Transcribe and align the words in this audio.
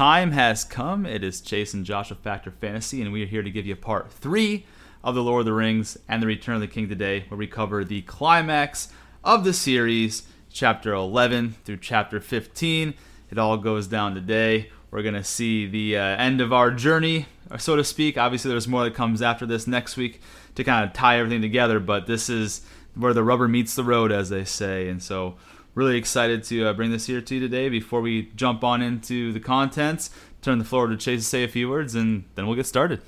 Time 0.00 0.30
has 0.30 0.64
come. 0.64 1.04
It 1.04 1.22
is 1.22 1.42
Chase 1.42 1.74
and 1.74 1.84
Josh 1.84 2.10
of 2.10 2.18
Factor 2.20 2.50
Fantasy, 2.50 3.02
and 3.02 3.12
we 3.12 3.22
are 3.22 3.26
here 3.26 3.42
to 3.42 3.50
give 3.50 3.66
you 3.66 3.76
part 3.76 4.10
three 4.10 4.64
of 5.04 5.14
The 5.14 5.22
Lord 5.22 5.40
of 5.40 5.44
the 5.44 5.52
Rings 5.52 5.98
and 6.08 6.22
The 6.22 6.26
Return 6.26 6.54
of 6.54 6.62
the 6.62 6.68
King 6.68 6.88
today, 6.88 7.26
where 7.28 7.36
we 7.36 7.46
cover 7.46 7.84
the 7.84 8.00
climax 8.00 8.88
of 9.22 9.44
the 9.44 9.52
series, 9.52 10.22
chapter 10.50 10.94
11 10.94 11.56
through 11.66 11.76
chapter 11.76 12.18
15. 12.18 12.94
It 13.30 13.36
all 13.36 13.58
goes 13.58 13.86
down 13.86 14.14
today. 14.14 14.70
We're 14.90 15.02
going 15.02 15.16
to 15.16 15.22
see 15.22 15.66
the 15.66 15.98
uh, 15.98 16.02
end 16.16 16.40
of 16.40 16.50
our 16.50 16.70
journey, 16.70 17.26
so 17.58 17.76
to 17.76 17.84
speak. 17.84 18.16
Obviously, 18.16 18.50
there's 18.50 18.66
more 18.66 18.84
that 18.84 18.94
comes 18.94 19.20
after 19.20 19.44
this 19.44 19.66
next 19.66 19.98
week 19.98 20.22
to 20.54 20.64
kind 20.64 20.82
of 20.82 20.94
tie 20.94 21.18
everything 21.18 21.42
together, 21.42 21.78
but 21.78 22.06
this 22.06 22.30
is 22.30 22.62
where 22.94 23.12
the 23.12 23.22
rubber 23.22 23.48
meets 23.48 23.74
the 23.74 23.84
road, 23.84 24.12
as 24.12 24.30
they 24.30 24.46
say. 24.46 24.88
And 24.88 25.02
so 25.02 25.36
really 25.74 25.96
excited 25.96 26.44
to 26.44 26.66
uh, 26.66 26.72
bring 26.72 26.90
this 26.90 27.06
here 27.06 27.20
to 27.20 27.34
you 27.34 27.40
today. 27.40 27.68
Before 27.68 28.00
we 28.00 28.30
jump 28.36 28.64
on 28.64 28.82
into 28.82 29.32
the 29.32 29.40
contents, 29.40 30.10
turn 30.42 30.58
the 30.58 30.64
floor 30.64 30.86
to 30.86 30.96
Chase 30.96 31.20
to 31.20 31.26
say 31.26 31.44
a 31.44 31.48
few 31.48 31.68
words, 31.68 31.94
and 31.94 32.24
then 32.34 32.46
we'll 32.46 32.56
get 32.56 32.66
started. 32.66 33.00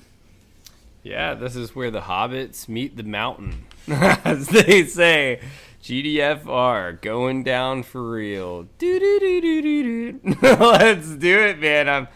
Yeah, 1.02 1.34
this 1.34 1.56
is 1.56 1.74
where 1.74 1.91
the 1.91 2.02
hobbits 2.02 2.69
meet 2.69 2.96
the 2.96 3.02
mountain, 3.02 3.64
as 3.88 4.48
they 4.48 4.84
say. 4.84 5.41
GDFR 5.82 7.00
going 7.00 7.42
down 7.42 7.82
for 7.82 8.08
real. 8.08 8.69
Do 8.78 9.00
do 9.00 9.19
do 9.19 9.41
do 9.41 9.62
do 9.62 10.12
do. 10.12 10.36
Let's 10.42 11.16
do 11.16 11.41
it, 11.41 11.58
man. 11.58 11.88
I'm 11.88 12.08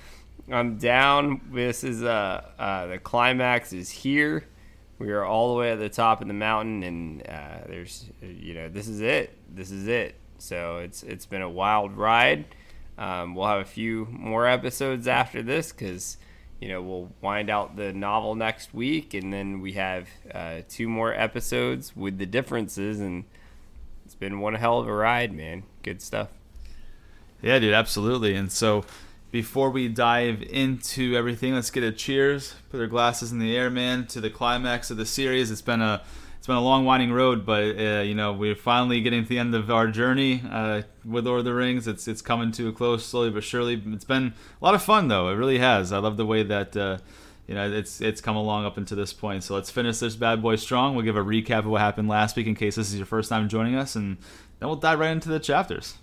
I'm 0.49 0.79
down. 0.79 1.41
This 1.53 1.83
is 1.83 2.05
uh, 2.05 2.47
uh 2.57 2.87
the 2.87 2.99
climax 2.99 3.73
is 3.73 3.91
here. 3.91 4.47
We 5.01 5.11
are 5.11 5.25
all 5.25 5.53
the 5.53 5.59
way 5.59 5.73
at 5.73 5.81
the 5.81 5.89
top 5.89 6.23
of 6.23 6.29
the 6.29 6.35
mountain, 6.35 6.85
and 6.85 7.29
uh, 7.29 7.67
there's 7.67 8.09
you 8.23 8.55
know 8.55 8.69
this 8.69 8.87
is 8.87 9.01
it. 9.01 9.37
This 9.53 9.73
is 9.73 9.89
it. 9.89 10.15
So 10.39 10.79
it's 10.79 11.03
it's 11.03 11.27
been 11.27 11.43
a 11.43 11.51
wild 11.51 11.97
ride. 11.97 12.45
Um, 12.99 13.35
we'll 13.35 13.47
have 13.47 13.61
a 13.61 13.67
few 13.67 14.07
more 14.11 14.47
episodes 14.47 15.07
after 15.07 15.43
this 15.43 15.73
because 15.73 16.17
you 16.61 16.69
know 16.69 16.83
we'll 16.83 17.11
wind 17.21 17.51
out 17.51 17.77
the 17.77 17.93
novel 17.93 18.35
next 18.35 18.73
week, 18.73 19.15
and 19.15 19.33
then 19.33 19.61
we 19.61 19.73
have 19.73 20.09
uh, 20.33 20.61
two 20.69 20.89
more 20.89 21.13
episodes 21.13 21.95
with 21.95 22.19
the 22.19 22.27
differences, 22.27 23.01
and 23.01 23.25
it's 24.05 24.15
been 24.15 24.41
one 24.41 24.55
hell 24.55 24.79
of 24.79 24.89
a 24.89 24.95
ride, 24.95 25.33
man. 25.33 25.65
Good 25.83 26.01
stuff. 26.01 26.29
Yeah, 27.43 27.59
dude, 27.59 27.75
absolutely. 27.75 28.35
And 28.35 28.51
so 28.51 28.85
before 29.31 29.71
we 29.71 29.89
dive 29.89 30.43
into 30.43 31.15
everything, 31.17 31.55
let's 31.55 31.71
get 31.71 31.83
a 31.83 31.93
cheers. 31.93 32.55
Put 32.71 32.81
our 32.81 32.87
glasses 32.87 33.33
in 33.33 33.39
the 33.39 33.57
air, 33.57 33.69
man, 33.69 34.07
to 34.07 34.21
the 34.21 34.31
climax 34.31 34.91
of 34.91 34.97
the 34.97 35.05
series. 35.05 35.51
It's 35.51 35.61
been 35.61 35.83
a 35.83 36.03
it's 36.47 36.49
been 36.49 36.55
a 36.55 36.61
long 36.61 36.85
winding 36.85 37.13
road, 37.13 37.45
but 37.45 37.77
uh, 37.77 38.03
you 38.03 38.15
know 38.15 38.33
we're 38.33 38.55
finally 38.55 39.01
getting 39.01 39.25
to 39.25 39.29
the 39.29 39.37
end 39.37 39.53
of 39.53 39.69
our 39.69 39.89
journey 39.89 40.41
uh, 40.49 40.83
with 41.05 41.27
Lord 41.27 41.41
of 41.41 41.45
the 41.45 41.53
Rings. 41.53 41.89
It's 41.89 42.07
it's 42.07 42.23
coming 42.23 42.53
to 42.53 42.69
a 42.69 42.73
close 42.73 43.05
slowly 43.05 43.31
but 43.31 43.43
surely. 43.43 43.83
It's 43.85 44.05
been 44.05 44.33
a 44.63 44.65
lot 44.65 44.77
of 44.77 44.81
fun 44.81 45.09
though. 45.09 45.29
It 45.29 45.35
really 45.35 45.59
has. 45.59 45.91
I 45.91 45.99
love 45.99 46.17
the 46.17 46.25
way 46.25 46.45
that 46.45 46.77
uh, 46.77 46.99
you 47.49 47.57
know 47.57 47.69
it's 47.69 48.01
it's 48.01 48.21
come 48.21 48.37
along 48.37 48.65
up 48.65 48.77
until 48.77 48.97
this 48.97 49.13
point. 49.13 49.43
So 49.43 49.57
let's 49.57 49.73
finish 49.73 49.99
this 49.99 50.15
bad 50.15 50.41
boy 50.41 50.55
strong. 50.55 50.95
We'll 50.95 51.05
give 51.05 51.17
a 51.17 51.25
recap 51.25 51.59
of 51.59 51.67
what 51.67 51.81
happened 51.81 52.07
last 52.07 52.37
week 52.37 52.47
in 52.47 52.55
case 52.55 52.77
this 52.77 52.93
is 52.93 52.97
your 52.97 53.07
first 53.07 53.29
time 53.29 53.49
joining 53.49 53.75
us, 53.75 53.97
and 53.97 54.17
then 54.61 54.69
we'll 54.69 54.77
dive 54.77 55.01
right 55.01 55.11
into 55.11 55.29
the 55.29 55.41
chapters. 55.41 55.97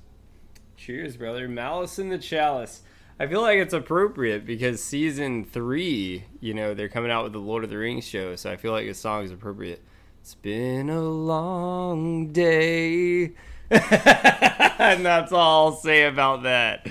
Cheers, 0.75 1.15
brother. 1.15 1.47
Malice 1.47 1.99
in 1.99 2.09
the 2.09 2.17
chalice. 2.17 2.81
I 3.17 3.27
feel 3.27 3.39
like 3.39 3.59
it's 3.59 3.73
appropriate 3.73 4.45
because 4.45 4.83
season 4.83 5.45
three, 5.45 6.25
you 6.41 6.53
know, 6.53 6.73
they're 6.73 6.89
coming 6.89 7.11
out 7.11 7.23
with 7.23 7.31
the 7.31 7.39
Lord 7.39 7.63
of 7.63 7.69
the 7.69 7.77
Rings 7.77 8.03
show, 8.03 8.35
so 8.35 8.51
I 8.51 8.57
feel 8.57 8.73
like 8.73 8.85
this 8.85 8.99
song 8.99 9.23
is 9.23 9.31
appropriate. 9.31 9.81
It's 10.23 10.35
been 10.35 10.89
a 10.89 11.01
long 11.01 12.31
day. 12.31 13.33
and 13.69 13.81
that's 15.05 15.33
all 15.33 15.65
I'll 15.65 15.75
say 15.75 16.05
about 16.05 16.43
that. 16.43 16.87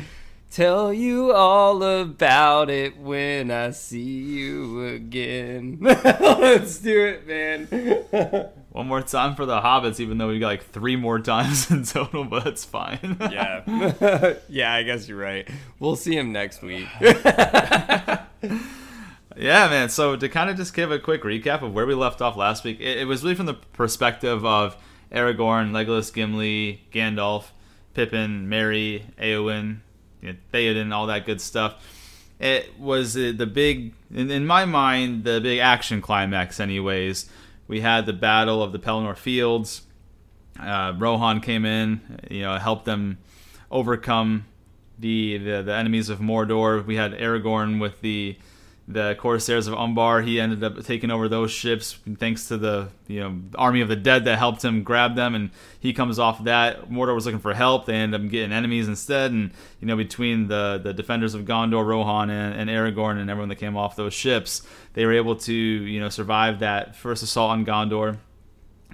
Tell 0.51 0.93
you 0.93 1.33
all 1.33 1.83
about 1.83 2.69
it 2.69 2.99
when 2.99 3.51
I 3.51 3.71
see 3.71 4.03
you 4.03 4.85
again. 4.85 5.79
Let's 5.81 6.79
do 6.81 7.07
it, 7.07 7.27
man. 7.27 8.51
One 8.73 8.87
more 8.87 9.01
time 9.01 9.35
for 9.35 9.47
the 9.47 9.63
hobbits, 9.63 9.99
even 9.99 10.19
though 10.19 10.29
we 10.29 10.39
got 10.39 10.49
like 10.49 10.67
three 10.67 10.97
more 10.97 11.19
times 11.19 11.71
in 11.71 11.85
total, 11.85 12.25
but 12.25 12.47
it's 12.47 12.67
fine. 12.67 13.17
yeah. 13.19 14.35
yeah, 14.51 14.75
I 14.75 14.83
guess 14.83 15.09
you're 15.09 15.17
right. 15.17 15.49
We'll 15.79 15.97
see 15.97 16.15
him 16.15 16.33
next 16.33 16.61
week. 16.61 16.87
Yeah, 19.37 19.69
man. 19.69 19.89
So 19.89 20.17
to 20.17 20.29
kind 20.29 20.51
of 20.51 20.57
just 20.57 20.75
give 20.75 20.91
a 20.91 20.99
quick 20.99 21.23
recap 21.23 21.63
of 21.63 21.73
where 21.73 21.87
we 21.87 21.95
left 21.95 22.21
off 22.21 22.37
last 22.37 22.65
week, 22.65 22.81
it, 22.81 22.99
it 22.99 23.05
was 23.07 23.23
really 23.23 23.35
from 23.35 23.47
the 23.47 23.55
perspective 23.55 24.45
of 24.45 24.77
Aragorn, 25.11 25.71
Legolas, 25.71 26.13
Gimli, 26.13 26.83
Gandalf, 26.93 27.47
Pippin, 27.95 28.49
Merry, 28.49 29.07
Eowyn, 29.19 29.79
you 30.21 30.33
know, 30.33 30.39
Theoden, 30.53 30.93
all 30.93 31.07
that 31.07 31.27
good 31.27 31.41
stuff. 31.41 31.83
It 32.39 32.79
was 32.79 33.17
uh, 33.17 33.33
the 33.37 33.47
big, 33.47 33.93
in, 34.13 34.31
in 34.31 34.47
my 34.47 34.65
mind, 34.65 35.25
the 35.25 35.41
big 35.41 35.61
action 35.61 36.01
climax. 36.01 36.59
Anyways, 36.59 37.29
we 37.69 37.81
had 37.81 38.07
the 38.07 38.13
battle 38.13 38.63
of 38.63 38.73
the 38.73 38.79
Pelennor 38.79 39.17
Fields. 39.17 39.83
Uh, 40.59 40.93
Rohan 40.99 41.41
came 41.41 41.65
in, 41.65 42.01
you 42.31 42.43
know, 42.43 42.59
helped 42.59 42.85
them 42.85 43.19
overcome 43.71 44.47
the, 44.99 45.39
the 45.39 45.63
the 45.63 45.75
enemies 45.75 46.09
of 46.09 46.19
Mordor. 46.19 46.85
We 46.85 46.97
had 46.97 47.13
Aragorn 47.13 47.81
with 47.81 48.01
the 48.03 48.37
the 48.89 49.15
Corsairs 49.19 49.67
of 49.67 49.75
Umbar. 49.75 50.23
He 50.23 50.41
ended 50.41 50.65
up 50.65 50.83
taking 50.85 51.11
over 51.11 51.29
those 51.29 51.51
ships 51.51 51.99
thanks 52.19 52.49
to 52.49 52.59
the 52.59 52.89
you 53.07 53.21
know 53.21 53.39
army 53.55 53.81
of 53.81 53.89
the 53.89 53.97
dead 53.97 54.25
that 54.25 54.39
helped 54.39 54.65
him 54.65 54.83
grab 54.83 55.15
them, 55.15 55.35
and 55.35 55.51
he 55.79 55.93
comes 55.93 56.19
off 56.19 56.43
that. 56.45 56.91
Mordor 56.91 57.15
was 57.15 57.27
looking 57.27 57.41
for 57.41 57.55
help. 57.55 57.87
They 57.87 57.95
end 57.95 58.15
up 58.15 58.29
getting 58.29 58.53
enemies 58.53 58.89
instead, 58.89 59.31
and 59.31 59.53
you 59.81 59.87
know 59.87 59.97
between 59.97 60.49
the 60.49 60.81
the 60.83 60.93
defenders 60.93 61.35
of 61.35 61.43
Gondor, 61.43 61.87
Rohan 61.87 62.31
and, 62.31 62.55
and 62.55 62.71
Aragorn, 62.71 63.21
and 63.21 63.31
everyone 63.31 63.49
that 63.51 63.57
came 63.57 63.77
off 63.77 63.97
those 63.97 64.15
ships, 64.15 64.63
they 64.95 65.07
were 65.07 65.13
able 65.13 65.37
to 65.37 65.55
you 65.55 66.01
know 66.01 66.09
survive 66.09 66.59
that 66.59 66.97
first 66.97 67.23
assault 67.23 67.51
on 67.51 67.65
Gondor. 67.65 68.19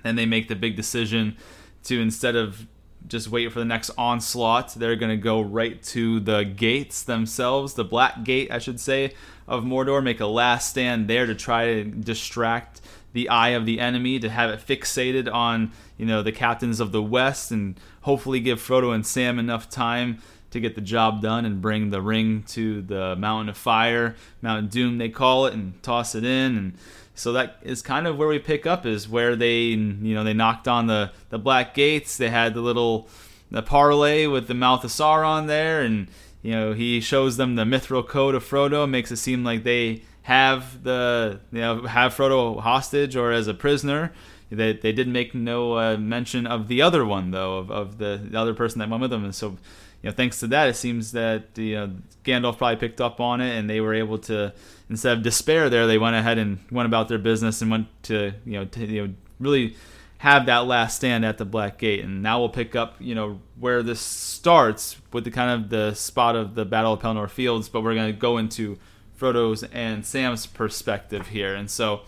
And 0.05 0.17
they 0.17 0.27
make 0.27 0.47
the 0.47 0.55
big 0.55 0.77
decision 0.77 1.37
to 1.85 2.01
instead 2.01 2.37
of 2.37 2.67
just 3.07 3.29
wait 3.29 3.53
for 3.53 3.59
the 3.59 3.65
next 3.65 3.91
onslaught. 3.97 4.75
They're 4.75 4.97
going 4.97 5.17
to 5.17 5.23
go 5.23 5.41
right 5.41 5.83
to 5.85 6.21
the 6.21 6.45
gates 6.45 7.03
themselves, 7.03 7.75
the 7.75 7.85
Black 7.85 8.25
Gate, 8.25 8.51
I 8.51 8.59
should 8.59 8.81
say, 8.81 9.15
of 9.47 9.65
Mordor, 9.65 10.03
make 10.03 10.21
a 10.21 10.27
last 10.27 10.71
stand 10.71 11.09
there 11.09 11.27
to 11.27 11.35
try 11.35 11.67
to 11.67 11.85
distract 11.85 12.81
the 13.13 13.29
eye 13.29 13.51
of 13.51 13.65
the 13.65 13.81
enemy, 13.81 14.19
to 14.19 14.29
have 14.29 14.51
it 14.51 14.61
fixated 14.61 15.33
on, 15.33 15.73
you 15.97 16.05
know, 16.05 16.23
the 16.23 16.33
captains 16.33 16.81
of 16.81 16.93
the 16.93 17.03
West, 17.03 17.51
and 17.51 17.81
hopefully 18.03 18.41
give 18.41 18.61
Frodo 18.61 18.95
and 18.95 19.07
Sam 19.07 19.39
enough 19.39 19.71
time 19.71 20.19
to 20.51 20.61
get 20.61 20.75
the 20.75 20.81
job 20.81 21.21
done 21.21 21.45
and 21.45 21.61
bring 21.61 21.91
the 21.91 22.01
ring 22.01 22.43
to 22.49 22.83
the 22.83 23.17
Mountain 23.17 23.51
of 23.51 23.57
Fire, 23.57 24.17
Mount 24.41 24.71
Doom 24.71 24.99
they 24.99 25.09
call 25.09 25.47
it, 25.47 25.55
and 25.55 25.83
toss 25.83 26.15
it 26.15 26.25
in 26.25 26.57
and 26.57 26.75
so 27.19 27.33
that 27.33 27.57
is 27.63 27.83
kind 27.83 28.07
of 28.07 28.17
where 28.17 28.29
we 28.29 28.39
pick 28.39 28.67
up 28.67 28.87
is 28.87 29.09
where 29.09 29.35
they 29.35 29.63
you 29.63 30.15
know 30.15 30.25
they 30.25 30.35
knocked 30.35 30.69
on 30.69 30.87
the 30.87 31.13
the 31.31 31.39
black 31.39 31.75
gates. 31.75 32.17
They 32.17 32.31
had 32.31 32.55
the 32.55 32.61
little 32.61 33.09
the 33.51 33.63
parlay 33.63 34.27
with 34.27 34.47
the 34.47 34.55
mouth 34.55 34.85
of 34.85 34.91
sauron 34.91 35.47
there. 35.47 35.83
And 35.83 36.09
you 36.43 36.53
know 36.53 36.73
he 36.73 37.01
shows 37.01 37.37
them 37.37 37.57
the 37.57 37.65
mithril 37.65 38.07
code 38.07 38.35
of 38.35 38.45
frodo. 38.45 38.89
Makes 38.89 39.11
it 39.11 39.17
seem 39.17 39.45
like 39.45 39.65
they 39.65 40.03
have 40.23 40.85
the 40.85 41.41
you 41.53 41.61
know 41.61 41.83
have 41.87 42.15
frodo 42.15 42.61
hostage 42.61 43.17
or 43.17 43.33
as 43.33 43.49
a 43.49 43.55
prisoner 43.55 44.13
they, 44.51 44.73
they 44.73 44.93
did 44.93 45.09
make 45.09 45.35
no 45.35 45.79
uh, 45.79 45.97
mention 45.97 46.47
of 46.47 46.69
the 46.69 46.83
other 46.83 47.05
one 47.05 47.31
though 47.31 47.59
of, 47.59 47.71
of 47.71 47.99
the, 47.99 48.21
the 48.31 48.39
other 48.39 48.55
person 48.55 48.79
that 48.79 48.89
went 48.89 49.01
with 49.01 49.11
them 49.11 49.25
and 49.25 49.35
so 49.35 49.57
you 50.03 50.11
know, 50.11 50.15
thanks 50.15 50.39
to 50.41 50.47
that, 50.49 50.69
it 50.69 50.77
seems 50.77 51.13
that 51.13 51.57
you 51.57 51.75
know 51.75 51.93
Gandalf 52.25 52.59
probably 52.59 52.77
picked 52.77 53.01
up 53.01 53.21
on 53.21 53.41
it, 53.41 53.57
and 53.59 53.69
they 53.69 53.81
were 53.81 53.95
able 53.95 54.19
to, 54.19 54.53
instead 54.89 55.17
of 55.17 55.25
despair, 55.25 55.69
there 55.69 55.87
they 55.87 55.99
went 55.99 56.15
ahead 56.15 56.39
and 56.39 56.59
went 56.71 56.87
about 56.87 57.09
their 57.09 57.19
business 57.19 57.63
and 57.63 57.71
went 57.71 57.89
to 58.05 58.33
you 58.45 58.53
know 58.53 58.65
to, 58.67 58.87
you 58.87 59.07
know 59.07 59.15
really 59.41 59.77
have 60.19 60.47
that 60.47 60.67
last 60.67 60.97
stand 60.97 61.25
at 61.25 61.39
the 61.39 61.45
Black 61.45 61.79
Gate. 61.79 62.05
And 62.05 62.23
now 62.23 62.39
we'll 62.41 62.49
pick 62.49 62.77
up 62.77 62.95
you 63.01 63.15
know 63.15 63.41
where 63.59 63.83
this 63.83 64.01
starts 64.01 64.97
with 65.13 65.25
the 65.25 65.33
kind 65.33 65.65
of 65.65 65.71
the 65.71 65.95
spot 65.95 66.37
of 66.37 66.55
the 66.55 66.65
Battle 66.65 66.93
of 66.93 67.01
Pelennor 67.01 67.29
Fields, 67.29 67.69
but 67.69 67.83
we're 67.83 67.95
going 67.95 68.13
to 68.13 68.19
go 68.19 68.39
into 68.39 68.79
Frodo's 69.17 69.65
and 69.65 70.07
Sam's 70.07 70.47
perspective 70.47 71.27
here. 71.27 71.57
And 71.57 71.69
so, 71.69 72.03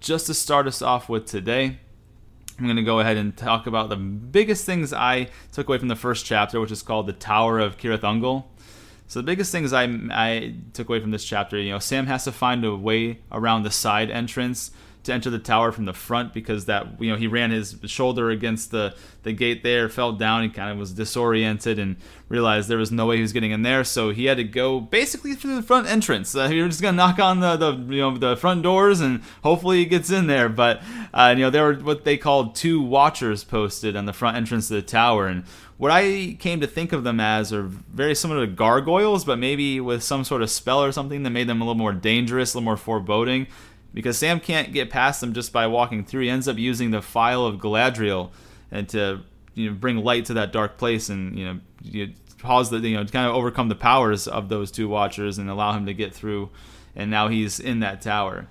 just 0.00 0.26
to 0.26 0.34
start 0.34 0.66
us 0.66 0.82
off 0.82 1.08
with 1.08 1.26
today 1.26 1.78
I'm 2.58 2.64
going 2.64 2.76
to 2.76 2.82
go 2.82 3.00
ahead 3.00 3.18
and 3.18 3.36
talk 3.36 3.66
about 3.66 3.90
the 3.90 3.96
biggest 3.96 4.64
things 4.64 4.92
I 4.92 5.28
took 5.52 5.68
away 5.68 5.76
from 5.78 5.88
the 5.88 5.96
first 5.96 6.24
chapter, 6.24 6.58
which 6.58 6.70
is 6.70 6.82
called 6.82 7.06
the 7.06 7.12
Tower 7.12 7.58
of 7.58 7.76
Cirith 7.76 8.00
Ungol. 8.00 8.44
So 9.08 9.20
the 9.20 9.24
biggest 9.24 9.52
things 9.52 9.74
I, 9.74 9.84
I 10.10 10.54
took 10.72 10.88
away 10.88 11.00
from 11.00 11.10
this 11.10 11.24
chapter, 11.24 11.58
you 11.58 11.70
know, 11.70 11.78
Sam 11.78 12.06
has 12.06 12.24
to 12.24 12.32
find 12.32 12.64
a 12.64 12.74
way 12.74 13.18
around 13.30 13.64
the 13.64 13.70
side 13.70 14.10
entrance 14.10 14.70
to 15.06 15.12
enter 15.12 15.30
the 15.30 15.38
tower 15.38 15.72
from 15.72 15.84
the 15.84 15.92
front 15.92 16.32
because 16.32 16.66
that 16.66 17.00
you 17.00 17.10
know 17.10 17.16
he 17.16 17.26
ran 17.26 17.50
his 17.50 17.76
shoulder 17.86 18.30
against 18.30 18.70
the 18.70 18.94
the 19.22 19.32
gate 19.32 19.62
there, 19.62 19.88
fell 19.88 20.12
down, 20.12 20.42
he 20.42 20.48
kind 20.48 20.70
of 20.70 20.78
was 20.78 20.92
disoriented 20.92 21.78
and 21.78 21.96
realized 22.28 22.68
there 22.68 22.78
was 22.78 22.92
no 22.92 23.06
way 23.06 23.16
he 23.16 23.22
was 23.22 23.32
getting 23.32 23.50
in 23.50 23.62
there, 23.62 23.82
so 23.82 24.10
he 24.10 24.26
had 24.26 24.36
to 24.36 24.44
go 24.44 24.78
basically 24.80 25.34
through 25.34 25.56
the 25.56 25.62
front 25.62 25.88
entrance. 25.88 26.34
Uh, 26.34 26.48
he 26.48 26.62
was 26.62 26.74
just 26.74 26.82
gonna 26.82 26.96
knock 26.96 27.18
on 27.18 27.40
the, 27.40 27.56
the 27.56 27.72
you 27.94 28.00
know 28.00 28.16
the 28.16 28.36
front 28.36 28.62
doors 28.62 29.00
and 29.00 29.22
hopefully 29.42 29.78
he 29.78 29.86
gets 29.86 30.10
in 30.10 30.26
there, 30.26 30.48
but 30.48 30.82
uh, 31.12 31.34
you 31.36 31.42
know 31.42 31.50
there 31.50 31.64
were 31.64 31.74
what 31.74 32.04
they 32.04 32.16
called 32.16 32.54
two 32.54 32.80
watchers 32.80 33.42
posted 33.42 33.96
on 33.96 34.06
the 34.06 34.12
front 34.12 34.36
entrance 34.36 34.70
of 34.70 34.76
the 34.76 34.82
tower 34.82 35.26
and 35.26 35.44
what 35.78 35.90
I 35.90 36.36
came 36.38 36.60
to 36.60 36.66
think 36.66 36.92
of 36.92 37.04
them 37.04 37.20
as 37.20 37.52
are 37.52 37.64
very 37.64 38.14
similar 38.14 38.46
to 38.46 38.52
gargoyles, 38.52 39.24
but 39.24 39.38
maybe 39.38 39.78
with 39.78 40.02
some 40.02 40.24
sort 40.24 40.40
of 40.40 40.50
spell 40.50 40.82
or 40.82 40.90
something 40.90 41.22
that 41.22 41.30
made 41.30 41.48
them 41.48 41.60
a 41.60 41.64
little 41.64 41.74
more 41.74 41.92
dangerous, 41.92 42.54
a 42.54 42.56
little 42.56 42.64
more 42.64 42.78
foreboding. 42.78 43.46
Because 43.96 44.16
Sam 44.16 44.38
can't 44.38 44.72
get 44.72 44.90
past 44.90 45.20
them 45.20 45.32
just 45.32 45.52
by 45.52 45.66
walking 45.66 46.04
through. 46.04 46.22
He 46.22 46.30
ends 46.30 46.46
up 46.46 46.58
using 46.58 46.92
the 46.92 47.02
phial 47.02 47.44
of 47.44 47.56
Galadriel 47.56 48.30
and 48.70 48.88
to 48.90 49.22
you 49.54 49.70
know 49.70 49.76
bring 49.76 49.96
light 49.96 50.26
to 50.26 50.34
that 50.34 50.52
dark 50.52 50.76
place 50.76 51.08
and 51.08 51.36
you 51.36 51.44
know 51.46 51.60
you 51.82 52.12
pause 52.38 52.70
the 52.70 52.78
you 52.78 52.96
know 52.96 53.04
kind 53.06 53.26
of 53.26 53.34
overcome 53.34 53.68
the 53.68 53.74
powers 53.74 54.28
of 54.28 54.48
those 54.48 54.70
two 54.70 54.88
watchers 54.88 55.38
and 55.38 55.50
allow 55.50 55.72
him 55.72 55.86
to 55.86 55.94
get 55.94 56.14
through. 56.14 56.50
And 56.94 57.10
now 57.10 57.28
he's 57.28 57.58
in 57.58 57.80
that 57.80 58.00
tower. 58.02 58.46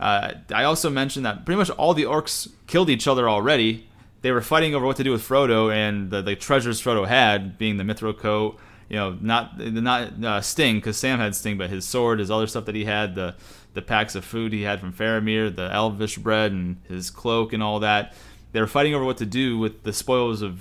Uh, 0.00 0.34
I 0.52 0.64
also 0.64 0.88
mentioned 0.90 1.26
that 1.26 1.44
pretty 1.44 1.58
much 1.58 1.70
all 1.70 1.92
the 1.92 2.04
orcs 2.04 2.50
killed 2.66 2.88
each 2.88 3.06
other 3.06 3.28
already 3.28 3.86
they 4.24 4.32
were 4.32 4.40
fighting 4.40 4.74
over 4.74 4.86
what 4.86 4.96
to 4.96 5.04
do 5.04 5.12
with 5.12 5.20
Frodo 5.20 5.70
and 5.70 6.10
the, 6.10 6.22
the 6.22 6.34
treasures 6.34 6.80
Frodo 6.80 7.06
had, 7.06 7.58
being 7.58 7.76
the 7.76 7.84
Mithril 7.84 8.16
coat, 8.16 8.58
you 8.88 8.96
know, 8.96 9.18
not 9.20 9.58
not 9.60 10.24
uh, 10.24 10.40
Sting 10.40 10.76
because 10.76 10.96
Sam 10.96 11.18
had 11.18 11.34
Sting, 11.34 11.58
but 11.58 11.68
his 11.68 11.84
sword, 11.84 12.20
his 12.20 12.30
other 12.30 12.46
stuff 12.46 12.64
that 12.64 12.74
he 12.74 12.86
had, 12.86 13.14
the 13.16 13.34
the 13.74 13.82
packs 13.82 14.14
of 14.14 14.24
food 14.24 14.52
he 14.52 14.62
had 14.62 14.80
from 14.80 14.92
Faramir, 14.92 15.54
the 15.54 15.70
Elvish 15.72 16.16
bread, 16.18 16.52
and 16.52 16.76
his 16.88 17.10
cloak 17.10 17.52
and 17.52 17.62
all 17.62 17.80
that. 17.80 18.14
They 18.52 18.60
were 18.60 18.66
fighting 18.66 18.94
over 18.94 19.04
what 19.04 19.18
to 19.18 19.26
do 19.26 19.58
with 19.58 19.82
the 19.82 19.92
spoils 19.92 20.40
of 20.42 20.60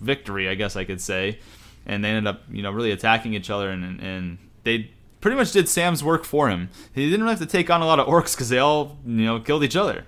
victory, 0.00 0.48
I 0.48 0.54
guess 0.54 0.76
I 0.76 0.84
could 0.84 1.00
say, 1.00 1.38
and 1.86 2.04
they 2.04 2.08
ended 2.10 2.26
up, 2.26 2.42
you 2.50 2.62
know, 2.62 2.70
really 2.70 2.92
attacking 2.92 3.34
each 3.34 3.50
other, 3.50 3.70
and 3.70 4.00
and 4.00 4.38
they 4.64 4.90
pretty 5.20 5.36
much 5.36 5.52
did 5.52 5.68
Sam's 5.68 6.02
work 6.02 6.24
for 6.24 6.48
him. 6.48 6.68
He 6.94 7.04
didn't 7.08 7.22
really 7.22 7.34
have 7.34 7.40
to 7.40 7.46
take 7.46 7.70
on 7.70 7.82
a 7.82 7.86
lot 7.86 8.00
of 8.00 8.06
orcs 8.06 8.34
because 8.34 8.48
they 8.48 8.58
all, 8.58 8.98
you 9.06 9.24
know, 9.24 9.38
killed 9.40 9.64
each 9.64 9.76
other. 9.76 10.04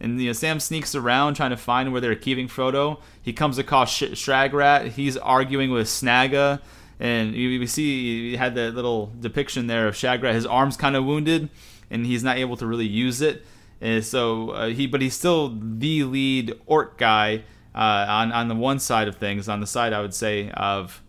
And 0.00 0.20
you 0.20 0.28
know, 0.28 0.32
Sam 0.32 0.60
sneaks 0.60 0.94
around 0.94 1.34
trying 1.34 1.50
to 1.50 1.56
find 1.56 1.92
where 1.92 2.00
they're 2.00 2.14
keeping 2.16 2.48
Frodo. 2.48 3.00
He 3.22 3.32
comes 3.32 3.58
across 3.58 3.92
Sh- 3.92 4.14
Shagrat. 4.14 4.88
He's 4.90 5.16
arguing 5.16 5.70
with 5.70 5.86
Snaga, 5.86 6.60
And 7.00 7.34
you, 7.34 7.48
you 7.48 7.66
see, 7.66 8.30
he 8.30 8.36
had 8.36 8.54
that 8.56 8.74
little 8.74 9.12
depiction 9.18 9.66
there 9.66 9.86
of 9.88 9.94
Shagrat. 9.94 10.34
His 10.34 10.46
arm's 10.46 10.76
kind 10.76 10.96
of 10.96 11.04
wounded, 11.04 11.48
and 11.94 12.04
he's 12.04 12.24
not 12.24 12.36
able 12.36 12.56
to 12.56 12.66
really 12.66 12.86
use 12.86 13.20
it. 13.20 13.44
And 13.80 14.04
so 14.04 14.50
uh, 14.50 14.66
he, 14.68 14.86
but 14.86 15.00
he's 15.00 15.14
still 15.14 15.56
the 15.60 16.04
lead 16.04 16.52
orc 16.66 16.98
guy 16.98 17.44
uh, 17.74 18.06
on 18.08 18.32
on 18.32 18.48
the 18.48 18.54
one 18.54 18.78
side 18.78 19.08
of 19.08 19.16
things. 19.16 19.48
On 19.48 19.60
the 19.60 19.66
side, 19.66 19.92
I 19.92 20.00
would 20.00 20.14
say 20.14 20.50
of 20.50 21.02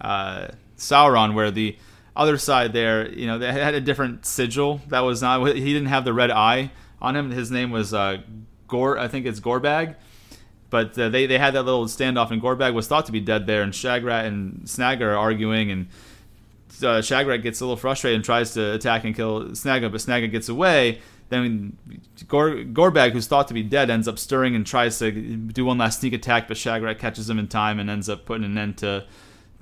uh, 0.00 0.48
Sauron, 0.76 1.34
where 1.34 1.50
the 1.50 1.76
other 2.14 2.38
side 2.38 2.72
there, 2.72 3.08
you 3.10 3.26
know, 3.26 3.38
they 3.38 3.52
had 3.52 3.74
a 3.74 3.80
different 3.80 4.26
sigil. 4.26 4.80
That 4.88 5.00
was 5.00 5.22
not. 5.22 5.46
He 5.54 5.72
didn't 5.72 5.88
have 5.88 6.04
the 6.04 6.12
red 6.12 6.30
eye 6.30 6.70
on 7.00 7.16
him. 7.16 7.30
His 7.30 7.50
name 7.50 7.70
was 7.70 7.94
uh, 7.94 8.18
Gore. 8.68 8.98
I 8.98 9.08
think 9.08 9.26
it's 9.26 9.40
Gorbag. 9.40 9.96
But 10.70 10.98
uh, 10.98 11.10
they, 11.10 11.26
they 11.26 11.36
had 11.36 11.52
that 11.52 11.64
little 11.64 11.84
standoff, 11.84 12.30
and 12.30 12.40
Gorbag 12.40 12.72
was 12.72 12.88
thought 12.88 13.04
to 13.06 13.12
be 13.12 13.20
dead 13.20 13.46
there. 13.46 13.62
And 13.62 13.74
Shagrat 13.74 14.24
and 14.24 14.62
Snaga 14.64 15.02
are 15.02 15.18
arguing, 15.18 15.70
and 15.70 15.88
uh, 16.84 17.00
Shagrat 17.00 17.42
gets 17.42 17.60
a 17.60 17.64
little 17.64 17.76
frustrated 17.76 18.16
and 18.16 18.24
tries 18.24 18.54
to 18.54 18.74
attack 18.74 19.04
and 19.04 19.14
kill 19.14 19.44
Snaga, 19.50 19.90
but 19.90 20.00
Snaga 20.00 20.30
gets 20.30 20.48
away. 20.48 21.00
Then 21.28 21.76
Gor- 22.28 22.64
Gorbag, 22.64 23.12
who's 23.12 23.26
thought 23.26 23.48
to 23.48 23.54
be 23.54 23.62
dead, 23.62 23.88
ends 23.88 24.06
up 24.06 24.18
stirring 24.18 24.54
and 24.54 24.66
tries 24.66 24.98
to 24.98 25.10
do 25.10 25.64
one 25.64 25.78
last 25.78 26.00
sneak 26.00 26.12
attack, 26.12 26.48
but 26.48 26.56
Shagrat 26.56 26.98
catches 26.98 27.28
him 27.30 27.38
in 27.38 27.48
time 27.48 27.78
and 27.78 27.88
ends 27.88 28.08
up 28.08 28.26
putting 28.26 28.44
an 28.44 28.58
end 28.58 28.78
to 28.78 29.06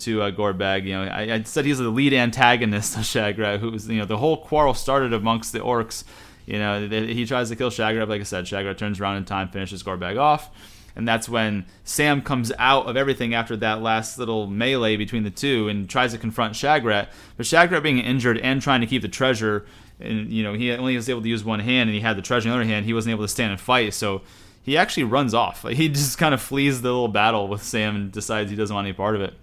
to 0.01 0.23
uh, 0.23 0.31
Gorbag. 0.31 0.85
You 0.85 0.95
know, 0.95 1.03
I, 1.03 1.35
I, 1.35 1.43
said 1.43 1.67
he's 1.67 1.77
the 1.77 1.91
lead 1.91 2.15
antagonist 2.15 2.97
of 2.97 3.03
Shagrat, 3.03 3.61
who 3.61 3.71
was 3.71 3.89
you 3.89 3.99
know 3.99 4.07
the 4.07 4.17
whole 4.17 4.39
quarrel 4.39 4.75
started 4.75 5.13
amongst 5.13 5.53
the 5.53 5.61
orcs 5.61 6.05
you 6.51 6.59
know, 6.59 6.89
he 6.89 7.27
tries 7.27 7.49
to 7.51 7.57
kill 7.57 7.71
Shagrat. 7.71 8.09
Like 8.09 8.21
I 8.21 8.25
said, 8.25 8.45
Shagrat 8.45 8.77
turns 8.77 9.01
around 9.01 9.19
in 9.19 9.25
time, 9.25 9.49
finishes 9.51 9.85
Gorbag 9.85 10.19
off. 10.19 10.51
And 10.97 11.07
that's 11.07 11.29
when 11.29 11.67
Sam 11.85 12.23
comes 12.23 12.53
out 12.59 12.87
of 12.87 12.97
everything 12.97 13.35
after 13.35 13.57
that 13.59 13.81
last 13.81 14.19
little 14.19 14.47
melee 14.47 14.97
between 14.97 15.23
the 15.23 15.31
two 15.31 15.69
and 15.69 15.89
tries 15.89 16.13
to 16.13 16.19
confront 16.19 16.55
Shagrat. 16.55 17.09
But 17.37 17.47
Shagrat 17.47 17.83
being 17.83 17.99
injured 17.99 18.39
and 18.39 18.61
trying 18.61 18.81
to 18.81 18.87
keep 18.87 19.03
the 19.03 19.09
treasure, 19.09 19.67
and 20.01 20.31
you 20.33 20.43
know, 20.43 20.55
he 20.55 20.73
only 20.73 20.97
was 20.97 21.09
able 21.09 21.23
to 21.23 21.29
use 21.29 21.45
one 21.45 21.61
hand 21.61 21.89
and 21.89 21.95
he 21.95 22.01
had 22.01 22.17
the 22.17 22.23
treasure 22.23 22.49
in 22.49 22.53
the 22.53 22.61
other 22.61 22.69
hand, 22.69 22.87
he 22.87 22.93
wasn't 22.93 23.13
able 23.13 23.25
to 23.25 23.29
stand 23.29 23.53
and 23.53 23.61
fight. 23.61 23.95
So 23.95 24.23
he 24.63 24.77
actually 24.77 25.05
runs 25.05 25.35
off. 25.35 25.65
He 25.69 25.89
just 25.89 26.19
kind 26.19 26.35
of 26.35 26.43
flees 26.43 26.83
the 26.83 26.89
little 26.89 27.09
battle 27.09 27.49
with 27.49 27.63
Sam 27.63 27.97
and 27.97 28.13
decides 28.13 28.51
he 28.51 28.57
doesn't 28.57 28.75
want 28.75 28.87
any 28.87 28.95
part 28.95 29.15
of 29.15 29.23
it. 29.23 29.35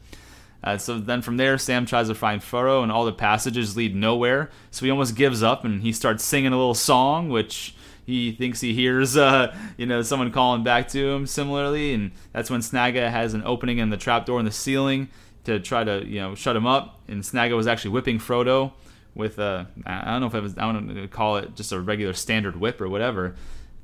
Uh, 0.63 0.77
so 0.77 0.99
then 0.99 1.21
from 1.21 1.38
there, 1.38 1.57
Sam 1.57 1.85
tries 1.85 2.07
to 2.07 2.15
find 2.15 2.41
Frodo, 2.41 2.81
and 2.83 2.91
all 2.91 3.05
the 3.05 3.13
passages 3.13 3.77
lead 3.77 3.95
nowhere. 3.95 4.49
So 4.71 4.85
he 4.85 4.91
almost 4.91 5.15
gives 5.15 5.44
up, 5.44 5.63
and 5.63 5.81
he 5.81 5.91
starts 5.91 6.23
singing 6.23 6.51
a 6.51 6.57
little 6.57 6.73
song, 6.73 7.29
which 7.29 7.75
he 8.07 8.31
thinks 8.31 8.62
he 8.62 8.74
hears, 8.74 9.18
uh, 9.18 9.54
you 9.75 9.86
know, 9.86 10.01
someone 10.01 10.31
calling 10.31 10.63
back 10.63 10.88
to 10.89 11.09
him. 11.12 11.27
Similarly, 11.27 11.94
and 11.94 12.12
that's 12.31 12.50
when 12.50 12.62
Snaga 12.62 13.12
has 13.12 13.33
an 13.33 13.44
opening 13.45 13.80
in 13.80 13.89
the 13.89 13.98
trapdoor 13.98 14.39
in 14.39 14.45
the 14.45 14.51
ceiling 14.51 15.09
to 15.44 15.59
try 15.59 15.83
to, 15.83 16.06
you 16.06 16.21
know, 16.21 16.33
shut 16.33 16.56
him 16.56 16.65
up. 16.65 17.01
And 17.09 17.21
Snaga 17.21 17.57
was 17.57 17.68
actually 17.68 17.92
whipping 17.92 18.18
Frodo 18.18 18.71
with 19.13 19.39
a, 19.39 19.68
I 19.86 20.06
don't 20.06 20.21
know 20.21 20.27
if 20.27 20.36
it 20.36 20.42
was, 20.42 20.57
I 20.57 20.71
don't 20.71 21.09
call 21.09 21.36
it 21.36 21.54
just 21.56 21.74
a 21.74 21.81
regular 21.81 22.13
standard 22.13 22.56
whip 22.56 22.80
or 22.80 22.88
whatever. 22.88 23.36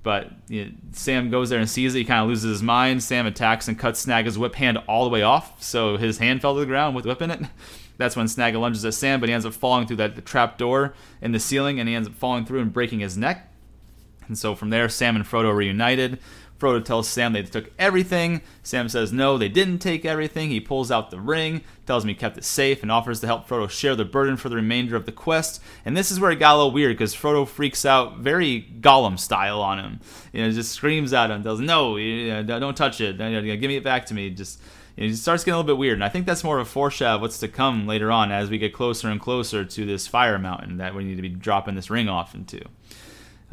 But 0.03 0.31
you 0.47 0.65
know, 0.65 0.71
Sam 0.93 1.29
goes 1.29 1.49
there 1.49 1.59
and 1.59 1.69
sees 1.69 1.93
it. 1.93 1.99
He 1.99 2.05
kind 2.05 2.21
of 2.21 2.29
loses 2.29 2.49
his 2.49 2.63
mind. 2.63 3.03
Sam 3.03 3.25
attacks 3.25 3.67
and 3.67 3.77
cuts 3.77 4.05
Snaga's 4.05 4.37
whip 4.37 4.55
hand 4.55 4.77
all 4.87 5.03
the 5.03 5.09
way 5.09 5.21
off, 5.21 5.61
so 5.61 5.97
his 5.97 6.17
hand 6.19 6.41
fell 6.41 6.53
to 6.53 6.61
the 6.61 6.65
ground 6.65 6.95
with 6.95 7.05
whip 7.05 7.21
in 7.21 7.29
it. 7.29 7.41
That's 7.97 8.15
when 8.15 8.27
Snaga 8.27 8.59
lunges 8.59 8.85
at 8.85 8.93
Sam, 8.93 9.19
but 9.19 9.27
he 9.27 9.33
ends 9.33 9.45
up 9.45 9.53
falling 9.53 9.85
through 9.85 9.97
that 9.97 10.25
trap 10.25 10.57
door 10.57 10.93
in 11.21 11.33
the 11.33 11.39
ceiling, 11.39 11.79
and 11.79 11.89
he 11.89 11.95
ends 11.95 12.07
up 12.07 12.15
falling 12.15 12.45
through 12.45 12.61
and 12.61 12.71
breaking 12.71 13.01
his 13.01 13.17
neck. 13.17 13.52
And 14.27 14.37
so 14.37 14.55
from 14.55 14.69
there, 14.69 14.89
Sam 14.89 15.15
and 15.15 15.25
Frodo 15.25 15.55
reunited. 15.55 16.19
Frodo 16.59 16.85
tells 16.85 17.09
Sam 17.09 17.33
they 17.33 17.43
took 17.43 17.71
everything. 17.77 18.41
Sam 18.61 18.87
says 18.87 19.11
no, 19.11 19.37
they 19.37 19.49
didn't 19.49 19.79
take 19.79 20.05
everything. 20.05 20.49
He 20.49 20.61
pulls 20.61 20.91
out 20.91 21.11
the 21.11 21.19
ring, 21.19 21.61
tells 21.85 22.03
him 22.03 22.09
he 22.09 22.15
kept 22.15 22.37
it 22.37 22.45
safe, 22.45 22.81
and 22.81 22.91
offers 22.91 23.19
to 23.19 23.27
help 23.27 23.49
Frodo 23.49 23.69
share 23.69 23.97
the 23.97 24.05
burden 24.05 24.37
for 24.37 24.47
the 24.47 24.55
remainder 24.55 24.95
of 24.95 25.05
the 25.05 25.11
quest. 25.11 25.61
And 25.83 25.97
this 25.97 26.09
is 26.09 26.21
where 26.21 26.31
it 26.31 26.37
got 26.39 26.55
a 26.55 26.57
little 26.57 26.71
weird 26.71 26.95
because 26.95 27.13
Frodo 27.13 27.45
freaks 27.45 27.85
out 27.85 28.19
very 28.19 28.65
Gollum 28.79 29.19
style 29.19 29.61
on 29.61 29.77
him. 29.77 29.99
You 30.31 30.43
know, 30.43 30.51
just 30.51 30.71
screams 30.71 31.11
at 31.11 31.31
him, 31.31 31.43
tells 31.43 31.59
him, 31.59 31.65
no, 31.65 31.97
don't 32.43 32.77
touch 32.77 33.01
it, 33.01 33.17
give 33.17 33.69
me 33.69 33.75
it 33.75 33.83
back 33.83 34.05
to 34.05 34.13
me. 34.13 34.29
Just 34.29 34.61
it 34.95 35.15
starts 35.15 35.43
getting 35.43 35.55
a 35.55 35.57
little 35.57 35.75
bit 35.75 35.79
weird. 35.79 35.95
And 35.95 36.03
I 36.03 36.09
think 36.09 36.25
that's 36.25 36.45
more 36.45 36.59
of 36.59 36.67
a 36.67 36.69
foreshadow 36.69 37.15
of 37.15 37.21
what's 37.21 37.39
to 37.39 37.49
come 37.49 37.87
later 37.87 38.09
on 38.09 38.31
as 38.31 38.49
we 38.49 38.57
get 38.57 38.73
closer 38.73 39.09
and 39.09 39.19
closer 39.19 39.65
to 39.65 39.85
this 39.85 40.07
fire 40.07 40.39
mountain 40.39 40.77
that 40.77 40.95
we 40.95 41.03
need 41.03 41.15
to 41.15 41.21
be 41.21 41.29
dropping 41.29 41.75
this 41.75 41.89
ring 41.89 42.07
off 42.07 42.35
into. 42.35 42.61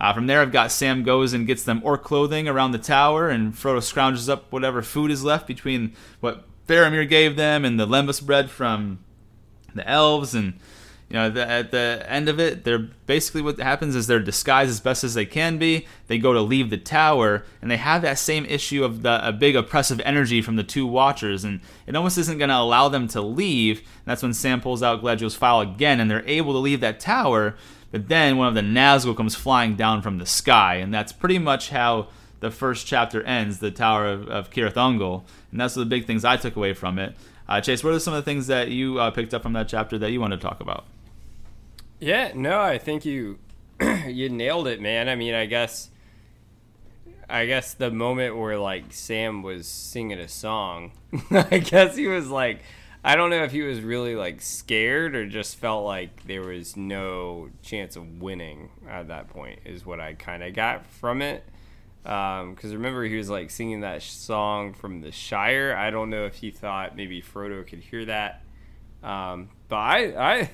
Uh, 0.00 0.14
from 0.14 0.26
there, 0.26 0.40
I've 0.40 0.52
got 0.52 0.72
Sam 0.72 1.02
goes 1.02 1.34
and 1.34 1.46
gets 1.46 1.62
them 1.62 1.82
orc 1.84 2.02
clothing 2.02 2.48
around 2.48 2.72
the 2.72 2.78
tower, 2.78 3.28
and 3.28 3.52
Frodo 3.52 3.78
scrounges 3.78 4.30
up 4.30 4.50
whatever 4.50 4.80
food 4.80 5.10
is 5.10 5.22
left 5.22 5.46
between 5.46 5.94
what 6.20 6.44
Faramir 6.66 7.06
gave 7.06 7.36
them 7.36 7.64
and 7.66 7.78
the 7.78 7.86
lembas 7.86 8.24
bread 8.24 8.48
from 8.48 9.00
the 9.74 9.86
elves. 9.86 10.34
And 10.34 10.54
you 11.10 11.16
know, 11.16 11.28
the, 11.28 11.46
at 11.46 11.70
the 11.70 12.02
end 12.06 12.30
of 12.30 12.40
it, 12.40 12.64
they're 12.64 12.78
basically 12.78 13.42
what 13.42 13.58
happens 13.58 13.94
is 13.94 14.06
they're 14.06 14.20
disguised 14.20 14.70
as 14.70 14.80
best 14.80 15.04
as 15.04 15.12
they 15.12 15.26
can 15.26 15.58
be. 15.58 15.86
They 16.06 16.16
go 16.16 16.32
to 16.32 16.40
leave 16.40 16.70
the 16.70 16.78
tower, 16.78 17.44
and 17.60 17.70
they 17.70 17.76
have 17.76 18.00
that 18.00 18.18
same 18.18 18.46
issue 18.46 18.84
of 18.84 19.02
the 19.02 19.26
a 19.26 19.32
big 19.32 19.54
oppressive 19.54 20.00
energy 20.06 20.40
from 20.40 20.56
the 20.56 20.62
two 20.62 20.86
Watchers, 20.86 21.44
and 21.44 21.60
it 21.86 21.94
almost 21.94 22.16
isn't 22.16 22.38
going 22.38 22.48
to 22.48 22.56
allow 22.56 22.88
them 22.88 23.06
to 23.08 23.20
leave. 23.20 23.80
And 23.80 24.06
that's 24.06 24.22
when 24.22 24.32
Sam 24.32 24.62
pulls 24.62 24.82
out 24.82 25.02
Galadriel's 25.02 25.34
phial 25.34 25.60
again, 25.60 26.00
and 26.00 26.10
they're 26.10 26.26
able 26.26 26.54
to 26.54 26.58
leave 26.58 26.80
that 26.80 27.00
tower 27.00 27.56
but 27.90 28.08
then 28.08 28.36
one 28.36 28.48
of 28.48 28.54
the 28.54 28.60
Nazgul 28.60 29.16
comes 29.16 29.34
flying 29.34 29.74
down 29.76 30.02
from 30.02 30.18
the 30.18 30.26
sky, 30.26 30.76
and 30.76 30.92
that's 30.92 31.12
pretty 31.12 31.38
much 31.38 31.70
how 31.70 32.08
the 32.40 32.50
first 32.50 32.86
chapter 32.86 33.22
ends, 33.22 33.58
the 33.58 33.70
Tower 33.70 34.06
of, 34.06 34.28
of 34.28 34.50
Cirith 34.50 34.74
Ungol. 34.74 35.22
And 35.50 35.60
that's 35.60 35.74
the 35.74 35.84
big 35.84 36.06
things 36.06 36.24
I 36.24 36.36
took 36.36 36.56
away 36.56 36.72
from 36.72 36.98
it. 36.98 37.14
Uh, 37.48 37.60
Chase, 37.60 37.82
what 37.82 37.92
are 37.92 37.98
some 37.98 38.14
of 38.14 38.24
the 38.24 38.30
things 38.30 38.46
that 38.46 38.68
you 38.68 38.98
uh, 38.98 39.10
picked 39.10 39.34
up 39.34 39.42
from 39.42 39.52
that 39.54 39.68
chapter 39.68 39.98
that 39.98 40.10
you 40.12 40.20
want 40.20 40.32
to 40.32 40.38
talk 40.38 40.60
about? 40.60 40.84
Yeah, 41.98 42.32
no, 42.34 42.60
I 42.60 42.78
think 42.78 43.04
you 43.04 43.38
you 44.06 44.28
nailed 44.28 44.68
it, 44.68 44.80
man. 44.80 45.08
I 45.08 45.16
mean, 45.16 45.34
I 45.34 45.46
guess 45.46 45.90
I 47.28 47.46
guess 47.46 47.74
the 47.74 47.90
moment 47.90 48.36
where 48.36 48.58
like 48.58 48.92
Sam 48.92 49.42
was 49.42 49.66
singing 49.66 50.18
a 50.18 50.28
song, 50.28 50.92
I 51.30 51.58
guess 51.58 51.96
he 51.96 52.06
was 52.06 52.28
like 52.28 52.60
I 53.02 53.16
don't 53.16 53.30
know 53.30 53.44
if 53.44 53.52
he 53.52 53.62
was 53.62 53.80
really 53.80 54.14
like 54.14 54.42
scared 54.42 55.16
or 55.16 55.26
just 55.26 55.56
felt 55.56 55.84
like 55.84 56.24
there 56.26 56.42
was 56.42 56.76
no 56.76 57.48
chance 57.62 57.96
of 57.96 58.20
winning 58.20 58.70
at 58.88 59.08
that 59.08 59.28
point. 59.28 59.60
Is 59.64 59.86
what 59.86 60.00
I 60.00 60.14
kind 60.14 60.42
of 60.42 60.52
got 60.54 60.84
from 60.86 61.22
it. 61.22 61.44
Because 62.02 62.64
um, 62.64 62.72
remember, 62.72 63.04
he 63.04 63.16
was 63.16 63.30
like 63.30 63.50
singing 63.50 63.80
that 63.80 64.02
song 64.02 64.72
from 64.74 65.00
the 65.00 65.12
Shire. 65.12 65.74
I 65.76 65.90
don't 65.90 66.10
know 66.10 66.26
if 66.26 66.36
he 66.36 66.50
thought 66.50 66.96
maybe 66.96 67.22
Frodo 67.22 67.66
could 67.66 67.80
hear 67.80 68.04
that. 68.06 68.42
Um, 69.02 69.48
but 69.68 69.76
I, 69.76 70.40
I, 70.40 70.50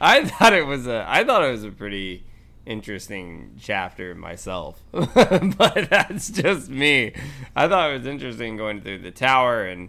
I 0.00 0.24
thought 0.28 0.52
it 0.52 0.66
was 0.66 0.86
a, 0.86 1.04
I 1.08 1.24
thought 1.24 1.44
it 1.44 1.50
was 1.50 1.64
a 1.64 1.70
pretty 1.70 2.24
interesting 2.66 3.56
chapter 3.60 4.14
myself, 4.14 4.82
but 4.92 5.88
that's 5.90 6.30
just 6.30 6.68
me. 6.68 7.14
I 7.56 7.66
thought 7.66 7.90
it 7.90 7.98
was 7.98 8.06
interesting 8.06 8.56
going 8.56 8.82
through 8.82 8.98
the 9.00 9.10
tower 9.10 9.64
and 9.64 9.88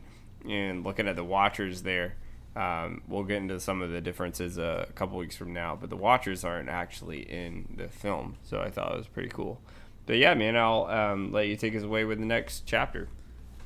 and 0.50 0.84
looking 0.84 1.08
at 1.08 1.15
the 1.15 1.24
Watchers 1.24 1.84
there. 1.84 2.15
Um, 2.56 3.03
we'll 3.08 3.24
get 3.24 3.38
into 3.38 3.60
some 3.60 3.82
of 3.82 3.91
the 3.91 4.01
differences 4.01 4.58
a 4.58 4.88
couple 4.96 5.18
weeks 5.18 5.36
from 5.36 5.53
now, 5.53 5.77
but 5.79 5.89
the 5.89 5.96
Watchers 5.96 6.44
aren't 6.44 6.68
actually 6.68 7.22
in 7.22 7.75
the 7.77 7.88
film, 7.88 8.36
so 8.44 8.60
I 8.60 8.70
thought 8.70 8.94
it 8.94 8.98
was 8.98 9.08
pretty 9.08 9.29
cool. 9.29 9.62
But 10.06 10.18
yeah, 10.18 10.34
man, 10.34 10.58
I'll 10.58 10.86
um, 10.86 11.32
let 11.32 11.48
you 11.48 11.56
take 11.56 11.75
us 11.75 11.84
away 11.84 12.03
with 12.03 12.20
the 12.20 12.25
next 12.25 12.63
chapter. 12.65 13.08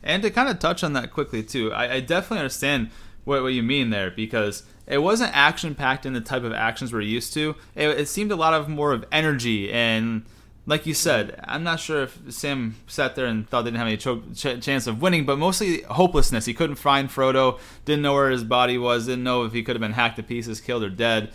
And 0.03 0.21
to 0.23 0.29
kind 0.29 0.49
of 0.49 0.59
touch 0.59 0.83
on 0.83 0.93
that 0.93 1.11
quickly 1.11 1.41
too, 1.41 1.71
I, 1.71 1.93
I 1.93 1.99
definitely 2.01 2.39
understand 2.39 2.89
what, 3.23 3.41
what 3.41 3.53
you 3.53 3.63
mean 3.63 3.89
there 3.89 4.11
because 4.11 4.63
it 4.85 4.97
wasn't 4.97 5.35
action 5.35 5.75
packed 5.75 6.05
in 6.05 6.11
the 6.11 6.21
type 6.21 6.43
of 6.43 6.51
actions 6.51 6.91
we're 6.91 7.01
used 7.01 7.33
to. 7.35 7.55
It, 7.75 7.87
it, 7.87 8.07
seemed 8.09 8.31
a 8.31 8.35
lot 8.35 8.53
of 8.53 8.67
more 8.67 8.91
of 8.91 9.05
energy 9.11 9.71
and, 9.71 10.25
like 10.65 10.85
you 10.85 10.93
said, 10.93 11.39
I'm 11.43 11.63
not 11.63 11.79
sure 11.79 12.03
if 12.03 12.19
Sam 12.29 12.75
sat 12.87 13.15
there 13.15 13.25
and 13.25 13.49
thought 13.49 13.63
they 13.63 13.71
didn't 13.71 13.79
have 13.79 13.87
any 13.87 13.97
cho- 13.97 14.23
ch- 14.33 14.63
chance 14.63 14.87
of 14.87 15.01
winning, 15.01 15.25
but 15.25 15.37
mostly 15.37 15.81
hopelessness. 15.81 16.45
He 16.45 16.53
couldn't 16.53 16.77
find 16.77 17.09
Frodo, 17.09 17.59
didn't 17.83 18.01
know 18.01 18.13
where 18.13 18.29
his 18.29 18.45
body 18.45 18.77
was, 18.77 19.07
didn't 19.07 19.23
know 19.23 19.43
if 19.43 19.51
he 19.51 19.61
could 19.61 19.75
have 19.75 19.81
been 19.81 19.93
hacked 19.93 20.15
to 20.17 20.23
pieces, 20.23 20.61
killed, 20.61 20.83
or 20.83 20.89
dead. 20.89 21.31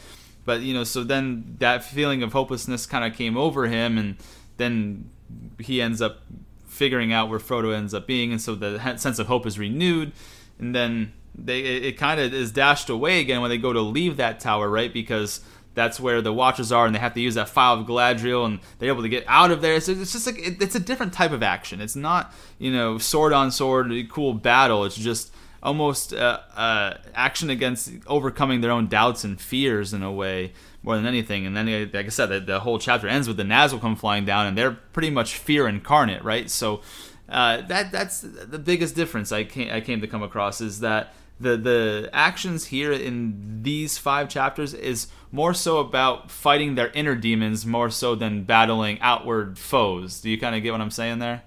But 0.46 0.62
you 0.62 0.72
know, 0.72 0.84
so 0.84 1.04
then 1.04 1.56
that 1.58 1.84
feeling 1.84 2.22
of 2.22 2.32
hopelessness 2.32 2.86
kind 2.86 3.04
of 3.04 3.16
came 3.18 3.36
over 3.36 3.66
him, 3.66 3.98
and 3.98 4.16
then 4.56 5.10
he 5.58 5.82
ends 5.82 6.00
up 6.00 6.22
figuring 6.66 7.12
out 7.12 7.28
where 7.28 7.38
Frodo 7.38 7.74
ends 7.74 7.92
up 7.92 8.06
being, 8.06 8.32
and 8.32 8.40
so 8.40 8.54
the 8.54 8.78
sense 8.96 9.18
of 9.18 9.26
hope 9.26 9.46
is 9.46 9.58
renewed, 9.58 10.12
and 10.58 10.74
then 10.74 11.12
they 11.34 11.60
it, 11.60 11.84
it 11.84 11.98
kind 11.98 12.18
of 12.18 12.32
is 12.32 12.50
dashed 12.50 12.88
away 12.88 13.20
again 13.20 13.42
when 13.42 13.50
they 13.50 13.58
go 13.58 13.74
to 13.74 13.80
leave 13.80 14.16
that 14.16 14.40
tower, 14.40 14.70
right? 14.70 14.92
Because 14.92 15.40
that's 15.78 16.00
where 16.00 16.20
the 16.20 16.32
Watchers 16.32 16.72
are, 16.72 16.84
and 16.86 16.94
they 16.94 16.98
have 16.98 17.14
to 17.14 17.20
use 17.20 17.36
that 17.36 17.48
Phial 17.48 17.74
of 17.74 17.86
Galadriel, 17.86 18.44
and 18.44 18.58
they're 18.78 18.90
able 18.90 19.02
to 19.02 19.08
get 19.08 19.24
out 19.28 19.50
of 19.50 19.62
there. 19.62 19.80
So 19.80 19.92
it's 19.92 20.12
just 20.12 20.26
like 20.26 20.38
it, 20.38 20.60
it's 20.60 20.74
a 20.74 20.80
different 20.80 21.12
type 21.12 21.30
of 21.30 21.42
action. 21.42 21.80
It's 21.80 21.96
not 21.96 22.34
you 22.58 22.72
know 22.72 22.98
sword 22.98 23.32
on 23.32 23.50
sword, 23.52 23.92
cool 24.10 24.34
battle. 24.34 24.84
It's 24.84 24.96
just 24.96 25.32
almost 25.62 26.12
uh, 26.12 26.40
uh, 26.54 26.98
action 27.14 27.50
against 27.50 27.90
overcoming 28.06 28.60
their 28.60 28.70
own 28.70 28.88
doubts 28.88 29.24
and 29.24 29.40
fears 29.40 29.92
in 29.94 30.02
a 30.02 30.12
way 30.12 30.52
more 30.82 30.96
than 30.96 31.06
anything. 31.06 31.46
And 31.46 31.56
then, 31.56 31.66
like 31.92 32.06
I 32.06 32.08
said, 32.08 32.26
the, 32.26 32.40
the 32.40 32.60
whole 32.60 32.78
chapter 32.78 33.08
ends 33.08 33.28
with 33.28 33.36
the 33.36 33.42
Nazgul 33.42 33.80
come 33.80 33.96
flying 33.96 34.24
down, 34.24 34.46
and 34.46 34.58
they're 34.58 34.72
pretty 34.92 35.10
much 35.10 35.36
fear 35.36 35.68
incarnate, 35.68 36.22
right? 36.24 36.50
So 36.50 36.82
uh, 37.28 37.62
that 37.62 37.92
that's 37.92 38.20
the 38.20 38.58
biggest 38.58 38.96
difference 38.96 39.32
I 39.32 39.44
came, 39.44 39.70
I 39.72 39.80
came 39.80 40.00
to 40.00 40.06
come 40.06 40.22
across 40.22 40.60
is 40.60 40.80
that 40.80 41.14
the 41.40 41.56
the 41.56 42.10
actions 42.12 42.66
here 42.66 42.92
in 42.92 43.62
these 43.62 43.98
five 43.98 44.28
chapters 44.28 44.74
is 44.74 45.08
more 45.30 45.54
so 45.54 45.78
about 45.78 46.30
fighting 46.30 46.74
their 46.74 46.88
inner 46.88 47.14
demons 47.14 47.64
more 47.66 47.90
so 47.90 48.14
than 48.14 48.44
battling 48.44 48.98
outward 49.00 49.58
foes. 49.58 50.20
Do 50.20 50.30
you 50.30 50.38
kind 50.38 50.56
of 50.56 50.62
get 50.62 50.72
what 50.72 50.80
I'm 50.80 50.90
saying 50.90 51.18
there? 51.18 51.42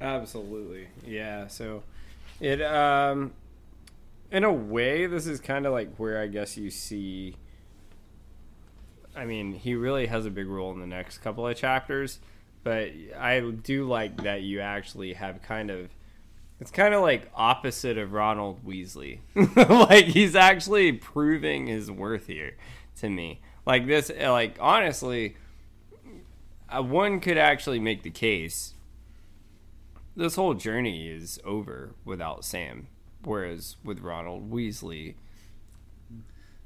Absolutely, 0.00 0.88
yeah. 1.06 1.46
So 1.46 1.82
it 2.40 2.60
um 2.62 3.32
in 4.30 4.44
a 4.44 4.52
way 4.52 5.06
this 5.06 5.26
is 5.26 5.40
kind 5.40 5.66
of 5.66 5.72
like 5.72 5.96
where 5.96 6.20
I 6.20 6.26
guess 6.26 6.56
you 6.56 6.70
see 6.70 7.36
I 9.14 9.26
mean, 9.26 9.52
he 9.52 9.74
really 9.74 10.06
has 10.06 10.24
a 10.26 10.30
big 10.30 10.46
role 10.46 10.72
in 10.72 10.80
the 10.80 10.86
next 10.86 11.18
couple 11.18 11.46
of 11.46 11.56
chapters, 11.56 12.18
but 12.64 12.90
I 13.18 13.40
do 13.40 13.86
like 13.86 14.22
that 14.22 14.42
you 14.42 14.60
actually 14.60 15.12
have 15.14 15.42
kind 15.42 15.70
of 15.70 15.90
it's 16.62 16.70
kind 16.70 16.94
of 16.94 17.02
like 17.02 17.28
opposite 17.34 17.98
of 17.98 18.12
Ronald 18.12 18.64
Weasley. 18.64 19.18
like 19.90 20.04
he's 20.04 20.36
actually 20.36 20.92
proving 20.92 21.66
his 21.66 21.90
worth 21.90 22.28
here 22.28 22.56
to 23.00 23.10
me. 23.10 23.40
Like 23.66 23.88
this 23.88 24.12
like 24.16 24.58
honestly 24.60 25.36
uh, 26.68 26.80
one 26.80 27.18
could 27.18 27.36
actually 27.36 27.80
make 27.80 28.04
the 28.04 28.10
case 28.10 28.74
this 30.14 30.36
whole 30.36 30.54
journey 30.54 31.08
is 31.08 31.40
over 31.44 31.96
without 32.04 32.44
Sam 32.44 32.86
whereas 33.24 33.74
with 33.82 33.98
Ronald 33.98 34.48
Weasley 34.48 35.16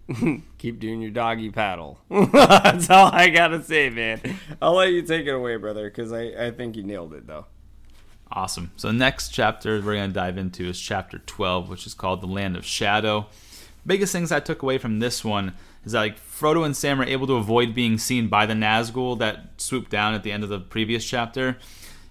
Keep 0.59 0.79
doing 0.79 1.01
your 1.01 1.11
doggy 1.11 1.51
paddle. 1.51 1.99
That's 2.11 2.89
all 2.91 3.11
I 3.13 3.29
gotta 3.29 3.61
say, 3.61 3.91
man. 3.91 4.21
I'll 4.63 4.75
let 4.75 4.93
you 4.93 5.03
take 5.03 5.27
it 5.27 5.33
away, 5.33 5.57
brother, 5.57 5.91
because 5.91 6.13
I, 6.13 6.27
I 6.47 6.51
think 6.53 6.77
you 6.77 6.85
nailed 6.85 7.13
it, 7.13 7.27
though. 7.27 7.47
Awesome. 8.31 8.73
So, 8.77 8.91
next 8.91 9.29
chapter 9.29 9.81
we're 9.81 9.95
going 9.95 10.11
to 10.11 10.15
dive 10.15 10.37
into 10.37 10.69
is 10.69 10.81
chapter 10.81 11.19
12, 11.19 11.69
which 11.69 11.87
is 11.87 11.95
called 11.95 12.21
The 12.21 12.27
Land 12.27 12.57
of 12.57 12.67
Shadow. 12.67 13.27
Biggest 13.87 14.13
things 14.13 14.33
I 14.33 14.41
took 14.41 14.63
away 14.63 14.79
from 14.79 14.99
this 14.99 15.25
one 15.25 15.55
is 15.85 15.93
that 15.93 16.01
like 16.01 16.21
Frodo 16.21 16.67
and 16.67 16.77
Sam 16.77 17.01
are 17.01 17.05
able 17.05 17.29
to 17.29 17.37
avoid 17.37 17.75
being 17.75 17.99
seen 17.99 18.27
by 18.27 18.45
the 18.45 18.55
Nazgul 18.55 19.19
that 19.21 19.51
swooped 19.59 19.91
down 19.91 20.15
at 20.15 20.25
the 20.25 20.33
end 20.33 20.43
of 20.43 20.49
the 20.49 20.59
previous 20.59 21.05
chapter, 21.05 21.57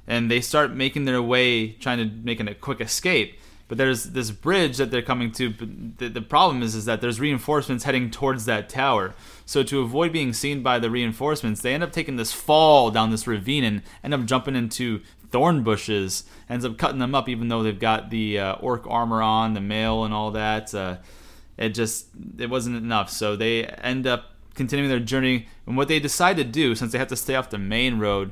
and 0.08 0.32
they 0.32 0.40
start 0.40 0.72
making 0.72 1.04
their 1.04 1.22
way, 1.22 1.74
trying 1.74 1.98
to 1.98 2.06
make 2.06 2.40
a 2.40 2.56
quick 2.56 2.80
escape 2.80 3.38
but 3.68 3.78
there's 3.78 4.06
this 4.06 4.32
bridge 4.32 4.78
that 4.78 4.92
they're 4.92 5.02
coming 5.02 5.32
to. 5.34 5.50
But 5.50 5.98
the, 5.98 6.08
the 6.10 6.22
problem 6.22 6.62
is, 6.62 6.76
is 6.76 6.86
that 6.86 7.02
there's 7.02 7.20
reinforcements 7.20 7.84
heading 7.84 8.12
towards 8.12 8.46
that 8.46 8.70
tower. 8.70 9.16
So 9.46 9.64
to 9.64 9.82
avoid 9.82 10.12
being 10.12 10.34
seen 10.34 10.62
by 10.62 10.80
the 10.80 10.92
reinforcements, 10.92 11.62
they 11.62 11.74
end 11.74 11.84
up 11.84 11.92
taking 11.92 12.16
this 12.16 12.32
fall 12.32 12.92
down 12.92 13.10
this 13.10 13.28
ravine 13.28 13.64
and 13.64 13.82
end 14.04 14.14
up 14.14 14.26
jumping 14.26 14.56
into 14.56 15.02
thorn 15.36 15.64
bushes. 15.64 16.24
Ends 16.50 16.64
up 16.64 16.78
cutting 16.78 17.00
them 17.00 17.14
up, 17.14 17.28
even 17.28 17.50
though 17.50 17.62
they've 17.62 17.78
got 17.78 18.10
the 18.10 18.40
uh, 18.40 18.54
orc 18.54 18.88
armor 18.88 19.22
on, 19.22 19.54
the 19.54 19.60
mail, 19.60 20.06
and 20.06 20.14
all 20.14 20.32
that. 20.32 20.74
Uh, 20.74 20.96
it 21.58 21.70
just 21.70 22.08
it 22.38 22.50
wasn't 22.50 22.78
enough. 22.78 23.10
So 23.10 23.36
they 23.36 23.66
end 23.66 24.08
up 24.08 24.32
continuing 24.54 24.90
their 24.90 25.02
journey. 25.02 25.48
And 25.68 25.76
what 25.76 25.90
they 25.90 26.00
decide 26.00 26.38
to 26.38 26.46
do, 26.46 26.74
since 26.74 26.94
they 26.94 26.98
have 27.00 27.10
to 27.10 27.18
stay 27.18 27.36
off 27.36 27.50
the 27.50 27.58
main 27.58 28.00
road, 28.00 28.32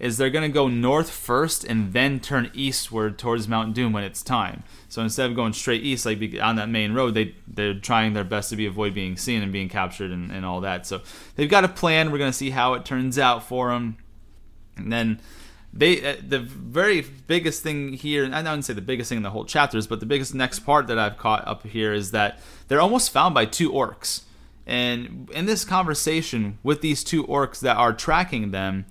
is 0.00 0.16
they're 0.16 0.30
going 0.30 0.50
to 0.50 0.52
go 0.52 0.66
north 0.66 1.10
first 1.10 1.62
and 1.62 1.92
then 1.92 2.18
turn 2.18 2.50
eastward 2.54 3.20
towards 3.20 3.46
Mount 3.46 3.72
Doom 3.72 3.92
when 3.92 4.02
it's 4.02 4.20
time. 4.20 4.64
So 4.88 5.00
instead 5.00 5.30
of 5.30 5.36
going 5.36 5.52
straight 5.52 5.84
east, 5.84 6.04
like 6.04 6.20
on 6.42 6.56
that 6.56 6.68
main 6.68 6.92
road, 6.92 7.14
they 7.14 7.36
they're 7.46 7.74
trying 7.74 8.14
their 8.14 8.24
best 8.24 8.50
to 8.50 8.56
be 8.56 8.66
avoid 8.66 8.94
being 8.94 9.16
seen 9.16 9.44
and 9.44 9.52
being 9.52 9.68
captured 9.68 10.10
and, 10.10 10.32
and 10.32 10.44
all 10.44 10.60
that. 10.62 10.88
So 10.88 11.02
they've 11.36 11.48
got 11.48 11.62
a 11.62 11.68
plan. 11.68 12.10
We're 12.10 12.18
going 12.18 12.32
to 12.32 12.36
see 12.36 12.50
how 12.50 12.74
it 12.74 12.84
turns 12.84 13.16
out 13.16 13.44
for 13.44 13.70
them, 13.70 13.98
and 14.76 14.92
then 14.92 15.20
they 15.72 16.04
uh, 16.04 16.16
the 16.26 16.38
very 16.38 17.00
biggest 17.00 17.62
thing 17.62 17.94
here 17.94 18.24
and 18.24 18.34
i 18.34 18.42
wouldn't 18.42 18.64
say 18.64 18.74
the 18.74 18.80
biggest 18.80 19.08
thing 19.08 19.16
in 19.16 19.22
the 19.22 19.30
whole 19.30 19.44
chapters 19.44 19.86
but 19.86 20.00
the 20.00 20.06
biggest 20.06 20.34
next 20.34 20.60
part 20.60 20.86
that 20.86 20.98
i've 20.98 21.16
caught 21.16 21.46
up 21.46 21.66
here 21.66 21.92
is 21.92 22.10
that 22.10 22.38
they're 22.68 22.80
almost 22.80 23.10
found 23.10 23.34
by 23.34 23.44
two 23.46 23.70
orcs 23.70 24.22
and 24.66 25.30
in 25.32 25.46
this 25.46 25.64
conversation 25.64 26.58
with 26.62 26.82
these 26.82 27.02
two 27.02 27.24
orcs 27.24 27.60
that 27.60 27.76
are 27.76 27.92
tracking 27.92 28.50
them 28.50 28.84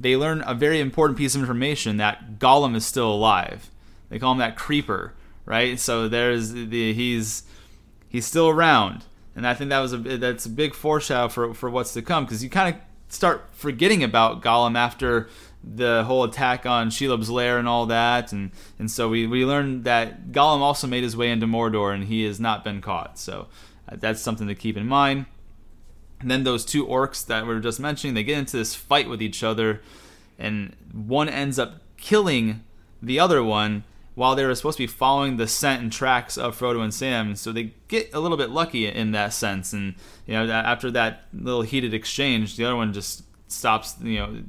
they 0.00 0.16
learn 0.16 0.42
a 0.46 0.54
very 0.54 0.80
important 0.80 1.18
piece 1.18 1.34
of 1.34 1.40
information 1.40 1.96
that 1.96 2.38
Gollum 2.38 2.76
is 2.76 2.86
still 2.86 3.10
alive. 3.10 3.70
They 4.08 4.18
call 4.18 4.32
him 4.32 4.38
that 4.38 4.56
creeper, 4.56 5.14
right? 5.44 5.78
So 5.78 6.08
there's 6.08 6.52
the 6.52 6.92
he's 6.92 7.42
he's 8.08 8.26
still 8.26 8.48
around, 8.48 9.04
and 9.34 9.46
I 9.46 9.54
think 9.54 9.70
that 9.70 9.80
was 9.80 9.92
a 9.92 9.98
that's 9.98 10.46
a 10.46 10.50
big 10.50 10.74
foreshadow 10.74 11.28
for 11.28 11.52
for 11.54 11.68
what's 11.68 11.92
to 11.94 12.02
come 12.02 12.24
because 12.24 12.42
you 12.42 12.50
kind 12.50 12.74
of 12.74 12.80
start 13.08 13.48
forgetting 13.52 14.04
about 14.04 14.42
Gollum 14.42 14.76
after 14.76 15.28
the 15.62 16.04
whole 16.04 16.24
attack 16.24 16.66
on 16.66 16.90
Shelob's 16.90 17.30
lair 17.30 17.58
and 17.58 17.68
all 17.68 17.86
that, 17.86 18.32
and 18.32 18.50
and 18.78 18.90
so 18.90 19.08
we 19.08 19.26
we 19.26 19.44
learned 19.44 19.84
that 19.84 20.28
Gollum 20.32 20.60
also 20.60 20.86
made 20.86 21.02
his 21.02 21.16
way 21.16 21.30
into 21.30 21.46
Mordor 21.46 21.94
and 21.94 22.04
he 22.04 22.24
has 22.24 22.38
not 22.38 22.64
been 22.64 22.80
caught. 22.80 23.18
So 23.18 23.48
uh, 23.90 23.96
that's 23.96 24.20
something 24.20 24.48
to 24.48 24.54
keep 24.54 24.76
in 24.76 24.86
mind. 24.86 25.26
And 26.20 26.30
then 26.30 26.44
those 26.44 26.64
two 26.64 26.86
orcs 26.86 27.24
that 27.26 27.46
we 27.46 27.54
were 27.54 27.60
just 27.60 27.78
mentioning, 27.78 28.14
they 28.14 28.24
get 28.24 28.38
into 28.38 28.56
this 28.56 28.74
fight 28.74 29.08
with 29.08 29.22
each 29.22 29.42
other, 29.42 29.82
and 30.38 30.74
one 30.92 31.28
ends 31.28 31.58
up 31.58 31.80
killing 31.96 32.64
the 33.00 33.20
other 33.20 33.42
one 33.42 33.84
while 34.14 34.34
they 34.34 34.44
were 34.44 34.54
supposed 34.54 34.76
to 34.76 34.82
be 34.82 34.88
following 34.88 35.36
the 35.36 35.46
scent 35.46 35.80
and 35.80 35.92
tracks 35.92 36.36
of 36.36 36.58
Frodo 36.58 36.82
and 36.82 36.92
Sam. 36.92 37.36
So 37.36 37.52
they 37.52 37.72
get 37.86 38.12
a 38.12 38.18
little 38.18 38.36
bit 38.36 38.50
lucky 38.50 38.86
in 38.86 39.12
that 39.12 39.32
sense. 39.32 39.72
And 39.72 39.94
you 40.26 40.34
know, 40.34 40.50
after 40.50 40.90
that 40.90 41.26
little 41.32 41.62
heated 41.62 41.94
exchange, 41.94 42.56
the 42.56 42.64
other 42.64 42.74
one 42.74 42.92
just 42.92 43.22
stops, 43.46 43.94
you 44.02 44.18
know, 44.18 44.42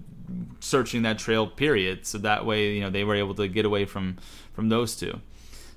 searching 0.59 1.01
that 1.03 1.19
trail. 1.19 1.47
Period. 1.47 2.05
So 2.05 2.17
that 2.19 2.45
way, 2.45 2.73
you 2.73 2.81
know, 2.81 2.89
they 2.89 3.03
were 3.03 3.15
able 3.15 3.35
to 3.35 3.47
get 3.47 3.65
away 3.65 3.85
from 3.85 4.17
from 4.53 4.69
those 4.69 4.95
two. 4.95 5.21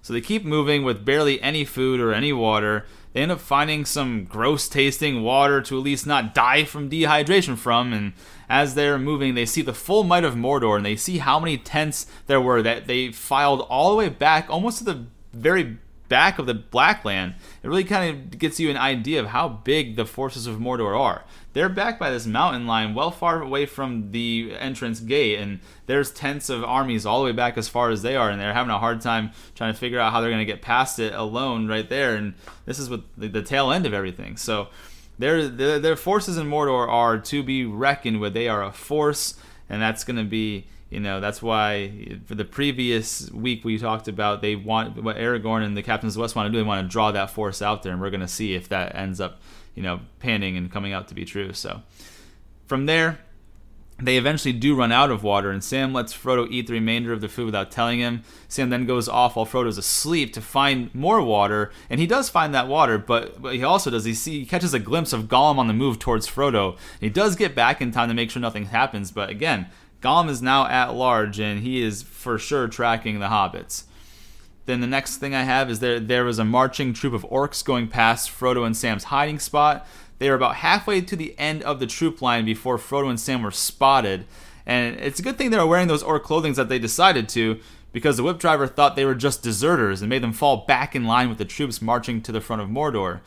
So 0.02 0.12
they 0.12 0.20
keep 0.20 0.44
moving 0.44 0.82
with 0.82 1.04
barely 1.04 1.40
any 1.40 1.64
food 1.64 2.00
or 2.00 2.12
any 2.12 2.32
water 2.32 2.86
they 3.12 3.20
end 3.20 3.32
up 3.32 3.40
finding 3.40 3.84
some 3.84 4.24
gross 4.24 4.68
tasting 4.68 5.22
water 5.22 5.60
to 5.62 5.76
at 5.76 5.84
least 5.84 6.06
not 6.06 6.34
die 6.34 6.64
from 6.64 6.88
dehydration 6.88 7.58
from. 7.58 7.92
And 7.92 8.14
as 8.48 8.74
they're 8.74 8.98
moving, 8.98 9.34
they 9.34 9.46
see 9.46 9.62
the 9.62 9.74
full 9.74 10.04
might 10.04 10.24
of 10.24 10.34
Mordor 10.34 10.76
and 10.76 10.86
they 10.86 10.96
see 10.96 11.18
how 11.18 11.38
many 11.38 11.58
tents 11.58 12.06
there 12.26 12.40
were 12.40 12.62
that 12.62 12.86
they 12.86 13.12
filed 13.12 13.60
all 13.62 13.90
the 13.90 13.96
way 13.96 14.08
back 14.08 14.48
almost 14.48 14.78
to 14.78 14.84
the 14.84 15.06
very 15.32 15.76
back 16.08 16.38
of 16.38 16.46
the 16.46 16.54
Blackland. 16.54 17.34
It 17.62 17.68
really 17.68 17.84
kind 17.84 18.32
of 18.32 18.38
gets 18.38 18.58
you 18.58 18.70
an 18.70 18.76
idea 18.76 19.20
of 19.20 19.26
how 19.26 19.48
big 19.48 19.96
the 19.96 20.06
forces 20.06 20.46
of 20.46 20.56
Mordor 20.56 20.98
are 20.98 21.24
they're 21.52 21.68
backed 21.68 22.00
by 22.00 22.10
this 22.10 22.26
mountain 22.26 22.66
line 22.66 22.94
well 22.94 23.10
far 23.10 23.42
away 23.42 23.66
from 23.66 24.10
the 24.10 24.54
entrance 24.58 25.00
gate 25.00 25.38
and 25.38 25.60
there's 25.86 26.10
tents 26.10 26.48
of 26.48 26.64
armies 26.64 27.04
all 27.04 27.20
the 27.20 27.26
way 27.26 27.32
back 27.32 27.58
as 27.58 27.68
far 27.68 27.90
as 27.90 28.02
they 28.02 28.16
are 28.16 28.30
and 28.30 28.40
they're 28.40 28.54
having 28.54 28.70
a 28.70 28.78
hard 28.78 29.00
time 29.00 29.30
trying 29.54 29.72
to 29.72 29.78
figure 29.78 29.98
out 29.98 30.12
how 30.12 30.20
they're 30.20 30.30
going 30.30 30.38
to 30.38 30.52
get 30.52 30.62
past 30.62 30.98
it 30.98 31.12
alone 31.14 31.68
right 31.68 31.88
there 31.88 32.14
and 32.16 32.34
this 32.64 32.78
is 32.78 32.88
with 32.88 33.02
the, 33.16 33.28
the 33.28 33.42
tail 33.42 33.70
end 33.70 33.86
of 33.86 33.94
everything 33.94 34.36
so 34.36 34.68
their, 35.18 35.48
their 35.48 35.78
their 35.78 35.96
forces 35.96 36.36
in 36.36 36.48
Mordor 36.48 36.88
are 36.88 37.18
to 37.18 37.42
be 37.42 37.64
reckoned 37.64 38.20
with. 38.20 38.34
They 38.34 38.48
are 38.48 38.62
a 38.62 38.72
force, 38.72 39.34
and 39.68 39.80
that's 39.80 40.04
going 40.04 40.16
to 40.16 40.24
be 40.24 40.66
you 40.90 41.00
know 41.00 41.20
that's 41.20 41.42
why 41.42 42.18
for 42.26 42.34
the 42.34 42.44
previous 42.44 43.30
week 43.30 43.64
we 43.64 43.78
talked 43.78 44.08
about 44.08 44.42
they 44.42 44.56
want 44.56 45.02
what 45.02 45.16
Aragorn 45.16 45.64
and 45.64 45.76
the 45.76 45.82
Captains 45.82 46.14
of 46.14 46.16
the 46.16 46.22
West 46.22 46.34
want 46.34 46.46
to 46.46 46.50
do. 46.50 46.58
They 46.58 46.66
want 46.66 46.86
to 46.86 46.90
draw 46.90 47.12
that 47.12 47.30
force 47.30 47.62
out 47.62 47.82
there, 47.82 47.92
and 47.92 48.00
we're 48.00 48.10
going 48.10 48.20
to 48.20 48.28
see 48.28 48.54
if 48.54 48.68
that 48.70 48.96
ends 48.96 49.20
up 49.20 49.40
you 49.74 49.82
know 49.82 50.00
panning 50.18 50.56
and 50.56 50.70
coming 50.70 50.92
out 50.92 51.08
to 51.08 51.14
be 51.14 51.24
true. 51.24 51.52
So 51.52 51.82
from 52.66 52.86
there, 52.86 53.18
they 53.98 54.16
eventually 54.16 54.52
do 54.52 54.74
run 54.74 54.90
out 54.90 55.10
of 55.10 55.22
water, 55.22 55.50
and 55.50 55.62
Sam 55.62 55.92
lets 55.92 56.12
Frodo 56.12 56.50
eat 56.50 56.66
the 56.66 56.72
remainder 56.72 57.12
of 57.12 57.20
the 57.20 57.28
food 57.28 57.46
without 57.46 57.70
telling 57.70 58.00
him. 58.00 58.24
Sam 58.48 58.70
then 58.70 58.86
goes 58.86 59.08
off 59.08 59.36
while 59.36 59.46
Frodo's 59.46 59.78
asleep 59.78 60.32
to 60.32 60.40
find 60.40 60.92
more 60.94 61.22
water, 61.22 61.70
and 61.88 62.00
he 62.00 62.06
does 62.06 62.28
find 62.28 62.54
that 62.54 62.68
water, 62.68 62.98
but 62.98 63.38
what 63.40 63.54
he 63.54 63.62
also 63.62 63.90
does, 63.90 64.04
he, 64.04 64.14
see, 64.14 64.40
he 64.40 64.46
catches 64.46 64.74
a 64.74 64.80
glimpse 64.80 65.12
of 65.12 65.24
Gollum 65.24 65.58
on 65.58 65.68
the 65.68 65.74
move 65.74 65.98
towards 65.98 66.26
Frodo. 66.26 66.76
He 67.00 67.10
does 67.10 67.36
get 67.36 67.54
back 67.54 67.80
in 67.80 67.92
time 67.92 68.08
to 68.08 68.14
make 68.14 68.30
sure 68.30 68.42
nothing 68.42 68.66
happens, 68.66 69.12
but 69.12 69.30
again, 69.30 69.68
Gollum 70.00 70.28
is 70.28 70.42
now 70.42 70.66
at 70.66 70.94
large, 70.94 71.38
and 71.38 71.60
he 71.62 71.80
is 71.80 72.02
for 72.02 72.38
sure 72.38 72.66
tracking 72.66 73.20
the 73.20 73.26
hobbits. 73.26 73.84
Then 74.66 74.80
the 74.80 74.86
next 74.86 75.16
thing 75.16 75.34
I 75.34 75.42
have 75.42 75.70
is 75.70 75.80
there 75.80 75.98
there 75.98 76.24
was 76.24 76.38
a 76.38 76.44
marching 76.44 76.92
troop 76.92 77.14
of 77.14 77.24
orcs 77.24 77.64
going 77.64 77.88
past 77.88 78.30
Frodo 78.30 78.64
and 78.64 78.76
Sam's 78.76 79.04
hiding 79.04 79.38
spot. 79.38 79.86
They 80.18 80.28
were 80.28 80.36
about 80.36 80.56
halfway 80.56 81.00
to 81.00 81.16
the 81.16 81.36
end 81.38 81.62
of 81.64 81.80
the 81.80 81.86
troop 81.86 82.22
line 82.22 82.44
before 82.44 82.78
Frodo 82.78 83.10
and 83.10 83.18
Sam 83.18 83.42
were 83.42 83.50
spotted. 83.50 84.24
And 84.64 85.00
it's 85.00 85.18
a 85.18 85.22
good 85.22 85.36
thing 85.36 85.50
they 85.50 85.58
were 85.58 85.66
wearing 85.66 85.88
those 85.88 86.04
orc 86.04 86.22
clothing 86.22 86.52
that 86.52 86.68
they 86.68 86.78
decided 86.78 87.28
to, 87.30 87.58
because 87.92 88.16
the 88.16 88.22
whip 88.22 88.38
driver 88.38 88.68
thought 88.68 88.94
they 88.94 89.04
were 89.04 89.16
just 89.16 89.42
deserters 89.42 90.00
and 90.00 90.08
made 90.08 90.22
them 90.22 90.32
fall 90.32 90.58
back 90.58 90.94
in 90.94 91.04
line 91.04 91.28
with 91.28 91.38
the 91.38 91.44
troops 91.44 91.82
marching 91.82 92.22
to 92.22 92.30
the 92.30 92.40
front 92.40 92.62
of 92.62 92.68
Mordor. 92.68 93.20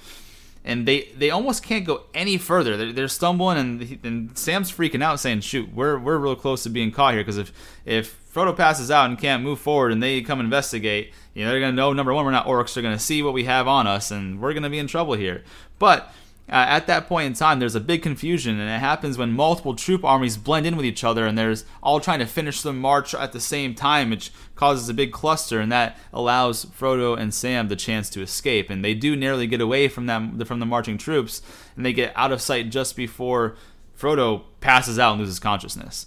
And 0.68 0.88
they, 0.88 1.10
they 1.16 1.30
almost 1.30 1.62
can't 1.62 1.86
go 1.86 2.06
any 2.16 2.38
further. 2.38 2.76
They're, 2.76 2.92
they're 2.92 3.08
stumbling, 3.08 3.58
and, 3.60 4.00
and 4.04 4.38
Sam's 4.38 4.72
freaking 4.72 5.04
out, 5.04 5.20
saying, 5.20 5.42
"Shoot, 5.42 5.72
we're 5.72 6.00
we're 6.00 6.18
real 6.18 6.36
close 6.36 6.64
to 6.64 6.70
being 6.70 6.92
caught 6.92 7.14
here. 7.14 7.22
Because 7.22 7.38
if 7.38 7.54
if 7.86 8.34
Frodo 8.34 8.58
passes 8.58 8.90
out 8.90 9.08
and 9.08 9.18
can't 9.20 9.44
move 9.44 9.60
forward, 9.60 9.92
and 9.92 10.02
they 10.02 10.22
come 10.24 10.40
investigate, 10.40 11.14
you 11.36 11.46
know 11.46 11.52
they're 11.52 11.60
gonna 11.60 11.72
know 11.72 11.94
number 11.94 12.16
one 12.16 12.26
we're 12.26 12.32
not 12.32 12.48
orcs. 12.48 12.74
They're 12.74 12.82
gonna 12.82 12.98
see 12.98 13.22
what 13.22 13.34
we 13.34 13.44
have 13.44 13.68
on 13.68 13.86
us, 13.86 14.10
and 14.10 14.42
we're 14.42 14.56
gonna 14.56 14.72
be 14.72 14.80
in 14.80 14.88
trouble 14.88 15.14
here. 15.14 15.44
But 15.78 16.12
uh, 16.48 16.66
at 16.68 16.86
that 16.86 17.08
point 17.08 17.26
in 17.26 17.34
time, 17.34 17.60
there's 17.60 17.74
a 17.74 17.80
big 17.80 18.04
confusion, 18.04 18.60
and 18.60 18.70
it 18.70 18.80
happens 18.80 19.18
when 19.18 19.32
multiple 19.32 19.76
troop 19.76 20.06
armies 20.06 20.38
blend 20.38 20.68
in 20.68 20.78
with 20.78 20.86
each 20.86 21.04
other, 21.04 21.26
and 21.26 21.36
there's 21.36 21.66
all 21.82 22.00
trying 22.00 22.20
to 22.20 22.28
finish 22.28 22.62
the 22.62 22.72
march 22.72 23.16
at 23.16 23.32
the 23.32 23.40
same 23.40 23.74
time, 23.74 24.12
which 24.12 24.32
causes 24.54 24.88
a 24.88 24.94
big 24.94 25.12
cluster, 25.12 25.60
and 25.60 25.72
that 25.72 25.98
allows 26.14 26.66
Frodo 26.66 27.18
and 27.18 27.34
Sam 27.34 27.68
the 27.68 27.76
chance 27.76 28.12
to 28.12 28.22
escape. 28.22 28.70
And 28.70 28.86
they 28.86 28.94
do 28.94 29.16
nearly 29.16 29.48
get 29.48 29.60
away 29.60 29.88
from 29.88 30.06
them 30.06 30.40
from 30.46 30.60
the 30.60 30.68
marching 30.68 31.00
troops, 31.00 31.42
and 31.76 31.84
they 31.84 31.94
get 31.94 32.14
out 32.16 32.32
of 32.32 32.42
sight 32.42 32.70
just 32.70 32.96
before 32.96 33.56
Frodo 33.98 34.44
passes 34.62 35.00
out 35.00 35.14
and 35.14 35.22
loses 35.22 35.40
consciousness. 35.40 36.06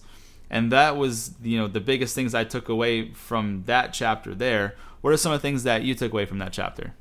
And 0.50 0.70
that 0.70 0.96
was, 0.96 1.32
you 1.42 1.58
know, 1.58 1.66
the 1.66 1.80
biggest 1.80 2.14
things 2.14 2.32
I 2.32 2.44
took 2.44 2.68
away 2.68 3.12
from 3.12 3.64
that 3.66 3.92
chapter. 3.92 4.36
There, 4.36 4.76
what 5.00 5.12
are 5.12 5.16
some 5.16 5.32
of 5.32 5.40
the 5.40 5.46
things 5.46 5.64
that 5.64 5.82
you 5.82 5.96
took 5.96 6.12
away 6.12 6.26
from 6.26 6.38
that 6.38 6.52
chapter? 6.52 6.94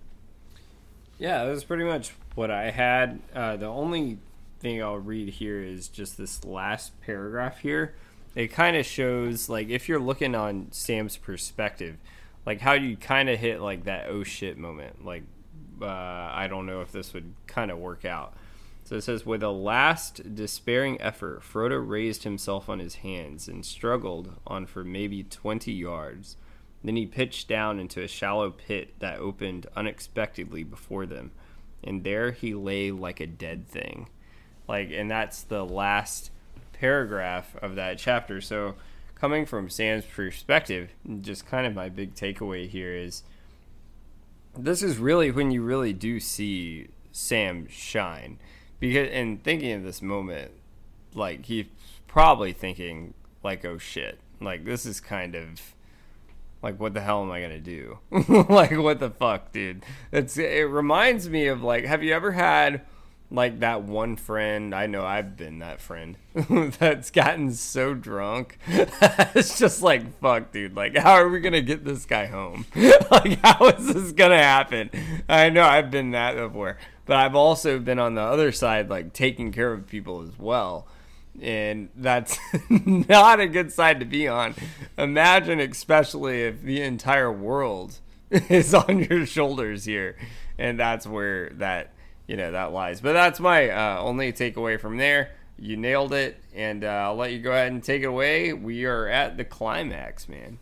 Yeah, 1.18 1.46
that 1.46 1.52
was 1.52 1.64
pretty 1.64 1.84
much 1.84 2.12
what 2.36 2.52
I 2.52 2.70
had. 2.72 3.20
Uh, 3.34 3.56
the 3.56 3.66
only 3.66 4.20
thing 4.60 4.82
I'll 4.82 4.98
read 4.98 5.30
here 5.30 5.62
is 5.62 5.88
just 5.88 6.18
this 6.18 6.46
last 6.46 7.00
paragraph 7.02 7.60
here. 7.60 7.96
It 8.36 8.50
kind 8.50 8.78
of 8.78 8.86
shows, 8.86 9.50
like, 9.50 9.70
if 9.70 9.90
you're 9.90 10.00
looking 10.00 10.36
on 10.36 10.68
Sam's 10.72 11.18
perspective, 11.18 11.98
like, 12.46 12.62
how 12.62 12.74
you 12.74 12.96
kind 12.96 13.30
of 13.30 13.40
hit, 13.40 13.62
like, 13.62 13.86
that 13.86 14.08
oh 14.10 14.24
shit 14.24 14.58
moment. 14.58 15.04
Like, 15.04 15.24
uh, 15.82 15.86
I 15.86 16.48
don't 16.48 16.68
know 16.68 16.82
if 16.82 16.92
this 16.92 17.14
would 17.14 17.34
kind 17.48 17.72
of 17.72 17.80
work 17.80 18.06
out. 18.06 18.36
So 18.84 18.96
it 18.96 19.02
says, 19.02 19.26
with 19.26 19.44
a 19.44 19.50
last 19.50 20.36
despairing 20.36 21.02
effort, 21.02 21.42
Frodo 21.42 21.86
raised 21.86 22.24
himself 22.24 22.70
on 22.70 22.80
his 22.80 22.96
hands 22.96 23.48
and 23.48 23.66
struggled 23.66 24.36
on 24.46 24.66
for 24.66 24.84
maybe 24.84 25.24
20 25.24 25.74
yards. 25.74 26.38
Then 26.84 26.96
he 26.96 27.06
pitched 27.06 27.48
down 27.48 27.80
into 27.80 28.02
a 28.02 28.08
shallow 28.08 28.52
pit 28.52 29.00
that 29.00 29.20
opened 29.20 29.68
unexpectedly 29.76 30.64
before 30.64 31.06
them 31.06 31.32
and 31.84 32.04
there 32.04 32.32
he 32.32 32.54
lay 32.54 32.92
like 32.92 33.20
a 33.20 33.28
dead 33.28 33.68
thing. 33.68 34.10
Like, 34.68 34.92
and 34.92 35.10
that's 35.10 35.44
the 35.44 35.66
last 35.66 36.32
paragraph 36.74 37.56
of 37.62 37.76
that 37.76 37.98
chapter. 37.98 38.42
So, 38.42 38.76
coming 39.16 39.46
from 39.46 39.70
Sam's 39.70 40.06
perspective, 40.06 40.90
just 41.22 41.46
kind 41.46 41.66
of 41.66 41.74
my 41.74 41.90
big 41.90 42.14
takeaway 42.14 42.68
here 42.68 42.94
is 42.94 43.24
this 44.58 44.84
is 44.84 44.98
really 44.98 45.32
when 45.32 45.52
you 45.52 45.62
really 45.62 45.94
do 45.94 46.20
see 46.20 46.90
Sam 47.12 47.68
shine. 47.70 48.40
Because, 48.80 49.10
and 49.12 49.42
thinking 49.42 49.72
of 49.72 49.84
this 49.84 50.02
moment, 50.02 50.52
like, 51.16 51.46
he's 51.46 51.66
probably 52.08 52.52
thinking, 52.54 53.14
like, 53.44 53.64
oh 53.66 53.78
shit, 53.78 54.20
like, 54.42 54.66
this 54.66 54.86
is 54.86 55.00
kind 55.00 55.36
of 55.36 55.74
like 56.62 56.80
what 56.80 56.94
the 56.94 57.02
hell 57.02 57.22
am 57.24 57.32
i 57.32 57.42
gonna 57.42 57.60
do? 57.60 58.00
Like 58.50 58.78
what 58.78 59.00
the 59.00 59.10
fuck 59.10 59.52
dude? 59.52 59.84
It's 60.12 60.38
it 60.38 60.70
reminds 60.70 61.30
me 61.30 61.48
of 61.48 61.62
like 61.62 61.86
have 61.86 62.04
you 62.04 62.14
ever 62.14 62.32
had 62.32 62.82
like 63.30 63.60
that 63.60 63.82
one 63.84 64.16
friend 64.16 64.74
i 64.74 64.88
know 64.88 65.04
i've 65.04 65.36
been 65.36 65.60
that 65.60 65.82
friend 65.82 66.16
that's 66.80 67.12
gotten 67.12 67.52
so 67.52 67.94
drunk? 67.94 68.58
It's 69.36 69.60
just 69.60 69.82
like 69.82 70.20
fuck 70.20 70.52
dude 70.52 70.76
like 70.76 70.98
how 70.98 71.14
are 71.14 71.30
we 71.30 71.40
gonna 71.40 71.62
get 71.62 71.84
this 71.86 72.06
guy 72.06 72.26
home? 72.26 72.66
Like 73.12 73.40
how 73.44 73.68
is 73.68 73.94
this 73.94 74.12
gonna 74.14 74.38
happen? 74.38 74.90
I 75.28 75.50
know 75.50 75.64
i've 75.64 75.92
been 75.92 76.12
that 76.12 76.36
before 76.36 76.78
but 77.06 77.18
i've 77.18 77.36
also 77.36 77.80
been 77.80 78.00
on 78.00 78.16
the 78.16 78.22
other 78.22 78.52
side 78.52 78.90
like 78.90 79.14
taking 79.14 79.52
care 79.52 79.74
of 79.74 79.88
people 79.88 80.22
as 80.22 80.38
well 80.40 80.88
and 81.42 81.90
that's 81.96 82.40
not 82.70 83.40
a 83.40 83.48
good 83.48 83.72
side 83.72 84.00
to 84.00 84.06
be 84.06 84.28
on. 84.28 84.56
Imagine, 84.98 85.60
especially 85.60 86.44
if 86.44 86.62
the 86.62 86.82
entire 86.82 87.32
world 87.32 88.00
is 88.32 88.74
on 88.74 89.00
your 89.00 89.26
shoulders 89.26 89.86
here, 89.86 90.16
and 90.58 90.80
that's 90.80 91.06
where 91.06 91.50
that 91.52 91.94
you 92.28 92.38
know 92.38 92.52
that 92.52 92.72
lies. 92.72 93.02
But 93.02 93.14
that's 93.14 93.40
my 93.40 93.70
uh, 93.70 94.00
only 94.00 94.34
takeaway 94.34 94.80
from 94.80 94.98
there. 94.98 95.32
You 95.60 95.76
nailed 95.76 96.14
it, 96.14 96.38
and 96.54 96.84
uh, 96.84 96.88
I'll 96.88 97.16
let 97.16 97.32
you 97.32 97.40
go 97.40 97.52
ahead 97.52 97.72
and 97.72 97.84
take 97.84 98.04
it 98.04 98.08
away. 98.08 98.54
We 98.54 98.86
are 98.86 99.08
at 99.08 99.38
the 99.38 99.46
climax, 99.46 100.30
man. 100.30 100.60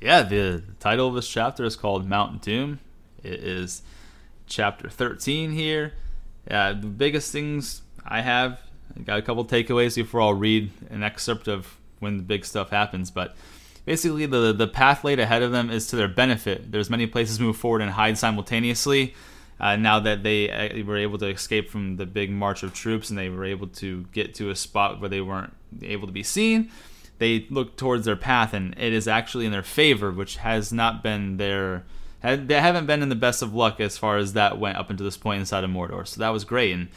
Yeah, 0.00 0.22
the 0.22 0.62
title 0.80 1.08
of 1.08 1.14
this 1.14 1.28
chapter 1.28 1.64
is 1.64 1.76
called 1.76 2.06
Mount 2.06 2.42
Doom. 2.42 2.80
It 3.22 3.40
is 3.42 3.82
chapter 4.46 4.90
13 4.90 5.52
here. 5.52 5.94
Yeah, 6.46 6.72
the 6.72 6.88
biggest 6.88 7.32
things 7.32 7.80
I 8.04 8.20
have 8.20 8.60
got 9.02 9.18
a 9.18 9.22
couple 9.22 9.44
takeaways 9.44 9.96
before 9.96 10.20
I'll 10.20 10.34
read 10.34 10.70
an 10.90 11.02
excerpt 11.02 11.48
of 11.48 11.76
when 12.00 12.16
the 12.16 12.22
big 12.22 12.44
stuff 12.44 12.70
happens. 12.70 13.10
But 13.10 13.34
basically, 13.84 14.26
the 14.26 14.52
the 14.52 14.68
path 14.68 15.04
laid 15.04 15.18
ahead 15.18 15.42
of 15.42 15.52
them 15.52 15.70
is 15.70 15.86
to 15.88 15.96
their 15.96 16.08
benefit. 16.08 16.70
There's 16.70 16.90
many 16.90 17.06
places 17.06 17.40
move 17.40 17.56
forward 17.56 17.82
and 17.82 17.90
hide 17.90 18.18
simultaneously. 18.18 19.14
Uh, 19.60 19.76
now 19.76 20.00
that 20.00 20.22
they 20.22 20.50
uh, 20.50 20.84
were 20.84 20.96
able 20.96 21.16
to 21.18 21.28
escape 21.28 21.70
from 21.70 21.96
the 21.96 22.06
big 22.06 22.30
march 22.30 22.62
of 22.62 22.74
troops 22.74 23.08
and 23.08 23.18
they 23.18 23.28
were 23.28 23.44
able 23.44 23.68
to 23.68 24.04
get 24.12 24.34
to 24.34 24.50
a 24.50 24.56
spot 24.56 25.00
where 25.00 25.08
they 25.08 25.20
weren't 25.20 25.52
able 25.82 26.08
to 26.08 26.12
be 26.12 26.24
seen, 26.24 26.70
they 27.18 27.46
look 27.50 27.76
towards 27.76 28.04
their 28.04 28.16
path 28.16 28.52
and 28.52 28.74
it 28.76 28.92
is 28.92 29.06
actually 29.06 29.46
in 29.46 29.52
their 29.52 29.62
favor, 29.62 30.10
which 30.10 30.36
has 30.38 30.72
not 30.72 31.02
been 31.02 31.36
their. 31.36 31.84
They 32.22 32.58
haven't 32.58 32.86
been 32.86 33.02
in 33.02 33.10
the 33.10 33.14
best 33.14 33.42
of 33.42 33.54
luck 33.54 33.80
as 33.80 33.98
far 33.98 34.16
as 34.16 34.32
that 34.32 34.58
went 34.58 34.78
up 34.78 34.88
until 34.88 35.04
this 35.04 35.18
point 35.18 35.40
inside 35.40 35.62
of 35.62 35.70
Mordor. 35.70 36.08
So 36.08 36.20
that 36.20 36.30
was 36.30 36.44
great. 36.44 36.72
And 36.72 36.88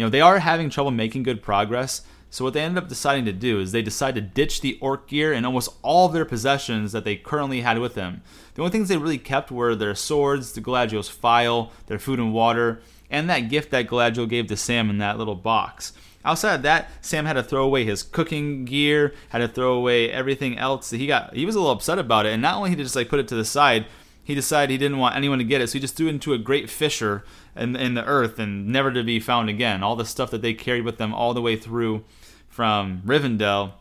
you 0.00 0.06
know, 0.06 0.10
they 0.10 0.22
are 0.22 0.38
having 0.38 0.70
trouble 0.70 0.90
making 0.90 1.24
good 1.24 1.42
progress. 1.42 2.00
So 2.30 2.42
what 2.42 2.54
they 2.54 2.62
ended 2.62 2.82
up 2.82 2.88
deciding 2.88 3.26
to 3.26 3.34
do 3.34 3.60
is 3.60 3.70
they 3.70 3.82
decided 3.82 4.14
to 4.14 4.30
ditch 4.34 4.62
the 4.62 4.78
orc 4.80 5.06
gear 5.06 5.34
and 5.34 5.44
almost 5.44 5.76
all 5.82 6.06
of 6.06 6.14
their 6.14 6.24
possessions 6.24 6.92
that 6.92 7.04
they 7.04 7.16
currently 7.16 7.60
had 7.60 7.78
with 7.78 7.96
them. 7.96 8.22
The 8.54 8.62
only 8.62 8.72
things 8.72 8.88
they 8.88 8.96
really 8.96 9.18
kept 9.18 9.50
were 9.50 9.74
their 9.74 9.94
swords, 9.94 10.52
the 10.52 10.62
Galadriel's 10.62 11.10
phial, 11.10 11.70
their 11.84 11.98
food 11.98 12.18
and 12.18 12.32
water, 12.32 12.80
and 13.10 13.28
that 13.28 13.50
gift 13.50 13.70
that 13.72 13.88
Galadriel 13.88 14.26
gave 14.26 14.46
to 14.46 14.56
Sam 14.56 14.88
in 14.88 14.96
that 14.96 15.18
little 15.18 15.34
box. 15.34 15.92
Outside 16.24 16.54
of 16.54 16.62
that, 16.62 16.88
Sam 17.02 17.26
had 17.26 17.34
to 17.34 17.42
throw 17.42 17.64
away 17.64 17.84
his 17.84 18.02
cooking 18.02 18.64
gear, 18.64 19.12
had 19.28 19.40
to 19.40 19.48
throw 19.48 19.74
away 19.74 20.10
everything 20.10 20.56
else. 20.56 20.88
He 20.88 21.06
got 21.06 21.34
he 21.34 21.44
was 21.44 21.56
a 21.56 21.58
little 21.58 21.74
upset 21.74 21.98
about 21.98 22.24
it, 22.24 22.32
and 22.32 22.40
not 22.40 22.56
only 22.56 22.70
did 22.70 22.78
he 22.78 22.84
just 22.84 22.96
like 22.96 23.10
put 23.10 23.20
it 23.20 23.28
to 23.28 23.34
the 23.34 23.44
side, 23.44 23.84
he 24.30 24.34
decided 24.34 24.70
he 24.70 24.78
didn't 24.78 24.98
want 24.98 25.16
anyone 25.16 25.38
to 25.38 25.44
get 25.44 25.60
it, 25.60 25.66
so 25.68 25.74
he 25.74 25.80
just 25.80 25.96
threw 25.96 26.06
it 26.06 26.10
into 26.10 26.32
a 26.32 26.38
great 26.38 26.70
fissure 26.70 27.24
in, 27.56 27.76
in 27.76 27.94
the 27.94 28.04
earth 28.04 28.38
and 28.38 28.68
never 28.68 28.92
to 28.92 29.02
be 29.02 29.20
found 29.20 29.50
again. 29.50 29.82
All 29.82 29.96
the 29.96 30.04
stuff 30.04 30.30
that 30.30 30.40
they 30.40 30.54
carried 30.54 30.84
with 30.84 30.98
them 30.98 31.12
all 31.12 31.34
the 31.34 31.42
way 31.42 31.56
through 31.56 32.04
from 32.48 33.02
Rivendell, 33.04 33.72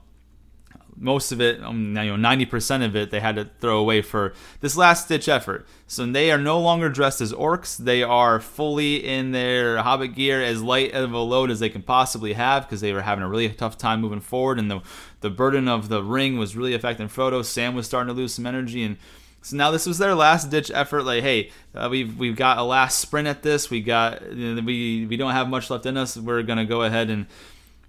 most 1.01 1.31
of 1.31 1.39
it, 1.39 1.63
um, 1.63 1.95
you 1.95 2.11
know, 2.11 2.15
ninety 2.17 2.45
percent 2.45 2.83
of 2.83 2.93
it, 2.93 3.09
they 3.09 3.21
had 3.21 3.35
to 3.35 3.45
throw 3.61 3.77
away 3.77 4.01
for 4.01 4.33
this 4.59 4.75
last 4.75 5.07
ditch 5.07 5.29
effort. 5.29 5.65
So 5.87 6.05
they 6.05 6.29
are 6.29 6.37
no 6.37 6.59
longer 6.59 6.89
dressed 6.89 7.21
as 7.21 7.31
orcs; 7.31 7.77
they 7.77 8.03
are 8.03 8.41
fully 8.41 8.95
in 9.05 9.31
their 9.31 9.77
hobbit 9.77 10.13
gear, 10.15 10.43
as 10.43 10.61
light 10.61 10.93
of 10.93 11.13
a 11.13 11.19
load 11.19 11.51
as 11.51 11.59
they 11.61 11.69
can 11.69 11.83
possibly 11.83 12.33
have, 12.33 12.65
because 12.65 12.81
they 12.81 12.91
were 12.91 13.03
having 13.03 13.23
a 13.23 13.29
really 13.29 13.47
tough 13.47 13.77
time 13.77 14.01
moving 14.01 14.19
forward, 14.19 14.59
and 14.59 14.69
the 14.69 14.81
the 15.21 15.29
burden 15.29 15.69
of 15.69 15.87
the 15.87 16.03
ring 16.03 16.37
was 16.37 16.57
really 16.57 16.73
affecting 16.73 17.07
Frodo. 17.07 17.45
Sam 17.45 17.75
was 17.75 17.85
starting 17.85 18.13
to 18.13 18.19
lose 18.19 18.33
some 18.33 18.45
energy, 18.45 18.83
and 18.83 18.97
So 19.41 19.55
now 19.55 19.71
this 19.71 19.85
was 19.85 19.97
their 19.97 20.15
last 20.15 20.49
ditch 20.49 20.71
effort. 20.73 21.03
Like, 21.03 21.23
hey, 21.23 21.51
uh, 21.73 21.87
we've 21.89 22.17
we've 22.17 22.35
got 22.35 22.57
a 22.57 22.63
last 22.63 22.99
sprint 22.99 23.27
at 23.27 23.43
this. 23.43 23.69
We 23.69 23.81
got 23.81 24.27
we 24.27 25.05
we 25.05 25.17
don't 25.17 25.31
have 25.31 25.47
much 25.49 25.69
left 25.69 25.85
in 25.85 25.97
us. 25.97 26.17
We're 26.17 26.43
gonna 26.43 26.65
go 26.65 26.83
ahead 26.83 27.09
and 27.09 27.25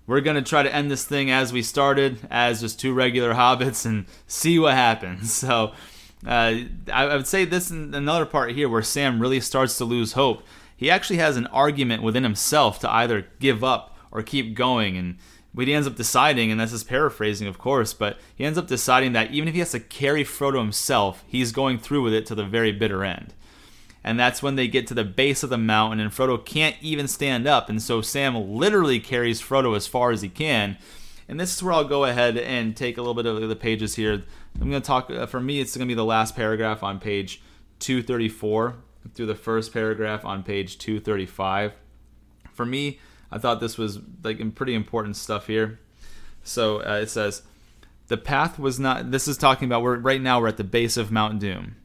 we're 0.07 0.21
gonna 0.21 0.43
try 0.43 0.63
to 0.63 0.75
end 0.75 0.91
this 0.91 1.05
thing 1.05 1.31
as 1.31 1.53
we 1.53 1.63
started, 1.63 2.19
as 2.31 2.61
just 2.61 2.81
two 2.81 2.93
regular 2.95 3.35
hobbits, 3.35 3.85
and 3.85 4.07
see 4.27 4.59
what 4.59 4.75
happens. 4.75 5.33
So. 5.41 5.73
Uh, 6.27 6.69
I, 6.93 7.05
I 7.05 7.17
would 7.17 7.27
say 7.27 7.47
this 7.47 7.71
in 7.71 7.95
another 7.95 8.27
part 8.27 8.53
here 8.53 8.69
where 8.69 8.83
Sam 8.83 9.21
really 9.21 9.41
starts 9.41 9.79
to 9.79 9.87
lose 9.87 10.13
hope. 10.13 10.43
He 10.77 10.91
actually 10.91 11.17
has 11.17 11.39
an 11.39 11.47
argument 11.47 12.03
within 12.03 12.25
himself 12.25 12.79
to 12.81 12.91
either 12.91 13.27
give 13.39 13.65
up 13.65 13.97
or 14.13 14.23
keep 14.23 14.55
going, 14.55 14.99
and 14.99 15.17
but 15.53 15.67
he 15.67 15.75
ends 15.75 15.87
up 15.87 15.97
deciding, 15.97 16.51
and 16.51 16.61
this 16.61 16.73
is 16.73 16.85
paraphrasing, 16.85 17.49
of 17.49 17.59
course, 17.59 17.93
but 17.93 18.19
he 18.35 18.45
ends 18.45 18.59
up 18.59 18.69
deciding 18.69 19.13
that 19.13 19.33
even 19.33 19.49
if 19.49 19.55
he 19.55 19.61
has 19.61 19.73
to 19.73 19.81
carry 19.81 20.25
Frodo 20.25 20.59
himself, 20.59 21.25
he's 21.27 21.53
going 21.53 21.79
through 21.79 22.03
with 22.03 22.15
it 22.15 22.27
to 22.27 22.35
the 22.35 22.45
very 22.45 22.73
bitter 22.73 23.05
end. 23.05 23.35
And 24.03 24.19
that's 24.19 24.43
when 24.43 24.57
they 24.57 24.69
get 24.69 24.87
to 24.87 24.95
the 24.95 25.05
base 25.05 25.43
of 25.43 25.51
the 25.51 25.59
mountain, 25.59 26.01
and 26.01 26.11
Frodo 26.11 26.43
can't 26.45 26.77
even 26.81 27.09
stand 27.09 27.47
up, 27.47 27.69
and 27.69 27.83
so 27.83 28.01
Sam 28.01 28.37
literally 28.51 29.01
carries 29.01 29.43
Frodo 29.43 29.77
as 29.77 29.87
far 29.87 30.13
as 30.13 30.23
he 30.23 30.29
can. 30.29 30.79
And 31.29 31.39
this 31.39 31.55
is 31.55 31.63
where 31.63 31.75
I'll 31.75 31.85
go 31.85 32.05
ahead 32.05 32.37
and 32.37 32.77
take 32.77 32.97
a 32.97 33.03
little 33.03 33.15
bit 33.15 33.27
of 33.27 33.49
the 33.49 33.57
pages 33.57 33.95
here. 33.95 34.25
I'm 34.61 34.71
going 34.71 34.83
to 34.83 34.87
talk, 34.87 35.11
uh, 35.11 35.27
for 35.27 35.41
me, 35.41 35.61
it's 35.61 35.77
going 35.77 35.87
to 35.87 35.91
be 35.91 35.97
the 35.97 36.05
last 36.05 36.35
paragraph 36.35 36.83
on 36.83 36.99
page 36.99 37.43
234 37.81 38.77
through 39.15 39.27
the 39.27 39.35
first 39.35 39.73
paragraph 39.73 40.25
on 40.25 40.43
page 40.43 40.79
235. 40.79 41.75
For 42.53 42.67
me, 42.67 42.99
I 43.33 43.39
thought 43.39 43.61
this 43.61 43.79
was 43.79 43.99
like 44.23 44.55
pretty 44.55 44.75
important 44.75 45.17
stuff 45.17 45.47
here. 45.47 45.79
So 46.43 46.81
uh, 46.83 47.01
it 47.03 47.11
says, 47.11 47.43
the 48.09 48.17
path 48.17 48.59
was 48.59 48.81
not. 48.81 49.13
This 49.13 49.29
is 49.29 49.39
talking 49.39 49.67
about. 49.67 49.83
We're 49.83 49.97
right 49.97 50.21
now. 50.21 50.41
We're 50.41 50.49
at 50.49 50.57
the 50.57 50.65
base 50.65 50.97
of 50.97 51.13
Mount 51.13 51.39
Doom, 51.39 51.77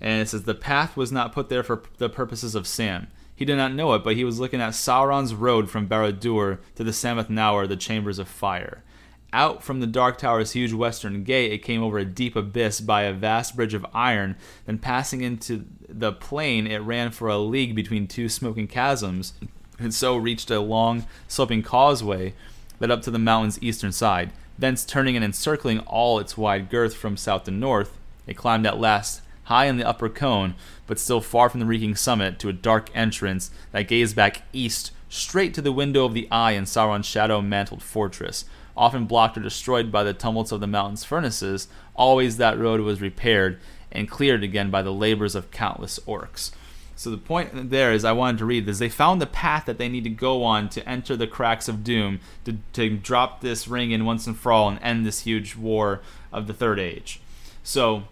and 0.00 0.22
it 0.22 0.28
says 0.28 0.44
the 0.44 0.54
path 0.54 0.96
was 0.96 1.10
not 1.10 1.32
put 1.32 1.48
there 1.48 1.64
for 1.64 1.82
the 1.98 2.08
purposes 2.08 2.54
of 2.54 2.66
Sam. 2.66 3.08
He 3.34 3.44
did 3.44 3.56
not 3.56 3.74
know 3.74 3.92
it, 3.94 4.04
but 4.04 4.14
he 4.14 4.22
was 4.22 4.38
looking 4.38 4.60
at 4.60 4.72
Sauron's 4.72 5.34
road 5.34 5.68
from 5.68 5.88
Barad-dûr 5.88 6.58
to 6.76 6.84
the 6.84 6.92
Sammath 6.92 7.28
Naur, 7.28 7.66
the 7.66 7.76
Chambers 7.76 8.20
of 8.20 8.28
Fire. 8.28 8.84
Out 9.32 9.62
from 9.62 9.80
the 9.80 9.86
Dark 9.86 10.18
Tower's 10.18 10.52
huge 10.52 10.72
western 10.72 11.24
gate, 11.24 11.52
it 11.52 11.58
came 11.58 11.82
over 11.82 11.98
a 11.98 12.04
deep 12.04 12.34
abyss 12.34 12.80
by 12.80 13.02
a 13.02 13.12
vast 13.12 13.56
bridge 13.56 13.74
of 13.74 13.86
iron. 13.92 14.36
Then, 14.64 14.78
passing 14.78 15.22
into 15.22 15.66
the 15.88 16.12
plain, 16.12 16.68
it 16.68 16.78
ran 16.78 17.10
for 17.10 17.28
a 17.28 17.38
league 17.38 17.74
between 17.74 18.06
two 18.06 18.28
smoking 18.28 18.68
chasms 18.68 19.34
and 19.78 19.94
so 19.94 20.16
reached 20.16 20.50
a 20.50 20.60
long, 20.60 21.06
sloping 21.26 21.62
causeway 21.62 22.34
that 22.78 22.90
up 22.90 23.02
to 23.02 23.10
the 23.10 23.18
mountain's 23.18 23.62
eastern 23.62 23.92
side. 23.92 24.30
Thence, 24.58 24.84
turning 24.84 25.16
and 25.16 25.24
encircling 25.24 25.80
all 25.80 26.18
its 26.18 26.36
wide 26.36 26.68
girth 26.68 26.94
from 26.94 27.16
south 27.16 27.44
to 27.44 27.50
north, 27.50 27.98
it 28.26 28.36
climbed 28.36 28.66
at 28.66 28.80
last 28.80 29.22
high 29.44 29.64
in 29.64 29.78
the 29.78 29.88
upper 29.88 30.08
cone, 30.08 30.54
but 30.86 30.98
still 30.98 31.20
far 31.20 31.48
from 31.48 31.60
the 31.60 31.66
reeking 31.66 31.96
summit, 31.96 32.38
to 32.38 32.48
a 32.48 32.52
dark 32.52 32.90
entrance 32.94 33.50
that 33.72 33.88
gazed 33.88 34.14
back 34.14 34.42
east, 34.52 34.92
straight 35.08 35.54
to 35.54 35.62
the 35.62 35.72
window 35.72 36.04
of 36.04 36.12
the 36.12 36.28
eye 36.30 36.52
in 36.52 36.64
Sauron's 36.64 37.06
shadow 37.06 37.40
mantled 37.40 37.82
fortress. 37.82 38.44
Often 38.76 39.06
blocked 39.06 39.38
or 39.38 39.40
destroyed 39.40 39.90
by 39.90 40.04
the 40.04 40.12
tumults 40.12 40.52
of 40.52 40.60
the 40.60 40.66
mountain's 40.66 41.04
furnaces, 41.04 41.68
always 41.96 42.36
that 42.36 42.58
road 42.58 42.80
was 42.80 43.00
repaired 43.00 43.58
and 43.90 44.10
cleared 44.10 44.44
again 44.44 44.70
by 44.70 44.82
the 44.82 44.92
labors 44.92 45.34
of 45.34 45.50
countless 45.50 45.98
orcs. 46.06 46.50
So 46.98 47.10
the 47.10 47.16
point 47.16 47.70
there 47.70 47.92
is 47.92 48.04
I 48.04 48.10
wanted 48.10 48.38
to 48.38 48.44
read 48.44 48.68
is 48.68 48.80
they 48.80 48.88
found 48.88 49.22
the 49.22 49.26
path 49.26 49.66
that 49.66 49.78
they 49.78 49.88
need 49.88 50.02
to 50.02 50.10
go 50.10 50.42
on 50.42 50.68
to 50.70 50.86
enter 50.86 51.14
the 51.14 51.28
cracks 51.28 51.68
of 51.68 51.84
doom 51.84 52.18
to, 52.44 52.56
to 52.72 52.90
drop 52.90 53.40
this 53.40 53.68
ring 53.68 53.92
in 53.92 54.04
once 54.04 54.26
and 54.26 54.36
for 54.36 54.50
all 54.50 54.68
and 54.68 54.82
end 54.82 55.06
this 55.06 55.20
huge 55.20 55.54
war 55.54 56.00
of 56.32 56.48
the 56.48 56.52
third 56.52 56.80
age. 56.80 57.20
So 57.62 58.08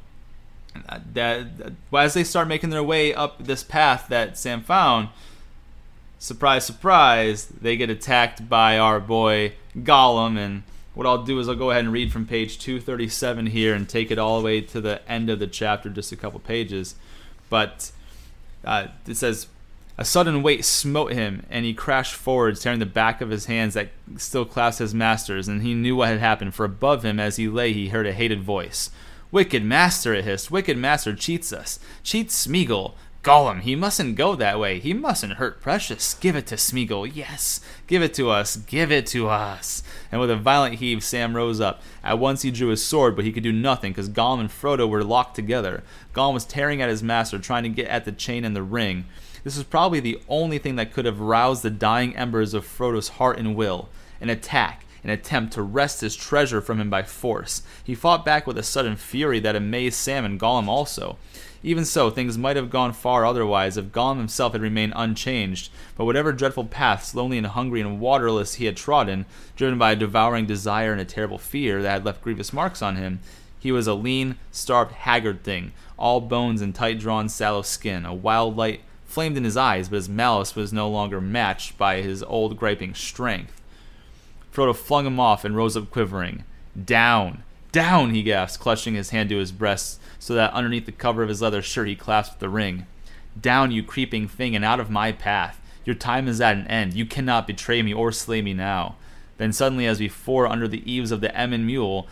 uh, 0.88 1.00
that 1.14 1.72
as 1.92 2.14
they 2.14 2.22
start 2.22 2.46
making 2.46 2.70
their 2.70 2.84
way 2.84 3.12
up 3.12 3.42
this 3.42 3.64
path 3.64 4.06
that 4.08 4.38
Sam 4.38 4.62
found, 4.62 5.08
surprise, 6.20 6.64
surprise, 6.64 7.46
they 7.46 7.76
get 7.76 7.90
attacked 7.90 8.48
by 8.48 8.78
our 8.78 9.00
boy 9.00 9.54
Gollum. 9.76 10.38
And 10.38 10.62
what 10.94 11.08
I'll 11.08 11.24
do 11.24 11.40
is 11.40 11.48
I'll 11.48 11.56
go 11.56 11.72
ahead 11.72 11.82
and 11.82 11.92
read 11.92 12.12
from 12.12 12.24
page 12.24 12.60
237 12.60 13.46
here 13.46 13.74
and 13.74 13.88
take 13.88 14.12
it 14.12 14.18
all 14.18 14.38
the 14.38 14.44
way 14.44 14.60
to 14.60 14.80
the 14.80 15.02
end 15.10 15.28
of 15.28 15.40
the 15.40 15.48
chapter, 15.48 15.90
just 15.90 16.12
a 16.12 16.16
couple 16.16 16.38
pages. 16.38 16.94
But 17.50 17.90
uh, 18.66 18.88
it 19.06 19.16
says, 19.16 19.46
a 19.98 20.04
sudden 20.04 20.42
weight 20.42 20.64
smote 20.64 21.12
him, 21.12 21.46
and 21.48 21.64
he 21.64 21.72
crashed 21.72 22.14
forward, 22.14 22.60
tearing 22.60 22.80
the 22.80 22.86
back 22.86 23.20
of 23.20 23.30
his 23.30 23.46
hands 23.46 23.74
that 23.74 23.88
still 24.18 24.44
clasped 24.44 24.80
his 24.80 24.94
master's. 24.94 25.48
And 25.48 25.62
he 25.62 25.72
knew 25.72 25.96
what 25.96 26.08
had 26.08 26.20
happened, 26.20 26.54
for 26.54 26.64
above 26.64 27.02
him, 27.04 27.18
as 27.18 27.36
he 27.36 27.48
lay, 27.48 27.72
he 27.72 27.88
heard 27.88 28.06
a 28.06 28.12
hated 28.12 28.42
voice. 28.42 28.90
Wicked 29.30 29.64
master, 29.64 30.12
it 30.12 30.24
hissed. 30.24 30.50
Wicked 30.50 30.76
master 30.76 31.14
cheats 31.14 31.52
us. 31.52 31.78
Cheats 32.02 32.46
Smeagol. 32.46 32.92
Gollum, 33.22 33.62
he 33.62 33.74
mustn't 33.74 34.14
go 34.14 34.36
that 34.36 34.60
way. 34.60 34.78
He 34.78 34.92
mustn't 34.92 35.34
hurt 35.34 35.60
Precious. 35.60 36.14
Give 36.14 36.36
it 36.36 36.46
to 36.46 36.54
Smeagol. 36.54 37.10
Yes, 37.12 37.60
give 37.88 38.00
it 38.00 38.14
to 38.14 38.30
us. 38.30 38.56
Give 38.56 38.92
it 38.92 39.06
to 39.08 39.28
us. 39.28 39.82
And 40.10 40.20
with 40.20 40.30
a 40.30 40.36
violent 40.36 40.76
heave, 40.76 41.02
Sam 41.02 41.34
rose 41.34 41.60
up. 41.60 41.82
At 42.02 42.18
once 42.18 42.42
he 42.42 42.50
drew 42.50 42.68
his 42.68 42.84
sword, 42.84 43.16
but 43.16 43.24
he 43.24 43.32
could 43.32 43.42
do 43.42 43.52
nothing 43.52 43.92
because 43.92 44.08
Gollum 44.08 44.40
and 44.40 44.48
Frodo 44.48 44.88
were 44.88 45.04
locked 45.04 45.34
together. 45.34 45.82
Gollum 46.14 46.34
was 46.34 46.44
tearing 46.44 46.80
at 46.80 46.88
his 46.88 47.02
master, 47.02 47.38
trying 47.38 47.64
to 47.64 47.68
get 47.68 47.88
at 47.88 48.04
the 48.04 48.12
chain 48.12 48.44
and 48.44 48.54
the 48.54 48.62
ring. 48.62 49.04
This 49.44 49.56
was 49.56 49.64
probably 49.64 50.00
the 50.00 50.20
only 50.28 50.58
thing 50.58 50.76
that 50.76 50.92
could 50.92 51.04
have 51.04 51.20
roused 51.20 51.62
the 51.62 51.70
dying 51.70 52.16
embers 52.16 52.52
of 52.52 52.66
Frodo's 52.66 53.10
heart 53.10 53.38
and 53.38 53.54
will. 53.54 53.88
An 54.20 54.28
attack, 54.28 54.84
an 55.04 55.10
attempt 55.10 55.52
to 55.52 55.62
wrest 55.62 56.00
his 56.00 56.16
treasure 56.16 56.60
from 56.60 56.80
him 56.80 56.90
by 56.90 57.04
force. 57.04 57.62
He 57.84 57.94
fought 57.94 58.24
back 58.24 58.46
with 58.46 58.58
a 58.58 58.64
sudden 58.64 58.96
fury 58.96 59.38
that 59.40 59.54
amazed 59.54 59.96
Sam 59.96 60.24
and 60.24 60.40
Gollum 60.40 60.66
also. 60.66 61.16
Even 61.66 61.84
so, 61.84 62.10
things 62.10 62.38
might 62.38 62.54
have 62.54 62.70
gone 62.70 62.92
far 62.92 63.26
otherwise 63.26 63.76
if 63.76 63.90
Gollum 63.90 64.18
himself 64.18 64.52
had 64.52 64.62
remained 64.62 64.92
unchanged, 64.94 65.68
but 65.96 66.04
whatever 66.04 66.32
dreadful 66.32 66.62
paths, 66.64 67.12
lonely 67.12 67.38
and 67.38 67.46
hungry 67.48 67.80
and 67.80 67.98
waterless, 67.98 68.54
he 68.54 68.66
had 68.66 68.76
trodden, 68.76 69.26
driven 69.56 69.76
by 69.76 69.90
a 69.90 69.96
devouring 69.96 70.46
desire 70.46 70.92
and 70.92 71.00
a 71.00 71.04
terrible 71.04 71.38
fear 71.38 71.82
that 71.82 71.90
had 71.90 72.04
left 72.04 72.22
grievous 72.22 72.52
marks 72.52 72.82
on 72.82 72.94
him, 72.94 73.18
he 73.58 73.72
was 73.72 73.88
a 73.88 73.94
lean, 73.94 74.36
starved, 74.52 74.92
haggard 74.92 75.42
thing, 75.42 75.72
all 75.98 76.20
bones 76.20 76.62
and 76.62 76.72
tight 76.72 77.00
drawn 77.00 77.28
sallow 77.28 77.62
skin. 77.62 78.06
A 78.06 78.14
wild 78.14 78.56
light 78.56 78.82
flamed 79.04 79.36
in 79.36 79.42
his 79.42 79.56
eyes, 79.56 79.88
but 79.88 79.96
his 79.96 80.08
malice 80.08 80.54
was 80.54 80.72
no 80.72 80.88
longer 80.88 81.20
matched 81.20 81.76
by 81.76 82.00
his 82.00 82.22
old 82.22 82.56
griping 82.56 82.94
strength. 82.94 83.60
Frodo 84.52 84.72
flung 84.72 85.04
him 85.04 85.18
off 85.18 85.44
and 85.44 85.56
rose 85.56 85.76
up 85.76 85.90
quivering. 85.90 86.44
Down! 86.80 87.42
Down! 87.76 88.14
he 88.14 88.22
gasped, 88.22 88.62
clutching 88.62 88.94
his 88.94 89.10
hand 89.10 89.28
to 89.28 89.36
his 89.36 89.52
breast 89.52 90.00
so 90.18 90.32
that 90.34 90.54
underneath 90.54 90.86
the 90.86 90.92
cover 90.92 91.22
of 91.22 91.28
his 91.28 91.42
leather 91.42 91.60
shirt 91.60 91.88
he 91.88 91.94
clasped 91.94 92.40
the 92.40 92.48
ring. 92.48 92.86
Down, 93.38 93.70
you 93.70 93.82
creeping 93.82 94.28
thing, 94.28 94.56
and 94.56 94.64
out 94.64 94.80
of 94.80 94.88
my 94.88 95.12
path. 95.12 95.60
Your 95.84 95.94
time 95.94 96.26
is 96.26 96.40
at 96.40 96.56
an 96.56 96.66
end. 96.68 96.94
You 96.94 97.04
cannot 97.04 97.46
betray 97.46 97.82
me 97.82 97.92
or 97.92 98.12
slay 98.12 98.40
me 98.40 98.54
now. 98.54 98.96
Then 99.36 99.52
suddenly, 99.52 99.84
as 99.84 99.98
before, 99.98 100.46
under 100.46 100.66
the 100.66 100.90
eaves 100.90 101.10
of 101.10 101.20
the 101.20 101.38
Emyn 101.38 101.66
Muil, 101.66 102.06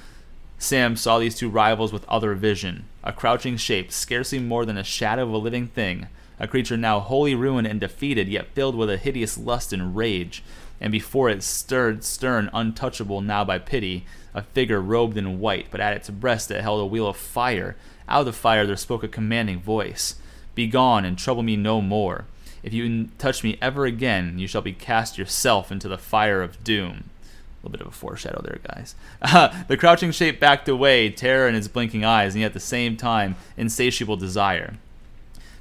Sam 0.59 0.97
saw 0.97 1.19
these 1.19 1.35
two 1.35 1.49
rivals 1.49 1.95
with 1.95 2.07
other 2.11 2.35
vision. 2.35 2.85
A 3.03 3.11
crouching 3.11 3.57
shape, 3.57 3.91
scarcely 3.91 4.41
more 4.41 4.67
than 4.67 4.77
a 4.77 4.85
shadow 4.85 5.23
of 5.23 5.33
a 5.33 5.39
living 5.39 5.69
thing. 5.69 6.09
A 6.39 6.47
creature 6.47 6.77
now 6.77 7.01
wholly 7.01 7.35
ruined 7.35 7.67
and 7.67 7.81
defeated, 7.81 8.29
yet 8.29 8.53
filled 8.53 8.75
with 8.75 8.91
a 8.91 8.99
hideous 8.99 9.39
lust 9.39 9.73
and 9.73 9.97
rage. 9.97 10.43
And 10.79 10.93
before 10.93 11.31
it 11.31 11.43
stirred, 11.43 12.05
stern, 12.05 12.51
untouchable 12.53 13.23
now 13.23 13.45
by 13.45 13.59
pity, 13.59 14.05
a 14.35 14.43
figure 14.43 14.81
robed 14.81 15.17
in 15.17 15.41
white, 15.41 15.69
but 15.71 15.81
at 15.81 15.95
its 15.95 16.11
breast 16.11 16.51
it 16.51 16.61
held 16.61 16.81
a 16.81 16.87
wheel 16.87 17.07
of 17.07 17.17
fire, 17.17 17.77
out 18.09 18.21
of 18.21 18.27
the 18.27 18.33
fire 18.33 18.67
there 18.67 18.77
spoke 18.77 19.03
a 19.03 19.09
commanding 19.09 19.61
voice 19.61 20.17
Begone 20.55 21.05
and 21.05 21.19
trouble 21.19 21.43
me 21.43 21.57
no 21.57 21.81
more. 21.81 22.27
If 22.63 22.73
you 22.73 23.09
touch 23.19 23.43
me 23.43 23.59
ever 23.61 23.85
again, 23.87 24.39
you 24.39 24.47
shall 24.47 24.63
be 24.63 24.73
cast 24.73 25.19
yourself 25.19 25.73
into 25.73 25.89
the 25.89 25.99
fire 25.99 26.43
of 26.43 26.63
doom. 26.63 27.11
A 27.11 27.67
little 27.67 27.73
bit 27.73 27.81
of 27.81 27.89
a 27.89 27.91
foreshadow 27.91 28.41
there, 28.43 28.61
guys. 28.67 28.95
The 29.69 29.77
crouching 29.77 30.13
shape 30.13 30.39
backed 30.39 30.69
away, 30.69 31.11
terror 31.11 31.49
in 31.49 31.55
his 31.55 31.69
blinking 31.69 32.05
eyes, 32.05 32.35
and 32.35 32.41
yet 32.41 32.49
at 32.49 32.55
the 32.55 32.61
same 32.61 32.97
time, 32.97 33.37
insatiable 33.57 34.17
desire. 34.17 34.77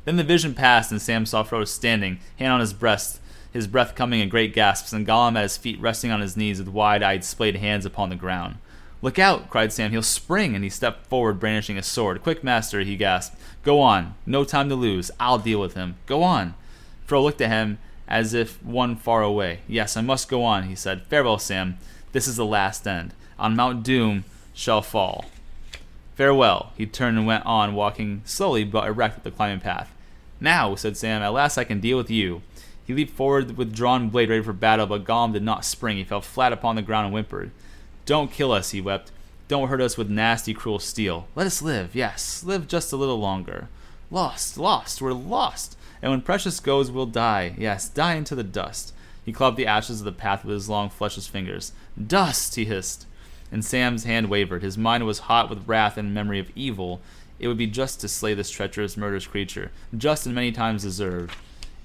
Then 0.05 0.17
the 0.17 0.23
vision 0.23 0.53
passed, 0.53 0.91
and 0.91 1.01
Sam 1.01 1.25
saw 1.25 1.43
Frodo 1.43 1.67
standing, 1.67 2.19
hand 2.37 2.53
on 2.53 2.59
his 2.59 2.73
breast, 2.73 3.19
his 3.51 3.67
breath 3.67 3.95
coming 3.95 4.19
in 4.19 4.29
great 4.29 4.53
gasps, 4.53 4.93
and 4.93 5.07
Gollum 5.07 5.37
at 5.37 5.43
his 5.43 5.57
feet 5.57 5.79
resting 5.79 6.11
on 6.11 6.21
his 6.21 6.37
knees 6.37 6.59
with 6.59 6.67
wide 6.67 7.03
eyed, 7.03 7.23
splayed 7.23 7.57
hands 7.57 7.85
upon 7.85 8.09
the 8.09 8.15
ground. 8.15 8.57
Look 9.03 9.19
out, 9.19 9.49
cried 9.49 9.73
Sam. 9.73 9.91
He'll 9.91 10.01
spring, 10.01 10.55
and 10.55 10.63
he 10.63 10.69
stepped 10.69 11.07
forward, 11.07 11.37
brandishing 11.37 11.75
his 11.75 11.85
sword. 11.85 12.23
Quick, 12.23 12.41
master, 12.41 12.79
he 12.79 12.95
gasped. 12.95 13.37
Go 13.61 13.81
on. 13.81 14.15
No 14.25 14.45
time 14.45 14.69
to 14.69 14.75
lose. 14.75 15.11
I'll 15.19 15.37
deal 15.37 15.59
with 15.59 15.73
him. 15.73 15.95
Go 16.05 16.23
on. 16.23 16.53
Fro 17.05 17.21
looked 17.21 17.41
at 17.41 17.49
him 17.49 17.79
as 18.07 18.33
if 18.33 18.63
one 18.63 18.95
far 18.95 19.21
away. 19.21 19.59
Yes, 19.67 19.97
I 19.97 20.01
must 20.01 20.29
go 20.29 20.45
on, 20.45 20.69
he 20.69 20.75
said. 20.75 21.05
Farewell, 21.07 21.37
Sam. 21.37 21.77
This 22.13 22.29
is 22.29 22.37
the 22.37 22.45
last 22.45 22.87
end. 22.87 23.13
On 23.37 23.57
Mount 23.57 23.83
Doom 23.83 24.23
shall 24.53 24.81
fall. 24.81 25.25
Farewell. 26.15 26.71
He 26.77 26.85
turned 26.85 27.17
and 27.17 27.27
went 27.27 27.45
on, 27.45 27.75
walking 27.75 28.21
slowly 28.23 28.63
but 28.63 28.87
erect 28.87 29.17
up 29.17 29.23
the 29.23 29.31
climbing 29.31 29.59
path. 29.59 29.93
Now, 30.39 30.75
said 30.75 30.95
Sam, 30.95 31.21
at 31.21 31.33
last 31.33 31.57
I 31.57 31.65
can 31.65 31.81
deal 31.81 31.97
with 31.97 32.09
you. 32.09 32.41
He 32.85 32.93
leaped 32.93 33.17
forward 33.17 33.57
with 33.57 33.75
drawn 33.75 34.07
blade 34.07 34.29
ready 34.29 34.43
for 34.43 34.53
battle, 34.53 34.85
but 34.85 35.03
Gollum 35.03 35.33
did 35.33 35.43
not 35.43 35.65
spring. 35.65 35.97
He 35.97 36.05
fell 36.05 36.21
flat 36.21 36.53
upon 36.53 36.77
the 36.77 36.81
ground 36.81 37.07
and 37.07 37.13
whimpered. 37.13 37.51
Don't 38.05 38.31
kill 38.31 38.51
us, 38.51 38.71
he 38.71 38.81
wept. 38.81 39.11
Don't 39.47 39.67
hurt 39.67 39.81
us 39.81 39.97
with 39.97 40.09
nasty, 40.09 40.53
cruel 40.53 40.79
steel. 40.79 41.27
Let 41.35 41.47
us 41.47 41.61
live, 41.61 41.95
yes, 41.95 42.43
live 42.43 42.67
just 42.67 42.91
a 42.91 42.97
little 42.97 43.19
longer. 43.19 43.69
Lost, 44.09 44.57
lost, 44.57 45.01
we're 45.01 45.13
lost. 45.13 45.77
And 46.01 46.11
when 46.11 46.21
Precious 46.21 46.59
goes, 46.59 46.91
we'll 46.91 47.05
die, 47.05 47.55
yes, 47.57 47.87
die 47.87 48.15
into 48.15 48.35
the 48.35 48.43
dust. 48.43 48.93
He 49.25 49.31
clubbed 49.31 49.57
the 49.57 49.67
ashes 49.67 49.99
of 50.01 50.05
the 50.05 50.11
path 50.11 50.43
with 50.43 50.53
his 50.53 50.69
long, 50.69 50.89
fleshless 50.89 51.27
fingers. 51.27 51.71
Dust, 52.07 52.55
he 52.55 52.65
hissed. 52.65 53.05
And 53.51 53.63
Sam's 53.63 54.03
hand 54.03 54.29
wavered. 54.29 54.63
His 54.63 54.77
mind 54.77 55.05
was 55.05 55.19
hot 55.19 55.49
with 55.49 55.67
wrath 55.67 55.97
and 55.97 56.13
memory 56.13 56.39
of 56.39 56.51
evil. 56.55 56.99
It 57.39 57.47
would 57.47 57.57
be 57.57 57.67
just 57.67 58.01
to 58.01 58.07
slay 58.07 58.33
this 58.33 58.49
treacherous, 58.49 58.97
murderous 58.97 59.27
creature, 59.27 59.71
just 59.95 60.25
and 60.25 60.35
many 60.35 60.51
times 60.51 60.83
deserved. 60.83 61.35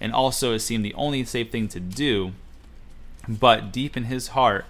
And 0.01 0.13
also, 0.13 0.53
it 0.53 0.61
seemed 0.61 0.85
the 0.85 0.95
only 0.95 1.25
safe 1.25 1.51
thing 1.51 1.69
to 1.69 1.81
do. 1.81 2.33
But 3.29 3.73
deep 3.73 3.97
in 3.97 4.05
his 4.05 4.29
heart, 4.29 4.65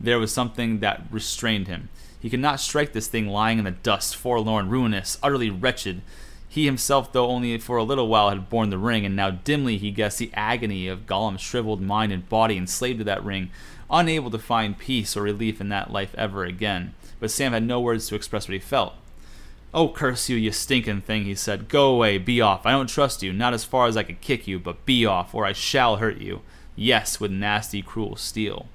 there 0.00 0.18
was 0.18 0.32
something 0.32 0.80
that 0.80 1.02
restrained 1.10 1.68
him. 1.68 1.88
He 2.20 2.30
could 2.30 2.40
not 2.40 2.60
strike 2.60 2.92
this 2.92 3.06
thing 3.06 3.28
lying 3.28 3.58
in 3.58 3.64
the 3.64 3.70
dust, 3.70 4.16
forlorn, 4.16 4.68
ruinous, 4.68 5.18
utterly 5.22 5.50
wretched. 5.50 6.02
He 6.48 6.64
himself, 6.64 7.12
though 7.12 7.28
only 7.28 7.56
for 7.58 7.76
a 7.76 7.84
little 7.84 8.08
while, 8.08 8.30
had 8.30 8.48
borne 8.48 8.70
the 8.70 8.78
ring, 8.78 9.04
and 9.04 9.14
now 9.14 9.30
dimly 9.30 9.78
he 9.78 9.90
guessed 9.90 10.18
the 10.18 10.30
agony 10.34 10.88
of 10.88 11.06
Gollum's 11.06 11.40
shriveled 11.40 11.82
mind 11.82 12.12
and 12.12 12.28
body 12.28 12.56
enslaved 12.56 12.98
to 12.98 13.04
that 13.04 13.24
ring, 13.24 13.50
unable 13.90 14.30
to 14.30 14.38
find 14.38 14.78
peace 14.78 15.16
or 15.16 15.22
relief 15.22 15.60
in 15.60 15.68
that 15.68 15.92
life 15.92 16.14
ever 16.16 16.44
again. 16.44 16.94
But 17.20 17.30
Sam 17.30 17.52
had 17.52 17.62
no 17.62 17.80
words 17.80 18.08
to 18.08 18.14
express 18.14 18.48
what 18.48 18.54
he 18.54 18.58
felt. 18.58 18.94
Oh, 19.74 19.88
curse 19.88 20.28
you, 20.30 20.36
you 20.36 20.52
stinking 20.52 21.02
thing, 21.02 21.24
he 21.24 21.34
said. 21.34 21.68
Go 21.68 21.94
away, 21.94 22.18
be 22.18 22.40
off. 22.40 22.64
I 22.64 22.70
don't 22.70 22.88
trust 22.88 23.22
you, 23.22 23.32
not 23.32 23.52
as 23.52 23.64
far 23.64 23.86
as 23.86 23.96
I 23.96 24.04
could 24.04 24.20
kick 24.20 24.48
you, 24.48 24.58
but 24.58 24.86
be 24.86 25.04
off, 25.04 25.34
or 25.34 25.44
I 25.44 25.52
shall 25.52 25.96
hurt 25.96 26.18
you. 26.18 26.40
Yes, 26.74 27.20
with 27.20 27.30
nasty, 27.30 27.82
cruel 27.82 28.16
steel. 28.16 28.66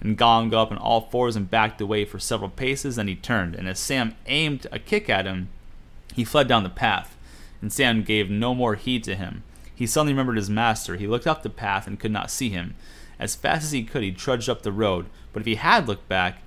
And 0.00 0.16
Gollum 0.16 0.50
got 0.50 0.62
up 0.62 0.72
on 0.72 0.78
all 0.78 1.02
fours 1.02 1.36
and 1.36 1.50
backed 1.50 1.80
away 1.80 2.04
for 2.04 2.18
several 2.18 2.50
paces, 2.50 2.96
then 2.96 3.08
he 3.08 3.14
turned, 3.14 3.54
and 3.54 3.68
as 3.68 3.78
Sam 3.78 4.14
aimed 4.26 4.66
a 4.72 4.78
kick 4.78 5.10
at 5.10 5.26
him, 5.26 5.48
he 6.14 6.24
fled 6.24 6.48
down 6.48 6.62
the 6.62 6.70
path, 6.70 7.16
and 7.60 7.72
Sam 7.72 8.02
gave 8.02 8.30
no 8.30 8.54
more 8.54 8.76
heed 8.76 9.04
to 9.04 9.14
him. 9.14 9.42
He 9.74 9.86
suddenly 9.86 10.12
remembered 10.12 10.36
his 10.36 10.50
master. 10.50 10.96
He 10.96 11.06
looked 11.06 11.26
up 11.26 11.42
the 11.42 11.50
path 11.50 11.86
and 11.86 12.00
could 12.00 12.12
not 12.12 12.30
see 12.30 12.48
him. 12.50 12.74
As 13.18 13.34
fast 13.34 13.64
as 13.64 13.72
he 13.72 13.82
could, 13.84 14.02
he 14.02 14.12
trudged 14.12 14.48
up 14.48 14.62
the 14.62 14.72
road, 14.72 15.06
but 15.32 15.40
if 15.40 15.46
he 15.46 15.54
had 15.56 15.86
looked 15.86 16.08
back, 16.08 16.42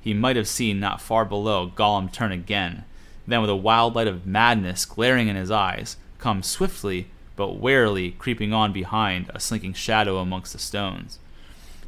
he 0.00 0.14
might 0.14 0.36
have 0.36 0.48
seen 0.48 0.80
not 0.80 1.00
far 1.00 1.24
below 1.24 1.70
Gollum 1.74 2.10
turn 2.10 2.32
again. 2.32 2.84
Then, 3.26 3.40
with 3.40 3.50
a 3.50 3.56
wild 3.56 3.94
light 3.94 4.06
of 4.06 4.26
madness 4.26 4.84
glaring 4.84 5.28
in 5.28 5.36
his 5.36 5.50
eyes, 5.50 5.96
come 6.18 6.42
swiftly 6.42 7.08
but 7.34 7.56
warily 7.56 8.12
creeping 8.12 8.52
on 8.52 8.72
behind 8.72 9.30
a 9.34 9.40
slinking 9.40 9.74
shadow 9.74 10.18
amongst 10.18 10.52
the 10.52 10.58
stones. 10.58 11.18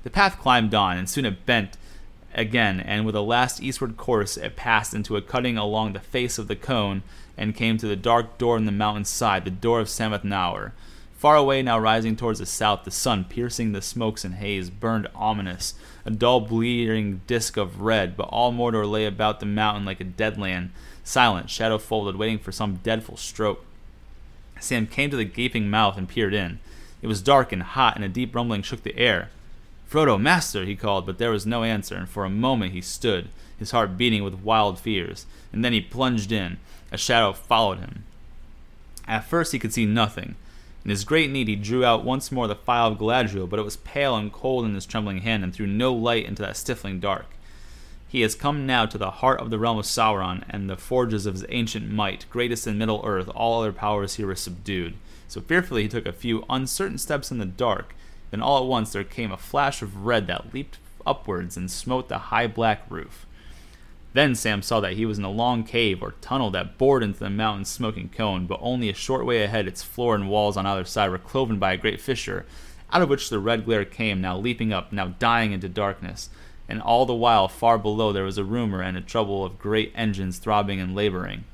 The 0.08 0.14
path 0.14 0.38
climbed 0.38 0.74
on, 0.74 0.96
and 0.96 1.06
soon 1.06 1.26
it 1.26 1.44
bent 1.44 1.76
again, 2.32 2.80
and 2.80 3.04
with 3.04 3.14
a 3.14 3.20
last 3.20 3.62
eastward 3.62 3.98
course, 3.98 4.38
it 4.38 4.56
passed 4.56 4.94
into 4.94 5.18
a 5.18 5.20
cutting 5.20 5.58
along 5.58 5.92
the 5.92 6.00
face 6.00 6.38
of 6.38 6.48
the 6.48 6.56
cone 6.56 7.02
and 7.36 7.54
came 7.54 7.76
to 7.76 7.86
the 7.86 7.94
dark 7.94 8.38
door 8.38 8.56
in 8.56 8.64
the 8.64 8.72
mountain's 8.72 9.10
side, 9.10 9.44
the 9.44 9.50
door 9.50 9.80
of 9.80 9.88
Sammath 9.88 10.24
Naur. 10.24 10.72
Far 11.18 11.36
away, 11.36 11.60
now 11.60 11.78
rising 11.78 12.16
towards 12.16 12.38
the 12.38 12.46
south, 12.46 12.84
the 12.84 12.90
sun, 12.90 13.24
piercing 13.24 13.72
the 13.72 13.82
smokes 13.82 14.24
and 14.24 14.36
haze, 14.36 14.70
burned 14.70 15.08
ominous, 15.14 15.74
a 16.06 16.10
dull 16.10 16.40
bleeding 16.40 17.20
disk 17.26 17.58
of 17.58 17.82
red, 17.82 18.16
but 18.16 18.30
all 18.30 18.50
Mordor 18.50 18.90
lay 18.90 19.04
about 19.04 19.40
the 19.40 19.46
mountain 19.46 19.84
like 19.84 20.00
a 20.00 20.04
dead 20.04 20.38
land, 20.38 20.70
silent, 21.04 21.50
shadow 21.50 21.76
folded, 21.76 22.16
waiting 22.16 22.38
for 22.38 22.50
some 22.50 22.80
dreadful 22.82 23.18
stroke. 23.18 23.62
Sam 24.58 24.86
came 24.86 25.10
to 25.10 25.18
the 25.18 25.26
gaping 25.26 25.68
mouth 25.68 25.98
and 25.98 26.08
peered 26.08 26.32
in. 26.32 26.60
It 27.02 27.08
was 27.08 27.20
dark 27.20 27.52
and 27.52 27.62
hot, 27.62 27.94
and 27.94 28.06
a 28.06 28.08
deep 28.08 28.34
rumbling 28.34 28.62
shook 28.62 28.82
the 28.82 28.96
air. 28.96 29.28
Frodo, 29.88 30.20
master, 30.20 30.64
he 30.64 30.76
called, 30.76 31.06
but 31.06 31.16
there 31.16 31.30
was 31.30 31.46
no 31.46 31.64
answer, 31.64 31.96
and 31.96 32.08
for 32.08 32.24
a 32.24 32.30
moment 32.30 32.72
he 32.72 32.82
stood, 32.82 33.28
his 33.58 33.70
heart 33.70 33.96
beating 33.96 34.22
with 34.22 34.34
wild 34.34 34.78
fears, 34.78 35.24
and 35.52 35.64
then 35.64 35.72
he 35.72 35.80
plunged 35.80 36.30
in. 36.30 36.58
A 36.92 36.98
shadow 36.98 37.32
followed 37.32 37.78
him. 37.78 38.04
At 39.06 39.24
first 39.24 39.52
he 39.52 39.58
could 39.58 39.72
see 39.72 39.86
nothing. 39.86 40.36
In 40.84 40.90
his 40.90 41.04
great 41.04 41.30
need 41.30 41.48
he 41.48 41.56
drew 41.56 41.84
out 41.84 42.04
once 42.04 42.30
more 42.30 42.46
the 42.46 42.54
phial 42.54 42.88
of 42.88 42.98
Galadriel, 42.98 43.48
but 43.48 43.58
it 43.58 43.64
was 43.64 43.78
pale 43.78 44.14
and 44.14 44.32
cold 44.32 44.66
in 44.66 44.74
his 44.74 44.84
trembling 44.84 45.18
hand, 45.18 45.42
and 45.42 45.54
threw 45.54 45.66
no 45.66 45.94
light 45.94 46.26
into 46.26 46.42
that 46.42 46.56
stifling 46.56 47.00
dark. 47.00 47.26
He 48.08 48.20
has 48.22 48.34
come 48.34 48.66
now 48.66 48.86
to 48.86 48.96
the 48.96 49.10
heart 49.10 49.40
of 49.40 49.50
the 49.50 49.58
realm 49.58 49.78
of 49.78 49.86
Sauron, 49.86 50.44
and 50.48 50.68
the 50.68 50.76
forges 50.76 51.26
of 51.26 51.34
his 51.34 51.44
ancient 51.48 51.90
might, 51.90 52.26
greatest 52.30 52.66
in 52.66 52.78
Middle 52.78 53.02
Earth, 53.04 53.28
all 53.34 53.60
other 53.60 53.72
powers 53.72 54.14
here 54.14 54.26
were 54.26 54.34
subdued. 54.34 54.94
So 55.28 55.40
fearfully 55.40 55.82
he 55.82 55.88
took 55.88 56.06
a 56.06 56.12
few 56.12 56.44
uncertain 56.48 56.98
steps 56.98 57.30
in 57.30 57.38
the 57.38 57.44
dark, 57.44 57.94
then 58.30 58.42
all 58.42 58.62
at 58.62 58.68
once 58.68 58.92
there 58.92 59.04
came 59.04 59.32
a 59.32 59.36
flash 59.36 59.82
of 59.82 60.04
red 60.04 60.26
that 60.26 60.52
leaped 60.52 60.78
upwards 61.06 61.56
and 61.56 61.70
smote 61.70 62.08
the 62.08 62.18
high 62.18 62.46
black 62.46 62.82
roof. 62.88 63.26
Then 64.14 64.34
Sam 64.34 64.62
saw 64.62 64.80
that 64.80 64.94
he 64.94 65.06
was 65.06 65.18
in 65.18 65.24
a 65.24 65.30
long 65.30 65.64
cave 65.64 66.02
or 66.02 66.14
tunnel 66.20 66.50
that 66.50 66.78
bored 66.78 67.02
into 67.02 67.20
the 67.20 67.30
mountain's 67.30 67.68
smoking 67.68 68.08
cone, 68.08 68.46
but 68.46 68.58
only 68.62 68.88
a 68.88 68.94
short 68.94 69.26
way 69.26 69.42
ahead 69.42 69.66
its 69.66 69.82
floor 69.82 70.14
and 70.14 70.28
walls 70.28 70.56
on 70.56 70.66
either 70.66 70.84
side 70.84 71.10
were 71.10 71.18
cloven 71.18 71.58
by 71.58 71.72
a 71.72 71.76
great 71.76 72.00
fissure, 72.00 72.46
out 72.90 73.02
of 73.02 73.08
which 73.08 73.28
the 73.28 73.38
red 73.38 73.64
glare 73.64 73.84
came, 73.84 74.20
now 74.20 74.36
leaping 74.36 74.72
up, 74.72 74.92
now 74.92 75.14
dying 75.18 75.52
into 75.52 75.68
darkness. 75.68 76.30
And 76.68 76.80
all 76.82 77.06
the 77.06 77.14
while, 77.14 77.48
far 77.48 77.78
below, 77.78 78.12
there 78.12 78.24
was 78.24 78.38
a 78.38 78.44
rumor 78.44 78.82
and 78.82 78.96
a 78.96 79.02
trouble 79.02 79.44
of 79.44 79.58
great 79.58 79.92
engines 79.94 80.38
throbbing 80.38 80.80
and 80.80 80.94
laboring. 80.94 81.44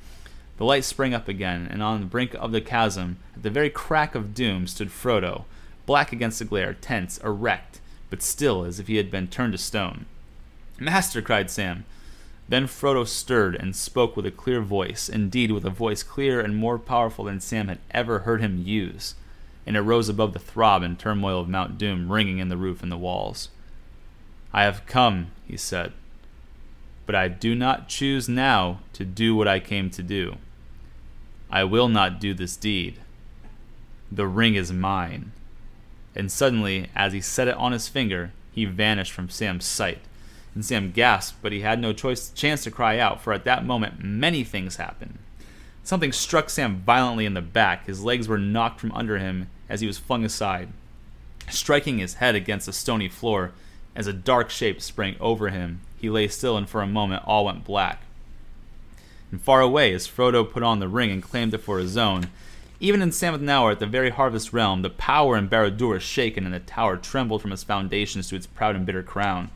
The 0.57 0.65
light 0.65 0.85
sprang 0.85 1.13
up 1.13 1.29
again, 1.29 1.69
and 1.71 1.83
on 1.83 2.01
the 2.01 2.07
brink 2.07 2.35
of 2.35 2.53
the 2.53 2.61
chasm, 2.61 3.19
at 3.35 3.43
the 3.43 3.51
very 3.51 3.71
crack 3.71 4.15
of 4.15 4.35
doom, 4.35 4.69
stood 4.69 4.89
Frodo, 4.89 5.45
black 5.87 6.12
against 6.12 6.38
the 6.38 6.44
glare, 6.44 6.75
tense, 6.75 7.18
erect, 7.18 7.81
but 8.11 8.23
still 8.23 8.64
as 8.64 8.79
if 8.81 8.87
he 8.87 8.97
had 8.97 9.11
been 9.11 9.29
turned 9.29 9.53
to 9.53 9.59
stone. 9.59 10.07
Master, 10.79 11.23
cried 11.23 11.51
Sam. 11.51 11.85
Then 12.49 12.66
Frodo 12.66 13.07
stirred 13.07 13.55
and 13.55 13.75
spoke 13.75 14.16
with 14.16 14.27
a 14.27 14.31
clear 14.31 14.61
voice, 14.61 15.09
indeed 15.09 15.51
with 15.51 15.64
a 15.64 15.70
voice 15.70 16.03
clearer 16.03 16.40
and 16.40 16.57
more 16.57 16.79
powerful 16.79 17.25
than 17.25 17.40
Sam 17.40 17.68
had 17.68 17.79
ever 17.90 18.20
heard 18.20 18.40
him 18.40 18.62
use, 18.64 19.14
and 19.66 19.77
it 19.77 19.81
rose 19.81 20.09
above 20.09 20.33
the 20.33 20.38
throb 20.38 20.83
and 20.83 20.99
turmoil 20.99 21.40
of 21.40 21.49
Mount 21.49 21.79
Doom 21.79 22.12
ringing 22.12 22.38
in 22.38 22.49
the 22.49 22.57
roof 22.57 22.83
and 22.83 22.92
the 22.92 22.99
walls. 22.99 23.49
I 24.53 24.64
have 24.64 24.87
come, 24.87 25.29
he 25.47 25.57
said, 25.57 25.92
but 27.07 27.14
I 27.14 27.29
do 27.29 27.55
not 27.55 27.88
choose 27.88 28.29
now 28.29 28.81
to 28.92 29.05
do 29.05 29.35
what 29.35 29.49
I 29.49 29.59
came 29.61 29.90
to 29.90 30.03
do. 30.03 30.37
I 31.51 31.64
will 31.64 31.88
not 31.88 32.20
do 32.20 32.35
this 32.35 32.57
deed. 32.57 33.01
The 34.11 34.27
ring 34.27 34.55
is 34.55 34.73
mine 34.73 35.33
and 36.14 36.31
suddenly, 36.31 36.88
as 36.94 37.12
he 37.12 37.20
set 37.20 37.48
it 37.48 37.57
on 37.57 37.72
his 37.72 37.88
finger, 37.88 38.33
he 38.53 38.64
vanished 38.64 39.12
from 39.12 39.29
Sam's 39.29 39.64
sight. 39.64 39.98
And 40.55 40.64
Sam 40.64 40.92
gasped, 40.92 41.38
but 41.42 41.53
he 41.53 41.61
had 41.61 41.81
no 41.81 41.92
choice, 41.92 42.31
chance 42.31 42.62
to 42.64 42.70
cry 42.70 42.98
out, 42.98 43.20
for 43.20 43.33
at 43.33 43.44
that 43.44 43.64
moment 43.64 44.05
many 44.05 44.44
things 44.44 44.77
happened. 44.77 45.18
Something 45.83 46.12
struck 46.12 46.48
Sam 46.48 46.77
violently 46.79 47.27
in 47.27 47.35
the 47.35 47.42
back. 47.42 47.87
His 47.87 48.03
legs 48.03 48.29
were 48.29 48.38
knocked 48.38 48.81
from 48.81 48.92
under 48.92 49.18
him 49.18 49.50
as 49.68 49.81
he 49.81 49.87
was 49.87 49.98
flung 49.98 50.24
aside, 50.24 50.68
striking 51.50 51.98
his 51.98 52.14
head 52.14 52.35
against 52.35 52.66
the 52.66 52.72
stony 52.72 53.09
floor. 53.09 53.53
As 53.96 54.07
a 54.07 54.12
dark 54.12 54.50
shape 54.50 54.81
sprang 54.81 55.16
over 55.20 55.50
him, 55.50 55.81
he 55.98 56.09
lay 56.09 56.29
still, 56.29 56.57
and 56.57 56.68
for 56.68 56.81
a 56.81 56.87
moment 56.87 57.24
all 57.27 57.44
went 57.44 57.64
black. 57.64 58.03
And 59.31 59.42
far 59.42 59.61
away, 59.61 59.92
as 59.92 60.07
Frodo 60.07 60.48
put 60.48 60.62
on 60.62 60.79
the 60.79 60.88
ring 60.88 61.11
and 61.11 61.22
claimed 61.22 61.55
it 61.55 61.59
for 61.59 61.79
his 61.79 61.96
own, 61.96 62.29
even 62.81 63.01
in 63.03 63.11
Sammath 63.11 63.41
Naur, 63.41 63.71
at 63.71 63.79
the 63.79 63.87
very 63.87 64.11
Harvest 64.11 64.53
Realm, 64.53 64.83
the 64.83 64.91
power 64.91 65.37
in 65.37 65.49
Barad-dûr 65.49 65.91
was 65.91 66.03
shaken, 66.03 66.45
and 66.45 66.53
the 66.53 66.61
tower 66.61 66.97
trembled 66.97 67.41
from 67.41 67.53
its 67.53 67.63
foundations 67.63 68.29
to 68.29 68.37
its 68.37 68.47
proud 68.47 68.75
and 68.75 68.85
bitter 68.85 69.03
crown. 69.03 69.51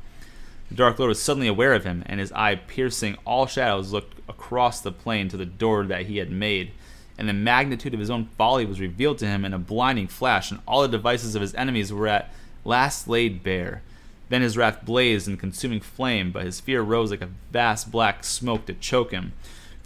The 0.68 0.76
Dark 0.76 0.98
Lord 0.98 1.08
was 1.08 1.20
suddenly 1.20 1.48
aware 1.48 1.74
of 1.74 1.84
him, 1.84 2.04
and 2.06 2.20
his 2.20 2.32
eye, 2.32 2.54
piercing 2.54 3.16
all 3.24 3.46
shadows, 3.46 3.92
looked 3.92 4.20
across 4.28 4.80
the 4.80 4.92
plain 4.92 5.28
to 5.30 5.36
the 5.36 5.46
door 5.46 5.84
that 5.84 6.06
he 6.06 6.18
had 6.18 6.30
made. 6.30 6.72
And 7.16 7.28
the 7.28 7.32
magnitude 7.32 7.94
of 7.94 8.00
his 8.00 8.10
own 8.10 8.26
folly 8.38 8.64
was 8.64 8.80
revealed 8.80 9.18
to 9.18 9.26
him 9.26 9.44
in 9.44 9.52
a 9.52 9.58
blinding 9.58 10.06
flash, 10.06 10.50
and 10.50 10.60
all 10.66 10.82
the 10.82 10.88
devices 10.88 11.34
of 11.34 11.42
his 11.42 11.54
enemies 11.54 11.92
were 11.92 12.06
at 12.06 12.32
last 12.64 13.08
laid 13.08 13.42
bare. 13.42 13.82
Then 14.28 14.42
his 14.42 14.56
wrath 14.56 14.84
blazed 14.84 15.26
in 15.26 15.38
consuming 15.38 15.80
flame, 15.80 16.30
but 16.30 16.44
his 16.44 16.60
fear 16.60 16.82
rose 16.82 17.10
like 17.10 17.22
a 17.22 17.30
vast 17.50 17.90
black 17.90 18.22
smoke 18.22 18.66
to 18.66 18.74
choke 18.74 19.10
him 19.10 19.32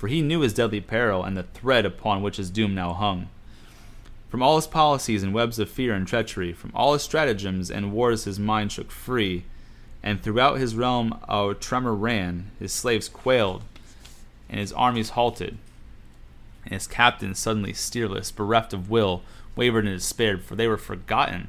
for 0.03 0.09
he 0.09 0.21
knew 0.21 0.41
his 0.41 0.53
deadly 0.53 0.81
peril 0.81 1.23
and 1.23 1.37
the 1.37 1.45
thread 1.45 1.87
upon 1.87 2.23
which 2.23 2.37
his 2.37 2.51
doom 2.51 2.75
now 2.75 2.93
hung. 2.93 3.29
From 4.29 4.43
all 4.43 4.57
his 4.57 4.67
policies 4.67 5.23
and 5.23 5.33
webs 5.33 5.61
of 5.61 5.71
fear 5.71 5.95
and 5.95 6.09
treachery, 6.09 6.53
from 6.53 6.73
all 6.75 6.93
his 6.93 7.03
stratagems 7.03 7.71
and 7.71 7.93
wars 7.93 8.25
his 8.25 8.37
mind 8.37 8.73
shook 8.73 8.91
free, 8.91 9.45
and 10.03 10.21
throughout 10.21 10.59
his 10.59 10.75
realm 10.75 11.21
a 11.29 11.55
tremor 11.55 11.95
ran, 11.95 12.51
his 12.59 12.73
slaves 12.73 13.09
quailed, 13.09 13.63
and 14.51 14.59
his 14.59 14.73
armies 14.73 15.11
halted, 15.11 15.57
and 16.65 16.75
his 16.75 16.89
captains 16.89 17.39
suddenly 17.39 17.73
steerless, 17.73 18.33
bereft 18.33 18.73
of 18.73 18.91
will, 18.91 19.23
wavered 19.55 19.87
and 19.87 19.95
despaired, 19.97 20.43
for 20.43 20.57
they 20.57 20.67
were 20.67 20.77
forgotten 20.77 21.47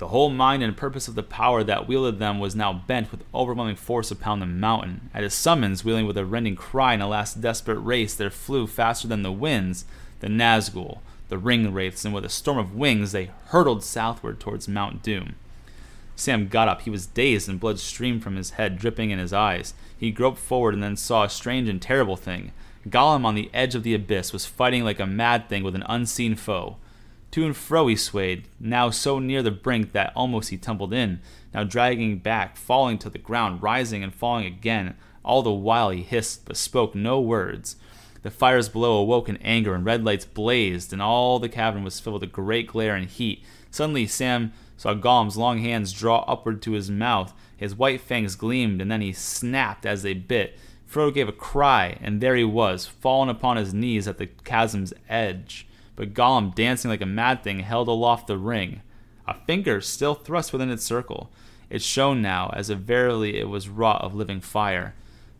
the 0.00 0.08
whole 0.08 0.30
mind 0.30 0.62
and 0.62 0.78
purpose 0.78 1.08
of 1.08 1.14
the 1.14 1.22
power 1.22 1.62
that 1.62 1.86
wielded 1.86 2.18
them 2.18 2.38
was 2.38 2.56
now 2.56 2.72
bent 2.72 3.10
with 3.10 3.22
overwhelming 3.34 3.76
force 3.76 4.10
upon 4.10 4.40
the 4.40 4.46
mountain. 4.46 5.10
At 5.12 5.22
his 5.22 5.34
summons, 5.34 5.84
wheeling 5.84 6.06
with 6.06 6.16
a 6.16 6.24
rending 6.24 6.56
cry 6.56 6.94
in 6.94 7.02
a 7.02 7.06
last 7.06 7.42
desperate 7.42 7.78
race, 7.78 8.14
there 8.14 8.30
flew 8.30 8.66
faster 8.66 9.06
than 9.06 9.22
the 9.22 9.30
winds 9.30 9.84
the 10.20 10.28
Nazgul, 10.28 11.00
the 11.28 11.36
ring 11.36 11.74
wraiths, 11.74 12.02
and 12.06 12.14
with 12.14 12.24
a 12.24 12.30
storm 12.30 12.56
of 12.56 12.74
wings 12.74 13.12
they 13.12 13.30
hurtled 13.48 13.84
southward 13.84 14.40
towards 14.40 14.68
Mount 14.68 15.02
Doom. 15.02 15.34
Sam 16.16 16.48
got 16.48 16.66
up. 16.66 16.82
He 16.82 16.90
was 16.90 17.06
dazed, 17.06 17.46
and 17.46 17.60
blood 17.60 17.78
streamed 17.78 18.22
from 18.22 18.36
his 18.36 18.52
head, 18.52 18.78
dripping 18.78 19.10
in 19.10 19.18
his 19.18 19.34
eyes. 19.34 19.74
He 19.98 20.10
groped 20.10 20.38
forward 20.38 20.72
and 20.72 20.82
then 20.82 20.96
saw 20.96 21.24
a 21.24 21.28
strange 21.28 21.68
and 21.68 21.80
terrible 21.80 22.16
thing. 22.16 22.52
Gollum 22.88 23.26
on 23.26 23.34
the 23.34 23.50
edge 23.52 23.74
of 23.74 23.82
the 23.82 23.92
abyss 23.92 24.32
was 24.32 24.46
fighting 24.46 24.82
like 24.82 24.98
a 24.98 25.06
mad 25.06 25.50
thing 25.50 25.62
with 25.62 25.74
an 25.74 25.84
unseen 25.86 26.36
foe. 26.36 26.78
To 27.32 27.46
and 27.46 27.56
fro 27.56 27.86
he 27.86 27.94
swayed, 27.94 28.48
now 28.58 28.90
so 28.90 29.20
near 29.20 29.42
the 29.42 29.52
brink 29.52 29.92
that 29.92 30.12
almost 30.16 30.50
he 30.50 30.56
tumbled 30.56 30.92
in, 30.92 31.20
now 31.54 31.62
dragging 31.62 32.18
back, 32.18 32.56
falling 32.56 32.98
to 32.98 33.10
the 33.10 33.18
ground, 33.18 33.62
rising 33.62 34.02
and 34.02 34.12
falling 34.12 34.46
again. 34.46 34.96
All 35.22 35.42
the 35.42 35.52
while 35.52 35.90
he 35.90 36.02
hissed, 36.02 36.44
but 36.46 36.56
spoke 36.56 36.94
no 36.94 37.20
words. 37.20 37.76
The 38.22 38.30
fires 38.30 38.68
below 38.68 38.98
awoke 38.98 39.28
in 39.28 39.36
anger, 39.38 39.74
and 39.74 39.84
red 39.84 40.04
lights 40.04 40.24
blazed, 40.24 40.92
and 40.92 41.00
all 41.00 41.38
the 41.38 41.48
cavern 41.48 41.84
was 41.84 42.00
filled 42.00 42.14
with 42.14 42.22
a 42.24 42.26
great 42.26 42.66
glare 42.66 42.94
and 42.94 43.06
heat. 43.06 43.44
Suddenly 43.70 44.06
Sam 44.08 44.52
saw 44.76 44.94
Gollum's 44.94 45.36
long 45.36 45.58
hands 45.60 45.92
draw 45.92 46.24
upward 46.26 46.60
to 46.62 46.72
his 46.72 46.90
mouth. 46.90 47.32
His 47.56 47.74
white 47.74 48.00
fangs 48.00 48.34
gleamed, 48.34 48.80
and 48.80 48.90
then 48.90 49.02
he 49.02 49.12
snapped 49.12 49.86
as 49.86 50.02
they 50.02 50.14
bit. 50.14 50.58
Frodo 50.90 51.14
gave 51.14 51.28
a 51.28 51.32
cry, 51.32 51.96
and 52.02 52.20
there 52.20 52.34
he 52.34 52.44
was, 52.44 52.86
fallen 52.86 53.28
upon 53.28 53.56
his 53.56 53.72
knees 53.72 54.08
at 54.08 54.18
the 54.18 54.28
chasm's 54.44 54.92
edge. 55.08 55.66
But 56.00 56.14
Gollum, 56.14 56.54
dancing 56.54 56.90
like 56.90 57.02
a 57.02 57.06
mad 57.06 57.42
thing, 57.42 57.60
held 57.60 57.86
aloft 57.86 58.26
the 58.26 58.38
ring, 58.38 58.80
a 59.28 59.34
finger 59.34 59.82
still 59.82 60.14
thrust 60.14 60.50
within 60.50 60.70
its 60.70 60.82
circle. 60.82 61.30
It 61.68 61.82
shone 61.82 62.22
now, 62.22 62.50
as 62.56 62.70
if 62.70 62.78
verily 62.78 63.38
it 63.38 63.50
was 63.50 63.68
wrought 63.68 64.00
of 64.00 64.14
living 64.14 64.40
fire. 64.40 64.94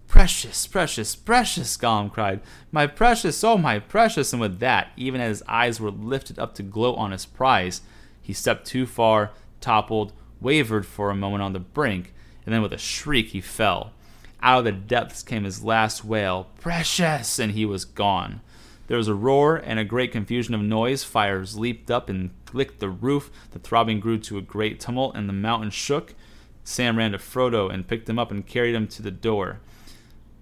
Precious, 0.07 0.67
precious, 0.67 1.17
precious, 1.17 1.79
Gollum 1.79 2.13
cried. 2.13 2.43
My 2.71 2.87
precious, 2.87 3.43
oh 3.43 3.57
my 3.57 3.79
precious! 3.79 4.35
And 4.35 4.41
with 4.43 4.59
that, 4.59 4.89
even 4.99 5.23
as 5.23 5.39
his 5.39 5.49
eyes 5.49 5.81
were 5.81 5.91
lifted 5.91 6.39
up 6.39 6.55
to 6.57 6.63
gloat 6.63 6.99
on 6.99 7.13
his 7.13 7.25
prize, 7.25 7.81
he 8.21 8.35
stepped 8.35 8.67
too 8.67 8.85
far, 8.85 9.31
toppled, 9.63 10.13
wavered 10.43 10.85
for 10.85 11.09
a 11.09 11.15
moment 11.15 11.43
on 11.43 11.55
the 11.55 11.59
brink, 11.59 12.13
and 12.45 12.55
then 12.55 12.61
with 12.61 12.75
a 12.75 12.79
shriek 12.79 13.29
he 13.29 13.41
fell. 13.41 13.95
Out 14.43 14.59
of 14.59 14.65
the 14.67 14.73
depths 14.73 15.23
came 15.23 15.45
his 15.45 15.65
last 15.65 16.05
wail, 16.05 16.49
Precious! 16.61 17.39
And 17.39 17.53
he 17.53 17.65
was 17.65 17.87
gone. 17.87 18.43
There 18.91 18.99
was 18.99 19.07
a 19.07 19.15
roar 19.15 19.55
and 19.55 19.79
a 19.79 19.85
great 19.85 20.11
confusion 20.11 20.53
of 20.53 20.63
noise. 20.63 21.05
Fires 21.05 21.57
leaped 21.57 21.93
up 21.93 22.09
and 22.09 22.31
licked 22.53 22.81
the 22.81 22.89
roof. 22.89 23.31
The 23.53 23.61
throbbing 23.61 24.01
grew 24.01 24.19
to 24.19 24.37
a 24.37 24.43
great 24.43 24.81
tumult, 24.81 25.15
and 25.15 25.29
the 25.29 25.33
mountain 25.33 25.71
shook. 25.71 26.17
Sam 26.65 26.99
ran 26.99 27.13
to 27.13 27.19
Frodo 27.19 27.73
and 27.73 27.87
picked 27.87 28.09
him 28.09 28.19
up 28.19 28.33
and 28.33 28.45
carried 28.45 28.75
him 28.75 28.89
to 28.89 29.01
the 29.01 29.13
door. 29.13 29.61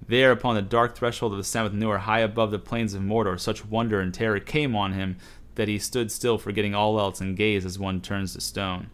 There, 0.08 0.32
upon 0.32 0.54
the 0.54 0.62
dark 0.62 0.96
threshold 0.96 1.32
of 1.32 1.36
the 1.36 1.44
Sammath 1.44 1.74
Naur, 1.74 1.98
high 1.98 2.20
above 2.20 2.50
the 2.50 2.58
plains 2.58 2.94
of 2.94 3.02
Mordor, 3.02 3.38
such 3.38 3.66
wonder 3.66 4.00
and 4.00 4.14
terror 4.14 4.40
came 4.40 4.74
on 4.74 4.94
him 4.94 5.18
that 5.56 5.68
he 5.68 5.78
stood 5.78 6.10
still, 6.10 6.38
forgetting 6.38 6.74
all 6.74 6.98
else, 6.98 7.20
and 7.20 7.36
gazed 7.36 7.66
as 7.66 7.78
one 7.78 8.00
turns 8.00 8.32
to 8.32 8.40
stone. 8.40 8.88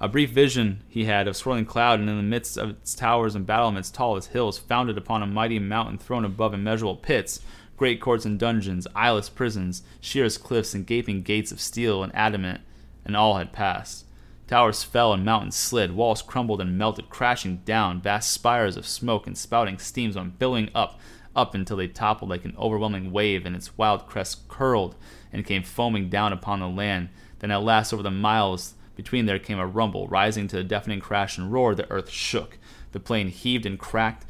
A 0.00 0.08
brief 0.08 0.30
vision 0.30 0.82
he 0.88 1.04
had 1.04 1.28
of 1.28 1.36
swirling 1.36 1.66
cloud, 1.66 2.00
and 2.00 2.10
in 2.10 2.16
the 2.16 2.22
midst 2.24 2.58
of 2.58 2.70
its 2.70 2.96
towers 2.96 3.36
and 3.36 3.46
battlements 3.46 3.92
tall 3.92 4.16
as 4.16 4.26
hills, 4.26 4.58
founded 4.58 4.98
upon 4.98 5.22
a 5.22 5.26
mighty 5.28 5.60
mountain 5.60 5.98
thrown 5.98 6.24
above 6.24 6.52
immeasurable 6.52 6.96
pits, 6.96 7.38
great 7.76 8.00
courts 8.00 8.24
and 8.24 8.38
dungeons, 8.38 8.86
eyeless 8.94 9.28
prisons, 9.28 9.82
sheer 10.00 10.24
as 10.24 10.38
cliffs, 10.38 10.74
and 10.74 10.86
gaping 10.86 11.22
gates 11.22 11.52
of 11.52 11.60
steel 11.60 12.02
and 12.02 12.14
adamant, 12.14 12.60
and 13.04 13.16
all 13.16 13.36
had 13.36 13.52
passed. 13.52 14.04
Towers 14.46 14.84
fell 14.84 15.12
and 15.12 15.24
mountains 15.24 15.56
slid, 15.56 15.92
walls 15.92 16.22
crumbled 16.22 16.60
and 16.60 16.78
melted, 16.78 17.10
crashing 17.10 17.58
down. 17.64 18.00
Vast 18.00 18.30
spires 18.30 18.76
of 18.76 18.86
smoke 18.86 19.26
and 19.26 19.36
spouting 19.36 19.78
steams 19.78 20.16
went 20.16 20.38
billowing 20.38 20.70
up, 20.74 21.00
up 21.34 21.54
until 21.54 21.76
they 21.76 21.88
toppled 21.88 22.30
like 22.30 22.44
an 22.44 22.54
overwhelming 22.56 23.10
wave, 23.10 23.44
and 23.44 23.56
its 23.56 23.76
wild 23.76 24.06
crest 24.06 24.46
curled 24.48 24.94
and 25.32 25.44
came 25.44 25.62
foaming 25.62 26.08
down 26.08 26.32
upon 26.32 26.60
the 26.60 26.68
land. 26.68 27.08
Then 27.40 27.50
at 27.50 27.62
last, 27.62 27.92
over 27.92 28.02
the 28.02 28.10
miles 28.10 28.74
between 28.94 29.26
there 29.26 29.38
came 29.38 29.58
a 29.58 29.66
rumble, 29.66 30.08
rising 30.08 30.48
to 30.48 30.58
a 30.58 30.64
deafening 30.64 31.00
crash 31.00 31.36
and 31.36 31.52
roar. 31.52 31.74
The 31.74 31.90
earth 31.90 32.08
shook, 32.08 32.58
the 32.92 33.00
plain 33.00 33.28
heaved 33.28 33.66
and 33.66 33.78
cracked. 33.78 34.24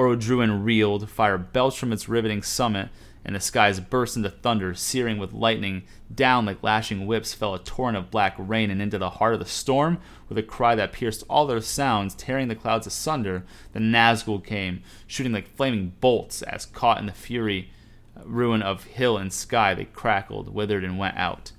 Orodruin 0.00 0.64
reeled, 0.64 1.10
fire 1.10 1.36
belched 1.36 1.78
from 1.78 1.92
its 1.92 2.08
riveting 2.08 2.42
summit, 2.42 2.88
and 3.22 3.36
the 3.36 3.40
skies 3.40 3.80
burst 3.80 4.16
into 4.16 4.30
thunder, 4.30 4.72
searing 4.72 5.18
with 5.18 5.34
lightning. 5.34 5.82
Down 6.12 6.46
like 6.46 6.62
lashing 6.62 7.06
whips 7.06 7.34
fell 7.34 7.54
a 7.54 7.58
torrent 7.58 7.98
of 7.98 8.10
black 8.10 8.34
rain, 8.38 8.70
and 8.70 8.80
into 8.80 8.96
the 8.96 9.10
heart 9.10 9.34
of 9.34 9.40
the 9.40 9.44
storm, 9.44 9.98
with 10.26 10.38
a 10.38 10.42
cry 10.42 10.74
that 10.74 10.94
pierced 10.94 11.22
all 11.28 11.46
their 11.46 11.60
sounds, 11.60 12.14
tearing 12.14 12.48
the 12.48 12.54
clouds 12.54 12.86
asunder, 12.86 13.44
the 13.74 13.78
Nazgul 13.78 14.42
came, 14.42 14.82
shooting 15.06 15.32
like 15.32 15.54
flaming 15.54 15.92
bolts, 16.00 16.40
as 16.40 16.64
caught 16.64 16.98
in 16.98 17.04
the 17.04 17.12
fury 17.12 17.70
uh, 18.16 18.22
ruin 18.24 18.62
of 18.62 18.84
hill 18.84 19.18
and 19.18 19.30
sky, 19.30 19.74
they 19.74 19.84
crackled, 19.84 20.54
withered, 20.54 20.82
and 20.82 20.96
went 20.96 21.18
out. 21.18 21.52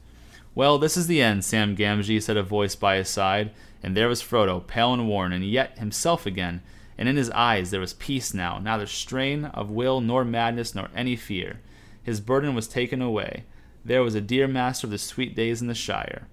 Well, 0.55 0.79
this 0.79 0.97
is 0.97 1.05
the 1.05 1.21
end, 1.21 1.45
Sam 1.45 1.75
Gamgee 1.75 2.23
said 2.23 2.37
a 2.37 2.43
voice 2.43 2.73
by 2.73 2.95
his 2.95 3.07
side, 3.07 3.51
and 3.83 3.95
there 3.95 4.07
was 4.07 4.23
Frodo, 4.23 4.65
pale 4.65 4.95
and 4.95 5.07
worn, 5.07 5.31
and 5.31 5.45
yet 5.45 5.77
himself 5.77 6.25
again 6.25 6.63
and 7.01 7.09
in 7.09 7.15
his 7.15 7.31
eyes 7.31 7.71
there 7.71 7.79
was 7.79 7.93
peace 7.93 8.31
now, 8.31 8.59
neither 8.59 8.85
strain 8.85 9.45
of 9.45 9.71
will 9.71 10.01
nor 10.01 10.23
madness 10.23 10.75
nor 10.75 10.87
any 10.95 11.15
fear. 11.15 11.59
His 12.03 12.21
burden 12.21 12.53
was 12.53 12.67
taken 12.67 13.01
away. 13.01 13.45
There 13.83 14.03
was 14.03 14.13
a 14.13 14.21
dear 14.21 14.47
master 14.47 14.85
of 14.85 14.91
the 14.91 14.99
sweet 14.99 15.35
days 15.35 15.63
in 15.63 15.67
the 15.67 15.73
Shire. 15.73 16.27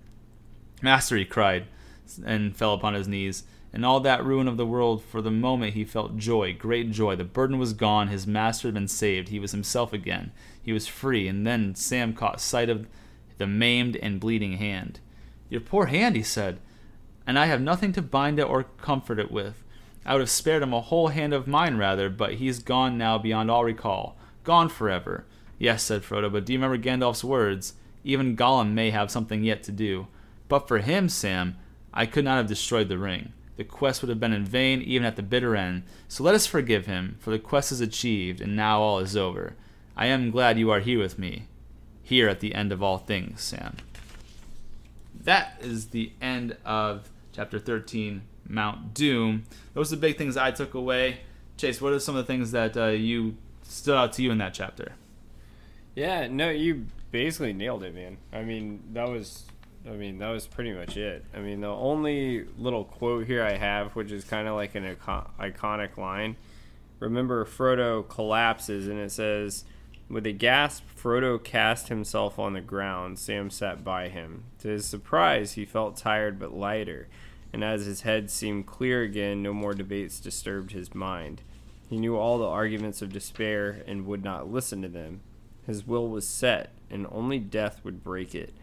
Master, 0.83 1.17
he 1.17 1.25
cried, 1.25 1.69
and 2.23 2.55
fell 2.55 2.75
upon 2.75 2.93
his 2.93 3.09
knees. 3.09 3.45
In 3.73 3.83
all 3.83 4.01
that 4.01 4.23
ruin 4.23 4.47
of 4.47 4.59
the 4.59 4.67
world, 4.67 5.03
for 5.03 5.23
the 5.23 5.31
moment 5.31 5.73
he 5.73 5.87
felt 5.87 6.19
joy, 6.19 6.53
great 6.53 6.91
joy. 6.91 7.17
The 7.17 7.25
burden 7.25 7.59
was 7.59 7.73
gone, 7.73 8.09
his 8.09 8.27
master 8.27 8.69
had 8.69 8.75
been 8.75 8.89
saved, 8.89 9.31
he 9.31 9.41
was 9.41 9.53
himself 9.53 9.95
again. 9.95 10.33
He 10.63 10.75
was 10.75 10.87
free, 10.87 11.29
and 11.29 11.47
then 11.47 11.77
Sam 11.77 12.13
caught 12.13 12.43
sight 12.43 12.69
of 12.69 12.87
the 13.39 13.47
maimed 13.47 13.97
and 13.97 14.21
bleeding 14.21 14.59
hand. 14.59 15.01
Your 15.49 15.63
poor 15.63 15.87
hand, 15.87 16.15
he 16.15 16.23
said, 16.23 16.61
and 17.27 17.39
I 17.39 17.47
have 17.47 17.63
nothing 17.63 17.93
to 17.93 18.03
bind 18.03 18.39
it 18.39 18.47
or 18.47 18.65
comfort 18.65 19.19
it 19.19 19.33
with. 19.33 19.65
I 20.05 20.15
would 20.15 20.21
have 20.21 20.31
spared 20.31 20.63
him 20.63 20.73
a 20.73 20.81
whole 20.81 21.09
hand 21.09 21.33
of 21.35 21.47
mine 21.47 21.77
rather, 21.77 22.09
but 22.09 22.35
he's 22.35 22.61
gone 22.61 22.97
now 22.97 23.19
beyond 23.19 23.51
all 23.51 23.65
recall. 23.65 24.17
Gone 24.45 24.69
forever. 24.69 25.25
Yes, 25.59 25.83
said 25.83 26.03
Frodo, 26.03 26.33
but 26.33 26.47
do 26.47 26.53
you 26.53 26.59
remember 26.59 26.79
Gandalf's 26.79 27.25
words? 27.25 27.75
Even 28.05 28.37
Gollum 28.37 28.73
may 28.73 28.91
have 28.91 29.11
something 29.11 29.43
yet 29.43 29.63
to 29.65 29.73
do. 29.73 30.07
But 30.49 30.69
for 30.69 30.79
him, 30.79 31.09
Sam, 31.09 31.57
I 31.93 32.07
could 32.07 32.25
not 32.25 32.37
have 32.37 32.47
destroyed 32.47 32.89
the 32.89 32.99
ring. 32.99 33.33
The 33.57 33.65
quest 33.65 34.03
would 34.03 34.09
have 34.09 34.21
been 34.21 34.33
in 34.33 34.45
vain 34.45 34.81
even 34.83 35.05
at 35.05 35.17
the 35.17 35.23
bitter 35.23 35.57
end. 35.57 35.83
So 36.07 36.23
let 36.23 36.35
us 36.35 36.47
forgive 36.47 36.87
him, 36.87 37.17
for 37.19 37.31
the 37.31 37.41
quest 37.41 37.73
is 37.73 37.81
achieved, 37.81 38.41
and 38.41 38.55
now 38.55 38.81
all 38.81 39.01
is 39.01 39.17
over. 39.17 39.57
I 39.97 40.07
am 40.07 40.31
glad 40.31 40.59
you 40.59 40.71
are 40.71 40.81
here 40.81 41.01
with 41.01 41.19
me. 41.19 41.49
Here 42.05 42.29
at 42.29 42.41
the 42.41 42.55
end 42.55 42.73
of 42.73 42.83
all 42.83 42.99
things, 42.99 43.43
Sam. 43.43 43.77
That 45.13 45.59
is 45.61 45.89
the 45.89 46.13
end 46.23 46.57
of 46.65 47.11
chapter 47.33 47.59
13 47.59 48.23
Mount 48.49 48.95
Doom. 48.95 49.45
Those 49.75 49.93
are 49.93 49.97
the 49.97 50.01
big 50.01 50.19
things 50.19 50.37
I 50.37 50.51
took 50.51 50.75
away. 50.75 51.21
Chase, 51.57 51.81
what 51.81 51.93
are 51.93 52.01
some 52.01 52.17
of 52.17 52.27
the 52.27 52.33
things 52.33 52.53
that 52.53 52.77
uh, 52.77 52.87
you 52.87 53.37
stood 53.63 53.97
out 53.97 54.13
to 54.15 54.23
you 54.23 54.31
in 54.31 54.39
that 54.39 54.55
chapter? 54.55 54.93
Yeah, 55.95 56.29
no, 56.29 56.51
you 56.51 56.87
basically 57.11 57.53
nailed 57.53 57.83
it, 57.83 57.95
man. 57.95 58.19
I 58.33 58.43
mean, 58.43 58.83
that 58.93 59.09
was, 59.09 59.45
I 59.87 59.93
mean, 59.93 60.19
that 60.19 60.29
was 60.29 60.47
pretty 60.47 60.73
much 60.73 60.97
it. 60.97 61.25
I 61.35 61.41
mean, 61.41 61.61
the 61.61 61.69
only 61.69 62.45
little 62.57 62.85
quote 62.85 63.27
here 63.27 63.43
I 63.43 63.57
have, 63.57 63.97
which 63.97 64.13
is 64.13 64.25
kind 64.25 64.47
of 64.47 64.55
like 64.55 64.75
an 64.75 64.97
iconic 65.41 65.97
line. 65.97 66.37
Remember, 67.01 67.45
Frodo 67.45 68.09
collapses, 68.09 68.89
and 68.89 68.99
it 68.99 69.11
says, 69.11 69.65
"With 70.09 70.27
a 70.27 70.33
gasp, 70.33 70.85
Frodo 70.97 71.43
cast 71.43 71.89
himself 71.89 72.39
on 72.39 72.53
the 72.53 72.61
ground. 72.61 73.19
Sam 73.19 73.51
sat 73.51 73.85
by 73.85 74.09
him. 74.09 74.45
To 74.61 74.69
his 74.69 74.87
surprise, 74.87 75.53
he 75.53 75.65
felt 75.65 75.97
tired 75.97 76.39
but 76.39 76.55
lighter." 76.55 77.09
And 77.53 77.65
as 77.65 77.87
his 77.87 78.03
head 78.03 78.31
seemed 78.31 78.67
clear 78.67 79.03
again, 79.03 79.43
no 79.43 79.53
more 79.53 79.75
debates 79.75 80.21
disturbed 80.21 80.73
his 80.73 80.95
mind. 80.95 81.43
He 81.89 81.99
knew 81.99 82.17
all 82.17 82.39
the 82.39 82.47
arguments 82.47 83.01
of 83.01 83.13
despair 83.13 83.83
and 83.87 84.07
would 84.07 84.23
not 84.23 84.51
listen 84.51 84.83
to 84.83 84.89
them. 84.89 85.21
His 85.67 85.87
will 85.87 86.09
was 86.09 86.27
set, 86.27 86.71
and 86.91 87.07
only 87.11 87.39
death 87.39 87.81
would 87.85 88.05
break 88.05 88.35
it. 88.35 88.55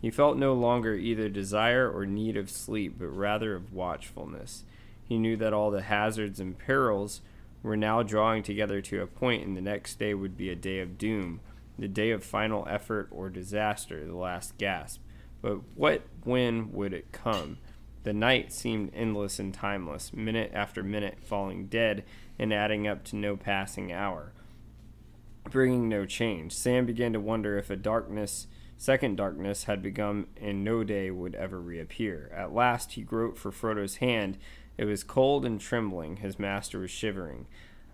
He 0.00 0.10
felt 0.10 0.38
no 0.38 0.54
longer 0.54 0.94
either 0.94 1.28
desire 1.28 1.90
or 1.90 2.06
need 2.06 2.36
of 2.36 2.50
sleep, 2.50 2.96
but 2.98 3.08
rather 3.08 3.54
of 3.54 3.72
watchfulness. 3.72 4.64
He 5.06 5.18
knew 5.18 5.36
that 5.36 5.52
all 5.52 5.70
the 5.70 5.82
hazards 5.82 6.40
and 6.40 6.58
perils 6.58 7.20
were 7.62 7.76
now 7.76 8.02
drawing 8.02 8.42
together 8.42 8.80
to 8.80 9.02
a 9.02 9.06
point, 9.06 9.46
and 9.46 9.56
the 9.56 9.60
next 9.60 9.98
day 9.98 10.14
would 10.14 10.36
be 10.36 10.48
a 10.48 10.54
day 10.54 10.80
of 10.80 10.96
doom, 10.96 11.40
the 11.78 11.88
day 11.88 12.10
of 12.10 12.24
final 12.24 12.66
effort 12.70 13.08
or 13.10 13.28
disaster, 13.28 14.06
the 14.06 14.16
last 14.16 14.56
gasp. 14.56 15.00
But 15.42 15.58
what, 15.74 16.02
when 16.24 16.72
would 16.72 16.94
it 16.94 17.12
come? 17.12 17.58
The 18.02 18.12
night 18.12 18.52
seemed 18.52 18.92
endless 18.94 19.38
and 19.38 19.52
timeless, 19.52 20.12
minute 20.12 20.52
after 20.54 20.82
minute 20.82 21.18
falling 21.22 21.66
dead 21.66 22.04
and 22.38 22.52
adding 22.52 22.88
up 22.88 23.04
to 23.04 23.16
no 23.16 23.36
passing 23.36 23.92
hour, 23.92 24.32
bringing 25.50 25.88
no 25.88 26.06
change. 26.06 26.52
Sam 26.52 26.86
began 26.86 27.12
to 27.12 27.20
wonder 27.20 27.58
if 27.58 27.68
a 27.68 27.76
darkness, 27.76 28.46
second 28.78 29.16
darkness, 29.16 29.64
had 29.64 29.82
begun 29.82 30.26
and 30.40 30.64
no 30.64 30.82
day 30.82 31.10
would 31.10 31.34
ever 31.34 31.60
reappear. 31.60 32.30
At 32.34 32.54
last 32.54 32.92
he 32.92 33.02
groped 33.02 33.38
for 33.38 33.50
Frodo's 33.50 33.96
hand. 33.96 34.38
It 34.78 34.86
was 34.86 35.04
cold 35.04 35.44
and 35.44 35.60
trembling. 35.60 36.18
His 36.18 36.38
master 36.38 36.78
was 36.78 36.90
shivering. 36.90 37.46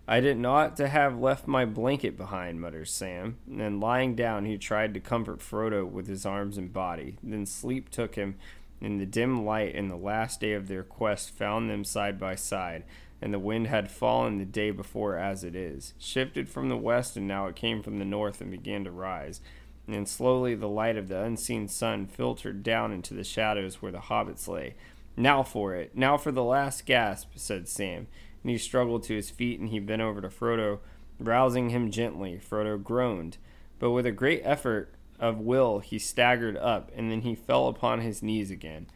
I 0.07 0.21
didn't 0.21 0.45
ought 0.45 0.77
to 0.77 0.87
have 0.87 1.19
left 1.19 1.47
my 1.47 1.65
blanket 1.65 2.15
behind, 2.15 2.61
mutters 2.61 2.91
Sam. 2.91 3.39
And 3.59 3.81
lying 3.81 4.15
down, 4.15 4.45
he 4.45 4.57
tried 4.57 4.93
to 4.93 5.01
comfort 5.01 5.39
Frodo 5.39 5.85
with 5.85 6.07
his 6.07 6.25
arms 6.25 6.57
and 6.57 6.71
body. 6.71 7.17
Then 7.21 7.45
sleep 7.45 7.89
took 7.89 8.15
him, 8.15 8.35
In 8.79 8.97
the 8.97 9.05
dim 9.05 9.45
light 9.45 9.73
in 9.73 9.87
the 9.87 9.95
last 9.95 10.39
day 10.39 10.53
of 10.53 10.67
their 10.67 10.83
quest 10.83 11.31
found 11.31 11.69
them 11.69 11.83
side 11.83 12.19
by 12.19 12.35
side, 12.35 12.83
and 13.21 13.33
the 13.33 13.39
wind 13.39 13.67
had 13.67 13.89
fallen 13.89 14.37
the 14.37 14.45
day 14.45 14.69
before 14.69 15.17
as 15.17 15.43
it 15.43 15.55
is, 15.55 15.93
shifted 15.97 16.47
from 16.47 16.69
the 16.69 16.77
west, 16.77 17.17
and 17.17 17.27
now 17.27 17.47
it 17.47 17.55
came 17.55 17.81
from 17.81 17.97
the 17.97 18.05
north 18.05 18.39
and 18.39 18.51
began 18.51 18.83
to 18.83 18.91
rise. 18.91 19.41
And 19.87 20.07
slowly 20.07 20.53
the 20.53 20.67
light 20.67 20.97
of 20.97 21.07
the 21.07 21.21
unseen 21.21 21.67
sun 21.67 22.05
filtered 22.05 22.61
down 22.61 22.91
into 22.91 23.13
the 23.13 23.23
shadows 23.23 23.81
where 23.81 23.91
the 23.91 23.99
hobbits 23.99 24.47
lay. 24.47 24.75
Now 25.15 25.41
for 25.41 25.73
it, 25.73 25.95
now 25.95 26.17
for 26.17 26.31
the 26.31 26.43
last 26.43 26.85
gasp, 26.85 27.31
said 27.35 27.67
Sam. 27.67 28.07
And 28.43 28.51
he 28.51 28.57
struggled 28.57 29.03
to 29.03 29.15
his 29.15 29.31
feet 29.31 29.59
and 29.59 29.69
he 29.69 29.79
bent 29.79 30.01
over 30.01 30.21
to 30.21 30.29
Frodo, 30.29 30.79
rousing 31.19 31.69
him 31.69 31.89
gently. 31.89 32.39
Frodo 32.39 32.81
groaned, 32.81 33.37
but 33.79 33.91
with 33.91 34.05
a 34.05 34.11
great 34.11 34.41
effort 34.43 34.93
of 35.19 35.39
will 35.39 35.79
he 35.79 35.99
staggered 35.99 36.57
up, 36.57 36.91
and 36.95 37.11
then 37.11 37.21
he 37.21 37.35
fell 37.35 37.67
upon 37.67 38.01
his 38.01 38.21
knees 38.21 38.51
again. 38.51 38.87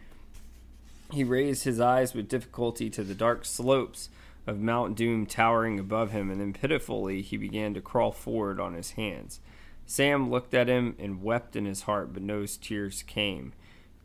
He 1.12 1.24
raised 1.24 1.64
his 1.64 1.80
eyes 1.80 2.14
with 2.14 2.30
difficulty 2.30 2.90
to 2.90 3.04
the 3.04 3.16
dark 3.16 3.44
slopes 3.44 4.10
of 4.48 4.60
Mount 4.60 4.96
Doom 4.96 5.26
towering 5.26 5.80
above 5.80 6.12
him, 6.12 6.32
and 6.32 6.40
then 6.40 6.54
pitifully 6.54 7.22
he 7.22 7.38
began 7.38 7.74
to 7.74 7.82
crawl 7.82 8.12
forward 8.12 8.60
on 8.60 8.74
his 8.74 8.92
hands. 8.92 9.40
Sam 9.86 10.30
looked 10.30 10.54
at 10.54 10.70
him 10.70 10.96
and 11.00 11.22
wept 11.22 11.56
in 11.56 11.66
his 11.66 11.82
heart, 11.84 12.14
but 12.14 12.24
no 12.24 12.46
tears 12.46 13.04
came. 13.04 13.54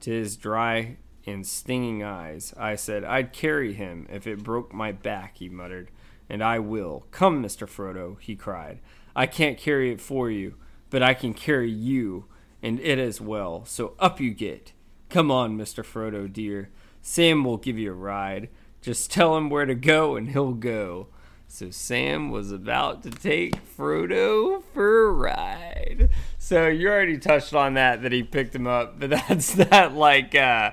To 0.01 0.11
his 0.11 0.37
dry 0.37 0.97
and 1.27 1.47
stinging 1.47 2.03
eyes, 2.03 2.53
I 2.57 2.75
said, 2.75 3.05
I'd 3.05 3.33
carry 3.33 3.73
him 3.73 4.07
if 4.11 4.27
it 4.27 4.43
broke 4.43 4.73
my 4.73 4.93
back, 4.93 5.37
he 5.37 5.49
muttered. 5.49 5.91
And 6.29 6.43
I 6.43 6.59
will. 6.59 7.07
Come, 7.13 7.43
Mr. 7.43 7.69
Frodo, 7.69 8.21
he 8.21 8.35
cried. 8.35 8.81
I 9.15 9.27
can't 9.27 9.59
carry 9.59 9.93
it 9.93 10.01
for 10.01 10.29
you, 10.29 10.57
but 10.97 11.03
I 11.03 11.13
can 11.13 11.35
carry 11.35 11.71
you, 11.71 12.25
and 12.63 12.81
it 12.81 12.99
as 12.99 13.21
well. 13.21 13.67
So 13.67 13.93
up 13.99 14.19
you 14.19 14.31
get. 14.31 14.73
Come 15.11 15.31
on, 15.31 15.59
Mr. 15.59 15.85
Frodo, 15.85 16.33
dear. 16.33 16.71
Sam 17.03 17.45
will 17.45 17.59
give 17.59 17.79
you 17.79 17.91
a 17.91 17.95
ride. 17.95 18.49
Just 18.81 19.11
tell 19.11 19.37
him 19.37 19.51
where 19.51 19.67
to 19.67 19.75
go, 19.75 20.17
and 20.17 20.31
he'll 20.31 20.55
go. 20.55 21.09
So 21.49 21.69
Sam 21.69 22.31
was 22.31 22.51
about 22.51 23.03
to 23.03 23.11
take 23.11 23.57
Frodo 23.77 24.63
for 24.73 25.09
a 25.09 25.13
ride. 25.13 26.09
So 26.39 26.67
you 26.67 26.89
already 26.89 27.19
touched 27.19 27.53
on 27.53 27.75
that 27.75 28.01
that 28.01 28.13
he 28.13 28.23
picked 28.23 28.55
him 28.55 28.67
up, 28.67 28.99
but 28.99 29.11
that's 29.29 29.53
that 29.53 29.93
like 29.93 30.35
uh, 30.35 30.71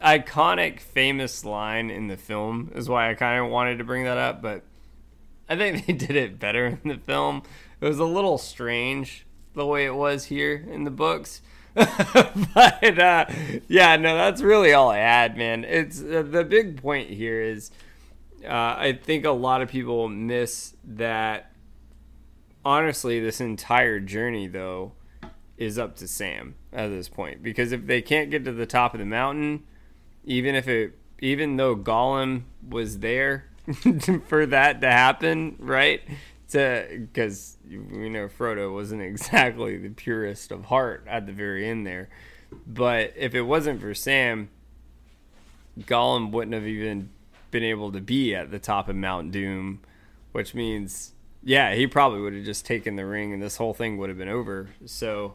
iconic, 0.00 0.78
famous 0.78 1.44
line 1.44 1.90
in 1.90 2.06
the 2.06 2.16
film 2.16 2.70
is 2.76 2.88
why 2.88 3.10
I 3.10 3.14
kind 3.14 3.44
of 3.44 3.50
wanted 3.50 3.78
to 3.78 3.84
bring 3.84 4.04
that 4.04 4.16
up. 4.16 4.40
But 4.40 4.62
I 5.48 5.56
think 5.56 5.86
they 5.86 5.92
did 5.92 6.14
it 6.14 6.38
better 6.38 6.78
in 6.84 6.88
the 6.88 6.98
film. 6.98 7.42
It 7.80 7.84
was 7.84 7.98
a 7.98 8.04
little 8.04 8.38
strange 8.38 9.25
the 9.56 9.66
way 9.66 9.86
it 9.86 9.94
was 9.94 10.26
here 10.26 10.64
in 10.70 10.84
the 10.84 10.90
books. 10.90 11.42
but 11.74 12.98
uh, 12.98 13.26
yeah, 13.68 13.96
no, 13.96 14.16
that's 14.16 14.40
really 14.40 14.72
all 14.72 14.90
I 14.90 14.98
had, 14.98 15.36
man. 15.36 15.64
It's 15.64 16.00
uh, 16.00 16.22
the 16.24 16.44
big 16.44 16.80
point 16.80 17.10
here 17.10 17.42
is 17.42 17.70
uh, 18.44 18.76
I 18.78 18.98
think 19.02 19.24
a 19.24 19.30
lot 19.30 19.62
of 19.62 19.68
people 19.68 20.08
miss 20.08 20.74
that. 20.84 21.50
Honestly, 22.64 23.20
this 23.20 23.40
entire 23.40 24.00
journey 24.00 24.48
though 24.48 24.92
is 25.56 25.78
up 25.78 25.96
to 25.96 26.08
Sam 26.08 26.56
at 26.72 26.88
this 26.88 27.08
point 27.08 27.42
because 27.42 27.72
if 27.72 27.86
they 27.86 28.02
can't 28.02 28.30
get 28.30 28.44
to 28.44 28.52
the 28.52 28.66
top 28.66 28.92
of 28.92 29.00
the 29.00 29.06
mountain, 29.06 29.64
even 30.24 30.54
if 30.54 30.66
it, 30.68 30.98
even 31.20 31.56
though 31.56 31.76
Gollum 31.76 32.42
was 32.68 32.98
there 32.98 33.46
for 34.26 34.46
that 34.46 34.80
to 34.80 34.90
happen, 34.90 35.56
right? 35.58 36.02
To 36.50 36.86
because 37.12 37.56
you 37.68 38.08
know 38.08 38.28
Frodo 38.28 38.72
wasn't 38.72 39.02
exactly 39.02 39.76
the 39.78 39.88
purest 39.90 40.52
of 40.52 40.66
heart 40.66 41.04
at 41.08 41.26
the 41.26 41.32
very 41.32 41.68
end 41.68 41.86
there, 41.86 42.08
but 42.66 43.12
if 43.16 43.34
it 43.34 43.42
wasn't 43.42 43.80
for 43.80 43.94
Sam, 43.94 44.48
Gollum 45.80 46.30
wouldn't 46.30 46.54
have 46.54 46.66
even 46.66 47.10
been 47.50 47.64
able 47.64 47.90
to 47.92 48.00
be 48.00 48.34
at 48.34 48.50
the 48.50 48.58
top 48.58 48.88
of 48.88 48.96
Mount 48.96 49.32
Doom, 49.32 49.80
which 50.32 50.54
means 50.54 51.12
yeah, 51.42 51.74
he 51.74 51.86
probably 51.86 52.20
would 52.20 52.34
have 52.34 52.44
just 52.44 52.64
taken 52.64 52.96
the 52.96 53.06
ring 53.06 53.32
and 53.32 53.42
this 53.42 53.56
whole 53.56 53.74
thing 53.74 53.98
would 53.98 54.08
have 54.08 54.18
been 54.18 54.28
over. 54.28 54.68
So 54.84 55.34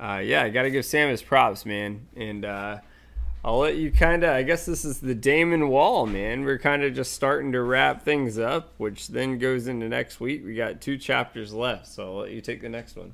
uh, 0.00 0.20
yeah, 0.24 0.42
I 0.42 0.50
got 0.50 0.62
to 0.62 0.70
give 0.70 0.84
Sam 0.84 1.08
his 1.08 1.22
props, 1.22 1.64
man, 1.64 2.06
and. 2.16 2.44
Uh, 2.44 2.78
I'll 3.44 3.58
let 3.58 3.76
you 3.76 3.92
kind 3.92 4.24
of. 4.24 4.30
I 4.30 4.42
guess 4.42 4.66
this 4.66 4.84
is 4.84 5.00
the 5.00 5.14
Damon 5.14 5.68
Wall, 5.68 6.06
man. 6.06 6.44
We're 6.44 6.58
kind 6.58 6.82
of 6.82 6.94
just 6.94 7.12
starting 7.12 7.52
to 7.52 7.62
wrap 7.62 8.02
things 8.02 8.38
up, 8.38 8.74
which 8.78 9.08
then 9.08 9.38
goes 9.38 9.68
into 9.68 9.88
next 9.88 10.20
week. 10.20 10.44
We 10.44 10.54
got 10.54 10.80
two 10.80 10.98
chapters 10.98 11.52
left, 11.52 11.86
so 11.86 12.04
I'll 12.04 12.18
let 12.22 12.32
you 12.32 12.40
take 12.40 12.60
the 12.60 12.68
next 12.68 12.96
one. 12.96 13.12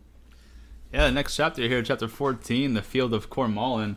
Yeah, 0.93 1.07
the 1.07 1.13
next 1.13 1.37
chapter 1.37 1.63
here, 1.63 1.83
chapter 1.83 2.09
14, 2.09 2.75
the 2.75 2.83
Field 2.83 3.13
of 3.13 3.29
Cormallen. 3.29 3.97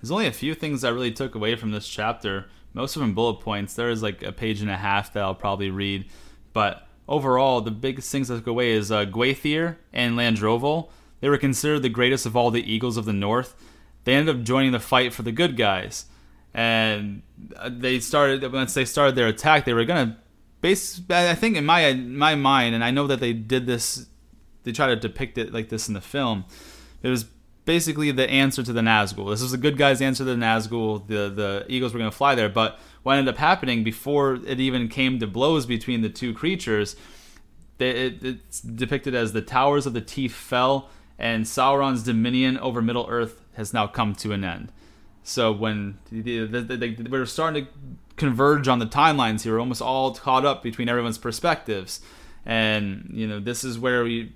There's 0.00 0.10
only 0.10 0.26
a 0.26 0.32
few 0.32 0.54
things 0.54 0.82
I 0.82 0.90
really 0.90 1.12
took 1.12 1.34
away 1.34 1.54
from 1.54 1.70
this 1.70 1.88
chapter. 1.88 2.46
Most 2.72 2.96
of 2.96 3.00
them 3.00 3.14
bullet 3.14 3.40
points. 3.40 3.74
There 3.74 3.90
is 3.90 4.02
like 4.02 4.22
a 4.22 4.32
page 4.32 4.60
and 4.60 4.70
a 4.70 4.76
half 4.76 5.12
that 5.12 5.22
I'll 5.22 5.34
probably 5.34 5.70
read, 5.70 6.06
but 6.52 6.88
overall, 7.06 7.60
the 7.60 7.70
biggest 7.70 8.10
things 8.10 8.30
I 8.30 8.36
took 8.36 8.46
away 8.46 8.72
is 8.72 8.90
uh, 8.90 9.02
and 9.02 10.16
Landroval. 10.16 10.88
They 11.20 11.28
were 11.28 11.38
considered 11.38 11.80
the 11.80 11.88
greatest 11.88 12.26
of 12.26 12.36
all 12.36 12.50
the 12.50 12.72
eagles 12.72 12.96
of 12.96 13.04
the 13.04 13.12
north 13.12 13.54
they 14.08 14.14
ended 14.14 14.34
up 14.34 14.42
joining 14.42 14.72
the 14.72 14.80
fight 14.80 15.12
for 15.12 15.22
the 15.22 15.32
good 15.32 15.54
guys. 15.54 16.06
And 16.54 17.20
they 17.68 18.00
started 18.00 18.50
once 18.50 18.72
they 18.72 18.86
started 18.86 19.16
their 19.16 19.26
attack, 19.26 19.66
they 19.66 19.74
were 19.74 19.84
gonna 19.84 20.16
base. 20.62 21.02
I 21.10 21.34
think 21.34 21.58
in 21.58 21.66
my 21.66 21.92
my 21.92 22.34
mind, 22.34 22.74
and 22.74 22.82
I 22.82 22.90
know 22.90 23.06
that 23.06 23.20
they 23.20 23.34
did 23.34 23.66
this. 23.66 24.06
They 24.62 24.72
try 24.72 24.86
to 24.86 24.96
depict 24.96 25.36
it 25.36 25.52
like 25.52 25.68
this 25.68 25.88
in 25.88 25.94
the 25.94 26.00
film. 26.00 26.46
It 27.02 27.10
was 27.10 27.26
basically 27.66 28.10
the 28.10 28.28
answer 28.30 28.62
to 28.62 28.72
the 28.72 28.80
Nazgul. 28.80 29.28
This 29.28 29.42
was 29.42 29.50
the 29.50 29.58
good 29.58 29.76
guys' 29.76 30.00
answer 30.00 30.24
to 30.24 30.30
the 30.30 30.36
Nazgul. 30.36 31.06
The 31.06 31.28
the 31.28 31.66
Eagles 31.68 31.92
were 31.92 31.98
going 31.98 32.10
to 32.10 32.16
fly 32.16 32.34
there, 32.34 32.48
but 32.48 32.78
what 33.02 33.18
ended 33.18 33.34
up 33.34 33.38
happening 33.38 33.84
before 33.84 34.36
it 34.46 34.58
even 34.58 34.88
came 34.88 35.18
to 35.18 35.26
blows 35.26 35.66
between 35.66 36.00
the 36.00 36.08
two 36.08 36.32
creatures, 36.32 36.96
it, 37.78 38.24
it's 38.24 38.62
depicted 38.62 39.14
as 39.14 39.34
the 39.34 39.42
towers 39.42 39.84
of 39.84 39.92
the 39.92 40.00
teeth 40.00 40.32
fell, 40.32 40.88
and 41.18 41.44
Sauron's 41.44 42.04
dominion 42.04 42.56
over 42.56 42.80
Middle 42.80 43.06
Earth 43.10 43.44
has 43.58 43.74
now 43.74 43.86
come 43.86 44.14
to 44.14 44.32
an 44.32 44.44
end. 44.44 44.72
So 45.22 45.52
when 45.52 45.98
we're 46.10 47.26
starting 47.26 47.66
to 47.66 47.70
converge 48.16 48.66
on 48.66 48.78
the 48.78 48.86
timelines 48.86 49.42
here, 49.42 49.52
we're 49.52 49.60
almost 49.60 49.82
all 49.82 50.14
caught 50.14 50.46
up 50.46 50.62
between 50.62 50.88
everyone's 50.88 51.18
perspectives, 51.18 52.00
and 52.46 53.10
you 53.12 53.28
know 53.28 53.40
this 53.40 53.62
is 53.64 53.78
where 53.78 54.04
we 54.04 54.32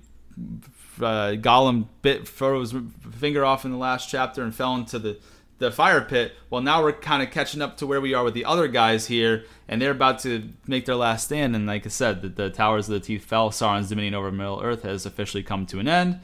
uh, 0.99 1.33
Gollum 1.41 1.87
bit 2.03 2.27
Frodo's 2.27 2.75
finger 3.11 3.43
off 3.43 3.65
in 3.65 3.71
the 3.71 3.77
last 3.77 4.07
chapter 4.07 4.43
and 4.43 4.53
fell 4.53 4.75
into 4.75 4.99
the 4.99 5.17
the 5.59 5.71
fire 5.71 6.01
pit. 6.01 6.33
Well, 6.49 6.61
now 6.61 6.83
we're 6.83 6.93
kind 6.93 7.23
of 7.23 7.31
catching 7.31 7.61
up 7.61 7.77
to 7.77 7.87
where 7.87 8.01
we 8.01 8.13
are 8.13 8.23
with 8.23 8.33
the 8.33 8.45
other 8.45 8.67
guys 8.67 9.07
here, 9.07 9.45
and 9.67 9.81
they're 9.81 9.91
about 9.91 10.19
to 10.19 10.49
make 10.67 10.85
their 10.85 10.95
last 10.95 11.25
stand. 11.25 11.55
And 11.55 11.65
like 11.65 11.85
I 11.85 11.89
said, 11.89 12.21
the, 12.21 12.29
the 12.29 12.49
Towers 12.49 12.89
of 12.89 12.93
the 12.93 12.99
Teeth 12.99 13.23
fell. 13.23 13.49
Sauron's 13.49 13.89
dominion 13.89 14.13
over 14.13 14.31
Middle 14.31 14.61
Earth 14.61 14.83
has 14.83 15.05
officially 15.05 15.43
come 15.43 15.65
to 15.67 15.79
an 15.79 15.87
end. 15.87 16.19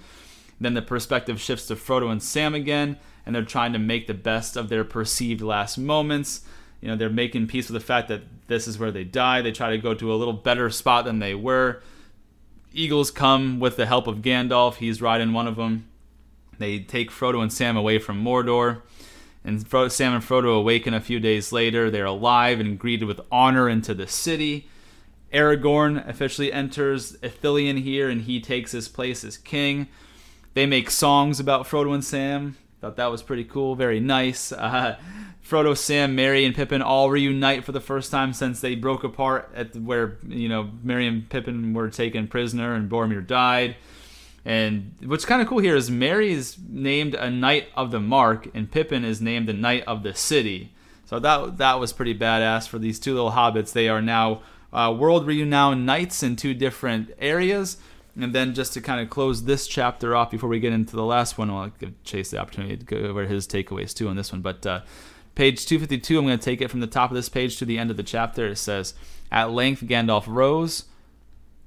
Then 0.60 0.74
the 0.74 0.82
perspective 0.82 1.40
shifts 1.40 1.68
to 1.68 1.76
Frodo 1.76 2.12
and 2.12 2.22
Sam 2.22 2.54
again, 2.54 2.98
and 3.26 3.34
they're 3.34 3.44
trying 3.44 3.74
to 3.74 3.80
make 3.80 4.08
the 4.08 4.14
best 4.14 4.58
of 4.58 4.70
their 4.70 4.84
perceived 4.84 5.42
last 5.42 5.78
moments. 5.78 6.42
You 6.82 6.88
know, 6.88 6.96
they're 6.96 7.10
making 7.10 7.48
peace 7.48 7.70
with 7.70 7.82
the 7.82 7.86
fact 7.86 8.08
that 8.10 8.24
this 8.48 8.68
is 8.68 8.80
where 8.80 8.92
they 8.92 9.04
die. 9.04 9.42
They 9.42 9.52
try 9.52 9.70
to 9.70 9.78
go 9.78 9.94
to 9.94 10.14
a 10.14 10.16
little 10.16 10.34
better 10.34 10.70
spot 10.70 11.06
than 11.06 11.20
they 11.20 11.36
were. 11.36 11.82
Eagles 12.74 13.12
come 13.12 13.60
with 13.60 13.78
the 13.78 13.86
help 13.86 14.08
of 14.08 14.18
Gandalf. 14.18 14.76
He's 14.76 15.02
riding 15.02 15.34
one 15.34 15.48
of 15.48 15.56
them. 15.56 15.88
They 16.58 16.80
take 16.80 17.10
Frodo 17.10 17.42
and 17.42 17.52
Sam 17.52 17.78
away 17.78 18.00
from 18.00 18.24
Mordor. 18.24 18.82
And 19.44 19.68
Frodo, 19.68 19.90
Sam 19.90 20.14
and 20.14 20.24
Frodo 20.24 20.58
awaken 20.58 20.94
a 20.94 21.02
few 21.02 21.20
days 21.20 21.52
later. 21.52 21.90
They're 21.90 22.06
alive 22.06 22.60
and 22.60 22.78
greeted 22.78 23.06
with 23.06 23.22
honor 23.32 23.70
into 23.70 23.94
the 23.94 24.08
city. 24.08 24.68
Aragorn 25.34 26.08
officially 26.08 26.52
enters 26.52 27.14
Ithilien 27.18 27.82
here, 27.82 28.10
and 28.10 28.22
he 28.24 28.42
takes 28.42 28.72
his 28.72 28.88
place 28.88 29.24
as 29.24 29.38
king. 29.38 29.88
They 30.60 30.66
make 30.66 30.92
songs 30.92 31.40
about 31.40 31.68
Frodo 31.68 31.94
and 31.94 32.04
Sam. 32.04 32.58
Thought 32.82 32.98
that 32.98 33.10
was 33.10 33.24
pretty 33.24 33.46
cool, 33.46 33.78
very 33.78 34.02
nice. 34.02 34.52
Uh, 34.52 34.98
Frodo, 35.42 35.74
Sam, 35.78 36.16
Merry, 36.16 36.44
and 36.44 36.54
Pippin 36.54 36.82
all 36.82 37.10
reunite 37.10 37.64
for 37.64 37.72
the 37.72 37.80
first 37.80 38.12
time 38.12 38.34
since 38.34 38.60
they 38.60 38.76
broke 38.76 39.06
apart 39.06 39.50
at 39.56 39.74
where 39.78 40.18
you 40.28 40.50
know 40.50 40.70
Merry 40.84 41.08
and 41.08 41.30
Pippin 41.30 41.74
were 41.74 41.90
taken 41.90 42.28
prisoner 42.28 42.74
and 42.74 42.92
Boromir 42.92 43.26
died. 43.26 43.78
And 44.44 44.96
what's 45.06 45.24
kind 45.24 45.42
of 45.42 45.48
cool 45.48 45.60
here 45.60 45.78
is 45.78 45.90
Merry 45.90 46.34
is 46.34 46.58
named 46.68 47.16
a 47.16 47.32
Knight 47.32 47.70
of 47.78 47.92
the 47.92 48.02
Mark, 48.02 48.50
and 48.54 48.70
Pippin 48.70 49.06
is 49.06 49.22
named 49.22 49.48
a 49.48 49.54
Knight 49.54 49.86
of 49.88 50.04
the 50.04 50.14
City. 50.14 50.74
So 51.06 51.20
that 51.20 51.58
that 51.60 51.80
was 51.80 51.94
pretty 51.94 52.16
badass 52.16 52.68
for 52.68 52.80
these 52.80 53.00
two 53.00 53.14
little 53.14 53.32
hobbits. 53.32 53.72
They 53.72 53.88
are 53.88 54.02
now 54.02 54.42
uh, 54.74 54.94
world 55.00 55.26
renowned 55.26 55.86
knights 55.86 56.22
in 56.22 56.36
two 56.36 56.54
different 56.54 57.12
areas. 57.18 57.78
And 58.16 58.34
then 58.34 58.54
just 58.54 58.74
to 58.74 58.82
kind 58.82 59.02
of 59.02 59.10
close 59.10 59.44
this 59.44 59.68
chapter 59.68 60.16
off 60.16 60.32
before 60.32 60.50
we 60.50 60.60
get 60.60 60.74
into 60.74 60.96
the 60.96 61.04
last 61.04 61.38
one, 61.38 61.50
I'll 61.50 61.70
give 61.70 62.04
Chase 62.04 62.32
the 62.32 62.38
opportunity 62.38 62.78
to 62.78 62.86
go 62.86 62.98
over 62.98 63.26
his 63.26 63.48
takeaways 63.48 63.94
too 63.94 64.08
on 64.08 64.16
this 64.16 64.32
one. 64.32 64.42
But 64.42 64.66
uh, 64.66 64.82
page 65.36 65.66
252, 65.66 66.18
I'm 66.18 66.26
going 66.26 66.38
to 66.38 66.44
take 66.44 66.62
it 66.62 66.70
from 66.70 66.80
the 66.80 66.88
top 66.88 67.12
of 67.12 67.16
this 67.16 67.30
page 67.30 67.58
to 67.58 67.66
the 67.66 67.78
end 67.78 67.92
of 67.92 67.98
the 67.98 68.04
chapter. 68.04 68.48
It 68.48 68.58
says, 68.58 68.94
At 69.32 69.52
length 69.52 69.84
Gandalf 69.84 70.26
rose. 70.28 70.86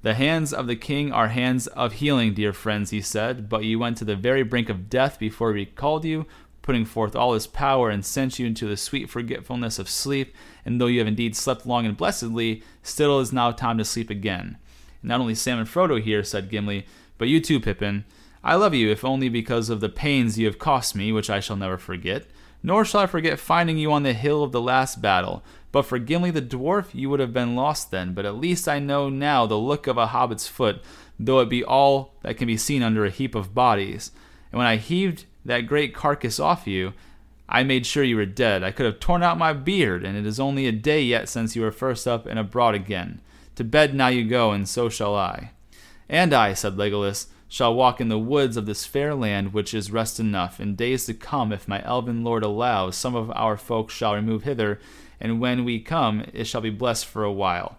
The 0.03 0.15
hands 0.15 0.53
of 0.53 0.67
the 0.67 0.75
king 0.75 1.13
are 1.13 1.29
hands 1.29 1.69
of 1.69 1.95
healing, 1.95 2.35
dear 2.35 2.53
friends, 2.53 2.91
he 2.91 3.01
said, 3.01 3.49
but 3.49 3.65
you 3.65 3.79
went 3.79 3.97
to 3.99 4.05
the 4.05 4.17
very 4.17 4.43
brink 4.43 4.69
of 4.69 4.91
death 4.91 5.17
before 5.17 5.53
we 5.53 5.65
called 5.65 6.05
you. 6.05 6.27
putting 6.61 6.85
forth 6.85 7.17
all 7.17 7.35
his 7.35 7.49
power, 7.49 7.91
and 7.91 8.05
sent 8.05 8.39
you 8.39 8.47
into 8.47 8.67
the 8.69 8.77
sweet 8.77 9.11
forgetfulness 9.11 9.81
of 9.81 9.89
sleep. 9.89 10.35
And 10.65 10.81
though 10.81 10.87
you 10.87 11.01
have 11.01 11.09
indeed 11.09 11.35
slept 11.35 11.67
long 11.67 11.87
and 11.87 11.97
blessedly, 11.97 12.63
still 12.85 13.19
is 13.19 13.33
now 13.33 13.51
time 13.51 13.79
to 13.79 13.85
sleep 13.85 14.11
again. 14.11 14.59
Not 15.03 15.21
only 15.21 15.35
Sam 15.35 15.59
and 15.59 15.69
Frodo 15.69 16.01
here, 16.01 16.23
said 16.23 16.51
Gimli, 16.51 16.87
but 17.19 17.29
you 17.29 17.41
too, 17.41 17.61
Pippin. 17.61 18.05
I 18.45 18.57
love 18.57 18.75
you, 18.75 18.91
if 18.91 19.05
only 19.05 19.29
because 19.29 19.71
of 19.71 19.81
the 19.81 19.89
pains 19.89 20.39
you 20.39 20.47
have 20.47 20.59
cost 20.59 20.97
me, 20.97 21.13
which 21.13 21.31
I 21.31 21.41
shall 21.41 21.57
never 21.57 21.79
forget. 21.79 22.27
Nor 22.63 22.85
shall 22.85 23.01
I 23.01 23.07
forget 23.07 23.39
finding 23.39 23.79
you 23.79 23.93
on 23.93 24.03
the 24.03 24.13
hill 24.13 24.43
of 24.43 24.53
the 24.53 24.61
last 24.61 25.03
battle. 25.03 25.43
But 25.73 25.83
for 25.83 25.99
Gimli 25.99 26.31
the 26.31 26.43
dwarf, 26.43 26.87
you 26.93 27.09
would 27.11 27.21
have 27.21 27.33
been 27.33 27.57
lost 27.57 27.91
then. 27.91 28.15
But 28.15 28.27
at 28.27 28.37
least 28.37 28.69
I 28.69 28.79
know 28.79 29.09
now 29.09 29.47
the 29.47 29.59
look 29.59 29.87
of 29.87 29.97
a 29.97 30.09
hobbit's 30.09 30.47
foot, 30.47 30.83
though 31.19 31.41
it 31.41 31.49
be 31.49 31.65
all 31.65 32.15
that 32.23 32.37
can 32.37 32.47
be 32.47 32.57
seen 32.57 32.83
under 32.83 33.05
a 33.05 33.11
heap 33.11 33.35
of 33.35 33.55
bodies. 33.55 34.13
And 34.51 34.59
when 34.59 34.67
I 34.67 34.77
heaved 34.77 35.25
that 35.45 35.67
great 35.67 35.95
carcass 35.95 36.39
off 36.39 36.67
you, 36.67 36.93
I 37.49 37.65
made 37.65 37.85
sure 37.87 38.05
you 38.05 38.17
were 38.17 38.27
dead. 38.27 38.63
I 38.63 38.71
could 38.71 38.87
have 38.87 39.01
torn 39.01 39.23
out 39.23 39.39
my 39.39 39.53
beard, 39.53 40.05
and 40.05 40.17
it 40.17 40.27
is 40.27 40.41
only 40.41 40.67
a 40.67 40.73
day 40.73 41.03
yet 41.03 41.29
since 41.29 41.55
you 41.55 41.63
were 41.63 41.73
first 41.73 42.07
up 42.07 42.27
and 42.27 42.39
abroad 42.39 42.75
again. 42.75 43.21
To 43.57 43.65
bed 43.65 43.95
now 43.95 44.09
you 44.09 44.25
go, 44.25 44.53
and 44.53 44.69
so 44.69 44.89
shall 44.89 45.15
I. 45.15 45.51
And 46.09 46.33
I, 46.33 46.55
said 46.55 46.77
Legolas, 46.77 47.27
shall 47.49 47.75
walk 47.75 48.01
in 48.01 48.09
the 48.09 48.19
woods 48.19 48.57
of 48.57 48.65
this 48.65 48.87
fair 48.87 49.15
land 49.15 49.53
which 49.53 49.75
is 49.75 49.91
rest 49.91 50.19
enough. 50.19 50.59
In 50.59 50.75
days 50.75 51.05
to 51.07 51.15
come, 51.15 51.53
if 51.53 51.69
my 51.69 51.85
elven 51.85 52.25
lord 52.25 52.43
allows, 52.43 52.97
some 52.97 53.15
of 53.15 53.31
our 53.33 53.59
folk 53.59 53.91
shall 53.91 54.15
remove 54.15 54.45
hither, 54.45 54.81
and 55.21 55.41
when 55.41 55.65
we 55.65 55.79
come, 55.79 56.25
it 56.33 56.45
shall 56.45 56.63
be 56.63 56.71
blessed 56.71 57.07
for 57.07 57.25
a 57.25 57.33
while. 57.33 57.77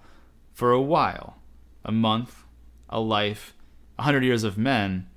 For 0.54 0.72
a 0.72 0.82
while. 0.82 1.38
A 1.84 1.92
month, 1.92 2.44
a 2.88 3.00
life, 3.00 3.54
a 3.98 4.04
hundred 4.04 4.24
years 4.24 4.44
of 4.44 4.58
men, 4.58 5.08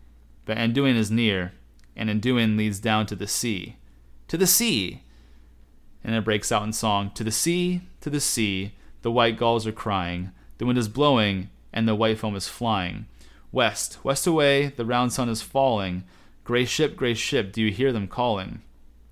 but 0.46 0.56
Anduin 0.56 0.96
is 0.96 1.10
near, 1.10 1.52
and 1.94 2.08
Anduin 2.08 2.56
leads 2.56 2.80
down 2.80 3.06
to 3.06 3.14
the 3.14 3.26
sea. 3.26 3.76
To 4.28 4.36
the 4.36 4.46
sea! 4.46 5.02
And 6.02 6.14
it 6.14 6.24
breaks 6.24 6.50
out 6.50 6.62
in 6.62 6.72
song 6.72 7.10
To 7.14 7.24
the 7.24 7.30
sea, 7.30 7.82
to 8.00 8.10
the 8.10 8.20
sea, 8.20 8.74
the 9.02 9.10
white 9.10 9.36
gulls 9.36 9.66
are 9.66 9.72
crying, 9.72 10.32
the 10.58 10.66
wind 10.66 10.78
is 10.78 10.88
blowing, 10.88 11.50
and 11.72 11.86
the 11.86 11.94
white 11.94 12.18
foam 12.18 12.36
is 12.36 12.48
flying. 12.48 13.06
West, 13.52 13.98
west 14.02 14.26
away, 14.26 14.68
the 14.68 14.84
round 14.84 15.12
sun 15.12 15.28
is 15.28 15.42
falling. 15.42 16.04
Grey 16.44 16.64
ship, 16.64 16.96
grey 16.96 17.14
ship, 17.14 17.52
do 17.52 17.62
you 17.62 17.70
hear 17.70 17.92
them 17.92 18.08
calling? 18.08 18.62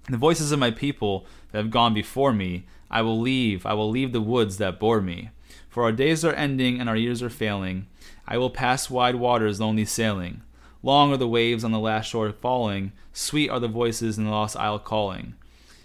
The 0.08 0.16
voices 0.16 0.52
of 0.52 0.58
my 0.58 0.70
people 0.70 1.26
that 1.50 1.58
have 1.58 1.70
gone 1.70 1.94
before 1.94 2.32
me, 2.32 2.66
I 2.90 3.02
will 3.02 3.18
leave, 3.18 3.64
I 3.64 3.72
will 3.74 3.88
leave 3.90 4.12
the 4.12 4.20
woods 4.20 4.58
that 4.58 4.78
bore 4.78 5.00
me. 5.00 5.30
For 5.68 5.82
our 5.82 5.92
days 5.92 6.24
are 6.24 6.34
ending 6.34 6.78
and 6.78 6.88
our 6.88 6.96
years 6.96 7.22
are 7.22 7.30
failing. 7.30 7.86
I 8.28 8.38
will 8.38 8.50
pass 8.50 8.90
wide 8.90 9.16
waters 9.16 9.60
lonely 9.60 9.84
sailing. 9.84 10.42
Long 10.82 11.12
are 11.12 11.16
the 11.16 11.26
waves 11.26 11.64
on 11.64 11.72
the 11.72 11.78
last 11.78 12.06
shore 12.06 12.30
falling, 12.30 12.92
sweet 13.12 13.48
are 13.48 13.60
the 13.60 13.68
voices 13.68 14.18
in 14.18 14.24
the 14.24 14.30
lost 14.30 14.56
isle 14.56 14.78
calling. 14.78 15.34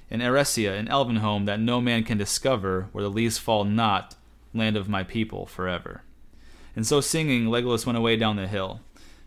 In 0.10 0.20
Eressea, 0.20 0.78
in 0.78 0.88
Elvenhome, 0.88 1.46
that 1.46 1.60
no 1.60 1.80
man 1.80 2.04
can 2.04 2.18
discover, 2.18 2.90
where 2.92 3.04
the 3.04 3.10
leaves 3.10 3.38
fall 3.38 3.64
not, 3.64 4.16
land 4.54 4.78
of 4.78 4.90
my 4.90 5.04
people 5.04 5.46
forever. 5.46 6.04
And 6.76 6.86
so 6.86 7.02
singing, 7.02 7.46
Legolas 7.46 7.86
went 7.86 7.98
away 7.98 8.16
down 8.16 8.36
the 8.36 8.48
hill. 8.48 8.82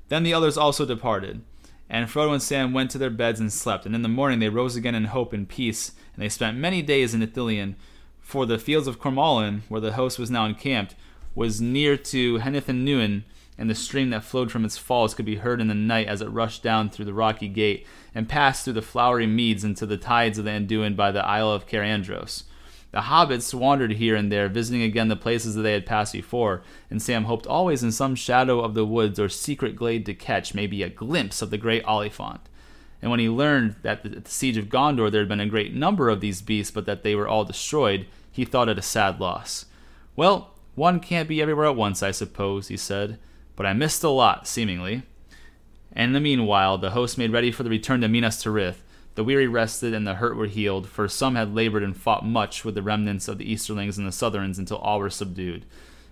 Then 0.08 0.22
the 0.22 0.34
others 0.34 0.56
also 0.56 0.84
departed. 0.84 1.42
And 1.90 2.08
Frodo 2.08 2.32
and 2.32 2.42
Sam 2.42 2.72
went 2.72 2.90
to 2.92 2.98
their 2.98 3.10
beds 3.10 3.40
and 3.40 3.52
slept. 3.52 3.84
And 3.84 3.94
in 3.94 4.02
the 4.02 4.08
morning 4.08 4.38
they 4.38 4.48
rose 4.48 4.76
again 4.76 4.94
in 4.94 5.06
hope 5.06 5.32
and 5.32 5.48
peace. 5.48 5.92
And 6.14 6.22
they 6.22 6.28
spent 6.28 6.56
many 6.56 6.82
days 6.82 7.14
in 7.14 7.20
Ithilien. 7.20 7.74
For 8.20 8.46
the 8.46 8.58
fields 8.58 8.86
of 8.86 9.00
Cormallen, 9.00 9.62
where 9.68 9.80
the 9.80 9.92
host 9.92 10.18
was 10.18 10.30
now 10.30 10.46
encamped, 10.46 10.94
was 11.34 11.60
near 11.60 11.96
to 11.96 12.38
Henneth 12.38 12.68
Annun, 12.68 13.24
and 13.58 13.68
the 13.68 13.74
stream 13.74 14.10
that 14.10 14.24
flowed 14.24 14.50
from 14.50 14.64
its 14.64 14.78
falls 14.78 15.12
could 15.12 15.26
be 15.26 15.36
heard 15.36 15.60
in 15.60 15.68
the 15.68 15.74
night 15.74 16.06
as 16.06 16.22
it 16.22 16.28
rushed 16.28 16.62
down 16.62 16.88
through 16.88 17.04
the 17.04 17.12
rocky 17.12 17.48
gate, 17.48 17.86
and 18.14 18.28
passed 18.28 18.64
through 18.64 18.72
the 18.74 18.82
flowery 18.82 19.26
meads 19.26 19.64
into 19.64 19.84
the 19.84 19.96
tides 19.98 20.38
of 20.38 20.44
the 20.44 20.50
Anduin 20.50 20.96
by 20.96 21.10
the 21.10 21.24
Isle 21.24 21.50
of 21.50 21.66
Cair-Andros. 21.66 22.44
The 22.92 23.00
hobbits 23.00 23.54
wandered 23.54 23.92
here 23.92 24.14
and 24.14 24.30
there, 24.30 24.48
visiting 24.48 24.82
again 24.82 25.08
the 25.08 25.16
places 25.16 25.54
that 25.54 25.62
they 25.62 25.72
had 25.72 25.86
passed 25.86 26.12
before, 26.12 26.62
and 26.90 27.00
Sam 27.00 27.24
hoped 27.24 27.46
always 27.46 27.82
in 27.82 27.90
some 27.90 28.14
shadow 28.14 28.60
of 28.60 28.74
the 28.74 28.84
woods 28.84 29.18
or 29.18 29.30
secret 29.30 29.76
glade 29.76 30.04
to 30.06 30.14
catch 30.14 30.54
maybe 30.54 30.82
a 30.82 30.90
glimpse 30.90 31.40
of 31.40 31.50
the 31.50 31.58
great 31.58 31.82
Oliphaunt. 31.84 32.40
And 33.00 33.10
when 33.10 33.18
he 33.18 33.30
learned 33.30 33.76
that 33.82 34.04
at 34.04 34.24
the 34.24 34.30
siege 34.30 34.58
of 34.58 34.66
Gondor 34.66 35.10
there 35.10 35.22
had 35.22 35.28
been 35.28 35.40
a 35.40 35.46
great 35.46 35.74
number 35.74 36.10
of 36.10 36.20
these 36.20 36.42
beasts, 36.42 36.70
but 36.70 36.84
that 36.84 37.02
they 37.02 37.14
were 37.14 37.26
all 37.26 37.44
destroyed, 37.44 38.06
he 38.30 38.44
thought 38.44 38.68
it 38.68 38.78
a 38.78 38.82
sad 38.82 39.18
loss. 39.18 39.64
Well, 40.14 40.50
one 40.74 41.00
can't 41.00 41.28
be 41.28 41.40
everywhere 41.40 41.66
at 41.66 41.76
once, 41.76 42.02
I 42.02 42.10
suppose, 42.10 42.68
he 42.68 42.76
said, 42.76 43.18
but 43.56 43.64
I 43.64 43.72
missed 43.72 44.04
a 44.04 44.10
lot, 44.10 44.46
seemingly. 44.46 45.02
And 45.94 46.08
in 46.08 46.12
the 46.12 46.20
meanwhile, 46.20 46.76
the 46.76 46.90
host 46.90 47.16
made 47.16 47.32
ready 47.32 47.50
for 47.50 47.62
the 47.62 47.70
return 47.70 48.02
to 48.02 48.08
Minas 48.08 48.42
Tirith, 48.42 48.82
the 49.14 49.24
weary 49.24 49.46
rested 49.46 49.92
and 49.92 50.06
the 50.06 50.14
hurt 50.14 50.36
were 50.36 50.46
healed, 50.46 50.88
for 50.88 51.08
some 51.08 51.34
had 51.34 51.54
labored 51.54 51.82
and 51.82 51.96
fought 51.96 52.24
much 52.24 52.64
with 52.64 52.74
the 52.74 52.82
remnants 52.82 53.28
of 53.28 53.38
the 53.38 53.50
Easterlings 53.50 53.98
and 53.98 54.06
the 54.06 54.12
Southrons 54.12 54.58
until 54.58 54.78
all 54.78 54.98
were 54.98 55.10
subdued. 55.10 55.66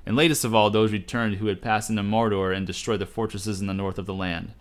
And 0.05 0.17
latest 0.17 0.45
of 0.45 0.55
all, 0.55 0.71
those 0.71 0.93
returned 0.93 1.37
who 1.37 1.47
had 1.47 1.63
passed 1.63 1.91
into 1.91 2.03
Mordor 2.03 2.55
and 2.55 2.67
destroyed 2.67 3.01
the 3.01 3.07
fortresses 3.07 3.61
in 3.61 3.67
the 3.67 3.75
north 3.75 3.99
of 3.99 4.07
the 4.07 4.15
land. 4.15 4.53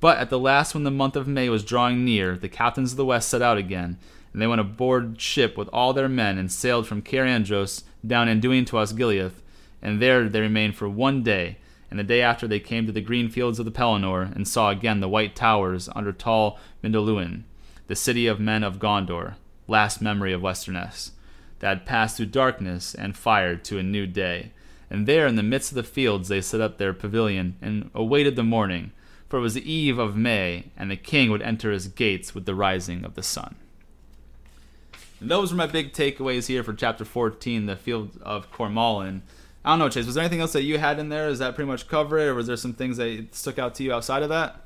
But 0.00 0.18
at 0.18 0.30
the 0.30 0.38
last, 0.38 0.74
when 0.74 0.84
the 0.84 0.90
month 0.90 1.16
of 1.16 1.26
May 1.26 1.48
was 1.48 1.64
drawing 1.64 2.04
near, 2.04 2.36
the 2.36 2.48
captains 2.48 2.92
of 2.92 2.96
the 2.96 3.04
west 3.04 3.28
set 3.28 3.42
out 3.42 3.58
again, 3.58 3.98
and 4.32 4.42
they 4.42 4.46
went 4.46 4.60
aboard 4.60 5.20
ship 5.20 5.56
with 5.56 5.68
all 5.72 5.92
their 5.92 6.08
men 6.08 6.36
and 6.36 6.52
sailed 6.52 6.86
from 6.86 7.00
Cair-Andros 7.00 7.84
down 8.06 8.28
Anduin 8.28 8.66
to 8.66 8.76
Osgiliath, 8.76 9.42
and 9.80 10.00
there 10.00 10.28
they 10.28 10.40
remained 10.40 10.76
for 10.76 10.88
one 10.88 11.22
day 11.22 11.56
and 11.96 12.06
the 12.06 12.14
day 12.14 12.20
after 12.20 12.46
they 12.46 12.60
came 12.60 12.84
to 12.84 12.92
the 12.92 13.00
green 13.00 13.30
fields 13.30 13.58
of 13.58 13.64
the 13.64 13.70
Pelennor, 13.70 14.30
and 14.36 14.46
saw 14.46 14.68
again 14.68 15.00
the 15.00 15.08
white 15.08 15.34
towers 15.34 15.88
under 15.96 16.12
tall 16.12 16.58
Mindolluin, 16.84 17.44
the 17.86 17.96
city 17.96 18.26
of 18.26 18.38
men 18.38 18.62
of 18.62 18.78
Gondor, 18.78 19.36
last 19.66 20.02
memory 20.02 20.34
of 20.34 20.42
Westernesse, 20.42 21.12
that 21.60 21.68
had 21.68 21.86
passed 21.86 22.18
through 22.18 22.26
darkness 22.26 22.94
and 22.94 23.16
fire 23.16 23.56
to 23.56 23.78
a 23.78 23.82
new 23.82 24.06
day. 24.06 24.52
And 24.90 25.06
there 25.06 25.26
in 25.26 25.36
the 25.36 25.42
midst 25.42 25.70
of 25.70 25.76
the 25.76 25.82
fields 25.82 26.28
they 26.28 26.42
set 26.42 26.60
up 26.60 26.76
their 26.76 26.92
pavilion, 26.92 27.56
and 27.62 27.88
awaited 27.94 28.36
the 28.36 28.42
morning, 28.42 28.92
for 29.30 29.38
it 29.38 29.42
was 29.42 29.54
the 29.54 29.72
eve 29.72 29.98
of 29.98 30.18
May, 30.18 30.64
and 30.76 30.90
the 30.90 30.96
king 30.96 31.30
would 31.30 31.40
enter 31.40 31.72
his 31.72 31.88
gates 31.88 32.34
with 32.34 32.44
the 32.44 32.54
rising 32.54 33.06
of 33.06 33.14
the 33.14 33.22
sun. 33.22 33.56
And 35.18 35.30
those 35.30 35.50
were 35.50 35.56
my 35.56 35.66
big 35.66 35.94
takeaways 35.94 36.48
here 36.48 36.62
for 36.62 36.74
chapter 36.74 37.06
14, 37.06 37.64
the 37.64 37.74
field 37.74 38.20
of 38.20 38.52
Cormallen. 38.52 39.22
I 39.66 39.70
don't 39.70 39.80
know, 39.80 39.88
Chase. 39.88 40.06
Was 40.06 40.14
there 40.14 40.22
anything 40.22 40.40
else 40.40 40.52
that 40.52 40.62
you 40.62 40.78
had 40.78 41.00
in 41.00 41.08
there? 41.08 41.28
Is 41.28 41.40
that 41.40 41.56
pretty 41.56 41.66
much 41.66 41.88
cover 41.88 42.18
it, 42.18 42.26
or 42.26 42.34
was 42.34 42.46
there 42.46 42.56
some 42.56 42.72
things 42.72 42.98
that 42.98 43.34
stuck 43.34 43.58
out 43.58 43.74
to 43.74 43.82
you 43.82 43.92
outside 43.92 44.22
of 44.22 44.28
that? 44.28 44.60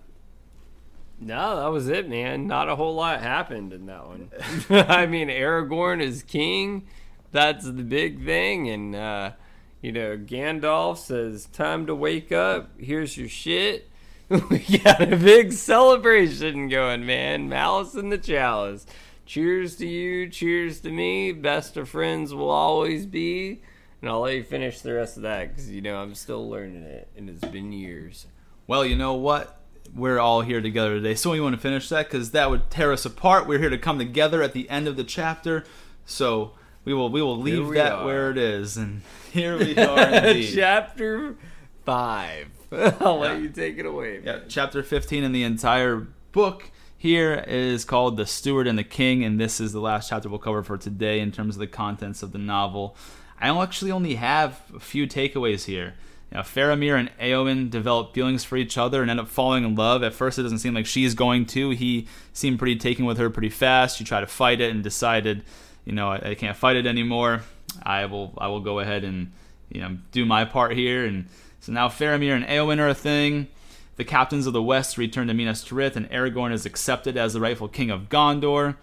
No, 1.18 1.57
that 1.57 1.68
was 1.68 1.88
it, 1.88 2.07
man. 2.07 2.46
Not 2.46 2.68
a 2.68 2.76
whole 2.76 2.94
lot 2.94 3.22
happened 3.22 3.72
in 3.72 3.86
that 3.86 4.07
one. 4.07 4.30
I 4.70 5.07
mean, 5.07 5.28
Aragorn 5.28 6.03
is 6.03 6.22
king. 6.22 6.86
That's 7.32 7.64
the 7.64 7.72
big 7.72 8.26
thing, 8.26 8.68
and 8.68 8.94
uh, 8.94 9.32
you 9.80 9.90
know, 9.90 10.18
Gandalf 10.18 10.98
says, 10.98 11.46
"Time 11.46 11.86
to 11.86 11.94
wake 11.94 12.30
up. 12.30 12.70
Here's 12.78 13.16
your 13.16 13.28
shit." 13.28 13.88
we 14.28 14.59
got 14.84 15.01
a 15.01 15.16
big 15.16 15.55
celebration 15.55 16.68
going, 16.68 17.07
man. 17.07 17.48
Malice 17.48 17.94
in 17.94 18.11
the 18.11 18.18
Chalice. 18.18 18.84
Cheers 19.24 19.76
to 19.76 19.86
you. 19.86 20.28
Cheers 20.28 20.80
to 20.80 20.90
me. 20.90 21.32
Best 21.32 21.78
of 21.78 21.88
friends 21.88 22.34
will 22.34 22.51
always 22.51 23.07
be 23.07 23.62
and 24.01 24.11
I'll 24.11 24.20
let 24.20 24.34
you 24.34 24.42
finish 24.42 24.80
the 24.80 24.94
rest 24.94 25.16
of 25.16 25.24
that 25.24 25.48
because 25.48 25.70
you 25.70 25.80
know 25.80 25.96
I'm 25.96 26.14
still 26.14 26.48
learning 26.48 26.82
it, 26.82 27.09
and 27.16 27.28
it's 27.28 27.44
been 27.44 27.72
years. 27.72 28.26
Well, 28.66 28.84
you 28.84 28.96
know 28.96 29.14
what? 29.14 29.57
We're 29.94 30.20
all 30.20 30.42
here 30.42 30.61
together 30.61 30.94
today, 30.94 31.14
so 31.14 31.30
we 31.30 31.40
want 31.40 31.55
to 31.55 31.61
finish 31.61 31.88
that 31.88 32.09
because 32.09 32.30
that 32.30 32.51
would 32.51 32.70
tear 32.70 32.92
us 32.92 33.05
apart. 33.05 33.46
We're 33.46 33.59
here 33.59 33.70
to 33.70 33.78
come 33.78 33.98
together 33.98 34.42
at 34.42 34.53
the 34.53 34.68
end 34.70 34.86
of 34.86 34.96
the 34.96 35.05
chapter, 35.05 35.64
so 36.05 36.53
we 36.84 36.94
will 36.94 37.11
we 37.11 37.22
will 37.22 37.38
leave 37.38 37.68
we 37.68 37.76
that 37.76 37.92
are. 37.92 38.05
where 38.07 38.30
it 38.30 38.38
is, 38.38 38.76
and 38.76 39.03
here 39.32 39.59
we 39.59 39.76
are. 39.76 40.42
chapter 40.42 41.36
five. 41.84 42.48
I'll 42.72 43.16
yeah. 43.16 43.32
let 43.32 43.40
you 43.42 43.48
take 43.48 43.78
it 43.78 43.86
away. 43.86 44.20
Man. 44.20 44.22
Yeah, 44.24 44.38
chapter 44.48 44.82
fifteen 44.82 45.24
in 45.24 45.32
the 45.32 45.42
entire 45.42 46.07
book 46.32 46.70
here 46.96 47.42
is 47.48 47.86
called 47.86 48.18
The 48.18 48.26
Steward 48.26 48.66
and 48.66 48.78
the 48.78 48.84
King, 48.84 49.24
and 49.24 49.40
this 49.40 49.59
is 49.59 49.72
the 49.72 49.80
last 49.80 50.11
chapter 50.11 50.28
we'll 50.28 50.38
cover 50.38 50.62
for 50.62 50.76
today 50.76 51.20
in 51.20 51.32
terms 51.32 51.57
of 51.57 51.61
the 51.61 51.66
contents 51.66 52.22
of 52.22 52.32
the 52.32 52.38
novel. 52.38 52.94
I 53.41 53.62
actually 53.62 53.91
only 53.91 54.16
have 54.16 54.61
a 54.74 54.80
few 54.80 55.07
takeaways 55.07 55.64
here. 55.64 55.95
You 56.30 56.36
know, 56.36 56.43
Faramir 56.43 56.99
and 56.99 57.11
Eowyn 57.18 57.70
develop 57.70 58.14
feelings 58.14 58.45
for 58.45 58.57
each 58.57 58.78
other 58.78 59.03
and 59.03 59.11
end 59.11 59.18
up 59.18 59.28
falling 59.28 59.64
in 59.64 59.74
love. 59.74 60.03
At 60.03 60.14
first, 60.14 60.38
it 60.38 60.43
doesn't 60.43 60.59
seem 60.59 60.74
like 60.74 60.86
she's 60.86 61.14
going 61.14 61.47
to. 61.47 61.70
He 61.70 62.07
seemed 62.32 62.59
pretty 62.59 62.76
taken 62.76 63.05
with 63.05 63.18
her 63.18 63.30
pretty 63.30 63.49
fast. 63.49 63.99
She 63.99 64.05
tried 64.05 64.20
to 64.20 64.26
fight 64.28 64.61
it 64.61 64.70
and 64.70 64.82
decided, 64.82 65.43
you 65.84 65.93
know, 65.93 66.09
I, 66.09 66.30
I 66.30 66.34
can't 66.34 66.57
fight 66.57 66.76
it 66.76 66.86
anymore. 66.86 67.43
I 67.82 68.07
will, 68.07 68.34
I 68.38 68.49
will 68.49 68.61
go 68.61 68.78
ahead 68.78 69.03
and, 69.03 69.32
you 69.70 69.80
know, 69.80 69.99
do 70.12 70.24
my 70.24 70.45
part 70.45 70.76
here. 70.76 71.05
And 71.05 71.26
so 71.61 71.72
now 71.72 71.88
Faramir 71.88 72.36
and 72.36 72.45
Eowyn 72.45 72.78
are 72.78 72.88
a 72.88 72.95
thing. 72.95 73.49
The 73.97 74.05
captains 74.05 74.47
of 74.47 74.53
the 74.53 74.62
West 74.62 74.97
return 74.97 75.26
to 75.26 75.34
Minas 75.34 75.64
Tirith, 75.64 75.95
and 75.95 76.09
Aragorn 76.11 76.53
is 76.53 76.64
accepted 76.64 77.16
as 77.16 77.34
the 77.34 77.41
rightful 77.41 77.68
king 77.68 77.91
of 77.91 78.09
Gondor. 78.09 78.76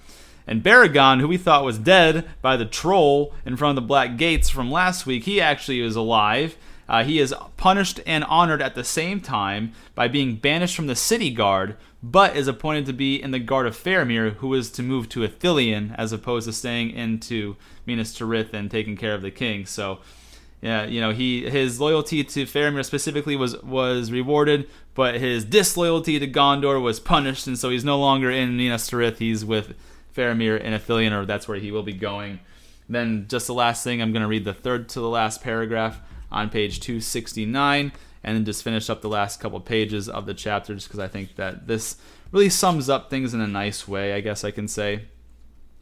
And 0.48 0.64
Beregond, 0.64 1.20
who 1.20 1.28
we 1.28 1.38
thought 1.38 1.66
was 1.66 1.78
dead 1.78 2.26
by 2.42 2.56
the 2.56 2.66
troll 2.66 3.34
in 3.46 3.58
front 3.58 3.78
of 3.78 3.84
the 3.84 3.88
Black 3.88 4.16
Gates 4.16 4.50
from 4.50 4.72
last 4.72 5.06
week, 5.06 5.26
he 5.26 5.42
actually 5.42 5.82
is 5.82 5.96
alive. 5.96 6.58
Uh, 6.90 7.04
he 7.04 7.20
is 7.20 7.36
punished 7.58 8.00
and 8.08 8.24
honored 8.24 8.62
at 8.62 8.74
the 8.74 8.84
same 8.84 9.20
time 9.20 9.74
by 9.94 10.08
being 10.08 10.36
banished 10.36 10.76
from 10.76 10.88
the 10.88 10.96
city 10.96 11.30
guard, 11.30 11.76
but 12.02 12.38
is 12.38 12.48
appointed 12.48 12.86
to 12.86 12.94
be 12.94 13.22
in 13.22 13.32
the 13.32 13.40
guard 13.40 13.68
of 13.68 13.76
Faramir, 13.76 14.36
who 14.36 14.54
is 14.54 14.72
to 14.72 14.84
move 14.84 15.10
to 15.10 15.28
Ithilien 15.28 15.94
as 15.98 16.14
opposed 16.14 16.48
to 16.48 16.54
staying 16.54 16.92
into 16.92 17.58
Minas 17.86 18.18
Tirith 18.18 18.54
and 18.54 18.72
taking 18.72 18.96
care 18.96 19.14
of 19.14 19.22
the 19.22 19.32
king. 19.32 19.66
So, 19.66 20.00
yeah, 20.62 20.86
you 20.86 21.02
know, 21.02 21.12
he 21.12 21.50
his 21.50 21.82
loyalty 21.82 22.24
to 22.24 22.46
Faramir 22.46 22.86
specifically 22.86 23.36
was 23.36 23.62
was 23.62 24.10
rewarded, 24.10 24.70
but 24.96 25.16
his 25.16 25.44
disloyalty 25.44 26.20
to 26.20 26.28
Gondor 26.28 26.82
was 26.82 27.02
punished, 27.02 27.48
and 27.48 27.60
so 27.60 27.70
he's 27.70 27.84
no 27.84 28.00
longer 28.00 28.32
in 28.32 28.56
Minas 28.56 28.90
Tirith. 28.90 29.18
He's 29.18 29.44
with 29.44 29.76
Faramir 30.18 30.60
in 30.60 30.74
Ithilien, 30.74 31.12
or 31.12 31.26
that's 31.26 31.48
where 31.48 31.60
he 31.60 31.72
will 31.72 31.84
be 31.84 31.94
going. 31.94 32.40
Then, 32.90 33.28
just 33.30 33.48
the 33.48 33.54
last 33.54 33.84
thing, 33.84 34.02
I'm 34.02 34.12
going 34.12 34.22
to 34.22 34.28
read 34.28 34.46
the 34.46 34.54
third 34.54 34.90
to 34.90 35.00
the 35.00 35.10
last 35.10 35.42
paragraph 35.42 36.02
on 36.32 36.50
page 36.50 36.80
269 36.80 37.92
and 38.24 38.36
then 38.36 38.46
just 38.46 38.64
finish 38.64 38.90
up 38.90 39.02
the 39.02 39.10
last 39.10 39.40
couple 39.40 39.60
pages 39.60 40.10
of 40.10 40.26
the 40.26 40.34
chapter 40.34 40.74
just 40.74 40.88
because 40.88 41.00
I 41.00 41.08
think 41.08 41.36
that 41.36 41.68
this 41.68 41.98
really 42.32 42.50
sums 42.50 42.90
up 42.90 43.10
things 43.10 43.34
in 43.34 43.42
a 43.42 43.48
nice 43.48 43.88
way, 43.88 44.14
I 44.14 44.22
guess 44.22 44.44
I 44.44 44.52
can 44.52 44.68
say. 44.68 45.06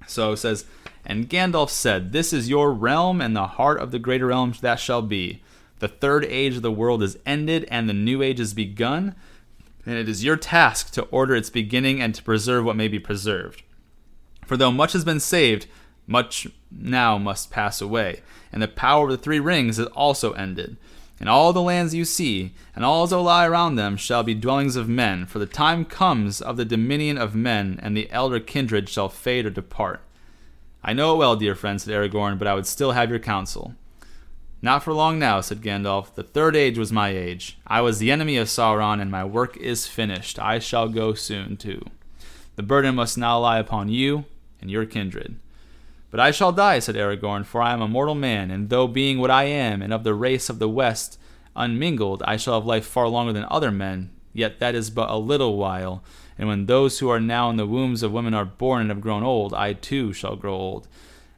So 0.08 0.34
it 0.34 0.38
says, 0.38 0.66
And 1.06 1.30
Gandalf 1.30 1.70
said, 1.70 2.12
This 2.12 2.34
is 2.34 2.50
your 2.50 2.72
realm 2.72 3.22
and 3.22 3.36
the 3.36 3.48
heart 3.48 3.80
of 3.80 3.92
the 3.92 4.00
greater 4.00 4.28
realms 4.28 4.62
that 4.62 4.80
shall 4.80 5.02
be. 5.02 5.42
The 5.80 5.88
third 5.88 6.26
age 6.26 6.56
of 6.56 6.62
the 6.62 6.72
world 6.72 7.04
is 7.04 7.18
ended 7.26 7.68
and 7.70 7.90
the 7.90 7.94
new 7.94 8.22
age 8.22 8.40
is 8.40 8.54
begun, 8.54 9.16
and 9.86 9.96
it 9.96 10.08
is 10.08 10.24
your 10.24 10.38
task 10.38 10.92
to 10.94 11.04
order 11.06 11.36
its 11.36 11.50
beginning 11.50 12.02
and 12.02 12.14
to 12.16 12.24
preserve 12.24 12.66
what 12.66 12.76
may 12.76 12.88
be 12.88 13.00
preserved. 13.00 13.64
For 14.46 14.58
though 14.58 14.72
much 14.72 14.94
has 14.94 15.04
been 15.04 15.20
saved, 15.20 15.68
much 16.08 16.48
now 16.72 17.18
must 17.18 17.52
pass 17.52 17.82
away, 17.82 18.22
and 18.52 18.62
the 18.62 18.68
power 18.68 19.06
of 19.06 19.12
the 19.12 19.18
three 19.18 19.40
rings 19.40 19.80
is 19.80 19.88
also 19.88 20.34
ended. 20.34 20.78
And 21.20 21.30
all 21.30 21.54
the 21.54 21.62
lands 21.62 21.96
you 21.96 22.04
see, 22.06 22.54
and 22.76 22.84
all 22.84 23.08
that 23.08 23.18
lie 23.18 23.48
around 23.48 23.76
them, 23.76 23.96
shall 23.96 24.22
be 24.22 24.36
dwellings 24.36 24.76
of 24.76 24.90
men, 24.90 25.26
for 25.26 25.40
the 25.40 25.46
time 25.46 25.86
comes 25.86 26.42
of 26.42 26.58
the 26.58 26.66
dominion 26.66 27.18
of 27.18 27.34
men, 27.34 27.80
and 27.82 27.96
the 27.96 28.12
elder 28.12 28.40
kindred 28.40 28.90
shall 28.90 29.08
fade 29.08 29.46
or 29.46 29.50
depart. 29.50 30.02
I 30.84 30.94
know 30.94 31.14
it 31.14 31.18
well, 31.18 31.36
dear 31.36 31.56
friend, 31.56 31.82
said 31.82 31.94
Aragorn, 31.94 32.38
but 32.38 32.48
I 32.48 32.54
would 32.54 32.68
still 32.68 32.92
have 32.92 33.10
your 33.10 33.20
counsel. 33.20 33.76
Not 34.62 34.84
for 34.84 34.94
long 34.94 35.18
now, 35.18 35.42
said 35.42 35.62
Gandalf. 35.62 36.14
The 36.14 36.24
third 36.24 36.56
age 36.56 36.78
was 36.78 36.92
my 36.92 37.10
age. 37.10 37.58
I 37.66 37.82
was 37.82 38.00
the 38.00 38.12
enemy 38.12 38.38
of 38.38 38.48
Sauron, 38.48 39.02
and 39.02 39.10
my 39.10 39.24
work 39.24 39.58
is 39.58 39.88
finished. 39.88 40.38
I 40.38 40.60
shall 40.60 40.90
go 40.90 41.14
soon, 41.14 41.56
too. 41.56 41.84
The 42.56 42.64
burden 42.64 42.96
must 42.96 43.18
now 43.18 43.40
lie 43.40 43.60
upon 43.60 43.90
you 43.90 44.26
and 44.62 44.70
your 44.70 44.86
kindred. 44.86 45.38
But 46.12 46.20
I 46.20 46.32
shall 46.32 46.52
die, 46.52 46.80
said 46.80 46.96
Aragorn, 46.96 47.46
for 47.46 47.62
I 47.62 47.74
am 47.74 47.82
a 47.82 47.88
mortal 47.88 48.16
man, 48.16 48.50
and 48.50 48.70
though 48.70 48.88
being 48.88 49.20
what 49.20 49.32
I 49.32 49.44
am, 49.46 49.82
and 49.82 49.92
of 49.92 50.04
the 50.04 50.14
race 50.14 50.50
of 50.50 50.60
the 50.60 50.70
West, 50.70 51.20
unmingled, 51.56 52.24
I 52.24 52.38
shall 52.38 52.54
have 52.54 52.66
life 52.66 52.86
far 52.86 53.08
longer 53.08 53.34
than 53.34 53.46
other 53.50 53.72
men, 53.72 54.12
yet 54.34 54.60
that 54.60 54.76
is 54.76 54.90
but 54.90 55.10
a 55.10 55.18
little 55.18 55.58
while. 55.58 56.04
And 56.38 56.48
when 56.48 56.66
those 56.66 57.00
who 57.00 57.10
are 57.10 57.20
now 57.20 57.50
in 57.50 57.58
the 57.58 57.68
wombs 57.68 58.04
of 58.04 58.12
women 58.12 58.34
are 58.34 58.46
born 58.46 58.82
and 58.82 58.90
have 58.92 59.02
grown 59.02 59.24
old, 59.24 59.54
I 59.54 59.74
too 59.74 60.14
shall 60.14 60.36
grow 60.36 60.54
old. 60.54 60.88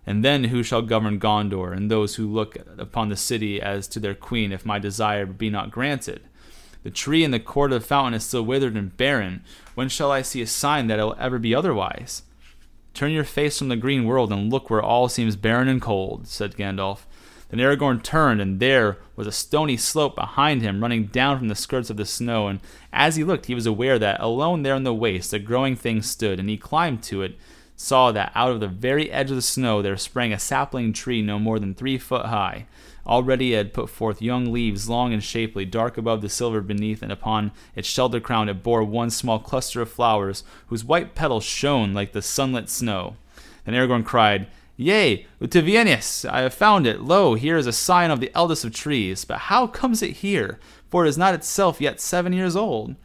And 0.05 0.23
then 0.23 0.45
who 0.45 0.63
shall 0.63 0.81
govern 0.81 1.19
Gondor, 1.19 1.75
and 1.75 1.89
those 1.89 2.15
who 2.15 2.27
look 2.27 2.57
upon 2.77 3.09
the 3.09 3.17
city 3.17 3.61
as 3.61 3.87
to 3.89 3.99
their 3.99 4.15
queen, 4.15 4.51
if 4.51 4.65
my 4.65 4.79
desire 4.79 5.25
be 5.25 5.49
not 5.49 5.71
granted? 5.71 6.21
The 6.83 6.91
tree 6.91 7.23
in 7.23 7.31
the 7.31 7.39
court 7.39 7.73
of 7.73 7.81
the 7.81 7.87
fountain 7.87 8.13
is 8.13 8.23
still 8.23 8.43
withered 8.43 8.75
and 8.75 8.95
barren. 8.95 9.43
When 9.75 9.89
shall 9.89 10.11
I 10.11 10.21
see 10.21 10.41
a 10.41 10.47
sign 10.47 10.87
that 10.87 10.99
it 10.99 11.03
will 11.03 11.17
ever 11.19 11.39
be 11.39 11.53
otherwise? 11.53 12.23
Turn 12.97 13.11
your 13.11 13.23
face 13.23 13.59
from 13.59 13.67
the 13.67 13.75
green 13.75 14.05
world 14.05 14.31
and 14.31 14.51
look 14.51 14.71
where 14.71 14.81
all 14.81 15.07
seems 15.07 15.35
barren 15.35 15.67
and 15.67 15.79
cold, 15.79 16.25
said 16.25 16.55
Gandalf. 16.55 17.05
Then 17.49 17.59
Aragorn 17.59 18.01
turned, 18.01 18.41
and 18.41 18.59
there 18.59 18.97
was 19.15 19.27
a 19.27 19.31
stony 19.31 19.77
slope 19.77 20.15
behind 20.15 20.63
him 20.63 20.81
running 20.81 21.05
down 21.05 21.37
from 21.37 21.47
the 21.47 21.53
skirts 21.53 21.91
of 21.91 21.97
the 21.97 22.07
snow, 22.07 22.47
and 22.47 22.59
as 22.91 23.15
he 23.15 23.23
looked 23.23 23.45
he 23.45 23.53
was 23.53 23.67
aware 23.67 23.99
that 23.99 24.19
alone 24.19 24.63
there 24.63 24.73
in 24.73 24.81
the 24.81 24.95
waste 24.95 25.31
a 25.31 25.37
growing 25.37 25.75
thing 25.75 26.01
stood, 26.01 26.39
and 26.39 26.49
he 26.49 26.57
climbed 26.57 27.03
to 27.03 27.21
it, 27.21 27.37
saw 27.75 28.11
that 28.11 28.31
out 28.33 28.49
of 28.49 28.61
the 28.61 28.67
very 28.67 29.11
edge 29.11 29.29
of 29.29 29.35
the 29.35 29.43
snow 29.43 29.83
there 29.83 29.95
sprang 29.95 30.33
a 30.33 30.39
sapling 30.39 30.91
tree 30.91 31.21
no 31.21 31.37
more 31.37 31.59
than 31.59 31.75
three 31.75 31.99
foot 31.99 32.25
high. 32.25 32.65
Already 33.07 33.53
it 33.53 33.57
had 33.57 33.73
put 33.73 33.89
forth 33.89 34.21
young 34.21 34.51
leaves, 34.51 34.89
long 34.89 35.13
and 35.13 35.23
shapely, 35.23 35.63
dark 35.63 35.97
above 35.97 36.21
the 36.21 36.29
silver 36.29 36.61
beneath, 36.61 37.01
and 37.01 37.11
upon 37.11 37.51
its 37.73 37.87
shelter 37.87 38.19
crown 38.19 38.49
it 38.49 38.61
bore 38.63 38.83
one 38.83 39.09
small 39.09 39.39
cluster 39.39 39.81
of 39.81 39.89
flowers, 39.89 40.43
whose 40.67 40.83
white 40.83 41.15
petals 41.15 41.45
shone 41.45 41.93
like 41.93 42.11
the 42.11 42.21
sunlit 42.21 42.69
snow. 42.69 43.15
Then 43.63 43.75
Aragorn 43.75 44.03
cried, 44.03 44.47
Yea, 44.75 45.25
Utuvienyes, 45.41 46.29
I 46.29 46.41
have 46.41 46.53
found 46.53 46.85
it. 46.85 47.01
Lo, 47.01 47.33
here 47.33 47.57
is 47.57 47.65
a 47.65 47.73
sign 47.73 48.11
of 48.11 48.19
the 48.19 48.31
eldest 48.35 48.63
of 48.63 48.73
trees. 48.73 49.25
But 49.25 49.39
how 49.39 49.65
comes 49.65 50.03
it 50.03 50.17
here? 50.17 50.59
For 50.89 51.05
it 51.05 51.09
is 51.09 51.17
not 51.17 51.33
itself 51.33 51.81
yet 51.81 51.99
seven 51.99 52.31
years 52.31 52.55
old. 52.55 52.95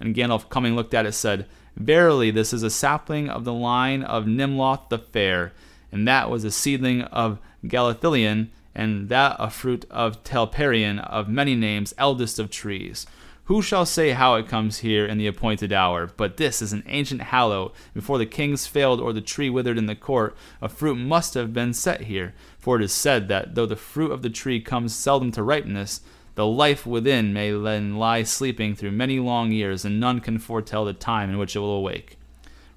And 0.00 0.14
Gandalf, 0.14 0.48
coming, 0.48 0.74
looked 0.74 0.94
at 0.94 1.04
it, 1.04 1.12
said, 1.12 1.46
Verily, 1.76 2.30
this 2.30 2.52
is 2.52 2.62
a 2.62 2.70
sapling 2.70 3.28
of 3.28 3.44
the 3.44 3.52
line 3.52 4.02
of 4.02 4.24
Nimloth 4.24 4.88
the 4.88 4.98
Fair, 4.98 5.52
and 5.92 6.08
that 6.08 6.30
was 6.30 6.44
a 6.44 6.50
seedling 6.50 7.02
of 7.02 7.38
Galathilion, 7.64 8.48
and 8.74 9.08
that 9.08 9.36
a 9.38 9.50
fruit 9.50 9.84
of 9.90 10.22
Telperion, 10.24 10.98
of 11.00 11.28
many 11.28 11.54
names, 11.54 11.94
eldest 11.98 12.38
of 12.38 12.50
trees. 12.50 13.06
Who 13.48 13.62
shall 13.62 13.86
say 13.86 14.10
how 14.10 14.34
it 14.34 14.46
comes 14.46 14.80
here 14.80 15.06
in 15.06 15.16
the 15.16 15.26
appointed 15.26 15.72
hour? 15.72 16.06
But 16.06 16.36
this 16.36 16.60
is 16.60 16.74
an 16.74 16.82
ancient 16.86 17.22
hallow. 17.22 17.72
Before 17.94 18.18
the 18.18 18.26
kings 18.26 18.66
failed 18.66 19.00
or 19.00 19.14
the 19.14 19.22
tree 19.22 19.48
withered 19.48 19.78
in 19.78 19.86
the 19.86 19.94
court, 19.94 20.36
a 20.60 20.68
fruit 20.68 20.96
must 20.96 21.32
have 21.32 21.54
been 21.54 21.72
set 21.72 22.02
here. 22.02 22.34
For 22.58 22.76
it 22.76 22.82
is 22.82 22.92
said 22.92 23.28
that 23.28 23.54
though 23.54 23.64
the 23.64 23.74
fruit 23.74 24.12
of 24.12 24.20
the 24.20 24.28
tree 24.28 24.60
comes 24.60 24.94
seldom 24.94 25.32
to 25.32 25.42
ripeness, 25.42 26.02
the 26.34 26.46
life 26.46 26.84
within 26.86 27.32
may 27.32 27.50
then 27.50 27.96
lie 27.96 28.22
sleeping 28.22 28.76
through 28.76 28.92
many 28.92 29.18
long 29.18 29.50
years, 29.50 29.82
and 29.82 29.98
none 29.98 30.20
can 30.20 30.38
foretell 30.38 30.84
the 30.84 30.92
time 30.92 31.30
in 31.30 31.38
which 31.38 31.56
it 31.56 31.60
will 31.60 31.74
awake. 31.74 32.18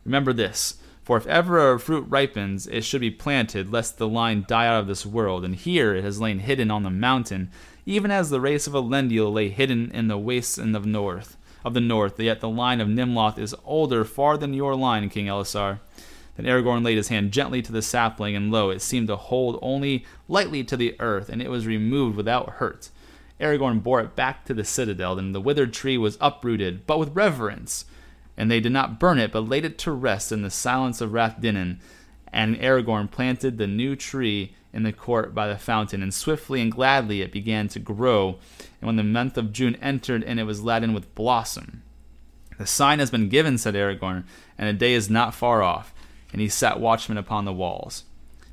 Remember 0.06 0.32
this 0.32 0.81
for 1.04 1.18
if 1.18 1.26
ever 1.28 1.74
a 1.74 1.80
fruit 1.80 2.06
ripens, 2.08 2.68
it 2.68 2.84
should 2.84 3.02
be 3.02 3.12
planted, 3.12 3.72
lest 3.72 3.98
the 3.98 4.08
line 4.08 4.46
die 4.48 4.68
out 4.68 4.80
of 4.80 4.88
this 4.88 5.06
world. 5.06 5.44
And 5.44 5.56
here 5.56 5.96
it 5.96 6.04
has 6.04 6.22
lain 6.22 6.40
hidden 6.40 6.70
on 6.70 6.84
the 6.84 6.90
mountain, 6.90 7.50
even 7.86 8.12
as 8.12 8.30
the 8.30 8.42
race 8.42 8.68
of 8.68 8.74
Elendil 8.74 9.34
lay 9.34 9.50
hidden 9.50 9.92
in 9.92 10.08
the 10.08 10.18
wastes 10.18 10.58
in 10.58 10.72
the 10.72 10.80
north 10.80 11.38
of 11.64 11.74
the 11.74 11.82
north. 11.82 12.20
Yet 12.20 12.40
the 12.40 12.50
line 12.50 12.80
of 12.80 12.88
Nimloth 12.88 13.40
is 13.40 13.56
older 13.66 14.06
far 14.06 14.38
than 14.38 14.54
your 14.54 14.76
line, 14.76 15.10
King 15.10 15.26
Elessar. 15.26 15.80
Then 16.38 16.46
Aragorn 16.46 16.84
laid 16.84 16.98
his 16.98 17.10
hand 17.10 17.32
gently 17.32 17.62
to 17.62 17.72
the 17.72 17.82
sapling, 17.82 18.36
and 18.36 18.52
lo, 18.52 18.70
it 18.70 18.82
seemed 18.82 19.08
to 19.08 19.16
hold 19.16 19.60
only 19.62 20.06
lightly 20.28 20.64
to 20.64 20.78
the 20.78 20.96
earth, 21.00 21.30
and 21.30 21.42
it 21.42 21.50
was 21.50 21.68
removed 21.68 22.16
without 22.16 22.52
hurt. 22.52 22.90
Aragorn 23.40 23.82
bore 23.82 24.00
it 24.00 24.16
back 24.16 24.46
to 24.46 24.54
the 24.54 24.64
citadel, 24.64 25.18
and 25.18 25.36
the 25.36 25.42
withered 25.42 25.74
tree 25.74 25.98
was 25.98 26.18
uprooted, 26.22 26.86
but 26.86 27.00
with 27.00 27.16
reverence 27.16 27.86
and 28.42 28.50
they 28.50 28.60
did 28.60 28.72
not 28.72 29.00
burn 29.00 29.20
it, 29.20 29.32
but 29.32 29.48
laid 29.48 29.66
it 29.66 29.78
to 29.78 29.92
rest 29.92 30.32
in 30.32 30.42
the 30.42 30.50
silence 30.50 31.00
of 31.00 31.14
Rath 31.14 31.40
Dinen. 31.40 31.80
And 32.34 32.56
Aragorn 32.56 33.12
planted 33.12 33.60
the 33.60 33.68
new 33.68 33.96
tree 33.96 34.56
in 34.74 34.82
the 34.82 34.92
court 34.92 35.36
by 35.36 35.48
the 35.48 35.60
fountain, 35.60 36.02
and 36.02 36.12
swiftly 36.12 36.60
and 36.60 36.72
gladly 36.72 37.22
it 37.22 37.32
began 37.32 37.68
to 37.68 37.78
grow. 37.78 38.40
And 38.80 38.88
when 38.88 38.96
the 38.96 39.04
month 39.04 39.38
of 39.38 39.54
June 39.54 39.76
entered, 39.76 40.24
and 40.24 40.40
it 40.40 40.46
was 40.46 40.64
laden 40.64 40.92
with 40.92 41.14
blossom. 41.14 41.84
The 42.58 42.66
sign 42.66 42.98
has 42.98 43.12
been 43.12 43.30
given, 43.30 43.60
said 43.60 43.76
Aragorn, 43.76 44.24
and 44.58 44.68
the 44.68 44.74
day 44.74 44.94
is 44.94 45.08
not 45.08 45.36
far 45.36 45.62
off. 45.62 45.94
And 46.32 46.42
he 46.42 46.50
sat 46.50 46.80
watchman 46.80 47.20
upon 47.20 47.46
the 47.46 47.54
walls. 47.54 48.06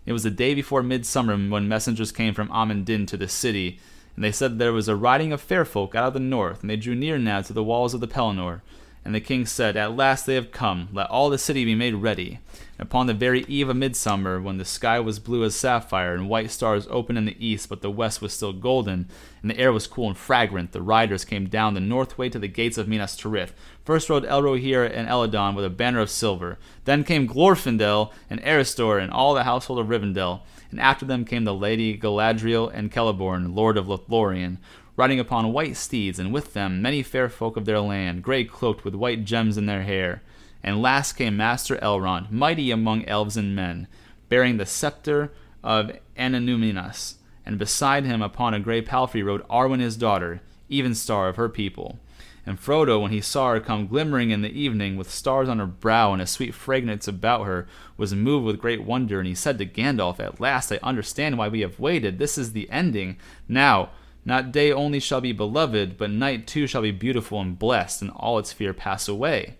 It 0.05 0.12
was 0.12 0.24
the 0.24 0.30
day 0.30 0.53
before 0.53 0.82
midsummer 0.82 1.34
when 1.34 1.66
messengers 1.66 2.12
came 2.12 2.34
from 2.34 2.53
Amon 2.53 2.84
Din 2.84 3.07
to 3.07 3.16
the 3.16 3.26
city, 3.26 3.80
and 4.14 4.22
they 4.22 4.32
said 4.32 4.59
there 4.59 4.74
was 4.74 4.86
a 4.86 4.95
riding 4.95 5.32
of 5.32 5.41
fair 5.41 5.64
folk 5.64 5.95
out 5.95 6.09
of 6.09 6.12
the 6.12 6.20
north, 6.20 6.61
and 6.61 6.68
they 6.68 6.76
drew 6.76 6.95
near 6.95 7.16
now 7.16 7.41
to 7.41 7.55
the 7.55 7.64
walls 7.64 7.95
of 7.95 8.01
the 8.01 8.07
Pelennor. 8.07 8.61
And 9.05 9.14
the 9.14 9.20
king 9.20 9.46
said, 9.46 9.76
At 9.76 9.96
last 9.96 10.26
they 10.26 10.34
have 10.34 10.53
come. 10.53 10.88
Let 10.92 11.09
all 11.09 11.30
the 11.30 11.38
city 11.38 11.64
be 11.64 11.74
made 11.74 11.94
ready. 11.94 12.40
And 12.78 12.86
upon 12.86 13.07
the 13.07 13.14
very 13.14 13.44
eve 13.49 13.68
of 13.68 13.76
midsummer, 13.76 14.40
when 14.40 14.59
the 14.59 14.64
sky 14.64 15.01
was 15.01 15.18
blue 15.18 15.44
as 15.44 15.55
sapphire, 15.55 16.14
and 16.14 16.28
white 16.28 16.51
stars 16.51 16.86
opened 16.90 17.18
in 17.18 17.24
the 17.24 17.46
east, 17.46 17.68
but 17.68 17.80
the 17.80 17.90
west 17.90 18.20
was 18.20 18.32
still 18.32 18.53
golden, 18.53 19.09
and 19.40 19.51
the 19.51 19.59
air 19.59 19.72
was 19.72 19.86
cool 19.86 20.09
and 20.09 20.16
fragrant, 20.16 20.72
the 20.72 20.82
riders 20.82 21.24
came 21.24 21.49
down 21.49 21.74
the 21.74 21.80
north 21.80 22.18
way 22.18 22.28
to 22.28 22.38
the 22.38 22.49
gates 22.49 22.76
of 22.76 22.86
Minas 22.86 23.16
Tirith. 23.16 23.53
First 23.84 24.11
rode 24.11 24.24
Elrohir 24.24 24.84
and 24.84 25.09
Elladan 25.09 25.55
with 25.55 25.64
a 25.64 25.70
banner 25.70 26.01
of 26.01 26.11
silver. 26.11 26.59
Then 26.84 27.05
came 27.05 27.26
Glorfindel 27.26 28.12
and 28.28 28.42
Erestor 28.42 29.01
and 29.03 29.11
all 29.11 29.32
the 29.32 29.44
household 29.44 29.78
of 29.78 29.86
Rivendell. 29.86 30.42
And 30.70 30.78
after 30.78 31.07
them 31.07 31.24
came 31.24 31.44
the 31.44 31.55
lady 31.55 31.96
Galadriel 31.96 32.70
and 32.72 32.92
Celeborn, 32.92 33.55
lord 33.55 33.78
of 33.78 33.86
Lothlorien 33.86 34.59
riding 34.99 35.20
upon 35.20 35.53
white 35.53 35.76
steeds, 35.76 36.18
and 36.18 36.32
with 36.32 36.55
them 36.55 36.82
many 36.82 37.05
fair 37.05 37.28
folk 37.28 37.57
of 37.57 37.64
their 37.64 37.78
land, 37.78 38.20
grey 38.20 38.44
cloaked 38.44 38.84
with 38.84 38.96
white 38.96 39.24
gems 39.24 39.57
in 39.57 39.66
their 39.66 39.84
hair. 39.84 40.20
And 40.61 40.82
last 40.82 41.12
came 41.12 41.36
Master 41.36 41.76
Elrond, 41.76 42.32
mighty 42.32 42.72
among 42.72 43.05
elves 43.05 43.36
and 43.36 43.55
men, 43.55 43.86
bearing 44.28 44.57
the 44.57 44.66
scepter 44.66 45.32
of 45.62 45.92
Annuminas, 46.16 47.14
and 47.46 47.61
beside 47.61 48.07
him 48.07 48.20
upon 48.20 48.55
a 48.55 48.61
grey 48.61 48.82
palfrey 48.82 49.22
rode 49.22 49.46
Arwen 49.49 49.78
his 49.78 49.96
daughter, 49.96 50.40
even 50.68 50.96
star 50.96 51.28
of 51.28 51.36
her 51.36 51.49
people. 51.49 52.01
And 52.44 52.59
Frodo, 52.59 53.01
when 53.01 53.12
he 53.12 53.20
saw 53.20 53.53
her 53.53 53.61
come 53.61 53.86
glimmering 53.86 54.30
in 54.30 54.42
the 54.42 54.51
evening, 54.51 54.96
with 54.96 55.11
stars 55.11 55.49
on 55.49 55.61
her 55.61 55.66
brow 55.66 56.12
and 56.12 56.20
a 56.20 56.26
sweet 56.26 56.55
fragrance 56.55 57.07
about 57.07 57.44
her, 57.44 57.68
was 57.96 58.14
moved 58.14 58.46
with 58.46 58.59
great 58.59 58.82
wonder, 58.82 59.20
and 59.20 59.28
he 59.28 59.34
said 59.34 59.59
to 59.59 59.66
Gandalf, 59.66 60.18
At 60.18 60.40
last 60.40 60.72
I 60.72 60.80
understand 60.82 61.38
why 61.38 61.46
we 61.49 61.61
have 61.61 61.78
waited. 61.78 62.18
This 62.18 62.36
is 62.36 62.53
the 62.53 62.68
ending. 62.70 63.16
Now, 63.46 63.90
Not 64.24 64.52
day 64.52 64.72
only 64.72 65.00
shall 65.00 65.20
be 65.20 65.32
beloved, 65.32 65.96
but 65.96 66.10
night 66.10 66.46
too 66.46 66.66
shall 66.66 66.82
be 66.82 66.90
beautiful 66.90 67.40
and 67.40 67.58
blessed, 67.58 68.02
and 68.02 68.10
all 68.10 68.38
its 68.38 68.52
fear 68.52 68.74
pass 68.74 69.08
away. 69.08 69.56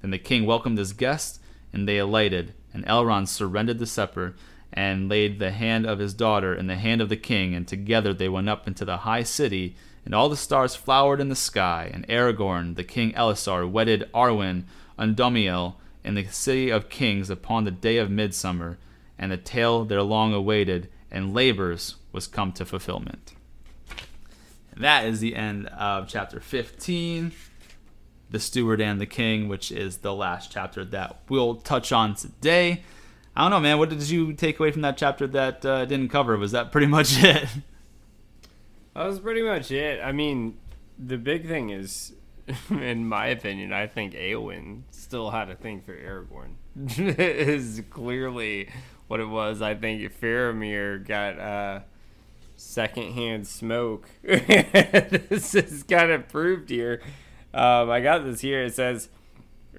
Then 0.00 0.10
the 0.10 0.18
king 0.18 0.46
welcomed 0.46 0.78
his 0.78 0.92
guests, 0.92 1.40
and 1.72 1.86
they 1.86 1.98
alighted, 1.98 2.54
and 2.72 2.84
Elrond 2.86 3.28
surrendered 3.28 3.78
the 3.78 3.86
scepter, 3.86 4.34
and 4.72 5.08
laid 5.08 5.38
the 5.38 5.50
hand 5.50 5.86
of 5.86 5.98
his 5.98 6.14
daughter 6.14 6.54
in 6.54 6.66
the 6.66 6.76
hand 6.76 7.00
of 7.00 7.08
the 7.08 7.16
king, 7.16 7.54
and 7.54 7.66
together 7.66 8.14
they 8.14 8.28
went 8.28 8.48
up 8.48 8.66
into 8.66 8.84
the 8.84 8.98
high 8.98 9.22
city, 9.22 9.74
and 10.04 10.14
all 10.14 10.28
the 10.28 10.36
stars 10.36 10.74
flowered 10.74 11.20
in 11.20 11.28
the 11.28 11.36
sky, 11.36 11.90
and 11.92 12.06
Aragorn, 12.08 12.76
the 12.76 12.84
king 12.84 13.12
Elessar, 13.12 13.68
wedded 13.68 14.08
Arwen, 14.14 14.64
Undomiel, 14.98 15.74
in 16.04 16.14
the 16.14 16.24
city 16.26 16.70
of 16.70 16.88
kings 16.88 17.28
upon 17.28 17.64
the 17.64 17.70
day 17.70 17.98
of 17.98 18.10
midsummer, 18.10 18.78
and 19.18 19.30
the 19.30 19.36
tale 19.36 19.84
there 19.84 20.02
long 20.02 20.32
awaited 20.32 20.88
and 21.10 21.34
labors 21.34 21.96
was 22.12 22.26
come 22.26 22.52
to 22.52 22.64
fulfillment. 22.64 23.34
That 24.80 25.04
is 25.04 25.20
the 25.20 25.36
end 25.36 25.66
of 25.66 26.08
chapter 26.08 26.40
15, 26.40 27.32
The 28.30 28.40
Steward 28.40 28.80
and 28.80 28.98
the 28.98 29.04
King, 29.04 29.46
which 29.46 29.70
is 29.70 29.98
the 29.98 30.14
last 30.14 30.50
chapter 30.50 30.86
that 30.86 31.20
we'll 31.28 31.56
touch 31.56 31.92
on 31.92 32.14
today. 32.14 32.82
I 33.36 33.42
don't 33.42 33.50
know, 33.50 33.60
man. 33.60 33.78
What 33.78 33.90
did 33.90 34.08
you 34.08 34.32
take 34.32 34.58
away 34.58 34.70
from 34.70 34.80
that 34.80 34.96
chapter 34.96 35.26
that 35.26 35.66
uh, 35.66 35.84
didn't 35.84 36.08
cover? 36.08 36.34
Was 36.38 36.52
that 36.52 36.72
pretty 36.72 36.86
much 36.96 37.22
it? 37.22 37.46
That 38.94 39.06
was 39.06 39.20
pretty 39.20 39.42
much 39.42 39.70
it. 39.70 40.00
I 40.02 40.12
mean, 40.12 40.56
the 40.98 41.18
big 41.18 41.46
thing 41.46 41.68
is, 41.68 42.14
in 42.70 43.06
my 43.06 43.26
opinion, 43.26 43.74
I 43.74 43.86
think 43.86 44.14
Eowyn 44.14 44.84
still 44.92 45.30
had 45.30 45.50
a 45.50 45.56
thing 45.56 45.82
for 45.82 45.94
Aragorn. 45.94 46.54
is 47.18 47.82
clearly 47.90 48.70
what 49.08 49.20
it 49.20 49.28
was. 49.28 49.60
I 49.60 49.74
think 49.74 50.00
Faramir 50.18 51.06
got 51.06 51.38
uh, 51.38 51.80
secondhand 52.60 53.46
smoke. 53.46 54.08
this 54.22 55.54
is 55.54 55.82
kind 55.82 56.10
of 56.10 56.28
proved 56.28 56.70
here. 56.70 57.00
Um, 57.54 57.90
I 57.90 58.00
got 58.00 58.24
this 58.24 58.40
here. 58.40 58.62
It 58.62 58.74
says, 58.74 59.08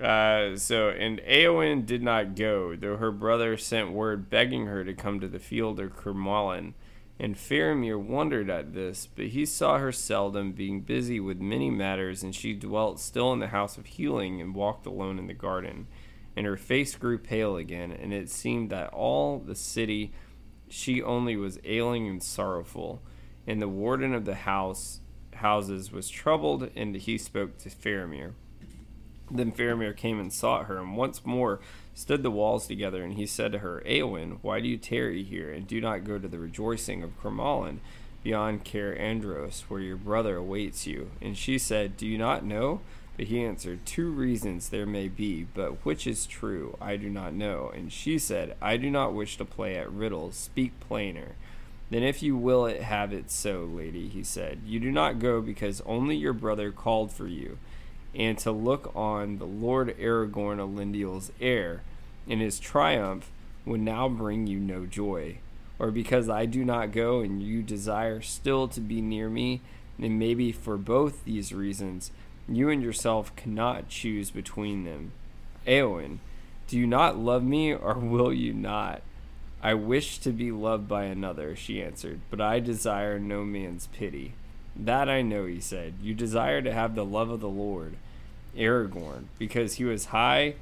uh, 0.02 0.58
so, 0.58 0.90
and 0.90 1.20
Eowyn 1.20 1.86
did 1.86 2.02
not 2.02 2.36
go, 2.36 2.76
though 2.76 2.98
her 2.98 3.12
brother 3.12 3.56
sent 3.56 3.92
word 3.92 4.30
begging 4.30 4.66
her 4.66 4.84
to 4.84 4.94
come 4.94 5.20
to 5.20 5.28
the 5.28 5.40
field 5.40 5.80
of 5.80 5.96
Cormallen. 5.96 6.74
And 7.20 7.36
Faramir 7.36 8.00
wondered 8.00 8.50
at 8.50 8.74
this, 8.74 9.08
but 9.16 9.28
he 9.28 9.46
saw 9.46 9.78
her 9.78 9.92
seldom, 9.92 10.54
being 10.54 10.82
busy 10.82 11.20
with 11.20 11.40
many 11.40 11.70
matters, 11.70 12.24
and 12.24 12.34
she 12.34 12.54
dwelt 12.54 13.00
still 13.00 13.32
in 13.32 13.40
the 13.40 13.50
house 13.50 13.78
of 13.78 13.86
healing 13.86 14.42
and 14.42 14.56
walked 14.56 14.88
alone 14.88 15.20
in 15.20 15.28
the 15.28 15.36
garden. 15.36 15.86
And 16.36 16.48
her 16.48 16.58
face 16.58 16.96
grew 16.96 17.20
pale 17.20 17.58
again, 17.58 17.92
and 17.92 18.12
it 18.12 18.32
seemed 18.32 18.72
that 18.72 18.90
all 18.90 19.38
the 19.38 19.56
city 19.56 20.14
she 20.72 21.02
only 21.02 21.36
was 21.36 21.60
ailing 21.64 22.08
and 22.08 22.24
sorrowful. 22.24 23.02
And 23.46 23.62
the 23.62 23.68
warden 23.68 24.14
of 24.14 24.26
the 24.26 24.36
house 24.36 25.02
houses 25.36 25.92
was 25.92 26.10
troubled, 26.10 26.70
and 26.76 26.96
he 26.96 27.18
spoke 27.18 27.58
to 27.60 27.70
Faramir. 27.70 28.34
Then 29.30 29.52
Faramir 29.52 29.96
came 29.96 30.20
and 30.20 30.32
sought 30.32 30.66
her, 30.66 30.78
and 30.78 30.96
once 30.96 31.26
more 31.26 31.60
stood 31.94 32.22
the 32.24 32.32
walls 32.32 32.68
together, 32.68 33.04
and 33.04 33.14
he 33.14 33.26
said 33.26 33.52
to 33.52 33.60
her, 33.60 33.82
Eowyn, 33.86 34.40
why 34.42 34.60
do 34.60 34.68
you 34.68 34.78
tarry 34.78 35.24
here, 35.24 35.52
and 35.52 35.68
do 35.68 35.82
not 35.82 36.04
go 36.04 36.20
to 36.20 36.28
the 36.28 36.40
rejoicing 36.40 37.02
of 37.02 37.20
Cormallen 37.22 37.80
beyond 38.24 38.64
Cair 38.64 38.98
Andros, 39.00 39.66
where 39.68 39.80
your 39.80 39.98
brother 39.98 40.38
awaits 40.38 40.86
you? 40.86 41.12
And 41.22 41.38
she 41.38 41.58
said, 41.58 41.98
Do 41.98 42.06
you 42.06 42.18
not 42.18 42.46
know? 42.46 42.82
But 43.18 43.28
he 43.28 43.44
answered, 43.44 43.86
Two 43.86 44.10
reasons 44.10 44.70
there 44.70 44.86
may 44.86 45.08
be, 45.08 45.46
but 45.54 45.86
which 45.86 46.08
is 46.08 46.26
true, 46.26 46.78
I 46.82 46.96
do 46.98 47.10
not 47.10 47.34
know. 47.34 47.72
And 47.74 47.92
she 47.92 48.18
said, 48.18 48.56
I 48.62 48.78
do 48.78 48.90
not 48.90 49.14
wish 49.14 49.38
to 49.38 49.46
play 49.46 49.76
at 49.76 49.92
riddles, 49.92 50.36
speak 50.36 50.80
plainer. 50.80 51.36
Then 51.90 52.04
if 52.04 52.24
you 52.24 52.38
will 52.38 52.66
it 52.66 52.84
have 52.84 53.12
it 53.12 53.30
so, 53.30 53.66
lady, 53.66 54.08
he 54.08 54.24
said, 54.24 54.62
you 54.66 54.80
do 54.80 54.92
not 54.92 55.20
go 55.20 55.42
because 55.42 55.82
only 55.86 56.16
your 56.16 56.34
brother 56.34 56.72
called 56.72 57.12
for 57.12 57.28
you 57.28 57.58
and 58.14 58.38
to 58.40 58.52
look 58.52 58.92
on 58.96 59.38
the 59.38 59.46
Lord 59.46 59.98
Aragorn 59.98 60.58
Elendil's 60.58 61.32
heir, 61.40 61.82
and 62.28 62.42
his 62.42 62.60
triumph 62.60 63.32
would 63.66 63.80
now 63.80 64.10
bring 64.10 64.48
you 64.48 64.60
no 64.60 64.86
joy. 64.86 65.38
Or 65.80 65.92
because 65.92 66.30
I 66.30 66.46
do 66.46 66.64
not 66.64 66.92
go 66.92 67.22
and 67.22 67.42
you 67.42 67.62
desire 67.62 68.22
still 68.22 68.68
to 68.70 68.80
be 68.80 69.02
near 69.02 69.30
me, 69.30 69.62
and 70.00 70.20
maybe 70.20 70.52
for 70.52 70.78
both 70.78 71.24
these 71.24 71.54
reasons, 71.54 72.12
you 72.48 72.70
and 72.70 72.82
yourself 72.82 73.36
cannot 73.36 73.90
choose 73.90 74.32
between 74.32 74.84
them. 74.84 75.12
Eowyn, 75.68 76.18
do 76.68 76.78
you 76.78 76.88
not 76.88 77.18
love 77.18 77.44
me, 77.44 77.74
or 77.74 77.94
will 78.00 78.34
you 78.34 78.54
not? 78.54 79.02
I 79.64 79.74
wish 79.76 80.18
to 80.20 80.32
be 80.32 80.52
loved 80.52 80.88
by 80.88 81.04
another, 81.04 81.56
she 81.56 81.84
answered, 81.84 82.22
but 82.30 82.42
I 82.42 82.60
desire 82.60 83.20
no 83.20 83.44
man's 83.44 83.88
pity. 83.88 84.34
That 84.76 85.10
I 85.10 85.22
know, 85.22 85.46
he 85.46 85.60
said. 85.60 85.96
You 86.02 86.14
desire 86.14 86.62
to 86.62 86.74
have 86.74 86.96
the 86.96 87.06
love 87.06 87.30
of 87.30 87.42
the 87.42 87.50
Lord, 87.50 87.96
Aragorn, 88.58 89.26
because 89.38 89.76
he 89.76 89.84
was 89.84 90.06
high 90.06 90.56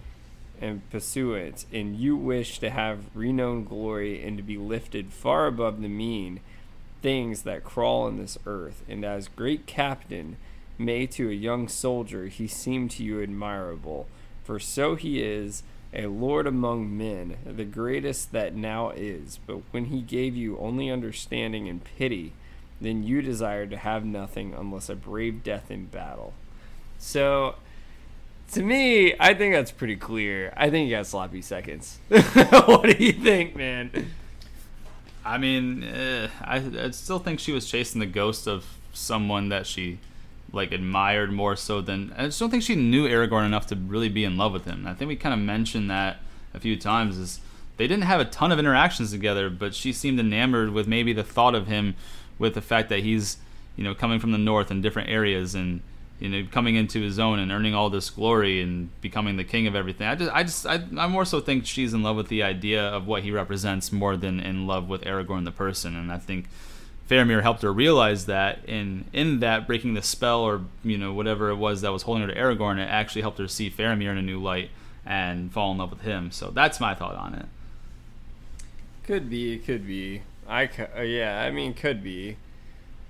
and 0.62 0.88
pursuant, 0.90 1.66
and 1.72 1.96
you 1.96 2.18
wish 2.18 2.60
to 2.60 2.70
have 2.70 3.06
renowned 3.14 3.70
glory 3.70 4.22
and 4.26 4.36
to 4.36 4.44
be 4.44 4.58
lifted 4.58 5.14
far 5.14 5.48
above 5.48 5.82
the 5.82 5.88
mean 5.88 6.42
things 7.02 7.44
that 7.44 7.64
crawl 7.64 8.04
on 8.04 8.18
this 8.18 8.38
earth. 8.46 8.84
And 8.90 9.06
as 9.06 9.30
great 9.30 9.66
captain 9.66 10.36
may 10.80 11.06
to 11.06 11.30
a 11.30 11.34
young 11.34 11.68
soldier, 11.68 12.28
he 12.28 12.48
seemed 12.48 12.92
to 12.92 13.04
you 13.04 13.22
admirable, 13.22 14.08
for 14.44 14.60
so 14.60 14.96
he 14.96 15.22
is 15.22 15.64
a 15.94 16.08
lord 16.08 16.48
among 16.48 16.96
men, 16.98 17.38
the 17.46 17.66
greatest 17.66 18.32
that 18.32 18.56
now 18.56 18.92
is. 18.92 19.40
But 19.46 19.62
when 19.72 19.86
he 19.86 20.02
gave 20.02 20.36
you 20.36 20.58
only 20.60 20.90
understanding 20.90 21.68
and 21.68 21.84
pity, 21.84 22.34
then 22.80 23.04
you 23.04 23.22
desire 23.22 23.66
to 23.68 23.78
have 23.78 24.06
nothing 24.06 24.54
unless 24.54 24.90
a 24.90 24.96
brave 24.96 25.44
death 25.44 25.70
in 25.70 25.86
battle. 25.86 26.34
So, 26.98 27.56
to 28.52 28.64
me, 28.64 29.16
I 29.20 29.34
think 29.34 29.54
that's 29.54 29.72
pretty 29.72 29.96
clear. 29.96 30.54
I 30.56 30.70
think 30.70 30.90
you 30.90 30.96
got 30.96 31.08
sloppy 31.08 31.42
seconds. 31.42 32.00
what 32.08 32.84
do 32.84 33.04
you 33.04 33.14
think, 33.14 33.56
man? 33.56 34.12
I 35.26 35.38
mean, 35.38 35.84
uh, 35.84 36.30
I, 36.42 36.58
I 36.80 36.90
still 36.92 37.20
think 37.20 37.40
she 37.40 37.52
was 37.52 37.70
chasing 37.70 38.00
the 38.00 38.06
ghost 38.06 38.48
of 38.48 38.66
someone 38.94 39.50
that 39.50 39.68
she 39.68 40.00
like 40.52 40.72
admired 40.72 41.32
more 41.32 41.56
so 41.56 41.82
than 41.82 42.14
I 42.18 42.26
just 42.26 42.40
don't 42.40 42.50
think 42.50 42.64
she 42.64 42.76
knew 42.76 43.08
Aragorn 43.08 43.46
enough 43.46 43.68
to 43.68 43.76
really 43.76 44.10
be 44.10 44.24
in 44.24 44.38
love 44.38 44.54
with 44.54 44.66
him. 44.66 44.88
I 44.88 44.94
think 44.94 45.10
we 45.10 45.16
kind 45.16 45.34
of 45.34 45.40
mentioned 45.40 45.90
that 45.90 46.18
a 46.54 46.60
few 46.60 46.76
times 46.78 47.18
is 47.18 47.40
they 47.78 47.88
didn't 47.88 48.04
have 48.04 48.20
a 48.20 48.26
ton 48.26 48.52
of 48.52 48.60
interactions 48.60 49.12
together, 49.12 49.50
but 49.50 49.74
she 49.74 49.94
seemed 49.94 50.20
enamored 50.20 50.72
with 50.72 50.88
maybe 50.88 51.14
the 51.14 51.24
thought 51.24 51.56
of 51.56 51.68
him 51.68 51.96
with 52.38 52.54
the 52.54 52.62
fact 52.62 52.90
that 52.90 53.00
he's 53.00 53.38
you 53.76 53.84
know 53.84 53.94
coming 53.94 54.20
from 54.20 54.32
the 54.32 54.38
north 54.38 54.72
in 54.72 54.82
different 54.82 55.10
areas 55.10 55.56
and 55.56 55.82
you 56.20 56.28
know 56.28 56.48
coming 56.52 56.76
into 56.76 57.02
his 57.02 57.20
own 57.20 57.40
and 57.40 57.52
earning 57.52 57.74
all 57.74 57.90
this 57.90 58.10
glory 58.10 58.62
and 58.62 58.90
becoming 59.02 59.38
the 59.38 59.44
king 59.44 59.68
of 59.68 59.76
everything. 59.76 60.08
I 60.08 60.16
just 60.16 60.32
I 60.34 60.44
just 60.44 60.66
I, 60.66 60.84
I 60.98 61.08
more 61.08 61.26
so 61.26 61.40
think 61.40 61.66
she's 61.66 61.94
in 61.94 62.04
love 62.04 62.16
with 62.16 62.28
the 62.28 62.44
idea 62.44 62.84
of 62.84 63.08
what 63.08 63.24
he 63.24 63.32
represents 63.32 63.92
more 63.92 64.18
than 64.18 64.40
in 64.40 64.68
love 64.68 64.90
with 64.90 65.02
Aragorn 65.02 65.46
the 65.46 65.52
person, 65.52 65.96
and 65.96 66.12
I 66.12 66.18
think. 66.18 66.46
Faramir 67.10 67.42
helped 67.42 67.64
her 67.64 67.74
realize 67.74 68.28
that 68.28 68.60
in 68.66 69.06
in 69.12 69.40
that 69.40 69.66
breaking 69.66 69.96
the 69.96 70.02
spell 70.02 70.42
or 70.42 70.62
you 70.84 70.98
know 70.98 71.12
whatever 71.12 71.50
it 71.50 71.56
was 71.56 71.82
that 71.82 71.92
was 71.92 72.04
holding 72.04 72.28
her 72.28 72.34
to 72.34 72.40
Aragorn, 72.40 72.78
it 72.78 72.88
actually 72.88 73.24
helped 73.24 73.40
her 73.40 73.48
see 73.48 73.70
Faramir 73.70 74.12
in 74.12 74.18
a 74.18 74.22
new 74.22 74.40
light 74.40 74.70
and 75.06 75.52
fall 75.52 75.72
in 75.72 75.80
love 75.80 75.90
with 75.90 76.02
him. 76.02 76.32
So 76.32 76.52
that's 76.52 76.80
my 76.80 76.94
thought 76.94 77.16
on 77.16 77.34
it. 77.34 77.46
Could 79.04 79.28
be, 79.28 79.58
could 79.58 79.88
be. 79.88 80.22
I 80.48 80.70
uh, 80.96 81.02
yeah, 81.02 81.42
I 81.42 81.50
mean, 81.50 81.74
could 81.74 82.04
be, 82.04 82.38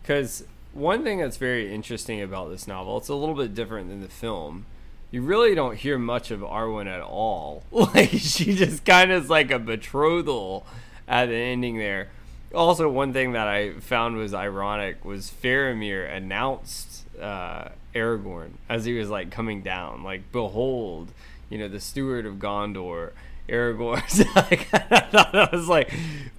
because 0.02 0.46
one 0.72 1.04
thing 1.04 1.20
that's 1.20 1.38
very 1.38 1.74
interesting 1.74 2.22
about 2.22 2.50
this 2.50 2.68
novel, 2.68 2.98
it's 2.98 3.10
a 3.10 3.16
little 3.16 3.36
bit 3.36 3.54
different 3.54 3.90
than 3.90 4.00
the 4.00 4.08
film. 4.08 4.66
You 5.12 5.24
really 5.24 5.56
don't 5.56 5.76
hear 5.76 5.98
much 5.98 6.32
of 6.32 6.40
Arwen 6.42 6.88
at 6.88 7.02
all. 7.02 7.64
Like 7.72 8.12
she 8.12 8.56
just 8.56 8.86
kind 8.86 9.12
of 9.12 9.24
is 9.24 9.30
like 9.30 9.52
a 9.52 9.60
betrothal 9.60 10.66
at 11.08 11.26
the 11.26 11.36
ending 11.36 11.78
there. 11.78 12.10
Also, 12.54 12.90
one 12.90 13.14
thing 13.14 13.34
that 13.34 13.48
I 13.48 13.74
found 13.74 14.18
was 14.18 14.34
ironic 14.34 15.06
was 15.06 15.32
Faramir 15.32 16.12
announced 16.12 17.06
uh, 17.20 17.70
Aragorn 17.94 18.52
as 18.68 18.86
he 18.86 18.94
was 18.94 19.10
like 19.10 19.30
coming 19.30 19.62
down, 19.62 20.04
like, 20.04 20.32
"Behold, 20.32 21.12
you 21.50 21.58
know, 21.58 21.68
the 21.68 21.80
steward 21.80 22.26
of 22.26 22.36
Gondor." 22.36 23.12
Aragorn's 23.50 24.20
like, 24.36 24.68
I 24.74 25.00
thought 25.10 25.36
I 25.36 25.50
was 25.52 25.68
like, 25.68 25.92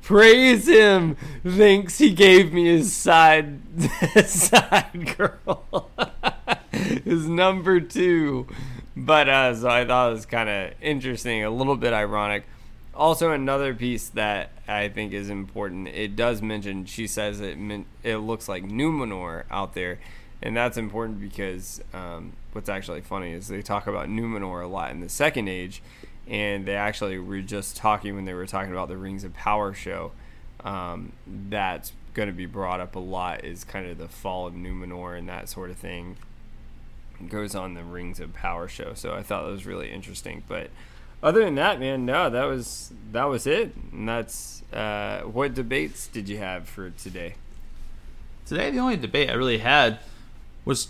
praise 0.03 0.69
him. 0.69 1.17
Thinks 1.45 1.99
he 1.99 2.13
gave 2.13 2.53
me 2.53 2.67
his 2.67 2.93
side 2.93 3.61
side 4.27 5.17
girl, 5.17 5.91
his 6.73 7.27
number 7.27 7.81
two. 7.81 8.47
But 8.97 9.29
uh, 9.29 9.55
so 9.55 9.69
I 9.69 9.85
thought 9.85 10.11
it 10.11 10.15
was 10.15 10.27
kind 10.27 10.49
of 10.49 10.73
interesting, 10.81 11.45
a 11.45 11.51
little 11.51 11.77
bit 11.77 11.93
ironic. 11.93 12.45
Also, 13.01 13.33
another 13.33 13.75
piece 13.75 14.11
that 14.11 14.51
I 14.69 14.91
think 14.91 15.15
is 15.15 15.31
important. 15.31 15.89
It 15.89 16.17
does 16.17 16.43
mention 16.43 16.85
she 16.85 17.07
says 17.07 17.41
it 17.41 17.57
it 18.05 18.19
looks 18.19 18.47
like 18.47 18.63
Numenor 18.63 19.45
out 19.51 19.75
there, 19.75 19.99
and 20.43 20.55
that's 20.55 20.77
important 20.77 21.19
because 21.19 21.83
um, 21.95 22.35
what's 22.53 22.69
actually 22.69 23.01
funny 23.01 23.33
is 23.33 23.49
they 23.49 23.63
talk 23.63 23.87
about 23.87 24.09
Numenor 24.09 24.63
a 24.63 24.67
lot 24.67 24.91
in 24.91 25.01
the 25.01 25.09
Second 25.09 25.49
Age 25.49 25.83
and 26.29 26.65
they 26.65 26.77
actually 26.77 27.19
were 27.19 27.41
just 27.41 27.77
talking 27.77 28.15
when 28.15 28.25
they 28.25 28.35
were 28.35 28.47
talking 28.47 28.71
about 28.71 28.89
the 28.89 28.97
Rings 28.97 29.25
of 29.25 29.35
Power 29.35 29.75
show 29.75 30.13
um, 30.63 31.13
that's 31.27 31.93
going 32.15 32.29
to 32.29 32.35
be 32.35 32.47
brought 32.47 32.81
up 32.81 32.95
a 32.95 33.01
lot 33.01 33.45
is 33.45 33.65
kind 33.65 33.87
of 33.87 33.99
the 33.99 34.09
fall 34.09 34.47
of 34.47 34.55
Numenor 34.55 35.19
and 35.19 35.29
that 35.29 35.49
sort 35.49 35.71
of 35.71 35.77
thing. 35.77 36.17
Goes 37.29 37.55
on 37.55 37.75
the 37.75 37.83
Rings 37.83 38.21
of 38.21 38.33
Power 38.33 38.69
show, 38.69 38.95
so 38.95 39.13
I 39.13 39.23
thought 39.23 39.45
that 39.45 39.51
was 39.51 39.67
really 39.67 39.91
interesting. 39.91 40.43
But 40.49 40.71
other 41.23 41.45
than 41.45 41.55
that, 41.57 41.79
man, 41.79 42.07
no, 42.07 42.31
that 42.31 42.45
was 42.45 42.93
that 43.13 43.25
was 43.25 43.47
it. 43.47 43.75
And 43.93 44.09
that's 44.09 44.63
uh, 44.73 45.23
what 45.23 45.55
debates 45.55 46.07
did 46.07 46.29
you 46.29 46.39
have 46.39 46.69
for 46.69 46.91
today? 46.91 47.35
Today, 48.47 48.71
the 48.71 48.79
only 48.79 48.97
debate 48.97 49.31
I 49.31 49.35
really 49.35 49.59
had 49.59 49.99
was 50.65 50.89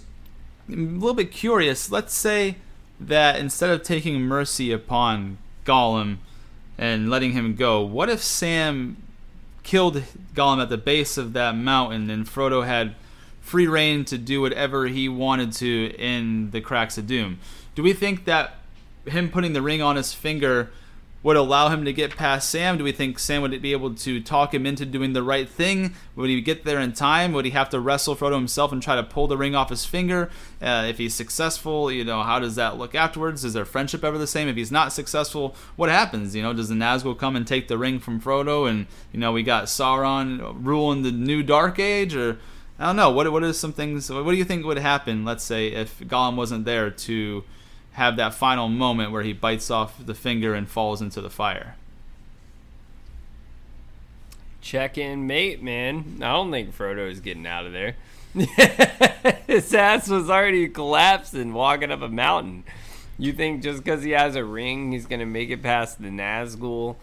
a 0.69 0.73
little 0.73 1.15
bit 1.15 1.33
curious. 1.33 1.91
Let's 1.91 2.15
say 2.15 2.57
that 3.01 3.39
instead 3.39 3.71
of 3.71 3.83
taking 3.83 4.21
mercy 4.21 4.73
upon 4.73 5.39
Gollum 5.65 6.19
and 6.79 7.11
letting 7.11 7.33
him 7.33 7.57
go, 7.57 7.83
what 7.83 8.09
if 8.09 8.23
Sam 8.23 8.97
killed 9.63 10.03
Gollum 10.35 10.63
at 10.63 10.69
the 10.69 10.79
base 10.79 11.19
of 11.19 11.33
that 11.33 11.55
mountain 11.55 12.09
and 12.09 12.27
Frodo 12.27 12.65
had 12.65 12.95
free 13.41 13.67
reign 13.67 14.05
to 14.07 14.17
do 14.17 14.41
whatever 14.41 14.87
he 14.87 15.09
wanted 15.09 15.53
to 15.55 15.95
in 15.99 16.51
the 16.53 16.61
Cracks 16.61 16.97
of 16.97 17.07
Doom? 17.07 17.41
Do 17.75 17.83
we 17.83 17.93
think 17.93 18.25
that 18.27 18.55
him 19.11 19.31
putting 19.31 19.53
the 19.53 19.63
ring 19.63 19.83
on 19.83 19.97
his 19.97 20.13
finger 20.13 20.71
would 21.23 21.37
allow 21.37 21.69
him 21.69 21.85
to 21.85 21.93
get 21.93 22.17
past 22.17 22.49
Sam? 22.49 22.79
Do 22.79 22.85
we 22.85 22.93
think 22.93 23.19
Sam 23.19 23.43
would 23.43 23.61
be 23.61 23.73
able 23.73 23.95
to 23.95 24.23
talk 24.23 24.55
him 24.55 24.65
into 24.65 24.87
doing 24.87 25.13
the 25.13 25.23
right 25.23 25.49
thing? 25.49 25.95
Would 26.17 26.31
he 26.31 26.41
get 26.41 26.65
there 26.65 26.81
in 26.81 26.93
time? 26.93 27.33
Would 27.33 27.45
he 27.45 27.51
have 27.51 27.69
to 27.71 27.81
wrestle 27.81 28.17
Frodo 28.17 28.37
himself 28.37 28.73
and 28.73 28.83
try 28.83 28.97
to 28.97 29.03
pull 29.03 29.27
the 29.27 29.37
ring 29.37 29.55
off 29.55 29.69
his 29.69 29.85
finger? 29.85 30.31
Uh, 30.63 30.87
if 30.89 30.97
he's 30.97 31.15
successful, 31.15 31.93
you 31.93 32.05
know, 32.05 32.23
how 32.23 32.39
does 32.39 32.55
that 32.55 32.79
look 32.79 32.95
afterwards? 32.95 33.45
Is 33.45 33.53
their 33.53 33.67
friendship 33.67 34.03
ever 34.03 34.17
the 34.17 34.27
same? 34.27 34.49
If 34.49 34.57
he's 34.57 34.73
not 34.73 34.93
successful, 34.93 35.55
what 35.77 35.91
happens? 35.91 36.35
You 36.35 36.43
know, 36.43 36.55
does 36.55 36.71
the 36.71 36.75
Nazgul 36.75 37.19
come 37.19 37.37
and 37.37 37.47
take 37.47 37.69
the 37.69 37.79
ring 37.79 37.99
from 37.99 38.21
Frodo? 38.21 38.69
And 38.69 38.87
you 39.13 39.21
know, 39.21 39.33
we 39.33 39.43
got 39.43 39.65
Sauron 39.65 40.57
ruling 40.65 41.03
the 41.03 41.13
new 41.13 41.43
Dark 41.43 41.79
Age, 41.79 42.17
or 42.17 42.39
I 42.79 42.87
don't 42.87 42.97
know. 42.97 43.11
What 43.11 43.31
what 43.31 43.43
are 43.43 43.53
some 43.53 43.75
things? 43.75 44.11
What 44.11 44.25
do 44.25 44.37
you 44.37 44.45
think 44.45 44.65
would 44.65 44.79
happen? 44.79 45.27
Let's 45.27 45.45
say 45.45 45.69
if 45.69 45.99
Gollum 46.01 46.37
wasn't 46.37 46.65
there 46.65 46.91
to 46.91 47.45
have 47.93 48.17
that 48.17 48.35
final 48.35 48.69
moment 48.69 49.13
where 49.13 49.23
he 49.23 49.33
bites 49.33 49.71
off 49.71 49.95
the 50.05 50.15
finger 50.15 50.55
and 50.55 50.69
falls 50.69 51.03
into 51.03 51.21
the 51.21 51.31
fire. 51.31 51.77
Check 54.61 54.99
in, 54.99 55.27
mate, 55.27 55.63
man. 55.63 56.19
I 56.21 56.33
don't 56.33 56.51
think 56.51 56.77
Frodo 56.77 57.11
is 57.11 57.21
getting 57.21 57.47
out 57.47 57.67
of 57.67 57.73
there. 57.73 57.97
His 59.47 59.75
ass 59.75 60.09
was 60.09 60.31
already 60.31 60.69
collapsing 60.69 61.53
walking 61.53 61.91
up 61.91 62.03
a 62.03 62.09
mountain. 62.09 62.65
You 63.19 63.33
think 63.33 63.63
just 63.63 63.83
because 63.83 64.03
he 64.03 64.11
has 64.11 64.37
a 64.37 64.45
ring, 64.45 64.93
he's 64.93 65.07
going 65.07 65.21
to 65.21 65.27
make 65.27 65.51
it 65.51 65.63
past 65.63 66.01
the 66.01 66.09
Nazgul 66.09 66.97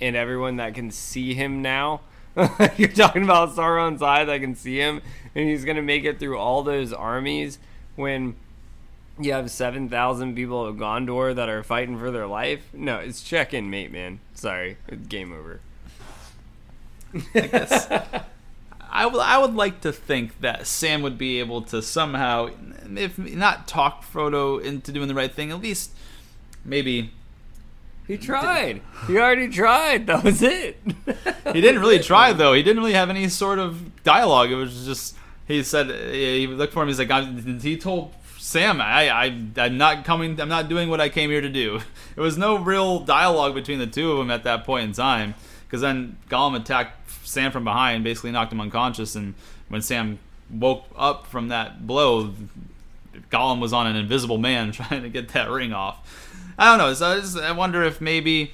and 0.00 0.16
everyone 0.16 0.56
that 0.56 0.74
can 0.74 0.90
see 0.90 1.34
him 1.34 1.62
now? 1.62 2.00
You're 2.76 2.88
talking 2.88 3.24
about 3.24 3.50
Sauron's 3.50 4.02
eye 4.02 4.24
that 4.24 4.40
can 4.40 4.54
see 4.54 4.78
him, 4.78 5.02
and 5.34 5.48
he's 5.48 5.64
going 5.64 5.76
to 5.76 5.82
make 5.82 6.04
it 6.04 6.18
through 6.18 6.38
all 6.38 6.62
those 6.62 6.92
armies 6.92 7.58
when 7.96 8.36
you 9.20 9.32
have 9.32 9.50
7,000 9.50 10.34
people 10.34 10.64
of 10.64 10.76
Gondor 10.76 11.34
that 11.34 11.48
are 11.48 11.62
fighting 11.62 11.98
for 11.98 12.10
their 12.10 12.26
life. 12.26 12.62
No, 12.72 12.98
it's 12.98 13.22
check 13.22 13.52
in, 13.52 13.70
mate, 13.70 13.92
man. 13.92 14.20
Sorry, 14.34 14.76
game 15.08 15.32
over. 15.32 15.60
I 17.34 17.40
guess 17.40 17.90
I, 18.90 19.02
w- 19.04 19.22
I 19.22 19.38
would 19.38 19.54
like 19.54 19.80
to 19.82 19.92
think 19.92 20.40
that 20.40 20.66
Sam 20.66 21.02
would 21.02 21.18
be 21.18 21.40
able 21.40 21.62
to 21.62 21.82
somehow, 21.82 22.50
if 22.94 23.18
not 23.18 23.66
talk 23.68 24.04
Frodo 24.04 24.62
into 24.62 24.92
doing 24.92 25.08
the 25.08 25.14
right 25.14 25.32
thing, 25.32 25.50
at 25.50 25.60
least 25.60 25.92
maybe. 26.64 27.12
He 28.06 28.16
tried. 28.16 28.80
He 29.06 29.18
already 29.18 29.48
tried. 29.48 30.06
That 30.06 30.24
was 30.24 30.40
it. 30.42 30.80
he 31.52 31.60
didn't 31.60 31.80
really 31.80 31.98
try 31.98 32.32
though. 32.32 32.54
He 32.54 32.62
didn't 32.62 32.78
really 32.78 32.94
have 32.94 33.10
any 33.10 33.28
sort 33.28 33.58
of 33.58 34.02
dialogue. 34.02 34.50
It 34.50 34.54
was 34.54 34.86
just 34.86 35.14
he 35.46 35.62
said 35.62 35.90
he 36.14 36.46
looked 36.46 36.72
for 36.72 36.82
him. 36.82 36.88
He's 36.88 36.98
like 36.98 37.60
he 37.60 37.76
told 37.76 38.14
Sam, 38.38 38.80
I, 38.80 39.10
I, 39.10 39.24
I'm 39.56 39.76
not 39.76 40.04
coming. 40.04 40.40
I'm 40.40 40.48
not 40.48 40.68
doing 40.68 40.88
what 40.88 41.00
I 41.00 41.08
came 41.08 41.30
here 41.30 41.40
to 41.40 41.48
do. 41.48 41.80
There 42.14 42.24
was 42.24 42.36
no 42.36 42.56
real 42.56 42.98
dialogue 42.98 43.54
between 43.54 43.78
the 43.78 43.86
two 43.86 44.10
of 44.10 44.18
them 44.18 44.28
at 44.28 44.42
that 44.42 44.64
point 44.64 44.84
in 44.86 44.92
time. 44.92 45.36
Because 45.64 45.82
then 45.82 46.16
Gollum 46.28 46.56
attacked 46.56 47.08
Sam 47.24 47.52
from 47.52 47.62
behind, 47.62 48.02
basically 48.02 48.32
knocked 48.32 48.52
him 48.52 48.60
unconscious, 48.60 49.14
and 49.14 49.34
when 49.68 49.82
Sam 49.82 50.18
woke 50.50 50.86
up 50.96 51.28
from 51.28 51.46
that 51.48 51.86
blow, 51.86 52.34
Gollum 53.30 53.60
was 53.60 53.72
on 53.72 53.86
an 53.86 53.94
invisible 53.94 54.38
man 54.38 54.72
trying 54.72 55.02
to 55.02 55.08
get 55.08 55.28
that 55.28 55.48
ring 55.48 55.72
off. 55.72 56.50
I 56.58 56.64
don't 56.64 56.78
know. 56.78 56.92
So 56.94 57.06
I, 57.06 57.20
just, 57.20 57.36
I 57.36 57.52
wonder 57.52 57.84
if 57.84 58.00
maybe 58.00 58.52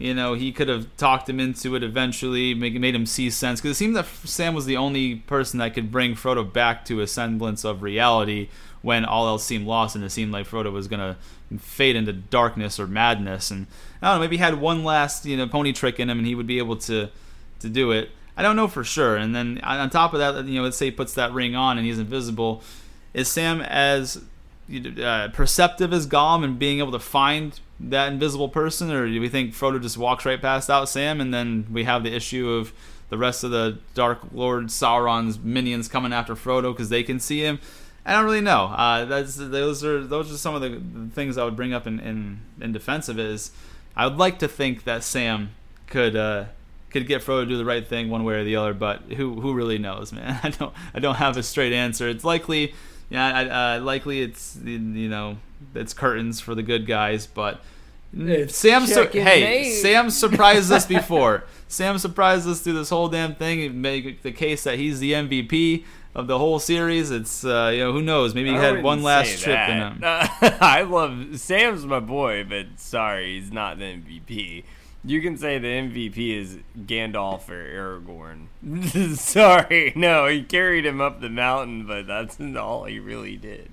you 0.00 0.14
know, 0.14 0.32
he 0.32 0.50
could 0.50 0.68
have 0.68 0.96
talked 0.96 1.28
him 1.28 1.38
into 1.38 1.74
it 1.74 1.82
eventually, 1.82 2.54
make, 2.54 2.72
made 2.74 2.94
him 2.94 3.04
see 3.04 3.28
sense. 3.28 3.60
Because 3.60 3.76
it 3.76 3.78
seemed 3.78 3.94
that 3.96 4.06
Sam 4.06 4.54
was 4.54 4.64
the 4.64 4.78
only 4.78 5.16
person 5.16 5.58
that 5.58 5.74
could 5.74 5.92
bring 5.92 6.14
Frodo 6.14 6.50
back 6.50 6.86
to 6.86 7.00
a 7.00 7.06
semblance 7.06 7.64
of 7.64 7.82
reality 7.82 8.48
when 8.82 9.04
all 9.04 9.26
else 9.26 9.44
seemed 9.44 9.66
lost 9.66 9.94
and 9.94 10.04
it 10.04 10.10
seemed 10.10 10.32
like 10.32 10.46
Frodo 10.46 10.72
was 10.72 10.88
to 10.88 11.16
fade 11.58 11.96
into 11.96 12.12
darkness 12.12 12.80
or 12.80 12.86
madness. 12.86 13.50
And 13.50 13.66
I 14.00 14.08
don't 14.08 14.16
know, 14.16 14.20
maybe 14.20 14.36
he 14.36 14.42
had 14.42 14.60
one 14.60 14.84
last, 14.84 15.26
you 15.26 15.36
know, 15.36 15.46
pony 15.46 15.72
trick 15.72 16.00
in 16.00 16.08
him 16.08 16.18
and 16.18 16.26
he 16.26 16.34
would 16.34 16.46
be 16.46 16.58
able 16.58 16.76
to, 16.76 17.08
to 17.60 17.68
do 17.68 17.90
it. 17.92 18.10
I 18.36 18.42
don't 18.42 18.56
know 18.56 18.68
for 18.68 18.84
sure. 18.84 19.16
And 19.16 19.34
then 19.34 19.60
on 19.62 19.90
top 19.90 20.14
of 20.14 20.20
that, 20.20 20.46
you 20.46 20.56
know, 20.56 20.62
let's 20.62 20.76
say 20.76 20.86
he 20.86 20.90
puts 20.90 21.14
that 21.14 21.32
ring 21.32 21.54
on 21.54 21.76
and 21.76 21.86
he's 21.86 21.98
invisible. 21.98 22.62
Is 23.12 23.28
Sam 23.28 23.60
as 23.60 24.22
uh, 25.02 25.28
perceptive 25.32 25.92
as 25.92 26.06
Gollum 26.06 26.44
and 26.44 26.58
being 26.58 26.78
able 26.78 26.92
to 26.92 26.98
find 26.98 27.58
that 27.80 28.12
invisible 28.12 28.48
person, 28.48 28.90
or 28.90 29.06
do 29.06 29.20
we 29.20 29.28
think 29.28 29.52
Frodo 29.52 29.80
just 29.80 29.98
walks 29.98 30.24
right 30.24 30.40
past 30.40 30.70
out 30.70 30.88
Sam, 30.88 31.20
and 31.20 31.34
then 31.34 31.66
we 31.72 31.84
have 31.84 32.04
the 32.04 32.14
issue 32.14 32.50
of 32.50 32.72
the 33.08 33.18
rest 33.18 33.42
of 33.42 33.50
the 33.50 33.78
Dark 33.94 34.20
Lord 34.32 34.66
Sauron's 34.66 35.38
minions 35.38 35.88
coming 35.88 36.12
after 36.12 36.34
Frodo 36.34 36.72
because 36.72 36.88
they 36.88 37.02
can 37.02 37.18
see 37.18 37.40
him? 37.40 37.58
I 38.04 38.14
don't 38.14 38.24
really 38.24 38.40
know. 38.40 38.64
Uh, 38.66 39.04
that's 39.04 39.36
those 39.36 39.84
are 39.84 40.02
those 40.02 40.32
are 40.32 40.36
some 40.36 40.54
of 40.54 40.62
the, 40.62 40.80
things 41.14 41.36
I 41.36 41.44
would 41.44 41.56
bring 41.56 41.74
up 41.74 41.86
in, 41.86 42.00
in, 42.00 42.40
in 42.60 42.72
defense 42.72 43.08
of 43.08 43.18
it. 43.18 43.26
Is 43.26 43.50
I 43.94 44.06
would 44.06 44.16
like 44.16 44.38
to 44.38 44.48
think 44.48 44.84
that 44.84 45.04
Sam 45.04 45.50
could 45.86 46.16
uh, 46.16 46.46
could 46.90 47.06
get 47.06 47.22
Frodo 47.22 47.42
to 47.42 47.46
do 47.46 47.58
the 47.58 47.64
right 47.64 47.86
thing 47.86 48.08
one 48.08 48.24
way 48.24 48.34
or 48.34 48.44
the 48.44 48.56
other, 48.56 48.74
but 48.74 49.02
who 49.16 49.40
who 49.40 49.54
really 49.54 49.78
knows, 49.78 50.12
man? 50.12 50.40
I 50.42 50.50
don't 50.50 50.72
I 50.94 50.98
don't 50.98 51.16
have 51.16 51.36
a 51.36 51.42
straight 51.42 51.72
answer. 51.72 52.08
It's 52.08 52.24
likely 52.24 52.74
yeah, 53.10 53.76
uh, 53.76 53.80
likely 53.82 54.22
it's 54.22 54.56
you 54.64 54.78
know 55.08 55.36
it's 55.74 55.92
curtains 55.92 56.40
for 56.40 56.54
the 56.54 56.62
good 56.62 56.86
guys, 56.86 57.26
but 57.26 57.60
it's 58.16 58.56
Sam. 58.56 58.86
Su- 58.86 59.08
hey, 59.12 59.70
Sam 59.70 60.10
surprised 60.10 60.72
us 60.72 60.86
before. 60.86 61.44
Sam 61.68 61.98
surprised 61.98 62.48
us 62.48 62.60
through 62.60 62.74
this 62.74 62.90
whole 62.90 63.08
damn 63.08 63.34
thing. 63.34 63.58
He 63.58 63.68
made 63.68 64.22
the 64.22 64.32
case 64.32 64.64
that 64.64 64.78
he's 64.78 65.00
the 65.00 65.12
MVP 65.12 65.84
of 66.14 66.26
the 66.26 66.38
whole 66.38 66.58
series. 66.58 67.10
It's 67.10 67.44
uh, 67.44 67.70
you 67.72 67.80
know 67.80 67.92
who 67.92 68.02
knows. 68.02 68.34
Maybe 68.34 68.50
he 68.50 68.56
I 68.56 68.60
had 68.60 68.82
one 68.82 69.02
last 69.02 69.42
trip 69.42 69.68
in 69.68 69.76
him. 69.78 70.00
Uh, 70.02 70.28
I 70.60 70.82
love 70.82 71.38
Sam's 71.38 71.86
my 71.86 72.00
boy, 72.00 72.44
but 72.44 72.66
sorry, 72.76 73.38
he's 73.38 73.52
not 73.52 73.78
the 73.78 73.84
MVP. 73.84 74.64
You 75.02 75.22
can 75.22 75.38
say 75.38 75.58
the 75.58 75.66
MVP 75.66 76.36
is 76.36 76.58
Gandalf 76.78 77.48
or 77.48 78.00
Aragorn. 78.02 79.16
Sorry, 79.16 79.94
no, 79.96 80.26
he 80.26 80.42
carried 80.42 80.84
him 80.84 81.00
up 81.00 81.22
the 81.22 81.30
mountain, 81.30 81.86
but 81.86 82.06
that's 82.06 82.38
all 82.56 82.84
he 82.84 82.98
really 82.98 83.36
did. 83.38 83.70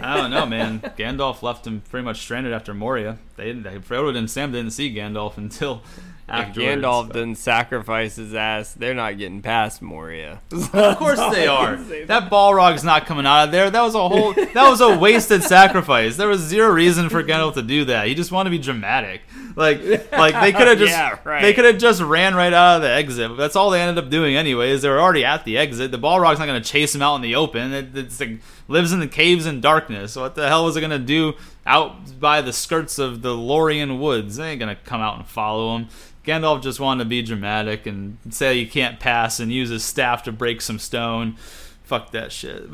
I 0.00 0.16
don't 0.16 0.32
know, 0.32 0.46
man. 0.46 0.80
Gandalf 0.80 1.42
left 1.42 1.66
him 1.66 1.82
pretty 1.90 2.04
much 2.04 2.18
stranded 2.18 2.52
after 2.52 2.74
Moria. 2.74 3.18
They, 3.36 3.52
they 3.52 3.78
Frodo 3.78 4.16
and 4.16 4.30
Sam 4.30 4.50
didn't 4.50 4.72
see 4.72 4.92
Gandalf 4.92 5.36
until 5.36 5.82
if 6.28 6.54
Gandalf 6.56 7.12
didn't 7.12 7.36
sacrifice 7.36 8.16
his 8.16 8.34
ass, 8.34 8.72
they're 8.72 8.94
not 8.94 9.16
getting 9.16 9.42
past 9.42 9.80
Moria. 9.80 10.40
of 10.52 10.96
course 10.96 11.20
they 11.30 11.46
are. 11.46 11.76
That 11.76 12.30
Balrog's 12.30 12.82
not 12.82 13.06
coming 13.06 13.26
out 13.26 13.44
of 13.44 13.52
there. 13.52 13.70
That 13.70 13.82
was 13.82 13.94
a 13.94 14.08
whole. 14.08 14.32
That 14.32 14.68
was 14.68 14.80
a 14.80 14.98
wasted 14.98 15.44
sacrifice. 15.44 16.16
There 16.16 16.26
was 16.26 16.40
zero 16.40 16.70
reason 16.70 17.10
for 17.10 17.22
Gandalf 17.22 17.54
to 17.54 17.62
do 17.62 17.84
that. 17.84 18.08
He 18.08 18.14
just 18.14 18.32
wanted 18.32 18.50
to 18.50 18.58
be 18.58 18.62
dramatic. 18.62 19.22
Like, 19.54 19.80
like 20.12 20.34
they 20.40 20.52
could 20.52 20.66
have 20.66 20.78
just. 20.78 20.90
yeah, 20.90 21.18
right. 21.22 21.42
They 21.42 21.54
could 21.54 21.64
have 21.64 21.78
just 21.78 22.02
ran 22.02 22.34
right 22.34 22.52
out 22.52 22.76
of 22.76 22.82
the 22.82 22.90
exit. 22.90 23.36
That's 23.36 23.54
all 23.54 23.70
they 23.70 23.80
ended 23.80 24.02
up 24.02 24.10
doing, 24.10 24.36
anyways. 24.36 24.82
They 24.82 24.88
were 24.88 25.00
already 25.00 25.24
at 25.24 25.44
the 25.44 25.56
exit. 25.56 25.92
The 25.92 25.98
Balrog's 25.98 26.40
not 26.40 26.46
going 26.46 26.60
to 26.60 26.68
chase 26.68 26.94
him 26.94 27.02
out 27.02 27.14
in 27.16 27.22
the 27.22 27.36
open. 27.36 27.72
It, 27.72 27.96
it's 27.96 28.18
like, 28.18 28.40
lives 28.68 28.92
in 28.92 29.00
the 29.00 29.08
caves 29.08 29.46
in 29.46 29.60
darkness. 29.60 30.16
What 30.16 30.34
the 30.34 30.48
hell 30.48 30.64
was 30.64 30.76
it 30.76 30.80
to 30.90 30.98
do 30.98 31.34
out 31.64 32.18
by 32.20 32.40
the 32.40 32.52
skirts 32.52 32.98
of 32.98 33.22
the 33.22 33.34
Lorien 33.34 34.00
woods? 34.00 34.36
They 34.36 34.50
ain't 34.50 34.60
to 34.74 34.82
come 34.84 35.00
out 35.00 35.16
and 35.16 35.26
follow 35.26 35.76
him. 35.76 35.88
Gandalf 36.24 36.62
just 36.62 36.80
wanted 36.80 37.04
to 37.04 37.08
be 37.08 37.22
dramatic 37.22 37.86
and 37.86 38.18
say 38.30 38.54
you 38.54 38.66
can't 38.66 38.98
pass 38.98 39.38
and 39.38 39.52
use 39.52 39.70
his 39.70 39.84
staff 39.84 40.24
to 40.24 40.32
break 40.32 40.60
some 40.60 40.78
stone. 40.78 41.36
Fuck 41.84 42.10
that 42.10 42.32
shit. 42.32 42.64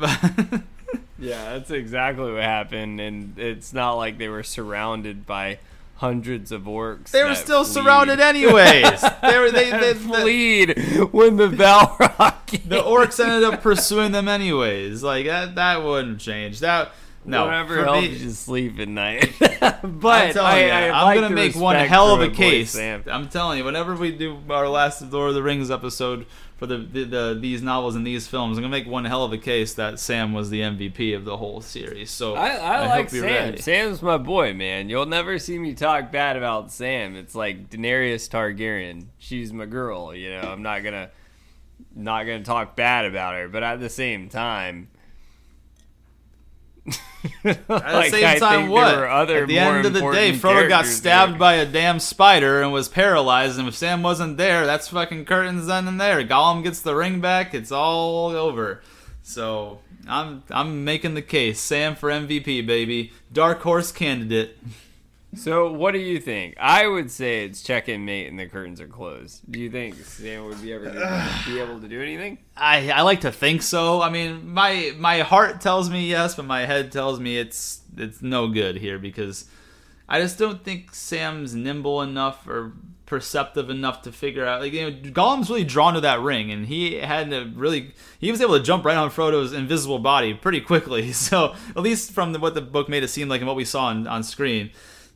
yeah, 1.19 1.53
that's 1.53 1.69
exactly 1.69 2.33
what 2.33 2.41
happened, 2.41 2.99
and 2.99 3.37
it's 3.37 3.71
not 3.71 3.93
like 3.93 4.17
they 4.17 4.27
were 4.27 4.41
surrounded 4.41 5.27
by 5.27 5.59
hundreds 6.03 6.51
of 6.51 6.63
orcs. 6.63 7.11
They 7.11 7.23
were 7.23 7.33
still 7.33 7.63
fleed. 7.63 7.73
surrounded 7.85 8.19
anyways. 8.19 9.01
they 9.21 9.39
were 9.39 9.51
they, 9.51 9.71
they, 9.71 9.93
they 9.93 11.01
when 11.05 11.37
the 11.37 11.47
Balrog. 11.47 12.49
the 12.67 12.81
orcs 12.81 13.23
ended 13.23 13.45
up 13.45 13.61
pursuing 13.61 14.11
them 14.11 14.27
anyways. 14.27 15.01
Like 15.01 15.27
that 15.27 15.55
that 15.55 15.81
wouldn't 15.81 16.19
change. 16.19 16.59
That 16.59 16.91
No, 17.23 17.45
Whatever 17.45 17.85
helps 17.85 18.01
me- 18.01 18.15
you 18.15 18.29
sleep 18.31 18.79
at 18.79 18.89
night. 18.89 19.31
I'm 19.61 19.99
but 19.99 20.35
I, 20.35 20.65
you, 20.65 20.71
I 20.71 20.89
I'm 20.89 21.05
like 21.05 21.21
gonna 21.21 21.33
make 21.33 21.55
one 21.55 21.77
hell 21.77 22.13
of 22.13 22.19
a 22.19 22.27
boy 22.27 22.35
case. 22.35 22.77
I'm 22.77 23.29
telling 23.29 23.59
you, 23.59 23.63
whenever 23.63 23.95
we 23.95 24.11
do 24.11 24.39
our 24.49 24.67
last 24.67 25.01
Lord 25.03 25.29
of 25.29 25.35
the 25.35 25.43
Rings 25.43 25.71
episode 25.71 26.25
for 26.63 26.67
the, 26.67 26.77
the, 26.77 27.03
the 27.03 27.37
these 27.41 27.61
novels 27.61 27.93
and 27.93 28.07
these 28.07 28.25
films, 28.25 28.57
I'm 28.57 28.63
gonna 28.63 28.71
make 28.71 28.87
one 28.87 29.03
hell 29.03 29.25
of 29.25 29.33
a 29.33 29.37
case 29.37 29.73
that 29.73 29.99
Sam 29.99 30.31
was 30.31 30.49
the 30.49 30.61
MVP 30.61 31.13
of 31.13 31.25
the 31.25 31.35
whole 31.35 31.59
series. 31.59 32.09
So 32.09 32.35
I, 32.35 32.51
I, 32.51 32.79
like 32.85 33.05
hope 33.05 33.13
you're 33.13 33.27
Sam. 33.27 33.31
ready. 33.31 33.61
Sam's 33.61 34.01
my 34.01 34.17
boy, 34.17 34.53
man. 34.53 34.87
You'll 34.87 35.05
never 35.05 35.39
see 35.39 35.59
me 35.59 35.73
talk 35.73 36.09
bad 36.09 36.37
about 36.37 36.71
Sam. 36.71 37.17
It's 37.17 37.35
like 37.35 37.69
Daenerys 37.69 38.29
Targaryen. 38.29 39.07
She's 39.17 39.51
my 39.51 39.65
girl. 39.65 40.15
You 40.15 40.29
know, 40.29 40.39
I'm 40.39 40.61
not 40.61 40.85
gonna 40.85 41.09
not 41.93 42.23
gonna 42.23 42.45
talk 42.45 42.77
bad 42.77 43.03
about 43.03 43.35
her, 43.35 43.49
but 43.49 43.61
at 43.61 43.81
the 43.81 43.89
same 43.89 44.29
time. 44.29 44.87
At 47.45 47.67
the 47.67 48.09
same 48.09 48.39
time, 48.39 48.69
what? 48.69 48.93
At 48.95 49.47
the 49.47 49.57
end 49.59 49.85
of 49.85 49.93
the 49.93 50.11
day, 50.11 50.33
Frodo 50.33 50.67
got 50.67 50.85
stabbed 50.85 51.33
there. 51.33 51.39
by 51.39 51.53
a 51.55 51.65
damn 51.65 51.99
spider 51.99 52.61
and 52.61 52.73
was 52.73 52.89
paralyzed. 52.89 53.57
And 53.57 53.67
if 53.67 53.75
Sam 53.75 54.03
wasn't 54.03 54.37
there, 54.37 54.65
that's 54.65 54.89
fucking 54.89 55.25
curtains 55.25 55.67
then 55.67 55.87
and 55.87 55.99
there. 55.99 56.23
Gollum 56.23 56.63
gets 56.63 56.81
the 56.81 56.95
ring 56.95 57.21
back. 57.21 57.53
It's 57.53 57.71
all 57.71 58.29
over. 58.29 58.81
So 59.21 59.79
I'm 60.07 60.43
I'm 60.49 60.83
making 60.83 61.13
the 61.13 61.21
case. 61.21 61.59
Sam 61.59 61.95
for 61.95 62.09
MVP, 62.09 62.65
baby. 62.65 63.13
Dark 63.31 63.61
horse 63.61 63.91
candidate. 63.91 64.57
So, 65.35 65.71
what 65.71 65.93
do 65.93 65.99
you 65.99 66.19
think? 66.19 66.55
I 66.59 66.87
would 66.87 67.09
say 67.09 67.45
it's 67.45 67.63
check 67.63 67.87
and 67.87 68.05
mate, 68.05 68.27
and 68.27 68.39
the 68.39 68.47
curtains 68.47 68.79
are 68.79 68.87
closed. 68.87 69.41
Do 69.49 69.59
you 69.59 69.69
think 69.69 69.95
Sam 69.95 70.45
would 70.45 70.61
be 70.61 70.73
ever 70.73 70.91
be 71.45 71.59
able 71.59 71.79
to 71.79 71.87
do 71.87 72.01
anything? 72.01 72.37
I, 72.55 72.91
I 72.91 73.01
like 73.01 73.21
to 73.21 73.31
think 73.31 73.61
so. 73.61 74.01
I 74.01 74.09
mean, 74.09 74.53
my 74.53 74.93
my 74.97 75.19
heart 75.19 75.61
tells 75.61 75.89
me 75.89 76.09
yes, 76.09 76.35
but 76.35 76.45
my 76.45 76.65
head 76.65 76.91
tells 76.91 77.19
me 77.19 77.37
it's 77.37 77.81
it's 77.97 78.21
no 78.21 78.47
good 78.47 78.77
here 78.77 78.99
because 78.99 79.45
I 80.07 80.19
just 80.21 80.37
don't 80.37 80.63
think 80.63 80.93
Sam's 80.93 81.55
nimble 81.55 82.01
enough 82.01 82.47
or 82.47 82.73
perceptive 83.05 83.69
enough 83.69 84.01
to 84.01 84.11
figure 84.11 84.45
out. 84.45 84.61
Like 84.61 84.73
you 84.73 84.89
know, 84.89 84.97
Gollum's 85.11 85.49
really 85.49 85.63
drawn 85.63 85.93
to 85.93 86.01
that 86.01 86.21
ring, 86.21 86.51
and 86.51 86.67
he 86.67 86.95
had 86.95 87.29
to 87.31 87.51
really 87.55 87.93
he 88.19 88.31
was 88.31 88.41
able 88.41 88.57
to 88.57 88.63
jump 88.63 88.85
right 88.85 88.97
on 88.97 89.09
Frodo's 89.09 89.53
invisible 89.53 89.99
body 89.99 90.33
pretty 90.33 90.61
quickly. 90.61 91.11
So 91.23 91.55
at 91.69 91.81
least 91.81 92.11
from 92.11 92.33
the, 92.33 92.39
what 92.39 92.53
the 92.53 92.61
book 92.61 92.89
made 92.89 93.03
it 93.03 93.07
seem 93.07 93.29
like 93.29 93.39
and 93.39 93.47
what 93.47 93.55
we 93.55 93.65
saw 93.65 93.85
on, 93.85 94.07
on 94.07 94.23
screen. 94.23 94.71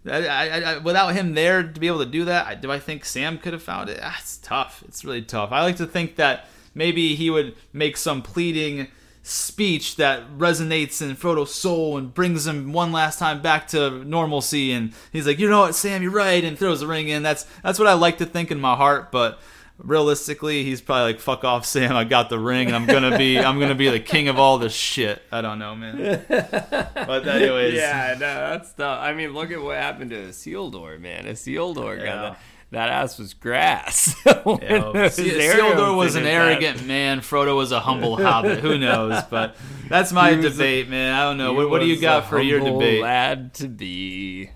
I, 0.07 0.25
I, 0.27 0.59
I, 0.59 0.77
without 0.77 1.13
him 1.13 1.33
there 1.33 1.63
to 1.63 1.79
be 1.79 1.87
able 1.87 1.99
to 1.99 2.09
do 2.09 2.25
that, 2.25 2.61
do 2.61 2.71
I 2.71 2.79
think 2.79 3.05
Sam 3.05 3.37
could 3.37 3.53
have 3.53 3.63
found 3.63 3.89
it? 3.89 3.99
Ah, 4.01 4.17
it's 4.19 4.37
tough. 4.37 4.83
It's 4.87 5.03
really 5.05 5.21
tough. 5.21 5.51
I 5.51 5.61
like 5.61 5.77
to 5.77 5.85
think 5.85 6.15
that 6.15 6.47
maybe 6.73 7.15
he 7.15 7.29
would 7.29 7.55
make 7.73 7.97
some 7.97 8.21
pleading 8.21 8.87
speech 9.23 9.97
that 9.97 10.29
resonates 10.37 11.01
in 11.01 11.15
Frodo's 11.15 11.53
soul 11.53 11.97
and 11.97 12.13
brings 12.13 12.47
him 12.47 12.71
one 12.71 12.91
last 12.91 13.19
time 13.19 13.41
back 13.41 13.67
to 13.69 14.03
normalcy. 14.05 14.71
And 14.71 14.93
he's 15.11 15.27
like, 15.27 15.39
you 15.39 15.49
know 15.49 15.61
what, 15.61 15.75
Sam, 15.75 16.01
you're 16.01 16.11
right, 16.11 16.43
and 16.43 16.57
throws 16.57 16.79
the 16.79 16.87
ring 16.87 17.09
in. 17.09 17.23
That's 17.23 17.45
that's 17.61 17.79
what 17.79 17.87
I 17.87 17.93
like 17.93 18.17
to 18.19 18.25
think 18.25 18.51
in 18.51 18.59
my 18.59 18.75
heart, 18.75 19.11
but. 19.11 19.39
Realistically, 19.79 20.63
he's 20.63 20.81
probably 20.81 21.13
like, 21.13 21.19
"Fuck 21.21 21.43
off, 21.43 21.63
Sam! 21.65 21.95
I 21.95 22.03
got 22.03 22.29
the 22.29 22.39
ring. 22.39 22.73
I'm 22.73 22.87
gonna 22.87 23.15
be, 23.17 23.37
I'm 23.37 23.59
gonna 23.59 23.75
be 23.75 23.89
the 23.89 23.99
king 23.99 24.27
of 24.27 24.39
all 24.39 24.57
this 24.57 24.73
shit." 24.73 25.21
I 25.31 25.41
don't 25.41 25.59
know, 25.59 25.75
man. 25.75 26.25
But 26.27 27.27
anyways, 27.27 27.75
Yeah, 27.75 28.13
no, 28.13 28.19
that's 28.19 28.73
tough. 28.73 28.99
I 28.99 29.13
mean, 29.13 29.33
look 29.33 29.51
at 29.51 29.61
what 29.61 29.77
happened 29.77 30.09
to 30.09 30.17
Isildur, 30.29 30.99
man. 30.99 31.25
Isildur 31.25 31.99
Yeah. 31.99 32.05
got 32.05 32.21
that. 32.33 32.39
That 32.71 32.89
ass 32.89 33.17
was 33.17 33.33
grass. 33.33 34.13
Yeah, 34.25 34.41
well, 34.45 35.09
Se- 35.09 35.23
Isildur 35.29 35.95
was 35.95 36.15
an 36.15 36.25
arrogant 36.25 36.85
man. 36.85 37.21
Frodo 37.21 37.55
was 37.55 37.71
a 37.71 37.79
humble 37.79 38.17
hobbit. 38.17 38.59
Who 38.59 38.77
knows? 38.77 39.23
But 39.29 39.55
that's 39.87 40.11
my 40.11 40.31
was 40.35 40.45
a- 40.45 40.49
debate, 40.49 40.89
man. 40.89 41.13
I 41.13 41.23
don't 41.23 41.37
know. 41.37 41.53
What, 41.53 41.69
what 41.69 41.79
do 41.79 41.85
you 41.85 41.97
got 42.01 42.23
a 42.23 42.27
for 42.27 42.41
your 42.41 42.59
debate? 42.59 43.01
Lad 43.01 43.53
to 43.55 43.67
be. 43.69 44.49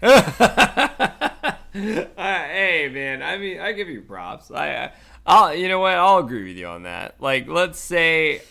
Uh, 1.74 2.18
hey 2.18 2.90
man, 2.94 3.24
I 3.24 3.38
mean, 3.38 3.60
I 3.62 3.72
give 3.72 3.88
you 3.88 4.02
props. 4.02 4.52
I, 4.52 4.76
I, 4.76 4.92
I'll, 5.26 5.56
you 5.56 5.68
know 5.68 5.80
what? 5.80 5.94
I'll 5.94 6.20
agree 6.20 6.48
with 6.48 6.58
you 6.58 6.68
on 6.68 6.84
that. 6.84 7.16
Like, 7.20 7.48
let's 7.48 7.80
say, 7.80 8.42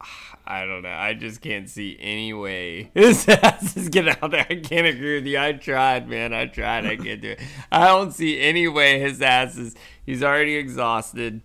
I 0.46 0.64
don't 0.64 0.82
know. 0.82 0.88
I 0.90 1.14
just 1.14 1.40
can't 1.40 1.68
see 1.68 1.96
any 2.00 2.32
way 2.32 2.90
his 2.94 3.28
ass 3.28 3.76
is 3.76 3.88
getting 3.88 4.14
out 4.22 4.30
there. 4.30 4.46
I 4.48 4.56
can't 4.56 4.86
agree 4.86 5.16
with 5.16 5.26
you. 5.26 5.38
I 5.38 5.52
tried, 5.52 6.08
man. 6.08 6.32
I 6.32 6.46
tried. 6.46 6.86
I 6.86 6.96
can't 6.96 7.20
do 7.20 7.30
it. 7.30 7.40
I 7.70 7.86
don't 7.86 8.12
see 8.12 8.40
any 8.40 8.68
way 8.68 9.00
his 9.00 9.20
ass 9.20 9.56
is. 9.56 9.74
He's 10.06 10.22
already 10.22 10.56
exhausted. 10.56 11.42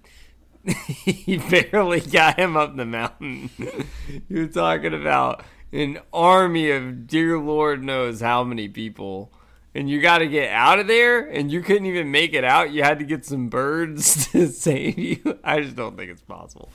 he 1.05 1.37
barely 1.37 1.99
got 1.99 2.39
him 2.39 2.55
up 2.55 2.75
the 2.75 2.85
mountain. 2.85 3.49
You're 4.29 4.47
talking 4.47 4.93
about 4.93 5.43
an 5.73 5.99
army 6.13 6.71
of 6.71 7.07
dear 7.07 7.37
Lord 7.37 7.83
knows 7.83 8.21
how 8.21 8.43
many 8.43 8.69
people. 8.69 9.33
And 9.75 9.89
you 9.89 10.01
got 10.01 10.19
to 10.19 10.27
get 10.27 10.51
out 10.51 10.77
of 10.77 10.87
there, 10.87 11.19
and 11.19 11.51
you 11.51 11.61
couldn't 11.61 11.87
even 11.87 12.11
make 12.11 12.33
it 12.33 12.43
out. 12.43 12.71
You 12.71 12.83
had 12.83 12.99
to 12.99 13.05
get 13.05 13.25
some 13.25 13.49
birds 13.49 14.27
to 14.31 14.47
save 14.47 14.99
you. 14.99 15.39
I 15.43 15.61
just 15.61 15.75
don't 15.75 15.97
think 15.97 16.11
it's 16.11 16.21
possible. 16.21 16.69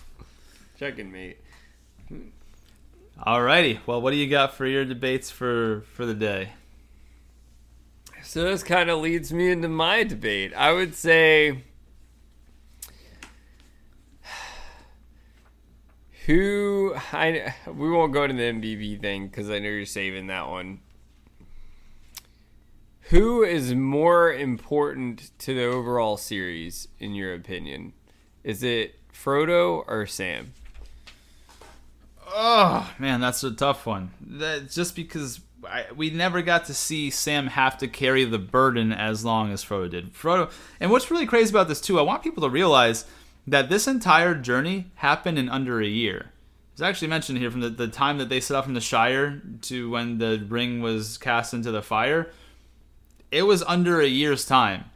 Checking 0.78 1.12
mate. 1.12 1.38
Alrighty. 3.26 3.80
Well, 3.84 4.01
what 4.01 4.12
do 4.12 4.16
you 4.16 4.28
got 4.28 4.55
for 4.55 4.64
your 4.66 4.84
debates 4.84 5.30
for 5.30 5.84
for 5.92 6.07
the 6.07 6.14
day? 6.14 6.51
So 8.22 8.44
this 8.44 8.62
kind 8.62 8.88
of 8.90 9.01
leads 9.01 9.32
me 9.32 9.51
into 9.51 9.68
my 9.68 10.05
debate. 10.05 10.53
I 10.55 10.72
would 10.72 10.94
say 10.94 11.64
who 16.26 16.94
I 17.12 17.55
we 17.66 17.90
won't 17.90 18.12
go 18.12 18.26
to 18.26 18.32
the 18.32 18.42
MVP 18.42 19.01
thing 19.01 19.26
because 19.26 19.51
I 19.51 19.59
know 19.59 19.68
you're 19.68 19.84
saving 19.84 20.28
that 20.28 20.49
one. 20.49 20.80
Who 23.11 23.42
is 23.42 23.74
more 23.74 24.30
important 24.30 25.30
to 25.38 25.54
the 25.54 25.64
overall 25.64 26.18
series, 26.18 26.88
in 26.98 27.14
your 27.14 27.32
opinion? 27.32 27.94
Is 28.44 28.62
it 28.62 28.96
Frodo 29.11 29.82
or 29.88 30.04
Sam? 30.04 30.52
Oh 32.26 32.92
man, 32.98 33.20
that's 33.20 33.42
a 33.42 33.50
tough 33.50 33.86
one. 33.86 34.11
That, 34.20 34.70
just 34.70 34.94
because 34.94 35.40
I, 35.66 35.86
we 35.96 36.11
never 36.11 36.42
got 36.42 36.66
to 36.66 36.74
see 36.74 37.09
Sam 37.09 37.46
have 37.46 37.78
to 37.78 37.88
carry 37.88 38.26
the 38.26 38.38
burden 38.38 38.92
as 38.92 39.24
long 39.24 39.52
as 39.52 39.64
Frodo 39.64 39.88
did. 39.88 40.12
Frodo, 40.12 40.50
and 40.78 40.90
what's 40.90 41.11
really 41.11 41.24
crazy 41.24 41.48
about 41.48 41.68
this 41.68 41.80
too, 41.80 41.98
I 41.98 42.02
want 42.02 42.22
people 42.22 42.42
to 42.42 42.50
realize 42.50 43.06
that 43.46 43.70
this 43.70 43.88
entire 43.88 44.34
journey 44.34 44.90
happened 44.96 45.38
in 45.38 45.48
under 45.48 45.80
a 45.80 45.86
year. 45.86 46.32
It's 46.72 46.82
actually 46.82 47.09
mentioned 47.09 47.38
here 47.38 47.50
from 47.50 47.61
the, 47.61 47.70
the 47.70 47.88
time 47.88 48.18
that 48.18 48.28
they 48.28 48.40
set 48.40 48.59
out 48.59 48.64
from 48.64 48.74
the 48.74 48.82
Shire 48.82 49.40
to 49.62 49.88
when 49.88 50.18
the 50.18 50.44
ring 50.46 50.82
was 50.82 51.16
cast 51.16 51.54
into 51.54 51.70
the 51.70 51.80
fire. 51.80 52.30
It 53.30 53.42
was 53.42 53.62
under 53.64 54.00
a 54.00 54.06
year's 54.06 54.44
time, 54.46 54.86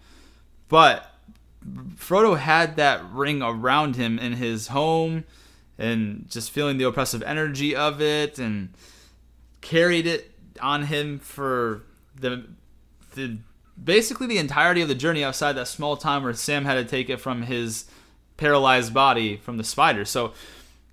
but 0.69 1.13
Frodo 1.97 2.39
had 2.39 2.77
that 2.77 3.05
ring 3.13 3.43
around 3.43 3.97
him 3.97 4.19
in 4.19 4.35
his 4.35 4.69
home 4.69 5.25
and 5.79 6.27
just 6.29 6.51
feeling 6.51 6.79
the 6.79 6.85
oppressive 6.85 7.23
energy 7.23 7.75
of 7.75 8.01
it 8.01 8.39
and 8.39 8.71
carried 9.61 10.07
it 10.07 10.33
on 10.61 10.85
him 10.85 11.19
for 11.19 11.83
the 12.19 12.47
the 13.15 13.39
basically 13.83 14.27
the 14.27 14.39
entirety 14.39 14.81
of 14.81 14.89
the 14.89 14.95
journey 14.95 15.25
outside 15.25 15.53
that 15.53 15.69
small 15.69 15.97
time 15.97 16.23
where 16.23 16.35
Sam 16.35 16.65
had 16.65 16.75
to 16.75 16.85
take 16.85 17.09
it 17.09 17.19
from 17.19 17.43
his 17.43 17.87
paralyzed 18.37 18.93
body 18.93 19.37
from 19.37 19.57
the 19.57 19.65
spider. 19.65 20.05
So 20.05 20.33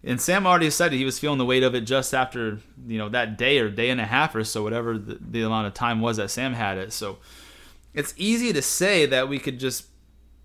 and 0.04 0.22
Sam 0.22 0.48
already 0.48 0.70
said 0.70 0.94
he 0.94 1.06
was 1.06 1.20
feeling 1.20 1.40
the 1.40 1.46
weight 1.46 1.64
of 1.64 1.76
it 1.76 1.82
just 1.82 2.14
after 2.14 2.60
you 2.88 2.98
know 2.98 3.10
that 3.10 3.38
day 3.38 3.60
or 3.60 3.70
day 3.70 3.90
and 3.90 4.00
a 4.00 4.06
half 4.06 4.34
or 4.34 4.44
so, 4.44 4.64
whatever 4.64 4.98
the, 4.98 5.20
the 5.20 5.42
amount 5.42 5.68
of 5.68 5.74
time 5.74 6.00
was 6.00 6.18
that 6.18 6.32
Sam 6.32 6.54
had 6.54 6.78
it. 6.78 6.94
So 6.94 7.18
it's 7.94 8.14
easy 8.16 8.54
to 8.54 8.62
say 8.62 9.06
that 9.06 9.28
we 9.28 9.40
could 9.40 9.60
just 9.60 9.88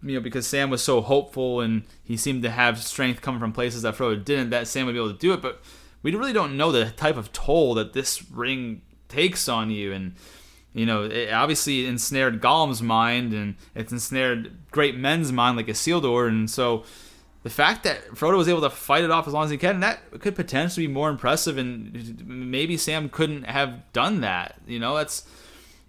you 0.02 0.14
know 0.14 0.20
because 0.20 0.46
Sam 0.46 0.70
was 0.70 0.82
so 0.82 1.00
hopeful 1.00 1.60
and 1.60 1.84
he 2.02 2.16
seemed 2.16 2.42
to 2.42 2.50
have 2.50 2.82
strength 2.82 3.20
coming 3.20 3.40
from 3.40 3.52
places 3.52 3.82
that 3.82 3.94
Frodo 3.94 4.22
didn't, 4.24 4.50
that 4.50 4.66
Sam 4.66 4.86
would 4.86 4.92
be 4.92 4.98
able 4.98 5.12
to 5.12 5.18
do 5.18 5.32
it. 5.32 5.42
But 5.42 5.62
we 6.02 6.14
really 6.14 6.32
don't 6.32 6.56
know 6.56 6.72
the 6.72 6.90
type 6.90 7.16
of 7.16 7.32
toll 7.32 7.74
that 7.74 7.92
this 7.92 8.28
ring 8.30 8.82
takes 9.08 9.48
on 9.48 9.70
you 9.70 9.92
and. 9.92 10.14
You 10.76 10.86
know, 10.86 11.04
it 11.04 11.32
obviously 11.32 11.86
ensnared 11.86 12.42
Gollum's 12.42 12.82
mind, 12.82 13.32
and 13.32 13.54
it's 13.76 13.92
ensnared 13.92 14.56
great 14.72 14.96
men's 14.96 15.30
mind 15.30 15.56
like 15.56 15.68
Isildur, 15.68 16.26
and 16.26 16.50
so 16.50 16.82
the 17.44 17.50
fact 17.50 17.84
that 17.84 18.08
Frodo 18.08 18.38
was 18.38 18.48
able 18.48 18.62
to 18.62 18.70
fight 18.70 19.04
it 19.04 19.10
off 19.10 19.28
as 19.28 19.34
long 19.34 19.44
as 19.44 19.50
he 19.50 19.58
can, 19.58 19.80
that 19.80 20.00
could 20.20 20.34
potentially 20.34 20.86
be 20.86 20.92
more 20.92 21.10
impressive, 21.10 21.58
and 21.58 22.24
maybe 22.26 22.78
Sam 22.78 23.10
couldn't 23.10 23.44
have 23.44 23.92
done 23.92 24.22
that. 24.22 24.56
You 24.66 24.80
know, 24.80 24.96
that's 24.96 25.28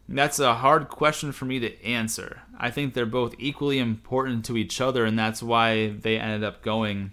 that's 0.10 0.38
a 0.38 0.56
hard 0.56 0.90
question 0.90 1.32
for 1.32 1.46
me 1.46 1.60
to 1.62 1.84
answer. 1.84 2.42
I 2.60 2.72
think 2.72 2.94
they're 2.94 3.06
both 3.06 3.36
equally 3.40 3.80
important 3.80 4.44
to 4.46 4.58
each 4.58 4.82
other, 4.82 5.06
and 5.06 5.18
that's 5.18 5.42
why 5.42 5.88
they 5.88 6.20
ended 6.20 6.44
up 6.44 6.62
going 6.62 7.12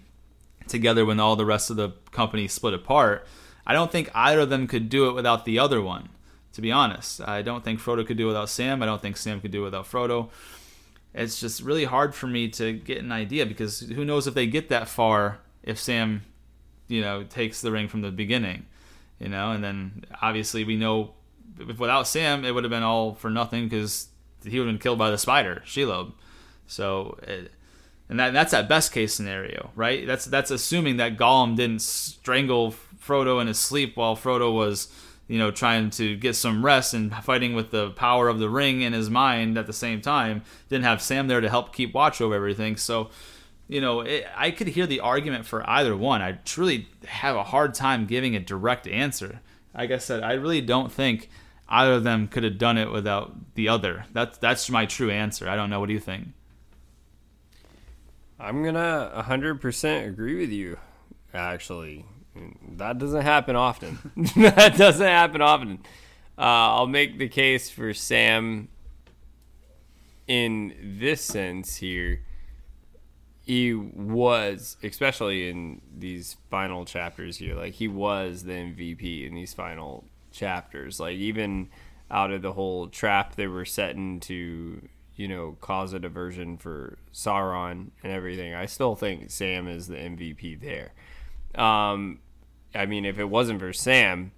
together 0.67 1.05
when 1.05 1.21
all 1.21 1.37
the 1.37 1.45
rest 1.45 1.69
of 1.69 1.77
the 1.77 1.91
company 2.11 2.49
split 2.49 2.73
apart. 2.73 3.25
I 3.65 3.71
don't 3.71 3.91
think 3.91 4.11
either 4.13 4.41
of 4.41 4.49
them 4.49 4.67
could 4.67 4.89
do 4.89 5.07
it 5.07 5.13
without 5.13 5.45
the 5.45 5.57
other 5.57 5.81
one, 5.81 6.09
to 6.51 6.61
be 6.61 6.69
honest. 6.69 7.21
I 7.21 7.43
don't 7.43 7.63
think 7.63 7.79
Frodo 7.79 8.05
could 8.05 8.17
do 8.17 8.25
it 8.25 8.27
without 8.27 8.49
Sam. 8.49 8.83
I 8.83 8.87
don't 8.87 9.01
think 9.01 9.15
Sam 9.15 9.39
could 9.39 9.51
do 9.51 9.61
it 9.61 9.65
without 9.65 9.89
Frodo 9.89 10.31
it's 11.13 11.39
just 11.39 11.61
really 11.61 11.85
hard 11.85 12.15
for 12.15 12.27
me 12.27 12.47
to 12.49 12.73
get 12.73 12.97
an 12.99 13.11
idea 13.11 13.45
because 13.45 13.81
who 13.81 14.03
knows 14.03 14.27
if 14.27 14.33
they 14.33 14.47
get 14.47 14.69
that 14.69 14.87
far 14.87 15.39
if 15.61 15.79
Sam, 15.79 16.23
you 16.87 17.01
know, 17.01 17.23
takes 17.23 17.61
the 17.61 17.71
ring 17.71 17.87
from 17.87 18.01
the 18.01 18.11
beginning. 18.11 18.65
you 19.19 19.29
know. 19.29 19.51
And 19.51 19.63
then 19.63 20.05
obviously 20.21 20.63
we 20.63 20.75
know 20.75 21.13
without 21.77 22.07
Sam, 22.07 22.45
it 22.45 22.51
would 22.51 22.63
have 22.63 22.71
been 22.71 22.83
all 22.83 23.13
for 23.13 23.29
nothing 23.29 23.65
because 23.69 24.07
he 24.43 24.59
would 24.59 24.67
have 24.67 24.73
been 24.73 24.81
killed 24.81 24.99
by 24.99 25.09
the 25.09 25.17
spider, 25.17 25.63
Shelob. 25.65 26.13
So, 26.67 27.17
it, 27.23 27.51
and 28.09 28.19
that 28.19 28.33
that's 28.33 28.51
that 28.51 28.67
best 28.67 28.91
case 28.91 29.13
scenario, 29.13 29.71
right? 29.75 30.05
That's 30.05 30.25
that's 30.25 30.51
assuming 30.51 30.97
that 30.97 31.17
Gollum 31.17 31.55
didn't 31.55 31.81
strangle 31.81 32.73
Frodo 33.01 33.41
in 33.41 33.47
his 33.47 33.59
sleep 33.59 33.95
while 33.95 34.15
Frodo 34.15 34.53
was, 34.53 34.87
you 35.33 35.39
know, 35.39 35.49
trying 35.49 35.89
to 35.89 36.15
get 36.15 36.35
some 36.35 36.63
rest 36.63 36.93
and 36.93 37.11
fighting 37.11 37.55
with 37.55 37.71
the 37.71 37.89
power 37.89 38.27
of 38.27 38.37
the 38.37 38.47
ring 38.47 38.81
in 38.81 38.93
his 38.93 39.09
mind 39.09 39.57
at 39.57 39.65
the 39.65 39.73
same 39.73 39.99
time. 39.99 40.43
Didn't 40.69 40.83
have 40.83 41.01
Sam 41.01 41.27
there 41.27 41.41
to 41.41 41.49
help 41.49 41.73
keep 41.73 41.91
watch 41.91 42.21
over 42.21 42.35
everything. 42.35 42.77
So, 42.77 43.09
you 43.67 43.81
know, 43.81 44.01
it, 44.01 44.27
I 44.35 44.51
could 44.51 44.67
hear 44.67 44.85
the 44.85 44.99
argument 44.99 45.47
for 45.47 45.67
either 45.67 45.97
one. 45.97 46.21
I 46.21 46.33
truly 46.45 46.87
have 47.07 47.35
a 47.35 47.45
hard 47.45 47.73
time 47.73 48.05
giving 48.05 48.35
a 48.35 48.39
direct 48.39 48.87
answer. 48.87 49.39
Like 49.73 49.89
I 49.89 49.97
said, 49.97 50.21
I 50.21 50.33
really 50.33 50.61
don't 50.61 50.91
think 50.91 51.31
either 51.67 51.93
of 51.93 52.03
them 52.03 52.27
could 52.27 52.43
have 52.43 52.59
done 52.59 52.77
it 52.77 52.91
without 52.91 53.55
the 53.55 53.69
other. 53.69 54.05
That's 54.13 54.37
that's 54.37 54.69
my 54.69 54.85
true 54.85 55.09
answer. 55.09 55.49
I 55.49 55.55
don't 55.55 55.71
know. 55.71 55.79
What 55.79 55.87
do 55.87 55.93
you 55.93 55.99
think? 55.99 56.27
I'm 58.39 58.63
gonna 58.63 59.11
100% 59.27 60.07
agree 60.07 60.35
with 60.35 60.51
you. 60.51 60.77
Actually, 61.33 62.05
that 62.77 62.97
doesn't 62.97 63.21
happen 63.21 63.55
often. 63.55 63.97
that 64.35 64.75
doesn't 64.77 65.05
happen 65.05 65.41
often. 65.41 65.79
Uh, 66.37 66.41
I'll 66.75 66.87
make 66.87 67.19
the 67.19 67.27
case 67.27 67.69
for 67.69 67.93
Sam 67.93 68.69
in 70.27 70.73
this 70.81 71.21
sense 71.21 71.77
here. 71.77 72.21
He 73.45 73.73
was, 73.73 74.77
especially 74.81 75.49
in 75.49 75.81
these 75.95 76.37
final 76.49 76.85
chapters 76.85 77.37
here, 77.37 77.55
like 77.55 77.73
he 77.73 77.87
was 77.87 78.43
the 78.43 78.53
MVP 78.53 79.27
in 79.27 79.35
these 79.35 79.53
final 79.53 80.05
chapters. 80.31 80.99
Like 80.99 81.17
even 81.17 81.69
out 82.09 82.31
of 82.31 82.41
the 82.41 82.53
whole 82.53 82.87
trap 82.87 83.35
they 83.35 83.47
were 83.47 83.65
setting 83.65 84.19
to, 84.21 84.87
you 85.15 85.27
know, 85.27 85.57
cause 85.59 85.93
a 85.93 85.99
diversion 85.99 86.57
for 86.57 86.97
Sauron 87.13 87.89
and 88.01 88.11
everything. 88.11 88.53
I 88.53 88.65
still 88.65 88.95
think 88.95 89.29
Sam 89.29 89.67
is 89.67 89.87
the 89.87 89.97
MVP 89.97 90.61
there. 90.61 90.93
Um, 91.61 92.19
I 92.75 92.85
mean, 92.85 93.05
if 93.05 93.19
it 93.19 93.25
wasn't 93.25 93.59
for 93.59 93.73
Sam, 93.73 94.31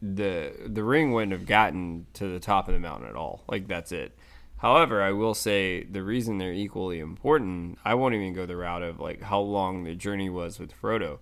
the 0.00 0.52
the 0.66 0.84
ring 0.84 1.12
wouldn't 1.12 1.32
have 1.32 1.46
gotten 1.46 2.06
to 2.14 2.26
the 2.26 2.40
top 2.40 2.68
of 2.68 2.74
the 2.74 2.80
mountain 2.80 3.08
at 3.08 3.16
all. 3.16 3.44
Like 3.48 3.68
that's 3.68 3.92
it. 3.92 4.16
However, 4.58 5.02
I 5.02 5.12
will 5.12 5.34
say 5.34 5.84
the 5.84 6.02
reason 6.02 6.38
they're 6.38 6.52
equally 6.52 6.98
important, 6.98 7.78
I 7.84 7.94
won't 7.94 8.14
even 8.14 8.32
go 8.32 8.46
the 8.46 8.56
route 8.56 8.82
of 8.82 8.98
like 8.98 9.22
how 9.22 9.40
long 9.40 9.84
the 9.84 9.94
journey 9.94 10.30
was 10.30 10.58
with 10.58 10.72
Frodo 10.80 11.18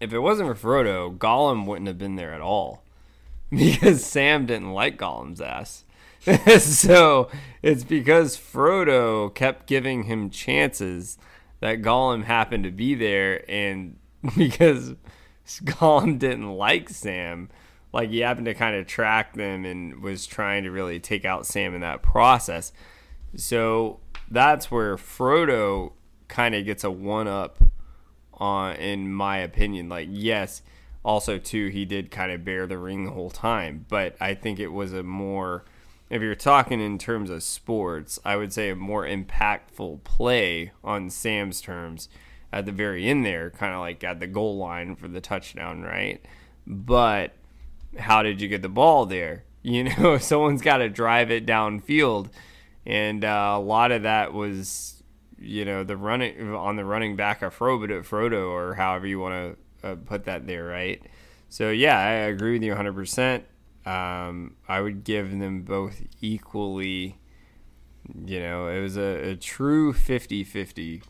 if 0.00 0.12
it 0.12 0.20
wasn't 0.20 0.56
for 0.56 0.68
Frodo, 0.68 1.16
Gollum 1.16 1.66
wouldn't 1.66 1.88
have 1.88 1.98
been 1.98 2.16
there 2.16 2.32
at 2.32 2.40
all 2.40 2.84
because 3.50 4.04
Sam 4.04 4.46
didn't 4.46 4.72
like 4.72 4.98
Gollum's 4.98 5.40
ass. 5.40 5.84
so 6.60 7.30
it's 7.62 7.84
because 7.84 8.36
Frodo 8.36 9.34
kept 9.34 9.66
giving 9.66 10.04
him 10.04 10.30
chances 10.30 11.16
that 11.60 11.82
Gollum 11.82 12.24
happened 12.24 12.64
to 12.64 12.70
be 12.70 12.94
there, 12.94 13.48
and 13.50 13.96
because 14.36 14.94
Gollum 15.46 16.18
didn't 16.18 16.52
like 16.52 16.88
Sam, 16.88 17.48
like 17.92 18.10
he 18.10 18.20
happened 18.20 18.46
to 18.46 18.54
kind 18.54 18.76
of 18.76 18.86
track 18.86 19.34
them 19.34 19.64
and 19.64 20.02
was 20.02 20.26
trying 20.26 20.64
to 20.64 20.70
really 20.70 21.00
take 21.00 21.24
out 21.24 21.46
Sam 21.46 21.74
in 21.74 21.80
that 21.80 22.02
process. 22.02 22.72
So 23.36 24.00
that's 24.30 24.70
where 24.70 24.96
Frodo 24.96 25.92
kind 26.28 26.54
of 26.54 26.64
gets 26.64 26.84
a 26.84 26.90
one 26.90 27.28
up 27.28 27.58
on 28.34 28.76
in 28.76 29.12
my 29.12 29.38
opinion. 29.38 29.88
Like, 29.88 30.08
yes, 30.10 30.62
also 31.04 31.38
too, 31.38 31.68
he 31.68 31.84
did 31.84 32.10
kind 32.10 32.32
of 32.32 32.44
bear 32.44 32.66
the 32.66 32.78
ring 32.78 33.04
the 33.04 33.12
whole 33.12 33.30
time, 33.30 33.86
but 33.88 34.16
I 34.20 34.34
think 34.34 34.58
it 34.58 34.68
was 34.68 34.92
a 34.92 35.02
more, 35.02 35.64
if 36.10 36.20
you're 36.20 36.34
talking 36.34 36.80
in 36.80 36.98
terms 36.98 37.30
of 37.30 37.42
sports, 37.42 38.18
I 38.24 38.36
would 38.36 38.52
say 38.52 38.70
a 38.70 38.76
more 38.76 39.06
impactful 39.06 40.04
play 40.04 40.72
on 40.84 41.08
Sam's 41.08 41.60
terms 41.60 42.08
at 42.52 42.66
the 42.66 42.72
very 42.72 43.06
end 43.06 43.24
there, 43.24 43.50
kind 43.50 43.74
of 43.74 43.80
like 43.80 44.02
at 44.04 44.20
the 44.20 44.26
goal 44.26 44.56
line 44.56 44.96
for 44.96 45.08
the 45.08 45.20
touchdown, 45.20 45.82
right? 45.82 46.24
But 46.66 47.32
how 47.98 48.22
did 48.22 48.40
you 48.40 48.48
get 48.48 48.62
the 48.62 48.68
ball 48.68 49.06
there? 49.06 49.44
You 49.60 49.84
know, 49.84 50.18
someone's 50.20 50.62
got 50.62 50.78
to 50.78 50.88
drive 50.88 51.32
it 51.32 51.44
downfield, 51.44 52.30
and 52.86 53.24
uh, 53.24 53.54
a 53.56 53.60
lot 53.60 53.90
of 53.90 54.04
that 54.04 54.32
was 54.32 55.02
you 55.36 55.64
know 55.64 55.82
the 55.82 55.96
running 55.96 56.54
on 56.54 56.76
the 56.76 56.84
running 56.84 57.16
back 57.16 57.42
of 57.42 57.58
Frodo, 57.58 58.00
Frodo 58.06 58.48
or 58.50 58.74
however 58.74 59.06
you 59.08 59.18
want 59.18 59.56
to 59.82 59.88
uh, 59.88 59.96
put 59.96 60.24
that 60.24 60.46
there, 60.46 60.64
right? 60.64 61.02
So 61.48 61.70
yeah, 61.70 61.98
I 61.98 62.10
agree 62.28 62.52
with 62.52 62.62
you 62.62 62.70
100. 62.70 62.90
Um, 62.90 62.94
percent 62.94 63.44
I 63.84 64.80
would 64.80 65.04
give 65.04 65.36
them 65.38 65.62
both 65.62 66.02
equally. 66.20 67.18
You 68.24 68.40
know, 68.40 68.68
it 68.68 68.80
was 68.80 68.96
a, 68.96 69.30
a 69.30 69.36
true 69.36 69.92
50-50 69.92 71.02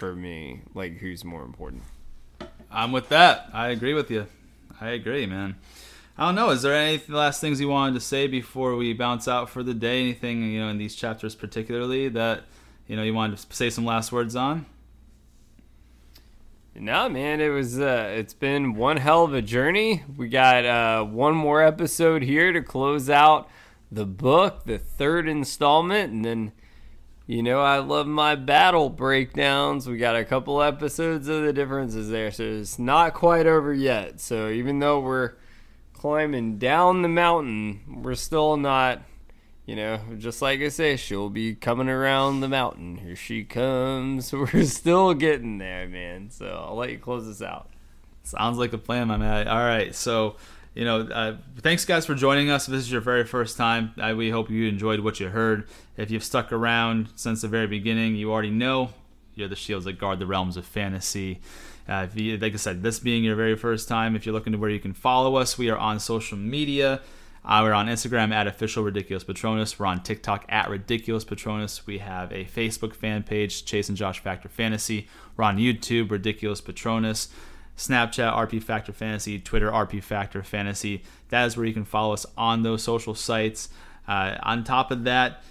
for 0.00 0.16
me. 0.16 0.62
Like, 0.74 0.96
who's 0.96 1.24
more 1.24 1.44
important? 1.44 1.82
I'm 2.70 2.90
with 2.90 3.10
that. 3.10 3.50
I 3.52 3.68
agree 3.68 3.94
with 3.94 4.10
you. 4.10 4.26
I 4.80 4.88
agree, 4.88 5.26
man. 5.26 5.56
I 6.16 6.26
don't 6.26 6.34
know. 6.34 6.50
Is 6.50 6.62
there 6.62 6.74
any 6.74 7.00
last 7.08 7.40
things 7.40 7.60
you 7.60 7.68
wanted 7.68 7.94
to 7.94 8.00
say 8.00 8.26
before 8.26 8.76
we 8.76 8.92
bounce 8.94 9.28
out 9.28 9.50
for 9.50 9.62
the 9.62 9.74
day? 9.74 10.00
Anything 10.00 10.42
you 10.42 10.60
know 10.60 10.68
in 10.68 10.78
these 10.78 10.94
chapters 10.94 11.34
particularly 11.34 12.08
that 12.08 12.44
you 12.86 12.96
know 12.96 13.02
you 13.02 13.14
wanted 13.14 13.38
to 13.38 13.54
say 13.54 13.70
some 13.70 13.84
last 13.84 14.10
words 14.10 14.34
on? 14.34 14.66
No, 16.74 17.08
man, 17.08 17.40
it 17.40 17.48
was 17.48 17.78
uh, 17.78 18.10
it's 18.14 18.34
been 18.34 18.74
one 18.74 18.96
hell 18.96 19.24
of 19.24 19.34
a 19.34 19.42
journey. 19.42 20.02
We 20.16 20.28
got 20.28 20.64
uh, 20.64 21.04
one 21.04 21.34
more 21.34 21.62
episode 21.62 22.22
here 22.22 22.52
to 22.52 22.62
close 22.62 23.10
out 23.10 23.48
the 23.90 24.06
book, 24.06 24.64
the 24.64 24.78
third 24.78 25.28
installment, 25.28 26.12
and 26.12 26.24
then 26.24 26.52
you 27.30 27.42
know 27.42 27.60
I 27.60 27.78
love 27.78 28.06
my 28.06 28.34
battle 28.34 28.90
breakdowns. 28.90 29.88
We 29.88 29.98
got 29.98 30.16
a 30.16 30.24
couple 30.24 30.60
episodes 30.60 31.28
of 31.28 31.44
the 31.44 31.52
differences 31.52 32.10
there, 32.10 32.32
so 32.32 32.42
it's 32.42 32.78
not 32.78 33.14
quite 33.14 33.46
over 33.46 33.72
yet. 33.72 34.20
So 34.20 34.48
even 34.48 34.80
though 34.80 34.98
we're 34.98 35.34
climbing 35.92 36.58
down 36.58 37.02
the 37.02 37.08
mountain, 37.08 38.02
we're 38.02 38.16
still 38.16 38.56
not 38.56 39.02
you 39.70 39.76
know, 39.76 40.00
just 40.18 40.42
like 40.42 40.60
I 40.60 40.68
say, 40.68 40.96
she'll 40.96 41.30
be 41.30 41.54
coming 41.54 41.88
around 41.88 42.40
the 42.40 42.48
mountain. 42.48 42.96
Here 42.96 43.14
she 43.14 43.44
comes. 43.44 44.32
We're 44.32 44.64
still 44.64 45.14
getting 45.14 45.58
there, 45.58 45.86
man. 45.86 46.30
So 46.30 46.64
I'll 46.66 46.74
let 46.74 46.90
you 46.90 46.98
close 46.98 47.24
this 47.24 47.40
out. 47.40 47.70
Sounds 48.24 48.58
like 48.58 48.72
a 48.72 48.78
plan, 48.78 49.06
my 49.06 49.16
man. 49.16 49.46
All 49.46 49.64
right. 49.64 49.94
So, 49.94 50.34
you 50.74 50.84
know, 50.84 51.00
uh, 51.00 51.36
thanks 51.58 51.84
guys 51.84 52.06
for 52.06 52.14
joining 52.14 52.50
us. 52.50 52.68
If 52.68 52.72
this 52.72 52.82
is 52.82 52.92
your 52.92 53.00
very 53.00 53.24
first 53.24 53.56
time, 53.56 53.92
I, 53.96 54.14
we 54.14 54.30
hope 54.30 54.50
you 54.50 54.68
enjoyed 54.68 55.00
what 55.00 55.18
you 55.18 55.28
heard. 55.28 55.68
If 55.96 56.10
you've 56.10 56.24
stuck 56.24 56.52
around 56.52 57.08
since 57.16 57.42
the 57.42 57.48
very 57.48 57.66
beginning, 57.66 58.14
you 58.14 58.32
already 58.32 58.50
know 58.50 58.90
you're 59.34 59.48
the 59.48 59.56
shields 59.56 59.84
that 59.86 59.98
guard 59.98 60.18
the 60.18 60.26
realms 60.26 60.56
of 60.56 60.64
fantasy. 60.64 61.40
Uh, 61.88 62.06
you, 62.14 62.36
like 62.36 62.52
I 62.52 62.56
said, 62.56 62.82
this 62.82 63.00
being 63.00 63.24
your 63.24 63.34
very 63.34 63.56
first 63.56 63.88
time, 63.88 64.14
if 64.14 64.24
you're 64.24 64.32
looking 64.32 64.52
to 64.52 64.58
where 64.58 64.70
you 64.70 64.78
can 64.78 64.92
follow 64.92 65.36
us, 65.36 65.58
we 65.58 65.70
are 65.70 65.78
on 65.78 65.98
social 65.98 66.38
media. 66.38 67.00
Uh, 67.44 67.60
we're 67.64 67.72
on 67.72 67.88
Instagram 67.88 68.32
at 68.32 68.46
official 68.46 68.84
ridiculous 68.84 69.24
patronus. 69.24 69.78
We're 69.78 69.86
on 69.86 70.02
TikTok 70.02 70.44
at 70.48 70.68
ridiculous 70.68 71.24
patronus. 71.24 71.86
We 71.86 71.98
have 71.98 72.30
a 72.32 72.44
Facebook 72.44 72.94
fan 72.94 73.22
page, 73.22 73.64
Chase 73.64 73.88
and 73.88 73.96
Josh 73.96 74.20
Factor 74.20 74.48
Fantasy. 74.48 75.08
We're 75.36 75.44
on 75.44 75.56
YouTube, 75.56 76.10
ridiculous 76.10 76.60
patronus. 76.60 77.28
Snapchat, 77.80 78.36
RP 78.36 78.62
Factor 78.62 78.92
Fantasy, 78.92 79.38
Twitter, 79.38 79.70
RP 79.70 80.02
Factor 80.02 80.42
Fantasy. 80.42 81.02
That 81.30 81.46
is 81.46 81.56
where 81.56 81.64
you 81.64 81.72
can 81.72 81.86
follow 81.86 82.12
us 82.12 82.26
on 82.36 82.62
those 82.62 82.82
social 82.82 83.14
sites. 83.14 83.70
Uh, 84.06 84.36
on 84.42 84.64
top 84.64 84.90
of 84.90 85.04
that, 85.04 85.42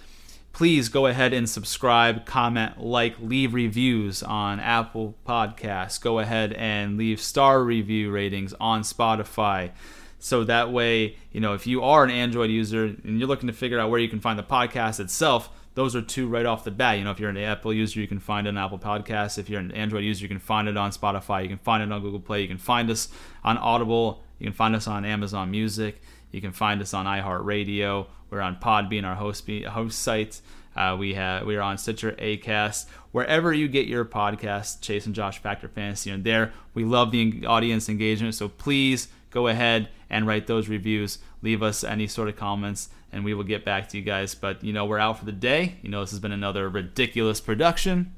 please 0.52 0.88
go 0.88 1.06
ahead 1.06 1.32
and 1.32 1.50
subscribe, 1.50 2.24
comment, 2.26 2.80
like, 2.80 3.16
leave 3.18 3.52
reviews 3.52 4.22
on 4.22 4.60
Apple 4.60 5.16
Podcasts. 5.26 6.00
Go 6.00 6.20
ahead 6.20 6.52
and 6.52 6.96
leave 6.96 7.20
star 7.20 7.64
review 7.64 8.12
ratings 8.12 8.54
on 8.60 8.82
Spotify. 8.82 9.72
So 10.20 10.44
that 10.44 10.70
way, 10.70 11.16
you 11.32 11.40
know, 11.40 11.54
if 11.54 11.66
you 11.66 11.82
are 11.82 12.04
an 12.04 12.10
Android 12.10 12.50
user 12.50 12.84
and 12.84 13.18
you're 13.18 13.26
looking 13.26 13.48
to 13.48 13.52
figure 13.52 13.80
out 13.80 13.90
where 13.90 13.98
you 13.98 14.08
can 14.08 14.20
find 14.20 14.38
the 14.38 14.44
podcast 14.44 15.00
itself, 15.00 15.50
those 15.74 15.94
are 15.94 16.02
two 16.02 16.26
right 16.28 16.46
off 16.46 16.64
the 16.64 16.70
bat. 16.70 16.98
You 16.98 17.04
know, 17.04 17.10
if 17.10 17.20
you're 17.20 17.30
an 17.30 17.36
Apple 17.36 17.72
user, 17.72 18.00
you 18.00 18.08
can 18.08 18.18
find 18.18 18.48
on 18.48 18.58
Apple 18.58 18.78
Podcasts. 18.78 19.38
If 19.38 19.48
you're 19.48 19.60
an 19.60 19.70
Android 19.72 20.04
user, 20.04 20.22
you 20.22 20.28
can 20.28 20.38
find 20.38 20.68
it 20.68 20.76
on 20.76 20.90
Spotify. 20.90 21.42
You 21.42 21.48
can 21.48 21.58
find 21.58 21.82
it 21.82 21.92
on 21.92 22.02
Google 22.02 22.20
Play. 22.20 22.42
You 22.42 22.48
can 22.48 22.58
find 22.58 22.90
us 22.90 23.08
on 23.44 23.56
Audible. 23.58 24.22
You 24.38 24.46
can 24.46 24.52
find 24.52 24.74
us 24.74 24.86
on 24.86 25.04
Amazon 25.04 25.50
Music. 25.50 26.00
You 26.32 26.40
can 26.40 26.52
find 26.52 26.80
us 26.80 26.94
on 26.94 27.06
iHeartRadio. 27.06 28.06
We're 28.30 28.40
on 28.40 28.56
Podbean, 28.56 29.04
our 29.04 29.16
host 29.16 29.48
host 29.48 29.98
site. 30.00 30.40
Uh, 30.76 30.96
we 30.98 31.14
have 31.14 31.44
we 31.46 31.56
are 31.56 31.62
on 31.62 31.78
Stitcher, 31.78 32.12
Acast, 32.12 32.86
wherever 33.10 33.52
you 33.52 33.68
get 33.68 33.86
your 33.86 34.04
podcast. 34.04 34.80
Chase 34.80 35.06
and 35.06 35.14
Josh 35.14 35.38
Factor 35.38 35.68
Fantasy 35.68 36.10
and 36.10 36.22
there. 36.24 36.52
We 36.74 36.84
love 36.84 37.10
the 37.10 37.44
audience 37.46 37.88
engagement, 37.88 38.34
so 38.34 38.48
please 38.48 39.08
go 39.30 39.48
ahead 39.48 39.88
and 40.08 40.26
write 40.26 40.46
those 40.46 40.68
reviews. 40.68 41.18
Leave 41.42 41.62
us 41.62 41.82
any 41.82 42.06
sort 42.06 42.28
of 42.28 42.36
comments, 42.36 42.88
and 43.12 43.24
we 43.24 43.34
will 43.34 43.44
get 43.44 43.64
back 43.64 43.88
to 43.90 43.96
you 43.98 44.02
guys. 44.02 44.34
But 44.34 44.62
you 44.62 44.72
know, 44.72 44.84
we're 44.84 44.98
out 44.98 45.18
for 45.18 45.24
the 45.24 45.32
day. 45.32 45.76
You 45.82 45.90
know, 45.90 46.00
this 46.00 46.10
has 46.10 46.20
been 46.20 46.32
another 46.32 46.68
ridiculous 46.68 47.40
production. 47.40 48.14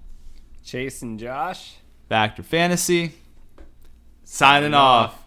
Chase 0.65 1.03
and 1.03 1.19
Josh, 1.19 1.77
Factor 2.09 2.43
Fantasy, 2.43 3.13
signing 4.25 4.75
off. 4.75 5.22